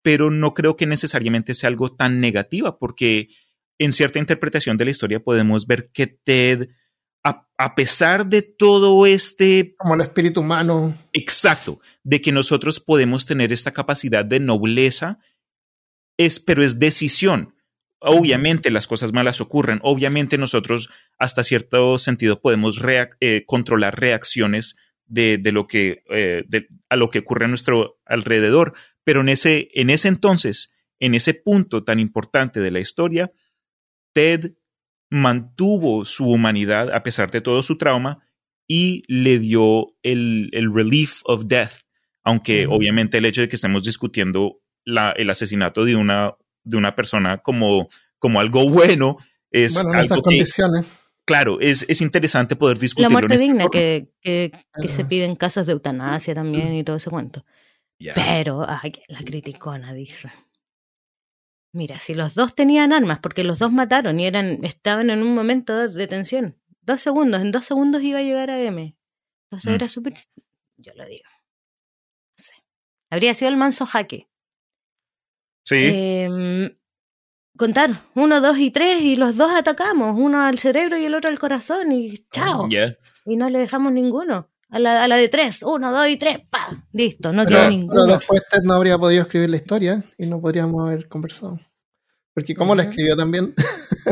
pero 0.03 0.30
no 0.32 0.53
creo 0.53 0.75
que 0.75 0.86
necesariamente 0.86 1.53
sea 1.53 1.69
algo 1.69 1.95
tan 1.95 2.19
negativa, 2.19 2.78
porque 2.78 3.30
en 3.80 3.93
cierta 3.93 4.19
interpretación 4.19 4.78
de 4.78 4.86
la 4.86 4.91
historia 4.91 5.19
podemos 5.19 5.67
ver 5.67 5.89
que 5.93 6.07
Ted, 6.07 6.69
a, 7.23 7.47
a 7.57 7.75
pesar 7.75 8.28
de 8.28 8.41
todo 8.41 9.05
este 9.05 9.75
Como 9.78 9.95
el 9.95 10.01
espíritu 10.01 10.41
humano. 10.41 10.95
exacto, 11.13 11.80
de 12.03 12.21
que 12.21 12.32
nosotros 12.32 12.80
podemos 12.80 13.25
tener 13.25 13.51
esta 13.51 13.71
capacidad 13.71 14.23
de 14.25 14.39
nobleza, 14.39 15.19
es, 16.17 16.39
pero 16.39 16.63
es 16.63 16.80
decisión. 16.80 17.53
Obviamente 17.99 18.69
las 18.69 18.86
cosas 18.86 19.11
malas 19.11 19.41
ocurren, 19.41 19.80
obviamente 19.82 20.38
nosotros 20.38 20.89
hasta 21.17 21.43
cierto 21.43 21.97
sentido 21.97 22.41
podemos 22.41 22.80
reac- 22.80 23.17
eh, 23.21 23.43
controlar 23.47 23.99
reacciones 23.99 24.75
de, 25.07 25.39
de 25.39 25.51
lo 25.51 25.67
que, 25.67 26.03
eh, 26.11 26.43
de- 26.47 26.67
a 26.89 26.95
lo 26.95 27.09
que 27.09 27.19
ocurre 27.19 27.45
a 27.45 27.47
nuestro 27.47 27.99
alrededor, 28.05 28.73
pero 29.03 29.21
en 29.21 29.30
ese, 29.30 29.69
en 29.73 29.89
ese 29.89 30.09
entonces, 30.09 30.75
en 30.99 31.15
ese 31.15 31.34
punto 31.34 31.84
tan 31.84 31.99
importante 31.99 32.59
de 32.59 32.69
la 32.71 32.80
historia, 32.80 33.32
Ted 34.18 34.53
mantuvo 35.11 36.05
su 36.05 36.26
humanidad 36.28 36.91
a 36.93 37.03
pesar 37.03 37.32
de 37.32 37.41
todo 37.41 37.61
su 37.63 37.78
trauma 37.78 38.24
y 38.68 39.03
le 39.07 39.39
dio 39.39 39.93
el, 40.03 40.49
el 40.53 40.74
relief 40.74 41.22
of 41.26 41.43
death, 41.45 41.72
aunque 42.24 42.65
Ujú. 42.68 42.76
obviamente 42.76 43.18
el 43.20 43.26
hecho 43.26 43.41
de 43.41 43.47
que 43.49 43.55
estemos 43.55 43.84
discutiendo 43.84 44.59
la- 44.84 45.13
el 45.15 45.30
asesinato 45.30 45.86
de 45.86 45.95
una, 45.95 46.34
de 46.63 46.78
una 46.78 46.95
persona 46.95 47.38
como, 47.38 47.88
como 48.20 48.39
algo 48.39 48.68
bueno 48.70 49.18
es 49.51 49.76
bueno, 49.76 49.91
en 49.93 49.99
esas 49.99 50.11
algo 50.11 50.24
que, 50.24 50.30
condiciones. 50.38 50.86
claro, 51.26 51.59
es, 51.61 51.86
es 51.88 52.01
interesante 52.01 52.55
poder 52.55 52.78
La 52.78 52.82
discutirlo. 52.82 53.11
muerte 53.11 53.36
este 53.36 53.45
digna 53.45 53.68
que, 53.72 54.09
que, 54.22 54.51
que 54.82 54.88
se 54.89 55.03
Ah. 55.03 55.07
pide 55.07 55.24
en 55.26 55.36
casas 55.36 55.68
de 55.68 55.74
eutanasia 55.74 56.34
también 56.34 56.74
y 56.74 56.84
todo 56.84 56.97
ese 56.97 57.09
cuento. 57.09 57.45
Ya. 57.99 58.13
Pero, 58.13 58.65
ay, 58.68 58.93
la 59.07 59.20
criticona 59.20 59.93
dice. 59.93 60.30
Mira, 61.74 61.99
si 61.99 62.13
los 62.13 62.34
dos 62.34 62.55
tenían 62.55 62.93
armas, 62.93 63.20
porque 63.20 63.43
los 63.43 63.59
dos 63.59 63.72
mataron 63.72 64.20
y 64.20 64.26
eran, 64.26 64.63
estaban 64.63 65.09
en 65.09 65.22
un 65.22 65.36
momento 65.36 65.88
de 65.88 66.07
tensión. 66.07 66.57
Dos 66.82 67.01
segundos, 67.01 67.41
en 67.41 67.51
dos 67.51 67.65
segundos 67.65 68.01
iba 68.03 68.20
a 68.20 68.24
llegar 68.24 68.49
a 68.49 68.59
M. 68.61 68.95
Entonces 69.51 69.72
Mm. 69.72 69.76
era 69.76 69.88
súper. 69.88 70.13
Yo 70.78 70.93
lo 70.95 71.05
digo. 71.05 71.26
No 72.38 72.43
sé. 72.43 72.53
Habría 73.11 73.34
sido 73.34 73.49
el 73.49 73.57
manso 73.57 73.86
jaque. 73.86 74.28
Sí, 75.65 75.76
Em, 75.76 76.78
contar, 77.57 78.03
uno, 78.15 78.39
dos 78.39 78.57
y 78.57 78.72
tres, 78.72 79.01
y 79.01 79.15
los 79.18 79.36
dos 79.36 79.51
atacamos, 79.51 80.18
uno 80.18 80.41
al 80.43 80.59
cerebro 80.59 80.97
y 80.97 81.05
el 81.05 81.13
otro 81.15 81.30
al 81.30 81.39
corazón, 81.39 81.91
y 81.91 82.18
chao. 82.32 82.68
ya. 82.70 82.95
Y 83.26 83.36
no 83.36 83.49
le 83.49 83.59
dejamos 83.59 83.91
ninguno. 83.91 84.49
A 84.70 84.80
la, 84.80 85.03
a 85.03 85.07
la 85.07 85.15
de 85.15 85.30
tres, 85.30 85.63
uno, 85.63 85.91
dos 85.93 86.07
y 86.09 86.18
tres, 86.18 86.39
pa, 86.49 86.84
listo, 86.91 87.32
no 87.32 87.45
Pero, 87.45 87.49
quedó 87.49 87.59
pero 87.59 87.70
ninguno. 87.70 88.05
después 88.05 88.41
Ted 88.51 88.63
no 88.63 88.74
habría 88.74 88.97
podido 88.97 89.22
escribir 89.24 89.49
la 89.49 89.55
historia 89.57 90.03
y 90.18 90.26
no 90.26 90.41
podríamos 90.41 90.86
haber 90.86 91.07
conversado. 91.07 91.57
Porque 92.34 92.53
como 92.53 92.76
la 92.76 92.84
escribió 92.84 93.15
también. 93.15 93.53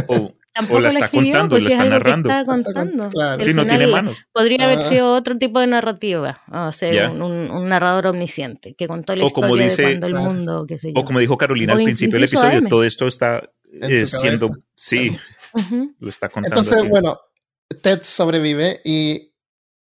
O, 0.10 0.34
Tampoco 0.53 0.78
o 0.78 0.82
la 0.82 0.89
está 0.89 1.06
escribió, 1.06 1.32
contando, 1.34 1.49
pues 1.56 1.64
la 1.64 1.70
es 1.70 1.74
está 1.76 1.86
narrando. 1.86 2.30
está 2.30 2.45
con- 2.45 2.64
contando. 2.64 3.10
claro. 3.10 3.43
Sí, 3.45 3.53
no 3.53 3.66
tiene 3.66 3.88
manos. 3.88 4.18
Podría 4.34 4.66
haber 4.66 4.80
Ah. 4.80 4.82
sido 4.84 5.14
otro 5.14 5.38
tipo 5.38 5.60
de 5.62 5.68
narrativa, 5.68 6.41
o 6.51 6.72
sea, 6.74 6.93
Ya. 6.93 7.10
un, 7.12 7.22
un- 7.22 7.68
narrador 7.70 8.08
omnisciente 8.08 8.74
que 8.76 8.88
contó 8.88 9.16
la 9.16 9.26
O 9.26 9.30
como 9.32 9.47
historia 9.47 9.66
dice- 9.66 9.82
de 9.84 9.88
cuando 9.99 10.08
el 10.08 10.16
mundo, 10.16 10.66
qué 10.68 10.78
sé 10.78 10.93
yo. 10.93 10.99
O 10.99 11.06
como 11.06 11.20
dijo 11.20 11.38
Carolina 11.38 11.74
O 11.74 11.78
al 11.78 11.84
principio 11.84 12.16
del 12.16 12.26
episodio, 12.26 12.60
AM. 12.60 12.68
todo 12.70 12.84
esto 12.84 13.08
está 13.08 13.41
eh, 13.82 14.06
siendo, 14.08 14.49
sí, 14.76 15.10
claro. 15.10 15.68
Ujú. 15.68 15.95
lo 15.99 16.10
está 16.10 16.28
contando 16.30 16.60
Entonces, 16.60 16.80
así. 16.82 16.89
bueno, 16.89 17.20
Ted 17.82 17.99
sobrevive 18.03 18.82
y 18.84 19.32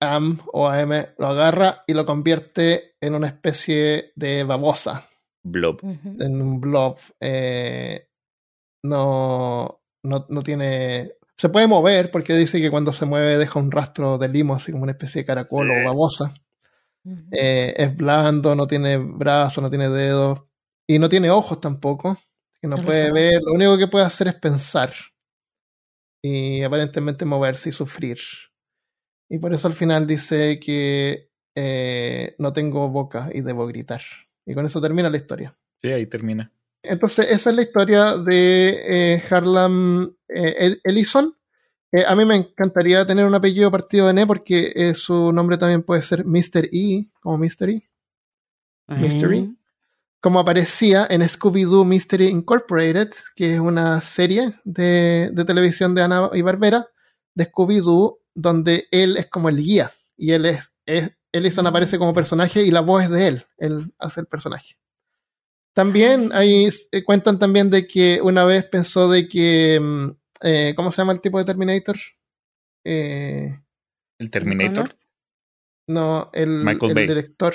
Am 0.05 0.39
o 0.53 0.69
AM 0.69 1.07
lo 1.19 1.27
agarra 1.27 1.83
y 1.87 1.95
lo 1.95 2.05
convierte 2.07 2.95
en 3.01 3.15
una 3.15 3.27
especie 3.29 4.13
de 4.15 4.45
babosa, 4.45 5.09
Blob. 5.43 5.81
En 5.83 6.41
un 6.41 6.61
blob. 6.61 6.99
eh, 7.21 8.09
no, 8.83 9.81
no, 10.03 10.27
no 10.29 10.43
tiene. 10.43 11.13
Se 11.37 11.49
puede 11.49 11.67
mover 11.67 12.11
porque 12.11 12.35
dice 12.37 12.61
que 12.61 12.71
cuando 12.71 12.93
se 12.93 13.07
mueve 13.07 13.39
deja 13.39 13.59
un 13.59 13.71
rastro 13.71 14.19
de 14.19 14.29
limo, 14.29 14.55
así 14.55 14.73
como 14.73 14.85
una 14.85 14.93
especie 14.93 15.23
de 15.23 15.27
caracol 15.27 15.71
Eh. 15.71 15.83
o 15.83 15.85
babosa. 15.87 16.33
Eh, 17.33 17.75
es 17.77 17.95
blando, 17.97 18.55
no 18.55 18.67
tiene 18.67 18.97
brazos, 18.97 19.63
no 19.63 19.69
tiene 19.69 19.89
dedos 19.91 20.43
y 20.87 20.99
no 20.99 21.09
tiene 21.09 21.31
ojos 21.31 21.61
tampoco. 21.61 22.17
Que 22.61 22.69
no 22.69 22.77
puede 22.77 23.13
ver, 23.13 23.43
lo 23.45 23.53
único 23.53 23.77
que 23.77 23.89
puede 23.89 24.07
hacer 24.07 24.29
es 24.29 24.35
pensar 24.37 24.91
y 26.23 26.63
aparentemente 26.63 27.27
moverse 27.27 27.69
y 27.69 27.73
sufrir. 27.73 28.19
Y 29.29 29.39
por 29.39 29.53
eso 29.55 29.69
al 29.69 29.75
final 29.75 30.07
dice 30.07 30.59
que 30.61 31.31
eh, 31.55 32.35
no 32.39 32.53
tengo 32.53 32.89
boca 32.91 33.31
y 33.33 33.41
debo 33.41 33.67
gritar. 33.67 34.03
Y 34.47 34.55
con 34.55 34.67
eso 34.67 34.81
termina 34.81 35.09
la 35.11 35.17
historia. 35.17 35.55
Sí, 35.81 35.89
ahí 35.89 36.07
termina. 36.07 36.53
Entonces, 36.83 37.27
esa 37.31 37.51
es 37.51 37.57
la 37.57 37.63
historia 37.63 38.17
de 38.17 39.15
eh, 39.15 39.23
Harlan 39.31 40.15
eh, 40.29 40.55
El- 40.59 40.81
Ellison. 40.85 41.35
Eh, 41.93 42.05
a 42.07 42.15
mí 42.15 42.25
me 42.25 42.37
encantaría 42.37 43.07
tener 43.07 43.25
un 43.25 43.35
apellido 43.35 43.71
partido 43.71 44.07
de 44.07 44.11
N 44.13 44.27
porque 44.27 44.73
eh, 44.75 44.95
su 44.95 45.33
nombre 45.33 45.57
también 45.57 45.83
puede 45.83 46.03
ser 46.03 46.25
Mr. 46.27 46.69
E, 46.73 47.07
como 47.21 47.39
Mystery, 47.39 47.83
Mystery. 48.89 49.39
Eh, 49.39 49.55
como 50.21 50.41
aparecía 50.41 51.07
en 51.11 51.21
Scooby-Doo 51.23 51.85
Mystery 51.85 52.27
Incorporated, 52.29 53.11
que 53.37 53.55
es 53.55 53.61
una 53.61 54.01
serie 54.01 54.55
de, 54.65 55.31
de 55.33 55.45
televisión 55.45 55.95
de 55.95 56.03
Ana 56.03 56.31
y 56.33 56.41
Barbera, 56.43 56.87
de 57.35 57.51
Scooby-Doo, 57.51 58.19
donde 58.35 58.87
él 58.91 59.17
es 59.17 59.29
como 59.29 59.49
el 59.49 59.57
guía 59.57 59.91
y 60.17 60.33
él 60.33 60.47
es, 60.47 60.73
es 60.87 61.11
Ellison 61.33 61.65
Mm. 61.65 61.69
aparece 61.69 61.99
como 61.99 62.15
personaje 62.15 62.63
y 62.63 62.71
la 62.71 62.81
voz 62.81 63.05
es 63.05 63.11
de 63.11 63.29
él, 63.29 63.43
él 63.59 63.93
hace 63.99 64.21
el 64.21 64.27
personaje. 64.27 64.77
También 65.73 66.31
ahí 66.33 66.69
eh, 66.93 67.03
cuentan 67.05 67.39
también 67.39 67.69
de 67.71 67.87
que 67.87 68.21
una 68.23 68.45
vez 68.45 68.65
pensó 68.67 69.09
de 69.11 69.29
que, 69.29 69.81
mm, 69.81 70.09
eh, 70.43 70.73
¿cómo 70.77 70.93
se 70.93 70.99
llama 71.03 71.13
el 71.13 71.21
tipo 71.21 71.39
de 71.39 71.45
Terminator? 71.45 71.97
Eh, 72.85 73.59
El 74.19 74.31
Terminator. 74.31 74.97
no, 75.89 76.31
el, 76.33 76.63
Michael 76.65 76.91
el 76.91 76.95
Bay. 76.95 77.07
director 77.09 77.55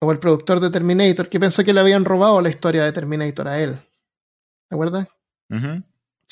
o 0.00 0.12
el 0.12 0.18
productor 0.18 0.60
de 0.60 0.70
Terminator, 0.70 1.28
que 1.28 1.40
pensó 1.40 1.64
que 1.64 1.72
le 1.72 1.80
habían 1.80 2.04
robado 2.04 2.40
la 2.42 2.50
historia 2.50 2.84
de 2.84 2.92
Terminator 2.92 3.48
a 3.48 3.60
él. 3.60 3.74
¿Te 4.68 4.74
acuerdas? 4.74 5.08
Ujú. 5.50 5.82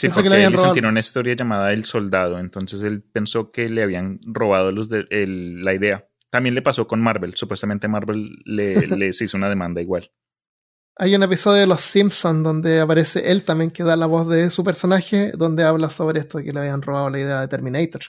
Sí, 0.02 0.08
Pensó 0.08 0.22
que 0.22 0.28
porque 0.30 0.40
Ellison 0.42 0.56
robado. 0.56 0.72
tiene 0.72 0.88
una 0.88 1.00
historia 1.00 1.34
llamada 1.36 1.72
El 1.72 1.84
Soldado, 1.84 2.38
entonces 2.40 2.82
él 2.82 3.02
pensó 3.02 3.52
que 3.52 3.68
le 3.68 3.82
habían 3.84 4.18
robado 4.24 4.72
los 4.72 4.88
de, 4.88 5.04
el- 5.10 5.64
la 5.64 5.74
idea. 5.74 6.08
También 6.28 6.54
le 6.56 6.62
pasó 6.62 6.88
con 6.88 7.00
Marvel, 7.00 7.34
supuestamente 7.36 7.86
Marvel 7.86 8.38
le, 8.44 8.74
les 8.88 9.20
hizo 9.22 9.36
una 9.36 9.48
demanda 9.48 9.80
igual. 9.80 10.10
Hay 10.96 11.14
un 11.14 11.22
episodio 11.22 11.60
de 11.60 11.66
Los 11.68 11.80
Simpsons 11.82 12.42
donde 12.42 12.80
aparece 12.80 13.30
él 13.30 13.44
también, 13.44 13.70
que 13.70 13.84
da 13.84 13.94
la 13.96 14.06
voz 14.06 14.28
de 14.28 14.50
su 14.50 14.64
personaje, 14.64 15.30
donde 15.36 15.62
habla 15.64 15.88
sobre 15.88 16.18
esto 16.20 16.38
de 16.38 16.44
que 16.44 16.52
le 16.52 16.58
habían 16.60 16.82
robado 16.82 17.08
la 17.08 17.18
idea 17.20 17.40
de 17.40 17.48
Terminator. 17.48 18.02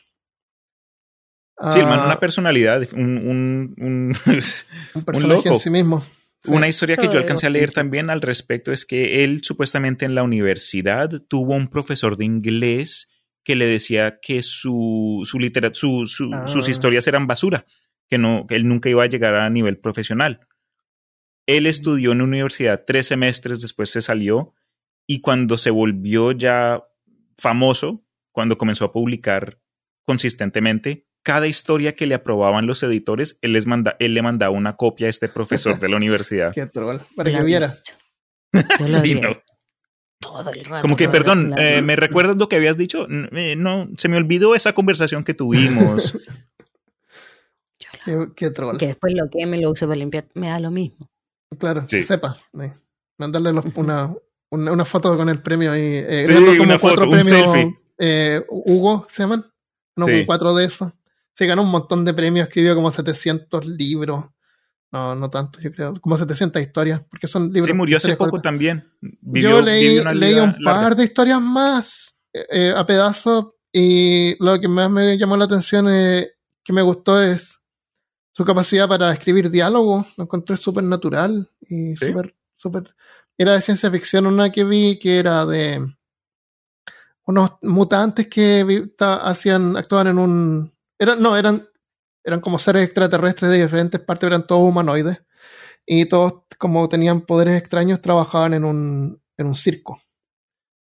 Sí, 1.71 1.79
el 1.79 1.85
man 1.85 1.99
Ah, 2.01 2.05
una 2.07 2.19
personalidad, 2.19 2.81
un, 2.93 3.17
un- 3.19 3.75
un- 3.77 4.15
un 4.95 5.03
personaje 5.05 5.39
en 5.39 5.43
loco. 5.53 5.59
sí 5.59 5.69
mismo. 5.69 6.03
Sí. 6.43 6.51
Una 6.51 6.67
historia 6.67 6.97
que 6.97 7.07
yo 7.07 7.17
alcancé 7.19 7.47
a 7.47 7.49
leer 7.49 7.71
también 7.71 8.09
al 8.09 8.21
respecto 8.21 8.73
es 8.73 8.85
que 8.85 9.23
él 9.23 9.41
supuestamente 9.43 10.03
en 10.05 10.13
la 10.13 10.23
universidad 10.23 11.09
tuvo 11.29 11.55
un 11.55 11.69
profesor 11.69 12.17
de 12.17 12.25
inglés 12.25 13.09
que 13.45 13.55
le 13.55 13.65
decía 13.65 14.19
que 14.21 14.41
su, 14.43 15.21
su 15.23 15.39
litera- 15.39 15.73
su- 15.73 16.05
su- 16.07 16.29
Ah. 16.33 16.47
sus 16.47 16.67
historias 16.67 17.07
eran 17.07 17.27
basura, 17.27 17.65
que, 18.09 18.17
no, 18.17 18.45
que 18.47 18.55
él 18.55 18.67
nunca 18.67 18.89
iba 18.89 19.03
a 19.03 19.07
llegar 19.07 19.35
a 19.35 19.49
nivel 19.49 19.77
profesional. 19.79 20.41
Él 21.45 21.65
estudió 21.65 22.11
en 22.11 22.17
la 22.19 22.23
universidad 22.25 22.83
tres 22.85 23.07
semestres, 23.07 23.61
después 23.61 23.89
se 23.89 24.01
salió 24.01 24.53
y 25.07 25.21
cuando 25.21 25.57
se 25.57 25.71
volvió 25.71 26.31
ya 26.33 26.83
famoso, 27.37 28.05
cuando 28.31 28.57
comenzó 28.57 28.85
a 28.85 28.91
publicar 28.93 29.59
consistentemente, 30.05 31.05
cada 31.23 31.47
historia 31.47 31.95
que 31.95 32.05
le 32.05 32.15
aprobaban 32.15 32.67
los 32.67 32.83
editores, 32.83 33.37
él, 33.41 33.53
les 33.53 33.65
manda, 33.65 33.95
él 33.99 34.13
le 34.13 34.21
mandaba 34.21 34.51
una 34.51 34.75
copia 34.75 35.07
a 35.07 35.09
este 35.09 35.29
profesor 35.29 35.79
de 35.79 35.89
la 35.89 35.97
universidad. 35.97 36.51
Qué 36.55 36.65
troll, 36.67 36.97
para 37.15 37.31
que 37.31 37.43
viera. 37.43 37.77
Sí, 39.03 39.15
no. 39.19 39.29
todo 40.19 40.51
el 40.51 40.63
rato. 40.65 40.81
Como 40.83 40.95
que, 40.95 41.09
perdón, 41.09 41.55
eh, 41.57 41.81
¿me 41.81 41.95
recuerdas 41.95 42.35
lo 42.37 42.47
que 42.47 42.55
habías 42.57 42.77
dicho? 42.77 43.07
Eh, 43.09 43.55
no, 43.57 43.87
se 43.97 44.09
me 44.09 44.17
olvidó 44.17 44.53
esa 44.53 44.73
conversación 44.73 45.23
que 45.23 45.33
tuvimos. 45.33 46.17
Qué, 48.05 48.27
qué 48.35 48.49
troll. 48.51 48.77
Que 48.77 48.87
después 48.87 49.13
lo 49.15 49.29
que 49.29 49.45
me 49.45 49.57
lo 49.59 49.71
use 49.71 49.85
para 49.85 49.95
limpiar, 49.97 50.25
me 50.33 50.49
da 50.49 50.59
lo 50.59 50.71
mismo. 50.71 51.09
Claro, 51.57 51.81
Sí. 51.87 51.97
que 51.97 52.03
sepa. 52.03 52.33
sí. 52.53 52.67
Mandarle 53.17 53.53
los- 53.53 53.65
una, 53.75 54.13
una, 54.49 54.71
una 54.71 54.85
foto 54.85 55.15
con 55.15 55.29
el 55.29 55.41
premio 55.41 55.71
ahí. 55.71 55.81
Eh, 55.95 56.23
Sí, 56.25 56.33
como 56.33 56.63
una 56.63 56.79
cuatro 56.79 57.05
foto, 57.05 57.15
un 57.17 57.23
selfie. 57.23 57.77
eh, 57.99 58.43
Hugo, 58.49 59.05
¿se 59.09 59.23
llaman? 59.23 59.45
No, 59.95 60.05
Sí. 60.05 60.11
con 60.17 60.25
cuatro 60.25 60.55
de 60.55 60.65
esos. 60.65 60.91
Se 61.33 61.45
ganó 61.47 61.63
un 61.63 61.71
montón 61.71 62.05
de 62.05 62.13
premios, 62.13 62.47
escribió 62.47 62.75
como 62.75 62.91
700 62.91 63.65
libros. 63.65 64.25
No, 64.91 65.15
no 65.15 65.29
tanto, 65.29 65.59
yo 65.59 65.71
creo. 65.71 65.93
Como 65.99 66.17
700 66.17 66.61
historias, 66.61 67.01
porque 67.09 67.27
son 67.27 67.51
libros. 67.51 67.67
Sí, 67.67 67.73
murió 67.73 67.97
hace 67.97 68.15
poco 68.15 68.31
cortas. 68.31 68.43
también. 68.51 68.87
Vivió- 69.01 69.49
yo 69.49 69.61
leí, 69.61 69.99
leí 70.13 70.35
un 70.39 70.55
par 70.63 70.95
de 70.95 71.03
historias 71.05 71.41
más 71.41 72.15
eh, 72.31 72.45
eh, 72.51 72.73
a 72.75 72.85
pedazos 72.85 73.53
y 73.71 74.35
lo 74.43 74.59
que 74.59 74.67
más 74.67 74.91
me 74.91 75.17
llamó 75.17 75.35
la 75.35 75.45
atención 75.45 75.87
eh, 75.89 76.27
que 76.63 76.73
me 76.73 76.83
gustó 76.83 77.19
es 77.21 77.59
su 78.31 78.45
capacidad 78.45 78.87
para 78.87 79.11
escribir 79.11 79.49
diálogo. 79.49 80.05
Lo 80.17 80.23
encontré 80.25 80.57
súper 80.57 80.83
natural 80.83 81.47
y 81.61 81.95
Sí. 81.95 82.05
súper, 82.07 82.35
súper... 82.55 82.95
Era 83.35 83.53
de 83.53 83.61
ciencia 83.61 83.89
ficción 83.89 84.27
una 84.27 84.51
que 84.51 84.63
vi 84.63 84.99
que 84.99 85.17
era 85.17 85.43
de 85.47 85.83
unos 87.25 87.51
mutantes 87.63 88.27
que 88.27 88.85
hacían, 88.99 89.75
actuaban 89.77 90.07
en 90.07 90.17
un... 90.19 90.72
Eran, 90.99 91.21
no, 91.21 91.35
eran, 91.37 91.67
eran 92.23 92.39
como 92.41 92.57
seres 92.59 92.83
extraterrestres 92.85 93.51
de 93.51 93.61
diferentes 93.61 93.99
partes, 93.99 94.27
eran 94.27 94.47
todos 94.47 94.67
humanoides 94.69 95.23
y 95.85 96.05
todos 96.05 96.43
como 96.57 96.87
tenían 96.87 97.21
poderes 97.21 97.59
extraños 97.59 97.99
trabajaban 98.01 98.53
en 98.53 98.63
un 98.65 99.21
en 99.37 99.47
un 99.47 99.55
circo. 99.55 99.99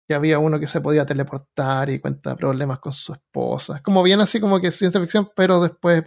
Y 0.08 0.14
había 0.14 0.38
uno 0.38 0.60
que 0.60 0.68
se 0.68 0.80
podía 0.80 1.04
teleportar 1.04 1.90
y 1.90 1.98
cuenta 1.98 2.36
problemas 2.36 2.78
con 2.78 2.92
su 2.92 3.12
esposa. 3.12 3.82
Como 3.82 4.02
bien 4.04 4.20
así 4.20 4.38
como 4.40 4.60
que 4.60 4.70
ciencia 4.70 5.00
ficción, 5.00 5.28
pero 5.34 5.60
después 5.60 6.04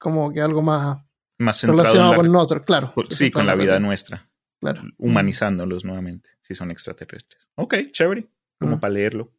como 0.00 0.32
que 0.32 0.40
algo 0.40 0.62
más 0.62 0.96
Más 1.38 1.62
relacionado 1.62 2.12
la, 2.12 2.16
con 2.16 2.34
otro, 2.36 2.64
claro. 2.64 2.92
por- 2.94 3.12
sí, 3.12 3.30
con 3.30 3.46
la 3.46 3.54
vida 3.54 3.78
nuestra, 3.78 4.30
Claro. 4.60 4.82
humanizándolos 4.96 5.84
nuevamente, 5.84 6.30
si 6.40 6.54
son 6.54 6.70
extraterrestres. 6.70 7.46
Ok, 7.56 7.74
chévere, 7.92 8.28
como 8.58 8.80
para 8.80 8.94
leerlo. 8.94 9.30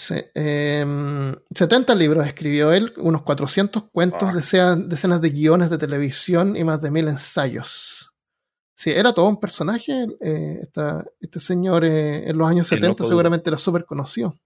Sí, 0.00 0.14
em, 0.34 1.34
70 1.52 1.92
libros 1.96 2.24
escribió 2.24 2.72
él, 2.72 2.92
unos 2.98 3.22
400 3.22 3.82
cuentos, 3.90 4.28
Ah. 4.30 4.32
decenas, 4.36 4.88
decenas 4.88 5.20
de 5.20 5.30
guiones 5.30 5.70
de 5.70 5.78
televisión 5.78 6.56
y 6.56 6.62
más 6.62 6.80
de 6.82 6.92
mil 6.92 7.08
ensayos. 7.08 8.12
Sí, 8.76 8.90
era 8.90 9.12
todo 9.12 9.26
un 9.28 9.40
personaje. 9.40 10.06
eh, 10.20 10.60
esta- 10.62 11.04
este 11.18 11.40
señor 11.40 11.84
eh, 11.84 12.28
en 12.30 12.38
los 12.38 12.48
años 12.48 12.68
Qué 12.68 12.76
70 12.76 13.02
loco, 13.02 13.08
seguramente 13.08 13.50
era 13.50 13.58
súper 13.58 13.84
conocido. 13.86 14.36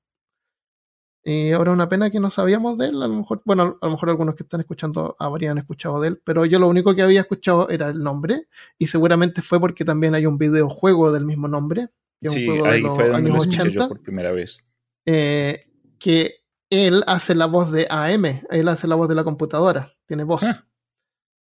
Y 1.24 1.52
ahora 1.52 1.70
una 1.72 1.88
pena 1.88 2.08
que 2.08 2.18
no 2.18 2.30
sabíamos 2.30 2.78
de 2.78 2.86
él. 2.86 3.02
A 3.02 3.06
lo 3.08 3.14
mejor, 3.14 3.42
bueno, 3.44 3.76
a 3.80 3.86
lo 3.86 3.92
mejor 3.92 4.08
algunos 4.08 4.34
que 4.34 4.44
están 4.44 4.60
escuchando 4.60 5.14
habrían 5.18 5.58
escuchado 5.58 6.00
de 6.00 6.08
él, 6.08 6.22
pero 6.24 6.46
yo 6.46 6.58
lo 6.58 6.66
único 6.68 6.94
que 6.94 7.02
había 7.02 7.20
escuchado 7.20 7.68
era 7.68 7.88
el 7.90 7.98
nombre. 7.98 8.48
Y 8.78 8.86
seguramente 8.86 9.42
fue 9.42 9.60
porque 9.60 9.84
también 9.84 10.14
hay 10.14 10.24
un 10.24 10.38
videojuego 10.38 11.12
del 11.12 11.26
mismo 11.26 11.46
nombre. 11.46 11.88
que 12.20 12.28
es 12.28 12.32
un 12.34 12.38
Sí, 12.38 12.46
juego 12.46 12.64
de 12.64 12.70
ahí 12.70 12.80
los 12.80 12.94
fue 12.94 13.08
donde 13.08 13.28
lo 13.28 13.34
años 13.34 13.44
escuché 13.46 13.62
80 13.62 13.82
yo 13.84 13.88
por 13.88 14.00
primera 14.00 14.30
vez. 14.32 14.64
Eh, 15.06 15.66
que 15.98 16.36
él 16.70 17.02
hace 17.06 17.34
la 17.34 17.46
voz 17.46 17.70
de 17.70 17.86
AM, 17.90 18.24
él 18.50 18.68
hace 18.68 18.86
la 18.88 18.94
voz 18.94 19.08
de 19.08 19.14
la 19.14 19.24
computadora, 19.24 19.88
tiene 20.06 20.24
voz. 20.24 20.42
Ah. 20.44 20.64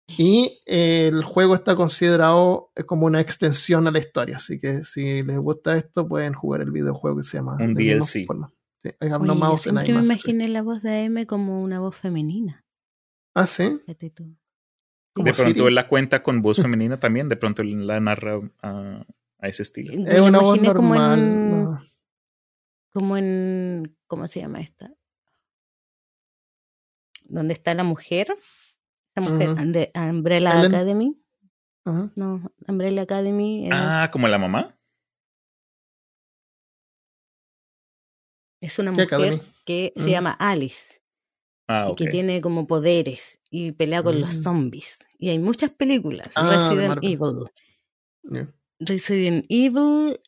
Y 0.10 0.62
eh, 0.66 1.08
el 1.12 1.22
juego 1.24 1.54
está 1.56 1.76
considerado 1.76 2.72
eh, 2.76 2.84
como 2.86 3.06
una 3.08 3.20
extensión 3.20 3.88
a 3.88 3.92
la 3.92 4.00
historia, 4.00 4.38
así 4.38 4.58
que 4.58 4.86
si 4.86 5.22
les 5.22 5.38
gusta 5.38 5.76
esto 5.76 6.08
pueden 6.08 6.34
jugar 6.34 6.62
el 6.62 6.72
videojuego 6.72 7.18
que 7.18 7.24
se 7.24 7.38
llama 7.38 7.58
Un 7.60 7.74
DLC. 7.74 8.06
Sí, 8.06 8.26
Oye, 9.02 9.10
yo 9.10 9.58
siempre 9.58 9.84
me 9.84 10.00
imaginé 10.06 10.48
la 10.48 10.62
voz 10.62 10.82
de 10.82 11.06
AM 11.06 11.26
como 11.26 11.62
una 11.62 11.80
voz 11.82 11.96
femenina. 11.98 12.64
Ah, 13.36 13.46
sí. 13.48 13.80
Fíjate 13.86 14.12
tú. 14.12 14.34
Como 15.14 15.26
De 15.26 15.34
pronto 15.34 15.54
Siri. 15.56 15.68
él 15.68 15.76
la 15.76 15.88
cuenta 15.90 16.24
con 16.24 16.42
voz 16.42 16.58
femenina 16.62 16.98
también, 16.98 17.28
de 17.28 17.36
pronto 17.36 17.62
él 17.64 17.86
la 17.86 18.00
narra 18.00 18.40
a, 18.62 19.04
a 19.40 19.48
ese 19.50 19.64
estilo. 19.64 19.92
Es 20.08 20.22
una 20.22 20.40
voz 20.40 20.62
normal. 20.62 21.20
en- 21.20 21.64
no. 21.64 21.80
Como 22.98 23.16
en 23.16 23.96
¿cómo 24.08 24.28
se 24.28 24.40
llama 24.40 24.60
esta? 24.60 24.92
¿Dónde 27.26 27.54
está 27.54 27.76
la 27.76 27.84
mujer? 27.84 28.36
La 29.16 29.22
mujer 29.22 29.50
Ujú. 29.50 29.72
de 29.72 29.92
Umbrella 29.94 30.52
Ellen. 30.62 30.74
Academy. 30.74 31.22
No, 32.16 32.42
Umbrella 32.68 33.04
Academy 33.04 33.66
es, 33.68 33.72
Ah, 33.72 34.10
como 34.12 34.28
la 34.28 34.40
mamá. 34.40 34.76
es 38.62 38.80
una 38.80 38.92
¿Qué 38.96 39.04
mujer 39.04 39.14
Academy? 39.14 39.42
que 39.64 39.94
se 39.96 40.10
llama 40.10 40.32
Alice 40.32 41.00
Ah, 41.68 41.88
y 41.92 41.96
que 41.96 42.08
tiene 42.08 42.42
como 42.42 42.66
poderes 42.66 43.40
y 43.52 43.74
pelea 43.74 44.02
con 44.02 44.20
los 44.22 44.38
Mm. 44.38 44.42
zombies. 44.42 44.98
Y 45.20 45.30
hay 45.30 45.38
muchas 45.38 45.70
películas. 45.70 46.30
Ah, 46.36 46.50
de 46.74 46.88
Resident. 46.88 47.04
Evil. 47.04 48.50
Resident 48.80 49.46
Evil, 49.50 50.20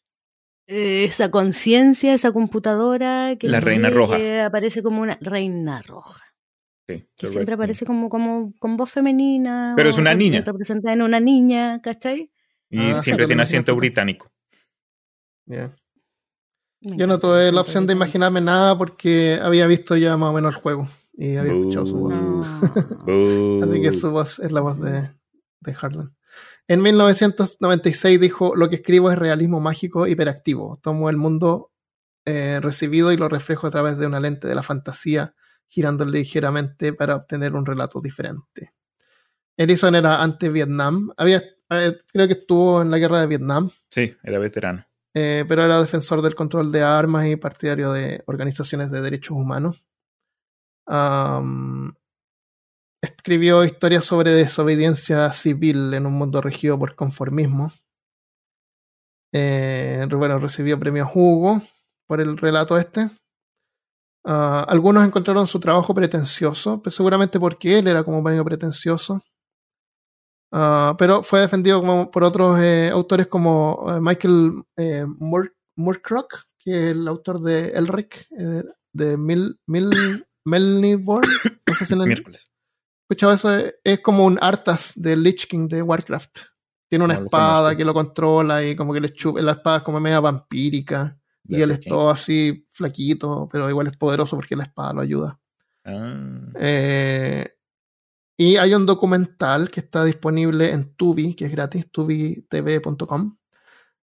esa 0.70 1.32
conciencia, 1.32 2.14
esa 2.14 2.32
computadora 2.32 3.36
que 3.40 3.50
La 3.50 3.60
Reina 3.60 3.90
Roja. 3.90 4.18
que 4.18 4.40
aparece 4.42 4.84
como 4.84 5.02
una 5.02 5.18
reina 5.20 5.82
roja, 5.82 6.24
Sí, 6.88 7.08
que 7.16 7.28
siempre 7.28 7.56
aparece 7.56 7.86
como, 7.86 8.08
como 8.10 8.54
con 8.60 8.78
voz 8.78 8.92
femenina. 8.92 9.74
Pero 9.76 9.90
es 9.90 9.98
una 9.98 10.14
niña. 10.14 10.42
Representada 10.46 10.94
en 10.94 11.02
una 11.02 11.20
niña, 11.20 11.82
¿cachai? 11.82 12.32
Y 12.70 12.80
Ah, 12.80 13.02
siempre 13.02 13.26
tiene 13.26 13.46
tiene 13.46 13.72
británico. 13.74 14.32
Ya. 15.46 15.72
Me 16.82 16.98
Yo 16.98 17.08
no 17.08 17.20
tuve 17.20 17.52
la 17.52 17.62
opción 17.62 17.88
de 17.88 17.94
imaginarme 17.94 18.40
nada 18.42 18.78
porque 18.78 19.40
había 19.42 19.66
visto 19.68 19.98
ya 19.98 20.18
más 20.18 20.30
o 20.30 20.34
menos 20.34 20.56
el 20.56 20.62
juego 20.62 20.88
y 21.14 21.36
había 21.36 21.52
escuchado 21.54 21.86
su 21.86 21.98
voz. 21.98 22.16
Uh. 23.08 23.62
Así 23.64 23.82
que 23.82 23.92
su 23.92 24.12
voz 24.12 24.40
es 24.40 24.52
la 24.52 24.62
voz 24.62 24.80
de, 24.80 25.10
de 25.62 25.76
Harlan. 25.80 26.16
En 26.70 26.84
1996 26.84 28.20
dijo, 28.22 28.56
lo 28.56 28.70
que 28.70 28.76
escribo 28.76 29.10
es 29.10 29.18
realismo 29.18 29.60
mágico 29.60 30.06
hiperactivo. 30.06 30.80
Tomo 30.84 31.10
el 31.10 31.18
mundo 31.18 31.72
eh, 32.26 32.60
recibido 32.62 33.12
y 33.12 33.18
lo 33.18 33.28
reflejo 33.28 33.66
a 33.66 33.72
través 33.72 33.98
de 33.98 34.06
una 34.06 34.20
lente 34.20 34.48
de 34.48 34.54
la 34.54 34.62
fantasía, 34.62 35.34
girando 35.68 36.06
ligeramente 36.06 36.94
para 36.94 37.16
obtener 37.16 37.56
un 37.56 37.66
relato 37.66 38.00
diferente. 38.02 38.74
Ellison 39.58 39.96
era 39.96 40.22
anti-Vietnam. 40.22 41.10
Había, 41.18 41.42
eh, 41.72 41.98
creo 42.14 42.28
que 42.28 42.34
estuvo 42.34 42.84
en 42.84 42.92
la 42.92 43.00
guerra 43.00 43.22
de 43.22 43.28
Vietnam, 43.28 43.72
Sí, 43.90 44.14
era 44.22 44.38
veterano. 44.38 44.86
eh, 45.16 45.46
pero 45.48 45.64
era 45.64 45.82
defensor 45.82 46.22
del 46.22 46.36
control 46.36 46.72
de 46.72 46.84
armas 46.84 47.26
y 47.26 47.36
partidario 47.36 47.92
de 47.94 48.22
organizaciones 48.28 48.92
de 48.92 49.02
derechos 49.02 49.36
humanos. 49.36 49.88
Am, 50.86 51.96
escribió 53.02 53.64
historias 53.64 54.06
sobre 54.06 54.32
desobediencia 54.32 55.32
civil 55.34 55.94
en 55.94 56.06
un 56.06 56.14
mundo 56.14 56.42
regido 56.42 56.78
por 56.78 56.96
conformismo. 56.96 57.72
Eh, 59.34 60.08
bueno, 60.12 60.40
recibió 60.40 60.80
premio 60.80 61.08
Hugo 61.14 61.62
por 62.08 62.20
el 62.22 62.38
relato 62.38 62.78
este. 62.78 63.10
Ah, 64.26 64.66
algunos 64.68 65.08
encontraron 65.08 65.48
su 65.48 65.60
trabajo 65.60 65.94
pretencioso, 65.94 66.82
pues 66.82 66.96
seguramente 66.96 67.40
porque 67.40 67.80
él 67.80 67.88
era 67.88 68.04
como 68.04 68.22
medio 68.22 68.44
pretencioso. 68.44 69.22
Ah, 70.52 70.96
pero 70.98 71.22
fue 71.24 71.42
defendido 71.42 71.80
como 71.80 72.10
por 72.10 72.24
otros 72.24 72.60
eh, 72.60 72.90
autores 72.92 73.28
como 73.28 73.86
eh, 73.88 74.00
Michael 74.02 74.64
eh, 74.78 75.06
Moore- 75.20 75.54
Moorcock, 75.78 76.34
que 76.58 76.72
es 76.90 76.96
el 76.96 77.08
autor 77.08 77.40
de 77.42 77.70
Elric, 77.70 78.28
eh, 78.38 78.64
de 78.94 79.16
Mil, 79.18 79.60
Mil, 79.68 80.26
Melniborn. 80.46 81.30
No 81.68 81.74
sé 81.76 81.86
si 81.86 81.96
Miércoles. 81.96 82.50
Escuchado 83.10 83.34
eso. 83.34 83.74
Es 83.84 84.00
como 84.02 84.26
un 84.26 84.38
Arthas 84.40 84.94
de 84.96 85.16
Lich 85.18 85.48
King 85.48 85.68
de 85.68 85.82
Warcraft. 85.82 86.40
Tiene 86.88 87.06
una 87.06 87.16
No 87.16 87.24
espada 87.24 87.76
que 87.76 87.86
lo 87.86 87.94
controla 87.94 88.64
y 88.64 88.76
como 88.76 88.94
que 88.94 89.02
le 89.02 89.14
chupa. 89.14 89.42
La 89.42 89.54
espada 89.54 89.78
es 89.78 89.84
como 89.84 90.00
media 90.00 90.20
vampírica. 90.20 91.18
Y 91.48 91.62
él 91.62 91.72
es 91.72 91.82
todo 91.82 92.12
así 92.12 92.68
flaquito, 92.70 93.50
pero 93.52 93.68
igual 93.70 93.88
es 93.88 93.98
poderoso 93.98 94.36
porque 94.36 94.56
la 94.56 94.64
espada 94.64 94.94
lo 94.94 95.02
ayuda. 95.02 95.40
Ah, 95.84 96.52
Eh, 96.56 97.56
y 98.38 98.56
hay 98.56 98.74
un 98.76 98.86
documental 98.86 99.72
que 99.72 99.80
está 99.80 100.06
disponible 100.06 100.72
en 100.72 100.94
Tubi, 100.94 101.34
que 101.34 101.46
es 101.46 101.52
gratis, 101.52 101.90
tubitv.com, 101.92 103.38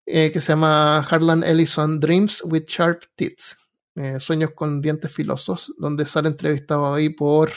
eh, 0.07 0.31
que 0.31 0.41
se 0.41 0.53
llama 0.53 0.99
Harlan 0.99 1.43
Ellison 1.43 1.99
Dreams 1.99 2.43
with 2.45 2.65
Sharp 2.69 3.05
Teeth, 3.17 3.57
eh, 3.95 4.21
Sueños 4.21 4.51
con 4.55 4.83
dientes 4.83 5.13
filosos, 5.13 5.75
donde 5.79 6.05
sale 6.05 6.29
entrevistado 6.29 6.95
ahí 6.95 7.09
por 7.09 7.51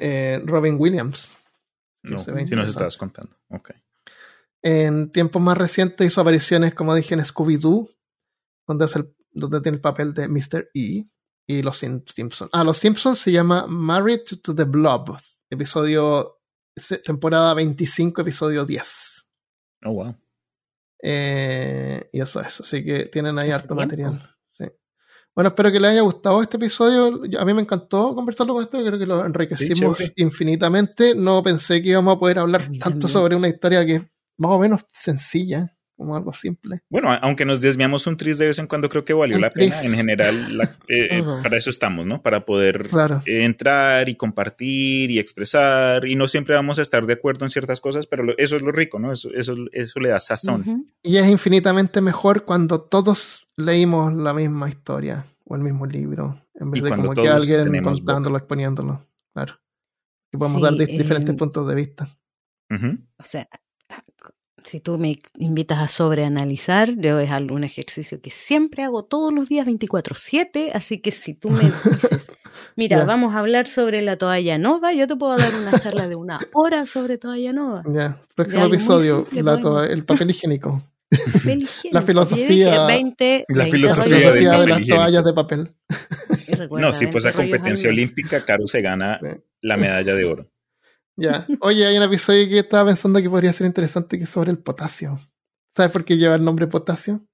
eh, 0.00 0.40
Robin 0.44 0.76
Williams. 0.78 1.34
no, 2.02 2.18
si 2.18 2.30
nos 2.32 2.68
estabas 2.70 2.96
contando. 2.96 3.36
Ok. 3.50 3.70
En 4.62 5.10
tiempos 5.12 5.40
más 5.40 5.56
recientes 5.56 6.06
hizo 6.06 6.20
apariciones, 6.20 6.74
como 6.74 6.94
dije, 6.94 7.14
en 7.14 7.20
Scooby-Doo, 7.20 7.88
donde, 8.66 8.84
hace 8.84 8.98
el- 9.00 9.14
donde 9.32 9.60
tiene 9.60 9.76
el 9.76 9.80
papel 9.82 10.12
de 10.14 10.28
Mr. 10.28 10.70
E 10.74 11.06
y 11.46 11.62
los 11.62 11.78
Sim- 11.82 12.04
Simpsons. 12.06 12.50
Ah, 12.52 12.62
los 12.64 12.76
Simpsons 12.78 13.18
se 13.18 13.32
llama 13.32 13.66
Married 13.66 14.20
to 14.42 14.54
the 14.54 14.64
Blob, 14.64 15.16
episodio, 15.50 16.40
temporada 17.04 17.54
25, 17.54 18.20
episodio 18.20 18.64
10. 18.66 19.26
Oh, 19.84 19.92
wow. 19.92 20.14
Eh, 21.02 22.08
y 22.12 22.20
eso 22.20 22.40
es, 22.40 22.60
así 22.60 22.84
que 22.84 23.06
tienen 23.06 23.38
ahí 23.38 23.50
harto 23.50 23.68
tiempo. 23.74 23.82
material. 23.82 24.36
Bueno, 25.40 25.48
espero 25.48 25.72
que 25.72 25.80
les 25.80 25.92
haya 25.92 26.02
gustado 26.02 26.42
este 26.42 26.58
episodio. 26.58 27.18
A 27.40 27.44
mí 27.46 27.54
me 27.54 27.62
encantó 27.62 28.14
conversarlo 28.14 28.52
con 28.52 28.64
ustedes, 28.64 28.86
creo 28.86 28.98
que 28.98 29.06
lo 29.06 29.24
enriquecimos 29.24 29.98
infinitamente. 30.16 31.14
No 31.14 31.42
pensé 31.42 31.80
que 31.80 31.88
íbamos 31.88 32.14
a 32.14 32.18
poder 32.18 32.40
hablar 32.40 32.68
tanto 32.78 33.08
sobre 33.08 33.36
una 33.36 33.48
historia 33.48 33.86
que 33.86 33.94
es 33.94 34.02
más 34.36 34.50
o 34.50 34.58
menos 34.58 34.84
sencilla, 34.92 35.74
como 36.00 36.16
algo 36.16 36.32
simple. 36.32 36.80
Bueno, 36.88 37.12
aunque 37.20 37.44
nos 37.44 37.60
desviamos 37.60 38.06
un 38.06 38.16
tris 38.16 38.38
de 38.38 38.46
vez 38.46 38.58
en 38.58 38.66
cuando, 38.66 38.88
creo 38.88 39.04
que 39.04 39.12
valió 39.12 39.36
Un 39.36 39.42
la 39.42 39.50
pena. 39.50 39.76
tris. 39.76 39.84
En 39.90 39.94
general, 39.94 40.56
la- 40.56 40.64
eh, 40.88 41.08
eh, 41.18 41.20
Ujú. 41.20 41.42
para 41.42 41.58
eso 41.58 41.68
estamos, 41.68 42.06
¿no? 42.06 42.22
Para 42.22 42.46
poder 42.46 42.86
Claro. 42.86 43.22
eh, 43.26 43.44
entrar 43.44 44.08
y 44.08 44.14
compartir 44.16 45.10
y 45.10 45.18
expresar. 45.18 46.06
Y 46.06 46.16
no 46.16 46.26
siempre 46.26 46.54
vamos 46.54 46.78
a 46.78 46.82
estar 46.82 47.04
de 47.04 47.12
acuerdo 47.12 47.44
en 47.44 47.50
ciertas 47.50 47.82
cosas, 47.82 48.06
pero 48.06 48.22
lo- 48.22 48.38
eso 48.38 48.56
es 48.56 48.62
lo 48.62 48.72
rico, 48.72 48.98
¿no? 48.98 49.12
Eso, 49.12 49.28
eso, 49.34 49.54
eso 49.72 50.00
le 50.00 50.08
da 50.08 50.20
sazón. 50.20 50.62
Ujú. 50.62 50.86
Y 51.02 51.18
es 51.18 51.28
infinitamente 51.28 52.00
mejor 52.00 52.44
cuando 52.46 52.80
todos 52.80 53.46
leímos 53.56 54.14
la 54.14 54.32
misma 54.32 54.70
historia 54.70 55.26
o 55.44 55.54
el 55.54 55.60
mismo 55.62 55.84
libro, 55.84 56.40
en 56.54 56.70
vez 56.70 56.80
Y 56.80 56.84
de 56.84 56.90
como 56.96 57.12
que 57.14 57.28
alguien 57.28 57.82
contándolo, 57.84 58.38
exponiéndolo. 58.38 59.06
Claro. 59.34 59.54
Que 60.32 60.38
podemos 60.38 60.58
Sí, 60.58 60.62
dar 60.64 60.72
di- 60.74 60.96
diferentes 60.96 61.30
em, 61.30 61.36
puntos 61.36 61.68
de 61.68 61.74
vista. 61.74 62.08
Ujú. 62.70 62.98
O 63.18 63.24
sea, 63.24 63.48
si 64.64 64.80
tú 64.80 64.98
me 64.98 65.20
invitas 65.38 65.78
a 65.78 65.88
sobreanalizar, 65.88 66.94
yo 66.96 67.18
es 67.18 67.30
algo- 67.30 67.54
un 67.54 67.64
ejercicio 67.64 68.20
que 68.20 68.30
siempre 68.30 68.82
hago 68.84 69.04
todos 69.04 69.32
los 69.32 69.48
días 69.48 69.66
24/7, 69.66 70.70
así 70.74 70.98
que 71.00 71.10
si 71.12 71.34
tú 71.34 71.50
me 71.50 71.60
dices, 71.60 72.30
mira, 72.76 73.04
vamos 73.04 73.34
a 73.34 73.38
hablar 73.38 73.68
sobre 73.68 74.02
la 74.02 74.16
toalla 74.16 74.58
nova, 74.58 74.92
yo 74.92 75.06
te 75.06 75.16
puedo 75.16 75.36
dar 75.36 75.52
una 75.54 75.78
charla 75.78 76.08
de 76.08 76.16
una 76.16 76.38
hora 76.54 76.86
sobre 76.86 77.18
toalla 77.18 77.52
nova. 77.52 77.82
Ya, 77.86 78.08
De 78.10 78.16
próximo 78.36 78.64
episodio, 78.66 79.16
simple, 79.20 79.42
la 79.42 79.52
bueno. 79.52 79.68
toa- 79.70 79.86
el 79.86 80.04
papel 80.04 80.30
higiénico. 80.30 80.82
La 81.90 82.02
filosofía- 82.02 82.46
Yo 82.46 82.54
dije 82.70 82.86
20, 82.86 83.44
La 83.48 83.64
20 83.64 83.70
filosofía 83.76 84.16
filosofía 84.16 84.60
de 84.60 84.66
las 84.68 84.86
toallas 84.86 85.24
de 85.24 85.32
papel. 85.32 85.70
No, 86.70 86.92
si 86.92 87.06
fuese 87.08 87.28
20 87.28 87.28
a 87.28 87.32
rollos 87.32 87.50
competencia 87.58 87.90
olímpica, 87.90 88.44
Caro 88.44 88.66
se 88.68 88.80
gana 88.80 89.18
Sí. 89.20 89.26
la 89.62 89.76
medalla 89.76 90.14
de 90.14 90.24
oro. 90.24 90.46
Ya. 91.16 91.46
Oye, 91.60 91.86
hay 91.86 91.96
un 91.96 92.02
episodio 92.02 92.48
que 92.48 92.60
estaba 92.60 92.86
pensando 92.86 93.20
que 93.20 93.28
podría 93.28 93.52
ser 93.52 93.66
interesante 93.66 94.16
que 94.18 94.24
es 94.24 94.30
sobre 94.30 94.50
el 94.50 94.58
potasio. 94.58 95.18
¿Sabes 95.76 95.92
por 95.92 96.04
qué 96.04 96.16
lleva 96.16 96.34
el 96.34 96.44
nombre 96.44 96.66
potasio? 96.66 97.26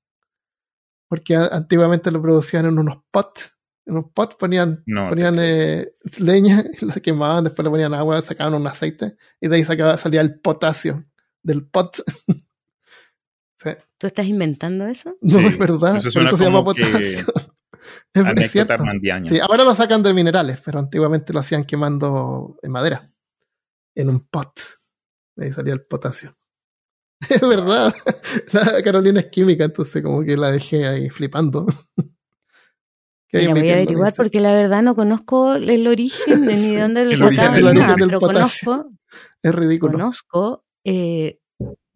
Porque 1.08 1.36
antiguamente 1.36 2.10
lo 2.10 2.20
producían 2.20 2.66
en 2.66 2.78
unos 2.78 2.98
pots. 3.10 3.56
En 3.86 3.94
unos 3.94 4.10
pots 4.12 4.34
ponían, 4.34 4.82
No, 4.86 5.08
ponían 5.08 5.36
eh, 5.38 5.92
leña, 6.18 6.64
la 6.80 6.94
quemaban, 6.94 7.44
después 7.44 7.64
le 7.64 7.70
ponían 7.70 7.94
agua, 7.94 8.20
sacaban 8.22 8.54
un 8.54 8.66
aceite 8.66 9.16
y 9.40 9.48
de 9.48 9.56
ahí 9.56 9.64
sacaba, 9.64 9.96
salía 9.96 10.20
el 10.20 10.40
potasio 10.40 11.04
del 11.42 11.66
pot. 11.66 12.02
Sí. 13.58 13.70
¿Tú 13.96 14.06
estás 14.06 14.26
inventando 14.26 14.86
eso? 14.86 15.16
No 15.22 15.38
Sí, 15.38 15.44
es 15.46 15.58
verdad. 15.58 15.96
eso 15.96 16.10
Por 16.12 16.24
eso 16.24 16.36
se 16.36 16.44
llama 16.44 16.62
potasio. 16.62 17.24
Es, 18.12 18.50
cierto. 18.50 18.74
Sí, 19.28 19.38
ahora 19.40 19.64
lo 19.64 19.74
sacan 19.74 20.02
de 20.02 20.12
minerales, 20.12 20.60
pero 20.64 20.78
antiguamente 20.78 21.32
lo 21.32 21.40
hacían 21.40 21.64
quemando 21.64 22.58
en 22.62 22.72
madera, 22.72 23.12
en 23.96 24.08
un 24.10 24.20
pot. 24.28 24.52
Ahí 25.38 25.50
salía 25.50 25.74
el 25.74 25.84
potasio. 25.84 26.36
Es 27.30 27.40
verdad. 27.40 27.92
La 28.52 28.82
Carolina 28.82 29.20
es 29.20 29.26
química, 29.26 29.64
entonces 29.64 30.02
como 30.02 30.22
que 30.22 30.36
la 30.36 30.52
dejé 30.52 30.86
ahí 30.86 31.08
flipando. 31.10 31.66
Que 33.28 33.38
ahí 33.38 33.44
Ya 33.46 33.54
mi 33.54 33.60
voy 33.60 33.70
a 33.70 33.74
averiguar 33.74 34.12
porque 34.16 34.38
la 34.38 34.52
verdad 34.52 34.82
no 34.82 34.94
conozco 34.94 35.54
el 35.56 35.86
origen 35.88 36.46
ni 36.46 36.56
Sí, 36.56 36.76
de 36.76 36.80
dónde 36.82 37.00
el 37.02 37.10
lo 37.10 37.16
sacaban 37.18 37.54
el 37.56 37.62
ni 37.64 37.68
origen 37.70 37.86
nada, 37.86 37.96
del 37.96 38.06
pero 38.08 38.20
potasio. 38.20 38.70
conozco, 38.72 38.92
Es 39.42 39.54
ridículo. 39.54 39.92
conozco 39.94 40.64
eh, 40.84 41.40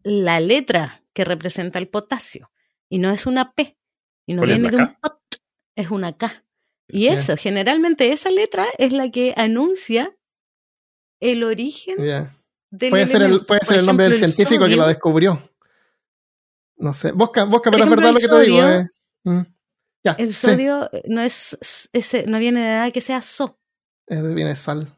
la 0.02 0.40
letra 0.40 1.04
que 1.12 1.24
representa 1.24 1.78
el 1.78 1.86
potasio. 1.88 2.50
Y 2.88 2.98
no 2.98 3.12
es 3.12 3.26
una 3.26 3.52
P. 3.52 3.78
Y 4.26 4.34
no 4.34 4.40
¿Cuál 4.40 4.50
es 4.50 4.58
viene 4.58 4.72
la 4.72 4.76
de 4.76 4.90
un 4.90 4.96
pot, 5.00 5.18
es 5.76 5.90
una 5.92 6.16
K. 6.16 6.44
Y 6.88 7.06
eso, 7.06 7.36
generalmente 7.36 8.10
esa 8.10 8.32
letra 8.32 8.66
es 8.76 8.92
la 8.92 9.08
que 9.12 9.32
anuncia 9.36 10.16
el 11.20 11.44
origen 11.44 11.96
del 11.98 12.90
Puede 12.90 13.06
ser 13.06 13.22
el, 13.22 13.44
puede 13.46 13.60
Por 13.60 13.68
ser 13.68 13.78
el 13.78 13.86
nombre 13.86 14.08
del 14.08 14.18
científico 14.18 14.66
que 14.66 14.76
lo 14.76 14.86
descubrió. 14.86 15.50
No 16.76 16.92
sé. 16.94 17.12
Busca, 17.12 17.44
busca, 17.44 17.70
Por 17.70 17.78
pero 17.80 17.84
es 17.84 17.90
verdad 17.90 18.12
lo 18.12 18.20
que 18.20 18.28
te 18.28 18.40
digo. 18.40 18.66
eh. 18.66 18.86
Mm. 19.24 19.40
Ya. 20.04 20.12
El 20.12 20.32
sí, 20.34 20.46
sodio 20.46 20.88
no 21.08 21.20
es 21.20 21.58
ese, 21.92 22.26
no 22.26 22.38
viene 22.38 22.60
de 22.60 22.66
nada 22.68 22.90
que 22.90 23.00
sea 23.02 23.20
so. 23.22 23.58
es 24.06 24.22
de- 24.22 24.34
viene 24.34 24.50
de 24.50 24.56
sal. 24.56 24.96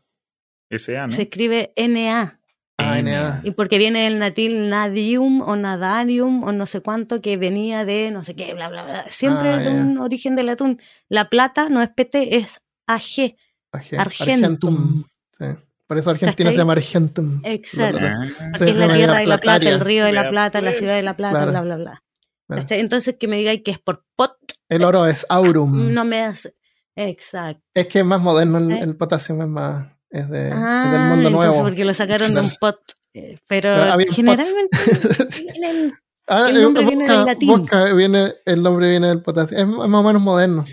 SA, 0.71 1.07
¿no? 1.09 1.13
Se 1.13 1.23
escribe 1.23 1.73
Na. 1.77 2.39
Ah, 2.79 3.03
Na. 3.03 3.41
Y 3.45 3.51
porque 3.51 3.79
viene 3.79 4.05
del 4.05 4.19
natil 4.19 4.69
nadium 4.71 5.41
o 5.43 5.57
nadarium 5.57 6.45
o 6.45 6.53
no 6.53 6.67
sé 6.67 6.81
cuánto 6.81 7.21
que 7.21 7.37
venía 7.37 7.85
de 7.85 8.11
no 8.11 8.25
sé 8.25 8.35
qué, 8.37 8.55
bla, 8.55 8.69
bla, 8.69 8.85
bla. 8.85 9.07
Siempre 9.11 9.51
Ah, 9.51 9.57
es 9.61 9.67
un 9.67 9.99
origen 9.99 10.37
del 10.37 10.49
atún. 10.51 10.81
La 11.09 11.29
plata 11.29 11.69
no 11.69 11.83
es 11.83 11.91
PT, 11.91 12.37
es 12.37 12.61
AG. 12.87 13.37
Arge- 13.73 13.99
Argentum. 13.99 15.05
Sí. 15.39 15.45
Por 15.93 15.99
eso 15.99 16.09
Argentina 16.09 16.47
¿Cachai? 16.49 16.55
se 16.55 16.59
llama 16.59 16.73
Argentum. 16.73 17.43
Exacto. 17.45 17.99
Ah, 18.01 18.27
Porque 18.57 18.71
es 18.71 18.77
la 18.79 18.93
tierra 18.95 19.19
de 19.19 19.27
la 19.27 19.37
plata, 19.39 19.69
el 19.69 19.79
río 19.81 20.07
de 20.07 20.13
la 20.15 20.31
plata, 20.31 20.63
la 20.63 20.73
ciudad 20.73 20.95
de 20.95 21.03
la 21.03 21.15
plata, 21.19 21.45
Claro. 21.47 21.51
bla, 21.51 21.77
bla, 21.77 22.01
bla. 22.49 22.67
Entonces 22.71 23.17
que 23.21 23.29
me 23.29 23.37
digáis 23.37 23.61
que 23.63 23.73
es 23.73 23.79
por 23.79 24.03
pot, 24.17 24.39
El 24.71 24.85
oro 24.85 25.05
es 25.07 25.27
aurum. 25.29 25.93
no 25.93 26.07
me 26.07 26.23
hace. 26.23 26.55
Exacto. 26.97 27.63
Es 27.75 27.89
que 27.89 27.99
es 27.99 28.07
más 28.07 28.23
moderno, 28.23 28.57
el, 28.57 28.71
¿Eh? 28.73 28.81
el 28.81 28.97
potasio 28.97 29.35
es 29.43 29.47
más. 29.47 29.87
Es, 30.09 30.31
de, 30.31 30.49
es 30.49 30.55
Ah, 30.57 30.89
del 30.93 31.01
mundo 31.03 31.29
entonces 31.29 31.49
nuevo. 31.51 31.63
porque 31.63 31.85
lo 31.85 31.93
sacaron 31.93 32.33
de 32.35 32.41
un 32.41 32.51
pot. 32.59 32.79
Eh, 33.13 33.39
Pero 33.47 33.75
generalmente 34.13 34.79
vienen- 35.43 35.93
Ah, 36.27 36.47
el 36.49 36.57
eh, 36.57 36.63
nombre 36.63 36.87
viene 36.87 37.07
del 37.07 37.25
latín. 37.27 37.49
busca, 37.51 37.93
viene- 37.93 38.33
el 38.47 38.63
nombre 38.63 38.89
viene 38.89 39.09
del 39.09 39.21
potasio. 39.21 39.59
Es, 39.59 39.65
es 39.65 39.69
más 39.69 39.87
o 39.93 40.03
menos 40.03 40.23
moderno. 40.23 40.65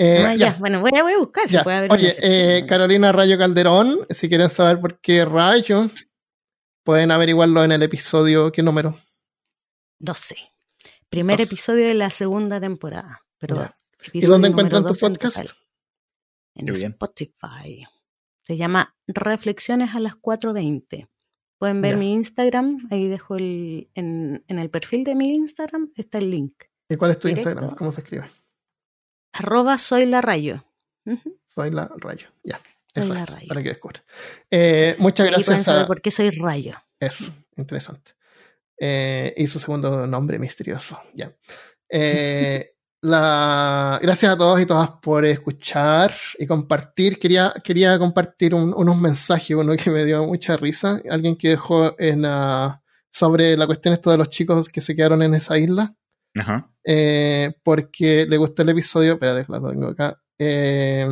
Eh, 0.00 0.24
Ah, 0.24 0.34
ya, 0.36 0.52
ya. 0.52 0.56
Bueno, 0.60 0.80
voy 0.80 0.92
a, 0.96 1.02
voy 1.02 1.12
a 1.12 1.18
buscar 1.18 1.46
ya. 1.48 1.58
si 1.58 1.64
puede 1.64 1.76
haber 1.76 1.92
Oye, 1.92 2.14
eh, 2.22 2.64
Carolina 2.66 3.10
Rayo 3.12 3.36
Calderón, 3.36 4.06
si 4.10 4.28
quieren 4.28 4.48
saber 4.48 4.80
por 4.80 5.00
qué 5.00 5.24
Rayo, 5.24 5.90
pueden 6.84 7.10
averiguarlo 7.10 7.64
en 7.64 7.72
el 7.72 7.82
episodio. 7.82 8.52
¿Qué 8.52 8.62
número? 8.62 8.94
12. 9.98 10.36
Primer 11.10 11.38
12. 11.38 11.52
episodio 11.52 11.88
de 11.88 11.94
la 11.94 12.10
segunda 12.10 12.60
temporada. 12.60 13.22
Pero. 13.38 13.74
¿Y 14.12 14.20
dónde 14.24 14.48
encuentran 14.48 14.82
tu 14.84 14.88
12 14.90 15.06
en 15.06 15.12
podcast? 15.14 15.50
En. 16.54 16.68
Spotify. 16.68 17.84
Se 18.46 18.56
llama 18.56 18.96
Reflexiones 19.06 19.94
a 19.94 20.00
las 20.00 20.14
4.20. 20.14 21.08
Pueden 21.58 21.80
ver 21.80 21.92
Ya. 21.92 21.96
mi 21.96 22.12
Instagram. 22.12 22.86
Ahí 22.92 23.08
dejo 23.08 23.34
el. 23.36 23.90
En, 23.94 24.44
en 24.46 24.58
el 24.60 24.70
perfil 24.70 25.02
de 25.02 25.14
mi 25.16 25.30
Instagram 25.34 25.90
está 25.96 26.18
el 26.18 26.30
link. 26.30 26.54
¿Y 26.88 26.94
cuál 26.96 27.10
es 27.10 27.18
tu 27.18 27.26
Directo. 27.28 27.50
Instagram? 27.50 27.74
¿Cómo 27.76 27.90
se 27.90 28.00
escribe? 28.02 28.24
Arroba 29.32 29.78
soy 29.78 30.06
la 30.06 30.20
rayo. 30.20 30.64
Soy 31.46 31.70
la 31.70 31.90
Rayo. 31.96 32.28
Ya. 32.44 32.60
Soy 32.94 33.04
Eso 33.04 33.14
la 33.14 33.22
es, 33.22 33.30
Rayo. 33.34 33.48
para 33.48 33.62
que 33.62 33.68
descubran. 33.70 34.02
Eh, 34.50 34.96
muchas 34.98 35.26
gracias 35.26 35.66
a. 35.68 35.86
por 35.86 36.00
qué 36.02 36.10
soy 36.10 36.30
rayo. 36.30 36.72
Eso, 37.00 37.30
interesante. 37.56 38.12
Eh, 38.78 39.34
y 39.36 39.46
su 39.46 39.58
segundo 39.58 40.06
nombre 40.06 40.38
misterioso. 40.38 40.98
Ya. 41.14 41.32
Eh, 41.90 42.72
la, 43.02 43.98
gracias 44.02 44.32
a 44.32 44.36
todos 44.38 44.60
y 44.60 44.66
todas 44.66 44.90
por 45.02 45.24
escuchar 45.24 46.12
y 46.38 46.46
compartir. 46.46 47.18
Quería, 47.18 47.54
quería 47.64 47.98
compartir 47.98 48.54
un- 48.54 48.74
unos 48.76 48.96
mensajes, 48.96 49.56
uno 49.56 49.74
que 49.76 49.90
me 49.90 50.04
dio 50.04 50.24
mucha 50.26 50.56
risa. 50.56 51.00
Alguien 51.10 51.36
que 51.36 51.50
dejó 51.50 51.98
en, 51.98 52.24
ah, 52.26 52.82
sobre 53.12 53.56
la 53.56 53.66
cuestión 53.66 53.94
esto 53.94 54.10
de 54.10 54.18
los 54.18 54.28
chicos 54.28 54.68
que 54.68 54.80
se 54.80 54.94
quedaron 54.94 55.22
en 55.22 55.34
esa 55.34 55.56
isla. 55.58 55.94
Ajá. 56.38 56.70
Eh, 56.90 57.52
porque 57.62 58.24
le 58.26 58.38
gustó 58.38 58.62
el 58.62 58.70
episodio. 58.70 59.14
Espérate, 59.14 59.52
la 59.52 59.60
tengo 59.60 59.88
acá. 59.88 60.18
Eh, 60.38 61.06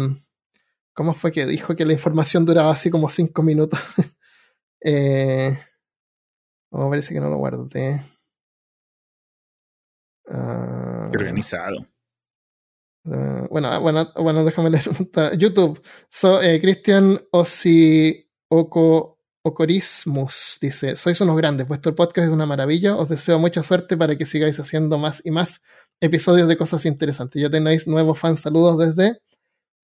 ¿Cómo 0.95 1.13
fue 1.13 1.31
que 1.31 1.45
dijo 1.45 1.77
que 1.77 1.85
la 1.85 1.93
información 1.93 2.47
duraba 2.47 2.71
así 2.71 2.89
como 2.89 3.11
cinco 3.11 3.43
minutos? 3.43 3.79
eh, 4.83 5.55
oh, 6.71 6.89
parece 6.89 7.13
que 7.13 7.21
no 7.21 7.29
lo 7.29 7.37
guardé. 7.37 8.01
Ah, 10.29 11.11
organizado. 11.13 11.87
ah, 13.13 13.47
bueno, 13.51 13.69
ah, 13.69 13.79
bueno, 13.79 14.13
bueno, 14.17 14.45
déjame 14.47 14.71
leer. 14.71 14.85
YouTube. 15.39 15.83
So, 16.09 16.41
eh, 16.41 16.59
Cristian 16.59 17.21
Osi 17.33 18.31
Oko 18.49 19.16
Ocorismus 19.47 20.59
dice: 20.61 20.97
Sois 20.97 21.21
unos 21.21 21.37
grandes, 21.37 21.69
vuestro 21.69 21.95
podcast 21.95 22.27
es 22.27 22.33
una 22.33 22.47
maravilla. 22.47 22.97
Os 22.97 23.09
deseo 23.09 23.39
mucha 23.39 23.63
suerte 23.63 23.97
para 23.97 24.17
que 24.17 24.27
sigáis 24.27 24.59
haciendo 24.59 24.99
más 24.99 25.23
y 25.25 25.31
más 25.31 25.63
episodios 26.01 26.49
de 26.49 26.57
cosas 26.57 26.85
interesantes. 26.85 27.41
Ya 27.41 27.49
tenéis 27.49 27.87
nuevos 27.87 28.19
fans. 28.19 28.41
Saludos 28.41 28.77
desde 28.79 29.21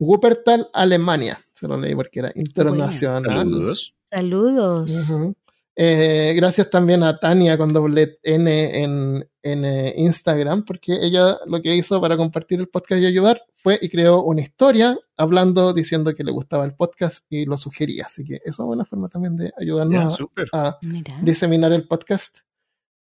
Wuppertal, 0.00 0.68
Alemania. 0.72 1.40
Se 1.54 1.68
lo 1.68 1.78
leí 1.78 1.94
porque 1.94 2.18
era 2.20 2.32
internacional. 2.34 3.24
Saludos. 3.24 3.94
Saludos. 4.10 5.34
Eh, 5.76 6.32
gracias 6.36 6.68
también 6.68 7.02
a 7.04 7.18
Tania 7.18 7.56
con 7.56 7.72
doble 7.72 8.18
N 8.22 8.82
en, 8.82 9.28
en 9.42 9.64
eh, 9.64 9.94
Instagram, 9.96 10.64
porque 10.64 11.04
ella 11.04 11.38
lo 11.46 11.60
que 11.60 11.74
hizo 11.74 12.00
para 12.00 12.16
compartir 12.16 12.60
el 12.60 12.68
podcast 12.68 13.02
y 13.02 13.06
ayudar 13.06 13.42
fue 13.54 13.78
y 13.80 13.88
creó 13.88 14.22
una 14.22 14.40
historia 14.40 14.96
hablando, 15.16 15.72
diciendo 15.72 16.14
que 16.14 16.24
le 16.24 16.32
gustaba 16.32 16.64
el 16.64 16.74
podcast 16.74 17.24
y 17.28 17.44
lo 17.44 17.56
sugería. 17.56 18.06
Así 18.06 18.24
que 18.24 18.36
eso 18.44 18.64
es 18.64 18.68
una 18.68 18.84
forma 18.84 19.08
también 19.08 19.36
de 19.36 19.52
ayudarnos 19.58 20.18
a, 20.52 20.78
Mira. 20.82 21.18
diseminar 21.22 21.72
el 21.72 21.86
podcast. 21.86 22.38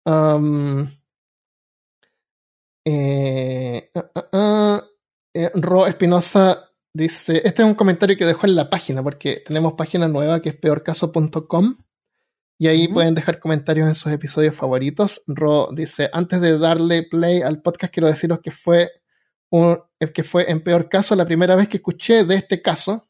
Um, 0.04 0.86
eh, 2.84 3.90
ah, 3.94 4.10
ah, 4.14 4.28
ah, 4.32 4.84
eh, 5.34 5.50
Ro 5.54 5.86
Espinosa 5.86 6.70
dice: 6.94 7.42
Este 7.44 7.62
es 7.62 7.68
un 7.68 7.74
comentario 7.74 8.16
que 8.16 8.24
dejó 8.24 8.46
en 8.46 8.54
la 8.54 8.70
página, 8.70 9.02
porque 9.02 9.42
tenemos 9.44 9.74
página 9.74 10.08
nueva 10.08 10.40
que 10.40 10.48
es 10.50 10.56
peorcaso.com. 10.56 11.76
Y 12.58 12.66
ahí 12.66 12.88
pueden 12.88 13.14
dejar 13.14 13.38
comentarios 13.38 13.88
en 13.88 13.94
sus 13.94 14.12
episodios 14.12 14.54
favoritos. 14.54 15.22
Ro 15.28 15.68
dice: 15.72 16.10
Antes 16.12 16.40
de 16.40 16.58
darle 16.58 17.04
play 17.04 17.40
al 17.40 17.62
podcast, 17.62 17.92
quiero 17.92 18.08
deciros 18.08 18.40
que 18.42 18.50
fue, 18.50 18.90
un, 19.50 19.78
eh, 20.00 20.12
que 20.12 20.24
fue 20.24 20.50
en 20.50 20.60
peor 20.62 20.88
caso 20.88 21.14
la 21.14 21.24
primera 21.24 21.54
vez 21.54 21.68
que 21.68 21.76
escuché 21.76 22.24
de 22.24 22.34
este 22.34 22.60
caso 22.60 23.08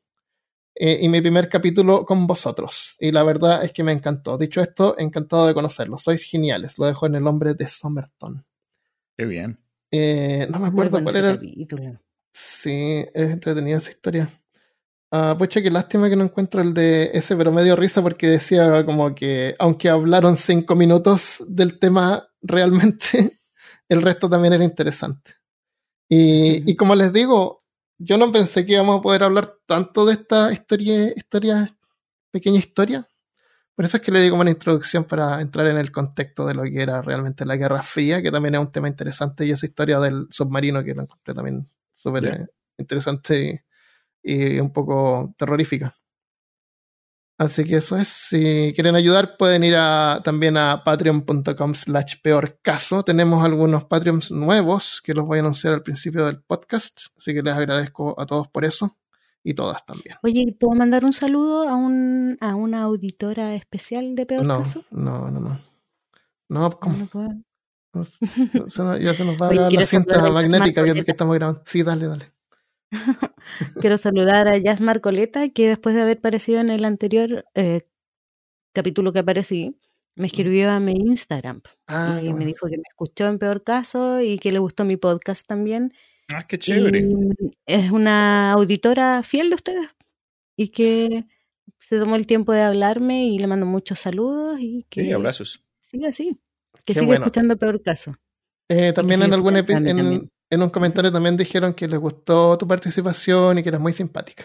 eh, 0.75 0.99
y 1.01 1.09
mi 1.09 1.21
primer 1.21 1.49
capítulo 1.49 2.05
con 2.05 2.27
vosotros. 2.27 2.97
Y 3.01 3.11
la 3.11 3.25
verdad 3.25 3.65
es 3.65 3.73
que 3.73 3.83
me 3.83 3.93
encantó. 3.93 4.39
Dicho 4.39 4.61
esto, 4.61 4.97
encantado 4.99 5.47
de 5.47 5.55
conocerlos. 5.55 6.03
Sois 6.03 6.23
geniales. 6.23 6.79
Lo 6.79 6.87
dejo 6.87 7.07
en 7.07 7.17
el 7.17 7.25
nombre 7.25 7.55
de 7.55 7.67
Somerton. 7.67 8.45
Qué 9.17 9.25
bien. 9.25 9.59
Eh, 9.91 10.47
no 10.51 10.59
me 10.61 10.69
acuerdo 10.69 11.03
cuál 11.03 11.17
era. 11.17 11.35
capítulo. 11.35 11.99
Sí, 12.33 13.05
es 13.13 13.31
entretenida 13.31 13.79
esa 13.79 13.91
historia. 13.91 14.29
Ah, 15.11 15.35
pucha, 15.39 15.63
qué 15.63 15.71
lástima 15.71 16.11
que 16.11 16.17
no 16.17 16.25
encuentro 16.25 16.61
el 16.61 16.75
de 16.75 17.11
ese, 17.15 17.35
pero 17.35 17.51
me 17.51 17.65
dio 17.65 17.77
risa 17.77 18.03
porque 18.03 18.27
decía 18.29 18.85
como 18.85 19.15
que, 19.15 19.55
aunque 19.59 19.89
hablaron 19.89 20.37
cinco 20.37 20.77
minutos 20.77 21.43
del 21.49 21.79
tema 21.79 22.29
realmente, 22.43 23.39
el 23.89 24.03
resto 24.03 24.29
también 24.29 24.53
era 24.53 24.65
interesante. 24.65 25.33
Y, 26.09 26.77
como 26.77 26.95
les 26.95 27.13
digo, 27.13 27.65
yo 27.99 28.19
no 28.19 28.33
pensé 28.33 28.67
que 28.67 28.75
íbamos 28.75 29.01
a 29.01 29.03
poder 29.03 29.25
hablar 29.25 29.57
tanto 29.67 30.07
de 30.07 30.15
esta 30.15 30.53
historia, 30.53 31.13
historia, 31.17 31.77
pequeña 32.33 32.59
historia, 32.59 33.09
Por 33.77 33.85
eso 33.85 33.97
es 33.99 34.03
que 34.03 34.13
le 34.13 34.21
di 34.23 34.31
como 34.31 34.43
una 34.43 34.51
introducción 34.51 35.05
para 35.05 35.41
entrar 35.41 35.67
en 35.69 35.79
el 35.79 35.93
contexto 35.93 36.47
de 36.47 36.55
lo 36.55 36.65
que 36.65 36.83
era 36.83 37.03
realmente 37.03 37.47
la 37.47 37.57
Guerra 37.57 37.83
Fría, 37.83 38.23
que 38.23 38.31
también 38.33 38.55
es 38.57 38.61
un 38.61 38.73
tema 38.73 38.89
interesante, 38.89 39.47
y 39.47 39.53
esa 39.53 39.67
historia 39.67 40.01
del 40.01 40.27
submarino 40.31 40.83
que 40.85 40.95
lo 40.95 41.03
encontré 41.03 41.35
también 41.35 41.69
súper 41.95 42.25
Ya. 42.25 42.31
eh, 42.33 42.47
interesante 42.79 43.65
y, 44.23 44.59
un 44.61 44.73
poco 44.73 45.35
terrorífica. 45.37 45.95
Así 47.41 47.65
que 47.65 47.77
eso 47.77 47.97
es. 47.97 48.09
Si 48.09 48.73
quieren 48.75 48.97
ayudar, 48.97 49.37
pueden 49.37 49.63
ir 49.63 49.77
a, 49.77 50.21
también 50.25 50.57
a 50.57 50.83
patreon.com 50.85 51.75
slash 51.75 52.17
peor 52.21 52.59
caso. 52.63 53.05
Tenemos 53.05 53.45
algunos 53.45 53.85
Patreons 53.85 54.33
nuevos 54.33 55.01
que 55.01 55.15
los 55.15 55.25
voy 55.25 55.39
a 55.39 55.43
anunciar 55.43 55.73
al 55.75 55.83
principio 55.85 56.27
del 56.27 56.43
podcast. 56.43 56.99
Así 57.17 57.33
que 57.33 57.43
les 57.43 57.55
agradezco 57.55 58.21
a 58.21 58.27
todos 58.27 58.49
por 58.49 58.65
eso. 58.65 58.97
Y 59.45 59.55
todas 59.55 59.87
también. 59.87 60.17
Oye, 60.25 60.57
¿puedo 60.59 60.77
mandar 60.77 61.05
un 61.05 61.13
saludo 61.13 61.69
a, 61.69 61.77
un, 61.77 62.37
a 62.41 62.57
una 62.57 62.83
auditora 62.83 63.55
especial 63.55 64.17
de 64.17 64.27
Peor 64.27 64.45
No, 64.45 64.59
Caso? 64.59 64.85
no, 64.91 65.31
no, 65.31 65.39
no. 65.41 65.61
No, 66.51 66.71
¿Cómo 66.81 66.81
¿cómo? 66.81 66.97
no 66.99 67.07
puedo? 67.07 68.69
Se 68.69 68.83
nos- 68.83 69.01
ya 69.01 69.15
se 69.15 69.25
nos 69.25 69.41
va 69.41 69.47
a 69.47 69.51
quiero 69.51 69.71
la 69.71 69.87
cinta 69.87 70.29
magnética 70.31 70.83
que, 70.83 70.89
Coleta. 70.91 71.05
que 71.05 71.11
estamos 71.13 71.37
grabando. 71.37 71.63
Sí, 71.67 71.85
dale, 71.85 72.09
dale. 72.09 72.33
Quiero 73.81 73.99
saludar 73.99 74.49
a 74.49 74.57
Jazz 74.57 74.81
Marcoleta, 74.81 75.49
que 75.51 75.69
después 75.69 75.95
de 75.95 76.03
haber 76.03 76.19
aparecido 76.19 76.61
en 76.61 76.71
el 76.71 76.85
anterior 76.85 77.45
eh, 77.55 77.87
capítulo 78.73 79.13
que 79.13 79.21
aparecí, 79.21 79.77
me 80.15 80.27
escribió 80.27 80.71
a 80.71 80.81
mi 80.81 80.93
Instagram 80.93 81.63
Ah, 81.87 82.21
y 82.23 82.33
me 82.33 82.45
dijo 82.45 82.67
que 82.67 82.77
me 82.77 82.83
escuchó 82.89 83.27
en 83.29 83.39
Peor 83.39 83.63
Caso 83.63 84.21
y 84.21 84.39
que 84.39 84.53
le 84.53 84.59
gustó 84.59 84.85
mi 84.85 84.97
podcast 84.97 85.47
también. 85.47 85.93
Ah, 86.29 86.47
qué 86.47 86.59
chévere. 86.59 87.01
Y 87.01 87.53
es 87.67 87.91
una 87.91 88.53
auditora 88.53 89.23
fiel 89.23 89.49
de 89.51 89.55
ustedes 89.57 89.89
y 90.57 90.69
que 90.69 91.25
se 91.79 91.99
tomó 91.99 92.17
el 92.17 92.27
tiempo 92.27 92.53
de 92.53 92.63
hablarme 92.63 93.27
y 93.27 93.39
le 93.39 93.47
mando 93.47 93.65
muchos 93.67 94.01
saludos 94.01 94.59
y 94.61 94.85
que 94.91 95.03
Sí, 95.05 95.13
abrazos. 95.13 95.63
siga 95.91 96.09
así, 96.09 96.39
que 96.75 96.81
Qué 96.85 96.95
siga 96.95 97.07
bueno. 97.07 97.25
escuchando 97.25 97.57
Peor 97.57 97.81
Caso. 97.83 98.17
Eh, 98.69 98.93
también 98.93 99.23
en 99.23 99.33
algún 99.33 99.57
en. 99.57 100.31
En 100.51 100.63
un 100.63 100.71
comentario 100.71 101.13
también 101.13 101.37
dijeron 101.37 101.75
que 101.75 101.89
les 101.89 101.99
gustó 101.99 102.57
tu 102.59 102.67
participación 102.67 103.59
y 103.59 103.63
que 103.63 103.69
eras 103.69 103.81
muy 103.81 103.93
simpática. 103.93 104.45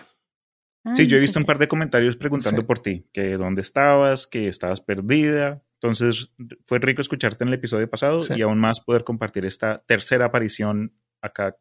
Ah, 0.86 0.96
Sí, 0.96 1.08
yo 1.08 1.16
he 1.18 1.20
visto 1.22 1.40
un 1.40 1.46
par 1.46 1.58
de 1.58 1.68
comentarios 1.68 2.18
preguntando 2.18 2.62
Sí. 2.62 2.68
por 2.68 2.80
ti, 2.80 3.08
que 3.14 3.38
dónde 3.38 3.62
estabas, 3.62 4.28
que 4.28 4.48
estabas 4.50 4.82
perdida. 4.82 5.64
Entonces, 5.82 6.34
fue 6.66 6.80
rico 6.80 7.02
escucharte 7.02 7.44
en 7.44 7.50
el 7.50 7.54
episodio 7.56 7.90
pasado 7.90 8.22
Sí. 8.22 8.34
y 8.38 8.42
aún 8.42 8.60
más 8.60 8.80
poder 8.82 9.04
compartir 9.04 9.46
esta 9.46 9.84
tercera 9.86 10.26
aparición 10.26 10.94
acá 11.22 11.58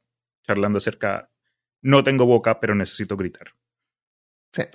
charlando 0.46 0.78
acerca. 0.78 1.30
No 1.82 2.02
tengo 2.04 2.26
boca, 2.26 2.58
pero 2.60 2.74
necesito 2.74 3.16
gritar. 3.16 3.48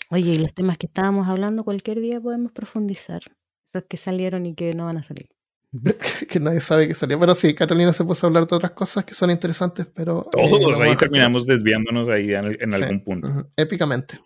Oye, 0.09 0.31
y 0.31 0.35
los 0.35 0.53
temas 0.53 0.77
que 0.77 0.87
estábamos 0.87 1.27
hablando 1.27 1.63
cualquier 1.63 1.99
día 1.99 2.19
podemos 2.19 2.51
profundizar. 2.51 3.21
Esos 3.67 3.83
que 3.87 3.97
salieron 3.97 4.45
y 4.45 4.55
que 4.55 4.73
no 4.73 4.85
van 4.85 4.97
a 4.97 5.03
salir. 5.03 5.29
que 6.29 6.39
nadie 6.39 6.59
sabe 6.59 6.87
que 6.87 6.95
salió. 6.95 7.19
Pero 7.19 7.35
sí, 7.35 7.53
Carolina 7.53 7.93
se 7.93 8.03
puso 8.03 8.25
a 8.25 8.29
hablar 8.29 8.47
de 8.47 8.55
otras 8.55 8.71
cosas 8.71 9.05
que 9.05 9.13
son 9.13 9.29
interesantes, 9.31 9.85
pero. 9.93 10.21
eh, 10.25 10.29
Todos 10.31 10.79
a 10.79 10.83
ahí 10.83 10.95
terminamos 10.95 11.45
desviándonos 11.45 12.09
ahí 12.09 12.33
en, 12.33 12.57
en 12.59 12.71
Sí. 12.71 12.83
algún 12.83 13.03
punto. 13.03 13.27
Épicamente. 13.55 14.19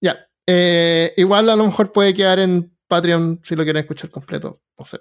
Ya. 0.00 0.18
Eh, 0.46 1.12
igual 1.16 1.48
a 1.50 1.56
lo 1.56 1.64
mejor 1.66 1.92
puede 1.92 2.12
quedar 2.14 2.38
en 2.40 2.76
Patreon 2.88 3.40
si 3.44 3.54
lo 3.54 3.62
quieren 3.64 3.80
escuchar 3.82 4.10
completo. 4.10 4.60
No 4.78 4.84
sé. 4.84 4.98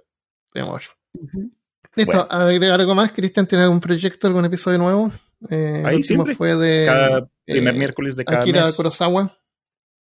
Veamos 0.54 0.72
a 0.72 0.78
ver. 0.78 1.24
Ujú. 1.26 1.52
Listo, 1.96 2.12
Bueno. 2.12 2.28
agregar 2.30 2.80
algo 2.80 2.96
más. 2.96 3.12
Cristian, 3.12 3.48
¿tiene 3.48 3.64
algún 3.64 3.80
proyecto, 3.80 4.28
algún 4.28 4.46
episodio 4.46 4.78
nuevo? 4.78 5.12
Eh, 5.50 5.78
el 5.80 5.86
Ahí 5.86 5.96
último 5.96 6.26
siempre. 6.26 6.36
fue 6.36 6.56
de 6.56 6.86
Cada 6.86 7.30
primer 7.46 7.74
eh, 7.74 7.78
miércoles 7.78 8.16
de 8.16 8.26
cada 8.26 8.40
Akira 8.42 8.62
mes. 8.66 8.76
Kurosawa. 8.76 9.34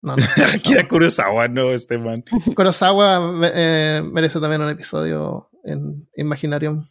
No, 0.03 0.17
no, 0.17 0.23
Akira 0.55 0.87
Kurosawa, 0.87 1.49
no, 1.49 1.73
este 1.73 1.97
man. 1.99 2.23
Kurosawa 2.55 3.41
eh, 3.53 4.03
merece 4.13 4.39
también 4.41 4.63
un 4.63 4.69
episodio 4.71 5.49
en 5.65 6.09
Imaginarium. 6.17 6.85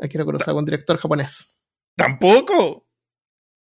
Akira 0.00 0.24
Kurosawa, 0.24 0.58
un 0.58 0.64
director 0.64 0.96
japonés. 0.98 1.56
¡Tampoco! 1.96 2.86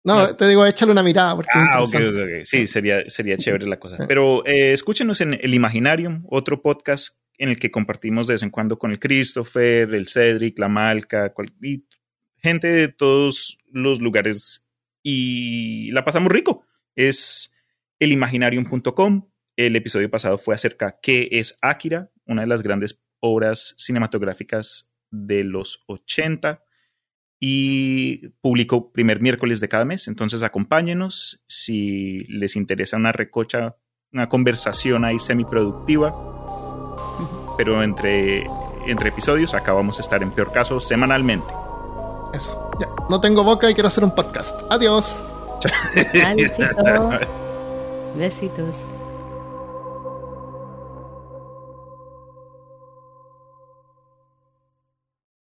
No, 0.04 0.36
te 0.36 0.48
digo, 0.48 0.66
échale 0.66 0.92
una 0.92 1.04
mirada. 1.04 1.36
Porque 1.36 1.50
Ah, 1.54 1.82
ok, 1.82 1.96
ok, 1.96 2.18
ok. 2.18 2.46
Sí, 2.46 2.68
sería, 2.68 3.10
sería 3.10 3.38
chévere 3.38 3.66
la 3.68 3.80
cosa. 3.80 3.98
Sí. 3.98 4.04
Pero 4.08 4.46
eh, 4.46 4.74
escúchenos 4.74 5.20
en 5.22 5.34
El 5.34 5.54
Imaginarium, 5.54 6.24
otro 6.30 6.62
podcast 6.62 7.20
en 7.38 7.50
el 7.50 7.60
que 7.60 7.72
compartimos 7.72 8.28
de 8.28 8.34
vez 8.36 8.44
en 8.44 8.50
cuando 8.50 8.80
con 8.80 8.92
el 8.92 9.00
Christopher, 9.00 9.94
el 9.94 10.08
Cedric, 10.08 10.58
la 10.60 10.70
Malca, 10.70 11.34
cual- 11.34 11.54
y 11.62 11.86
gente 12.38 12.68
de 12.68 12.88
todos 12.88 13.58
los 13.72 14.00
lugares 14.02 14.66
y 15.04 15.92
la 15.92 16.04
pasamos 16.06 16.32
rico. 16.32 16.66
Es 16.96 17.54
elimaginarium.com. 18.00 19.30
El 19.56 19.76
episodio 19.76 20.10
pasado 20.10 20.38
fue 20.38 20.54
acerca 20.56 21.00
qué 21.02 21.30
es 21.32 21.58
Akira, 21.62 22.12
una 22.26 22.42
de 22.42 22.48
las 22.48 22.62
grandes 22.64 23.04
obras 23.20 23.76
cinematográficas 23.78 24.92
de 25.12 25.44
los 25.44 25.84
80 25.88 26.64
y 27.40 28.30
publico 28.42 28.92
primer 28.92 29.22
miércoles 29.22 29.60
de 29.60 29.70
cada 29.70 29.86
mes. 29.86 30.08
Entonces 30.08 30.44
acompáñenos 30.44 31.44
si 31.48 32.24
les 32.26 32.56
interesa 32.56 32.98
una 32.98 33.12
recocha, 33.12 33.76
una 34.12 34.30
conversación 34.30 35.06
ahí 35.06 35.20
semiproductiva. 35.20 36.14
Pero 37.58 37.84
entre, 37.84 38.46
entre 38.88 39.10
episodios 39.10 39.54
acá 39.54 39.74
vamos 39.74 39.98
a 39.98 40.02
estar 40.02 40.22
en 40.24 40.32
peor 40.32 40.52
caso 40.52 40.80
semanalmente. 40.80 41.54
Eso. 42.34 42.72
Ya. 42.80 42.88
No 43.10 43.22
tengo 43.22 43.44
boca 43.44 43.70
y 43.70 43.74
quiero 43.74 43.88
hacer 43.88 44.04
un 44.04 44.14
podcast. 44.14 44.60
Adiós. 44.70 45.24
Besitos. 48.16 48.88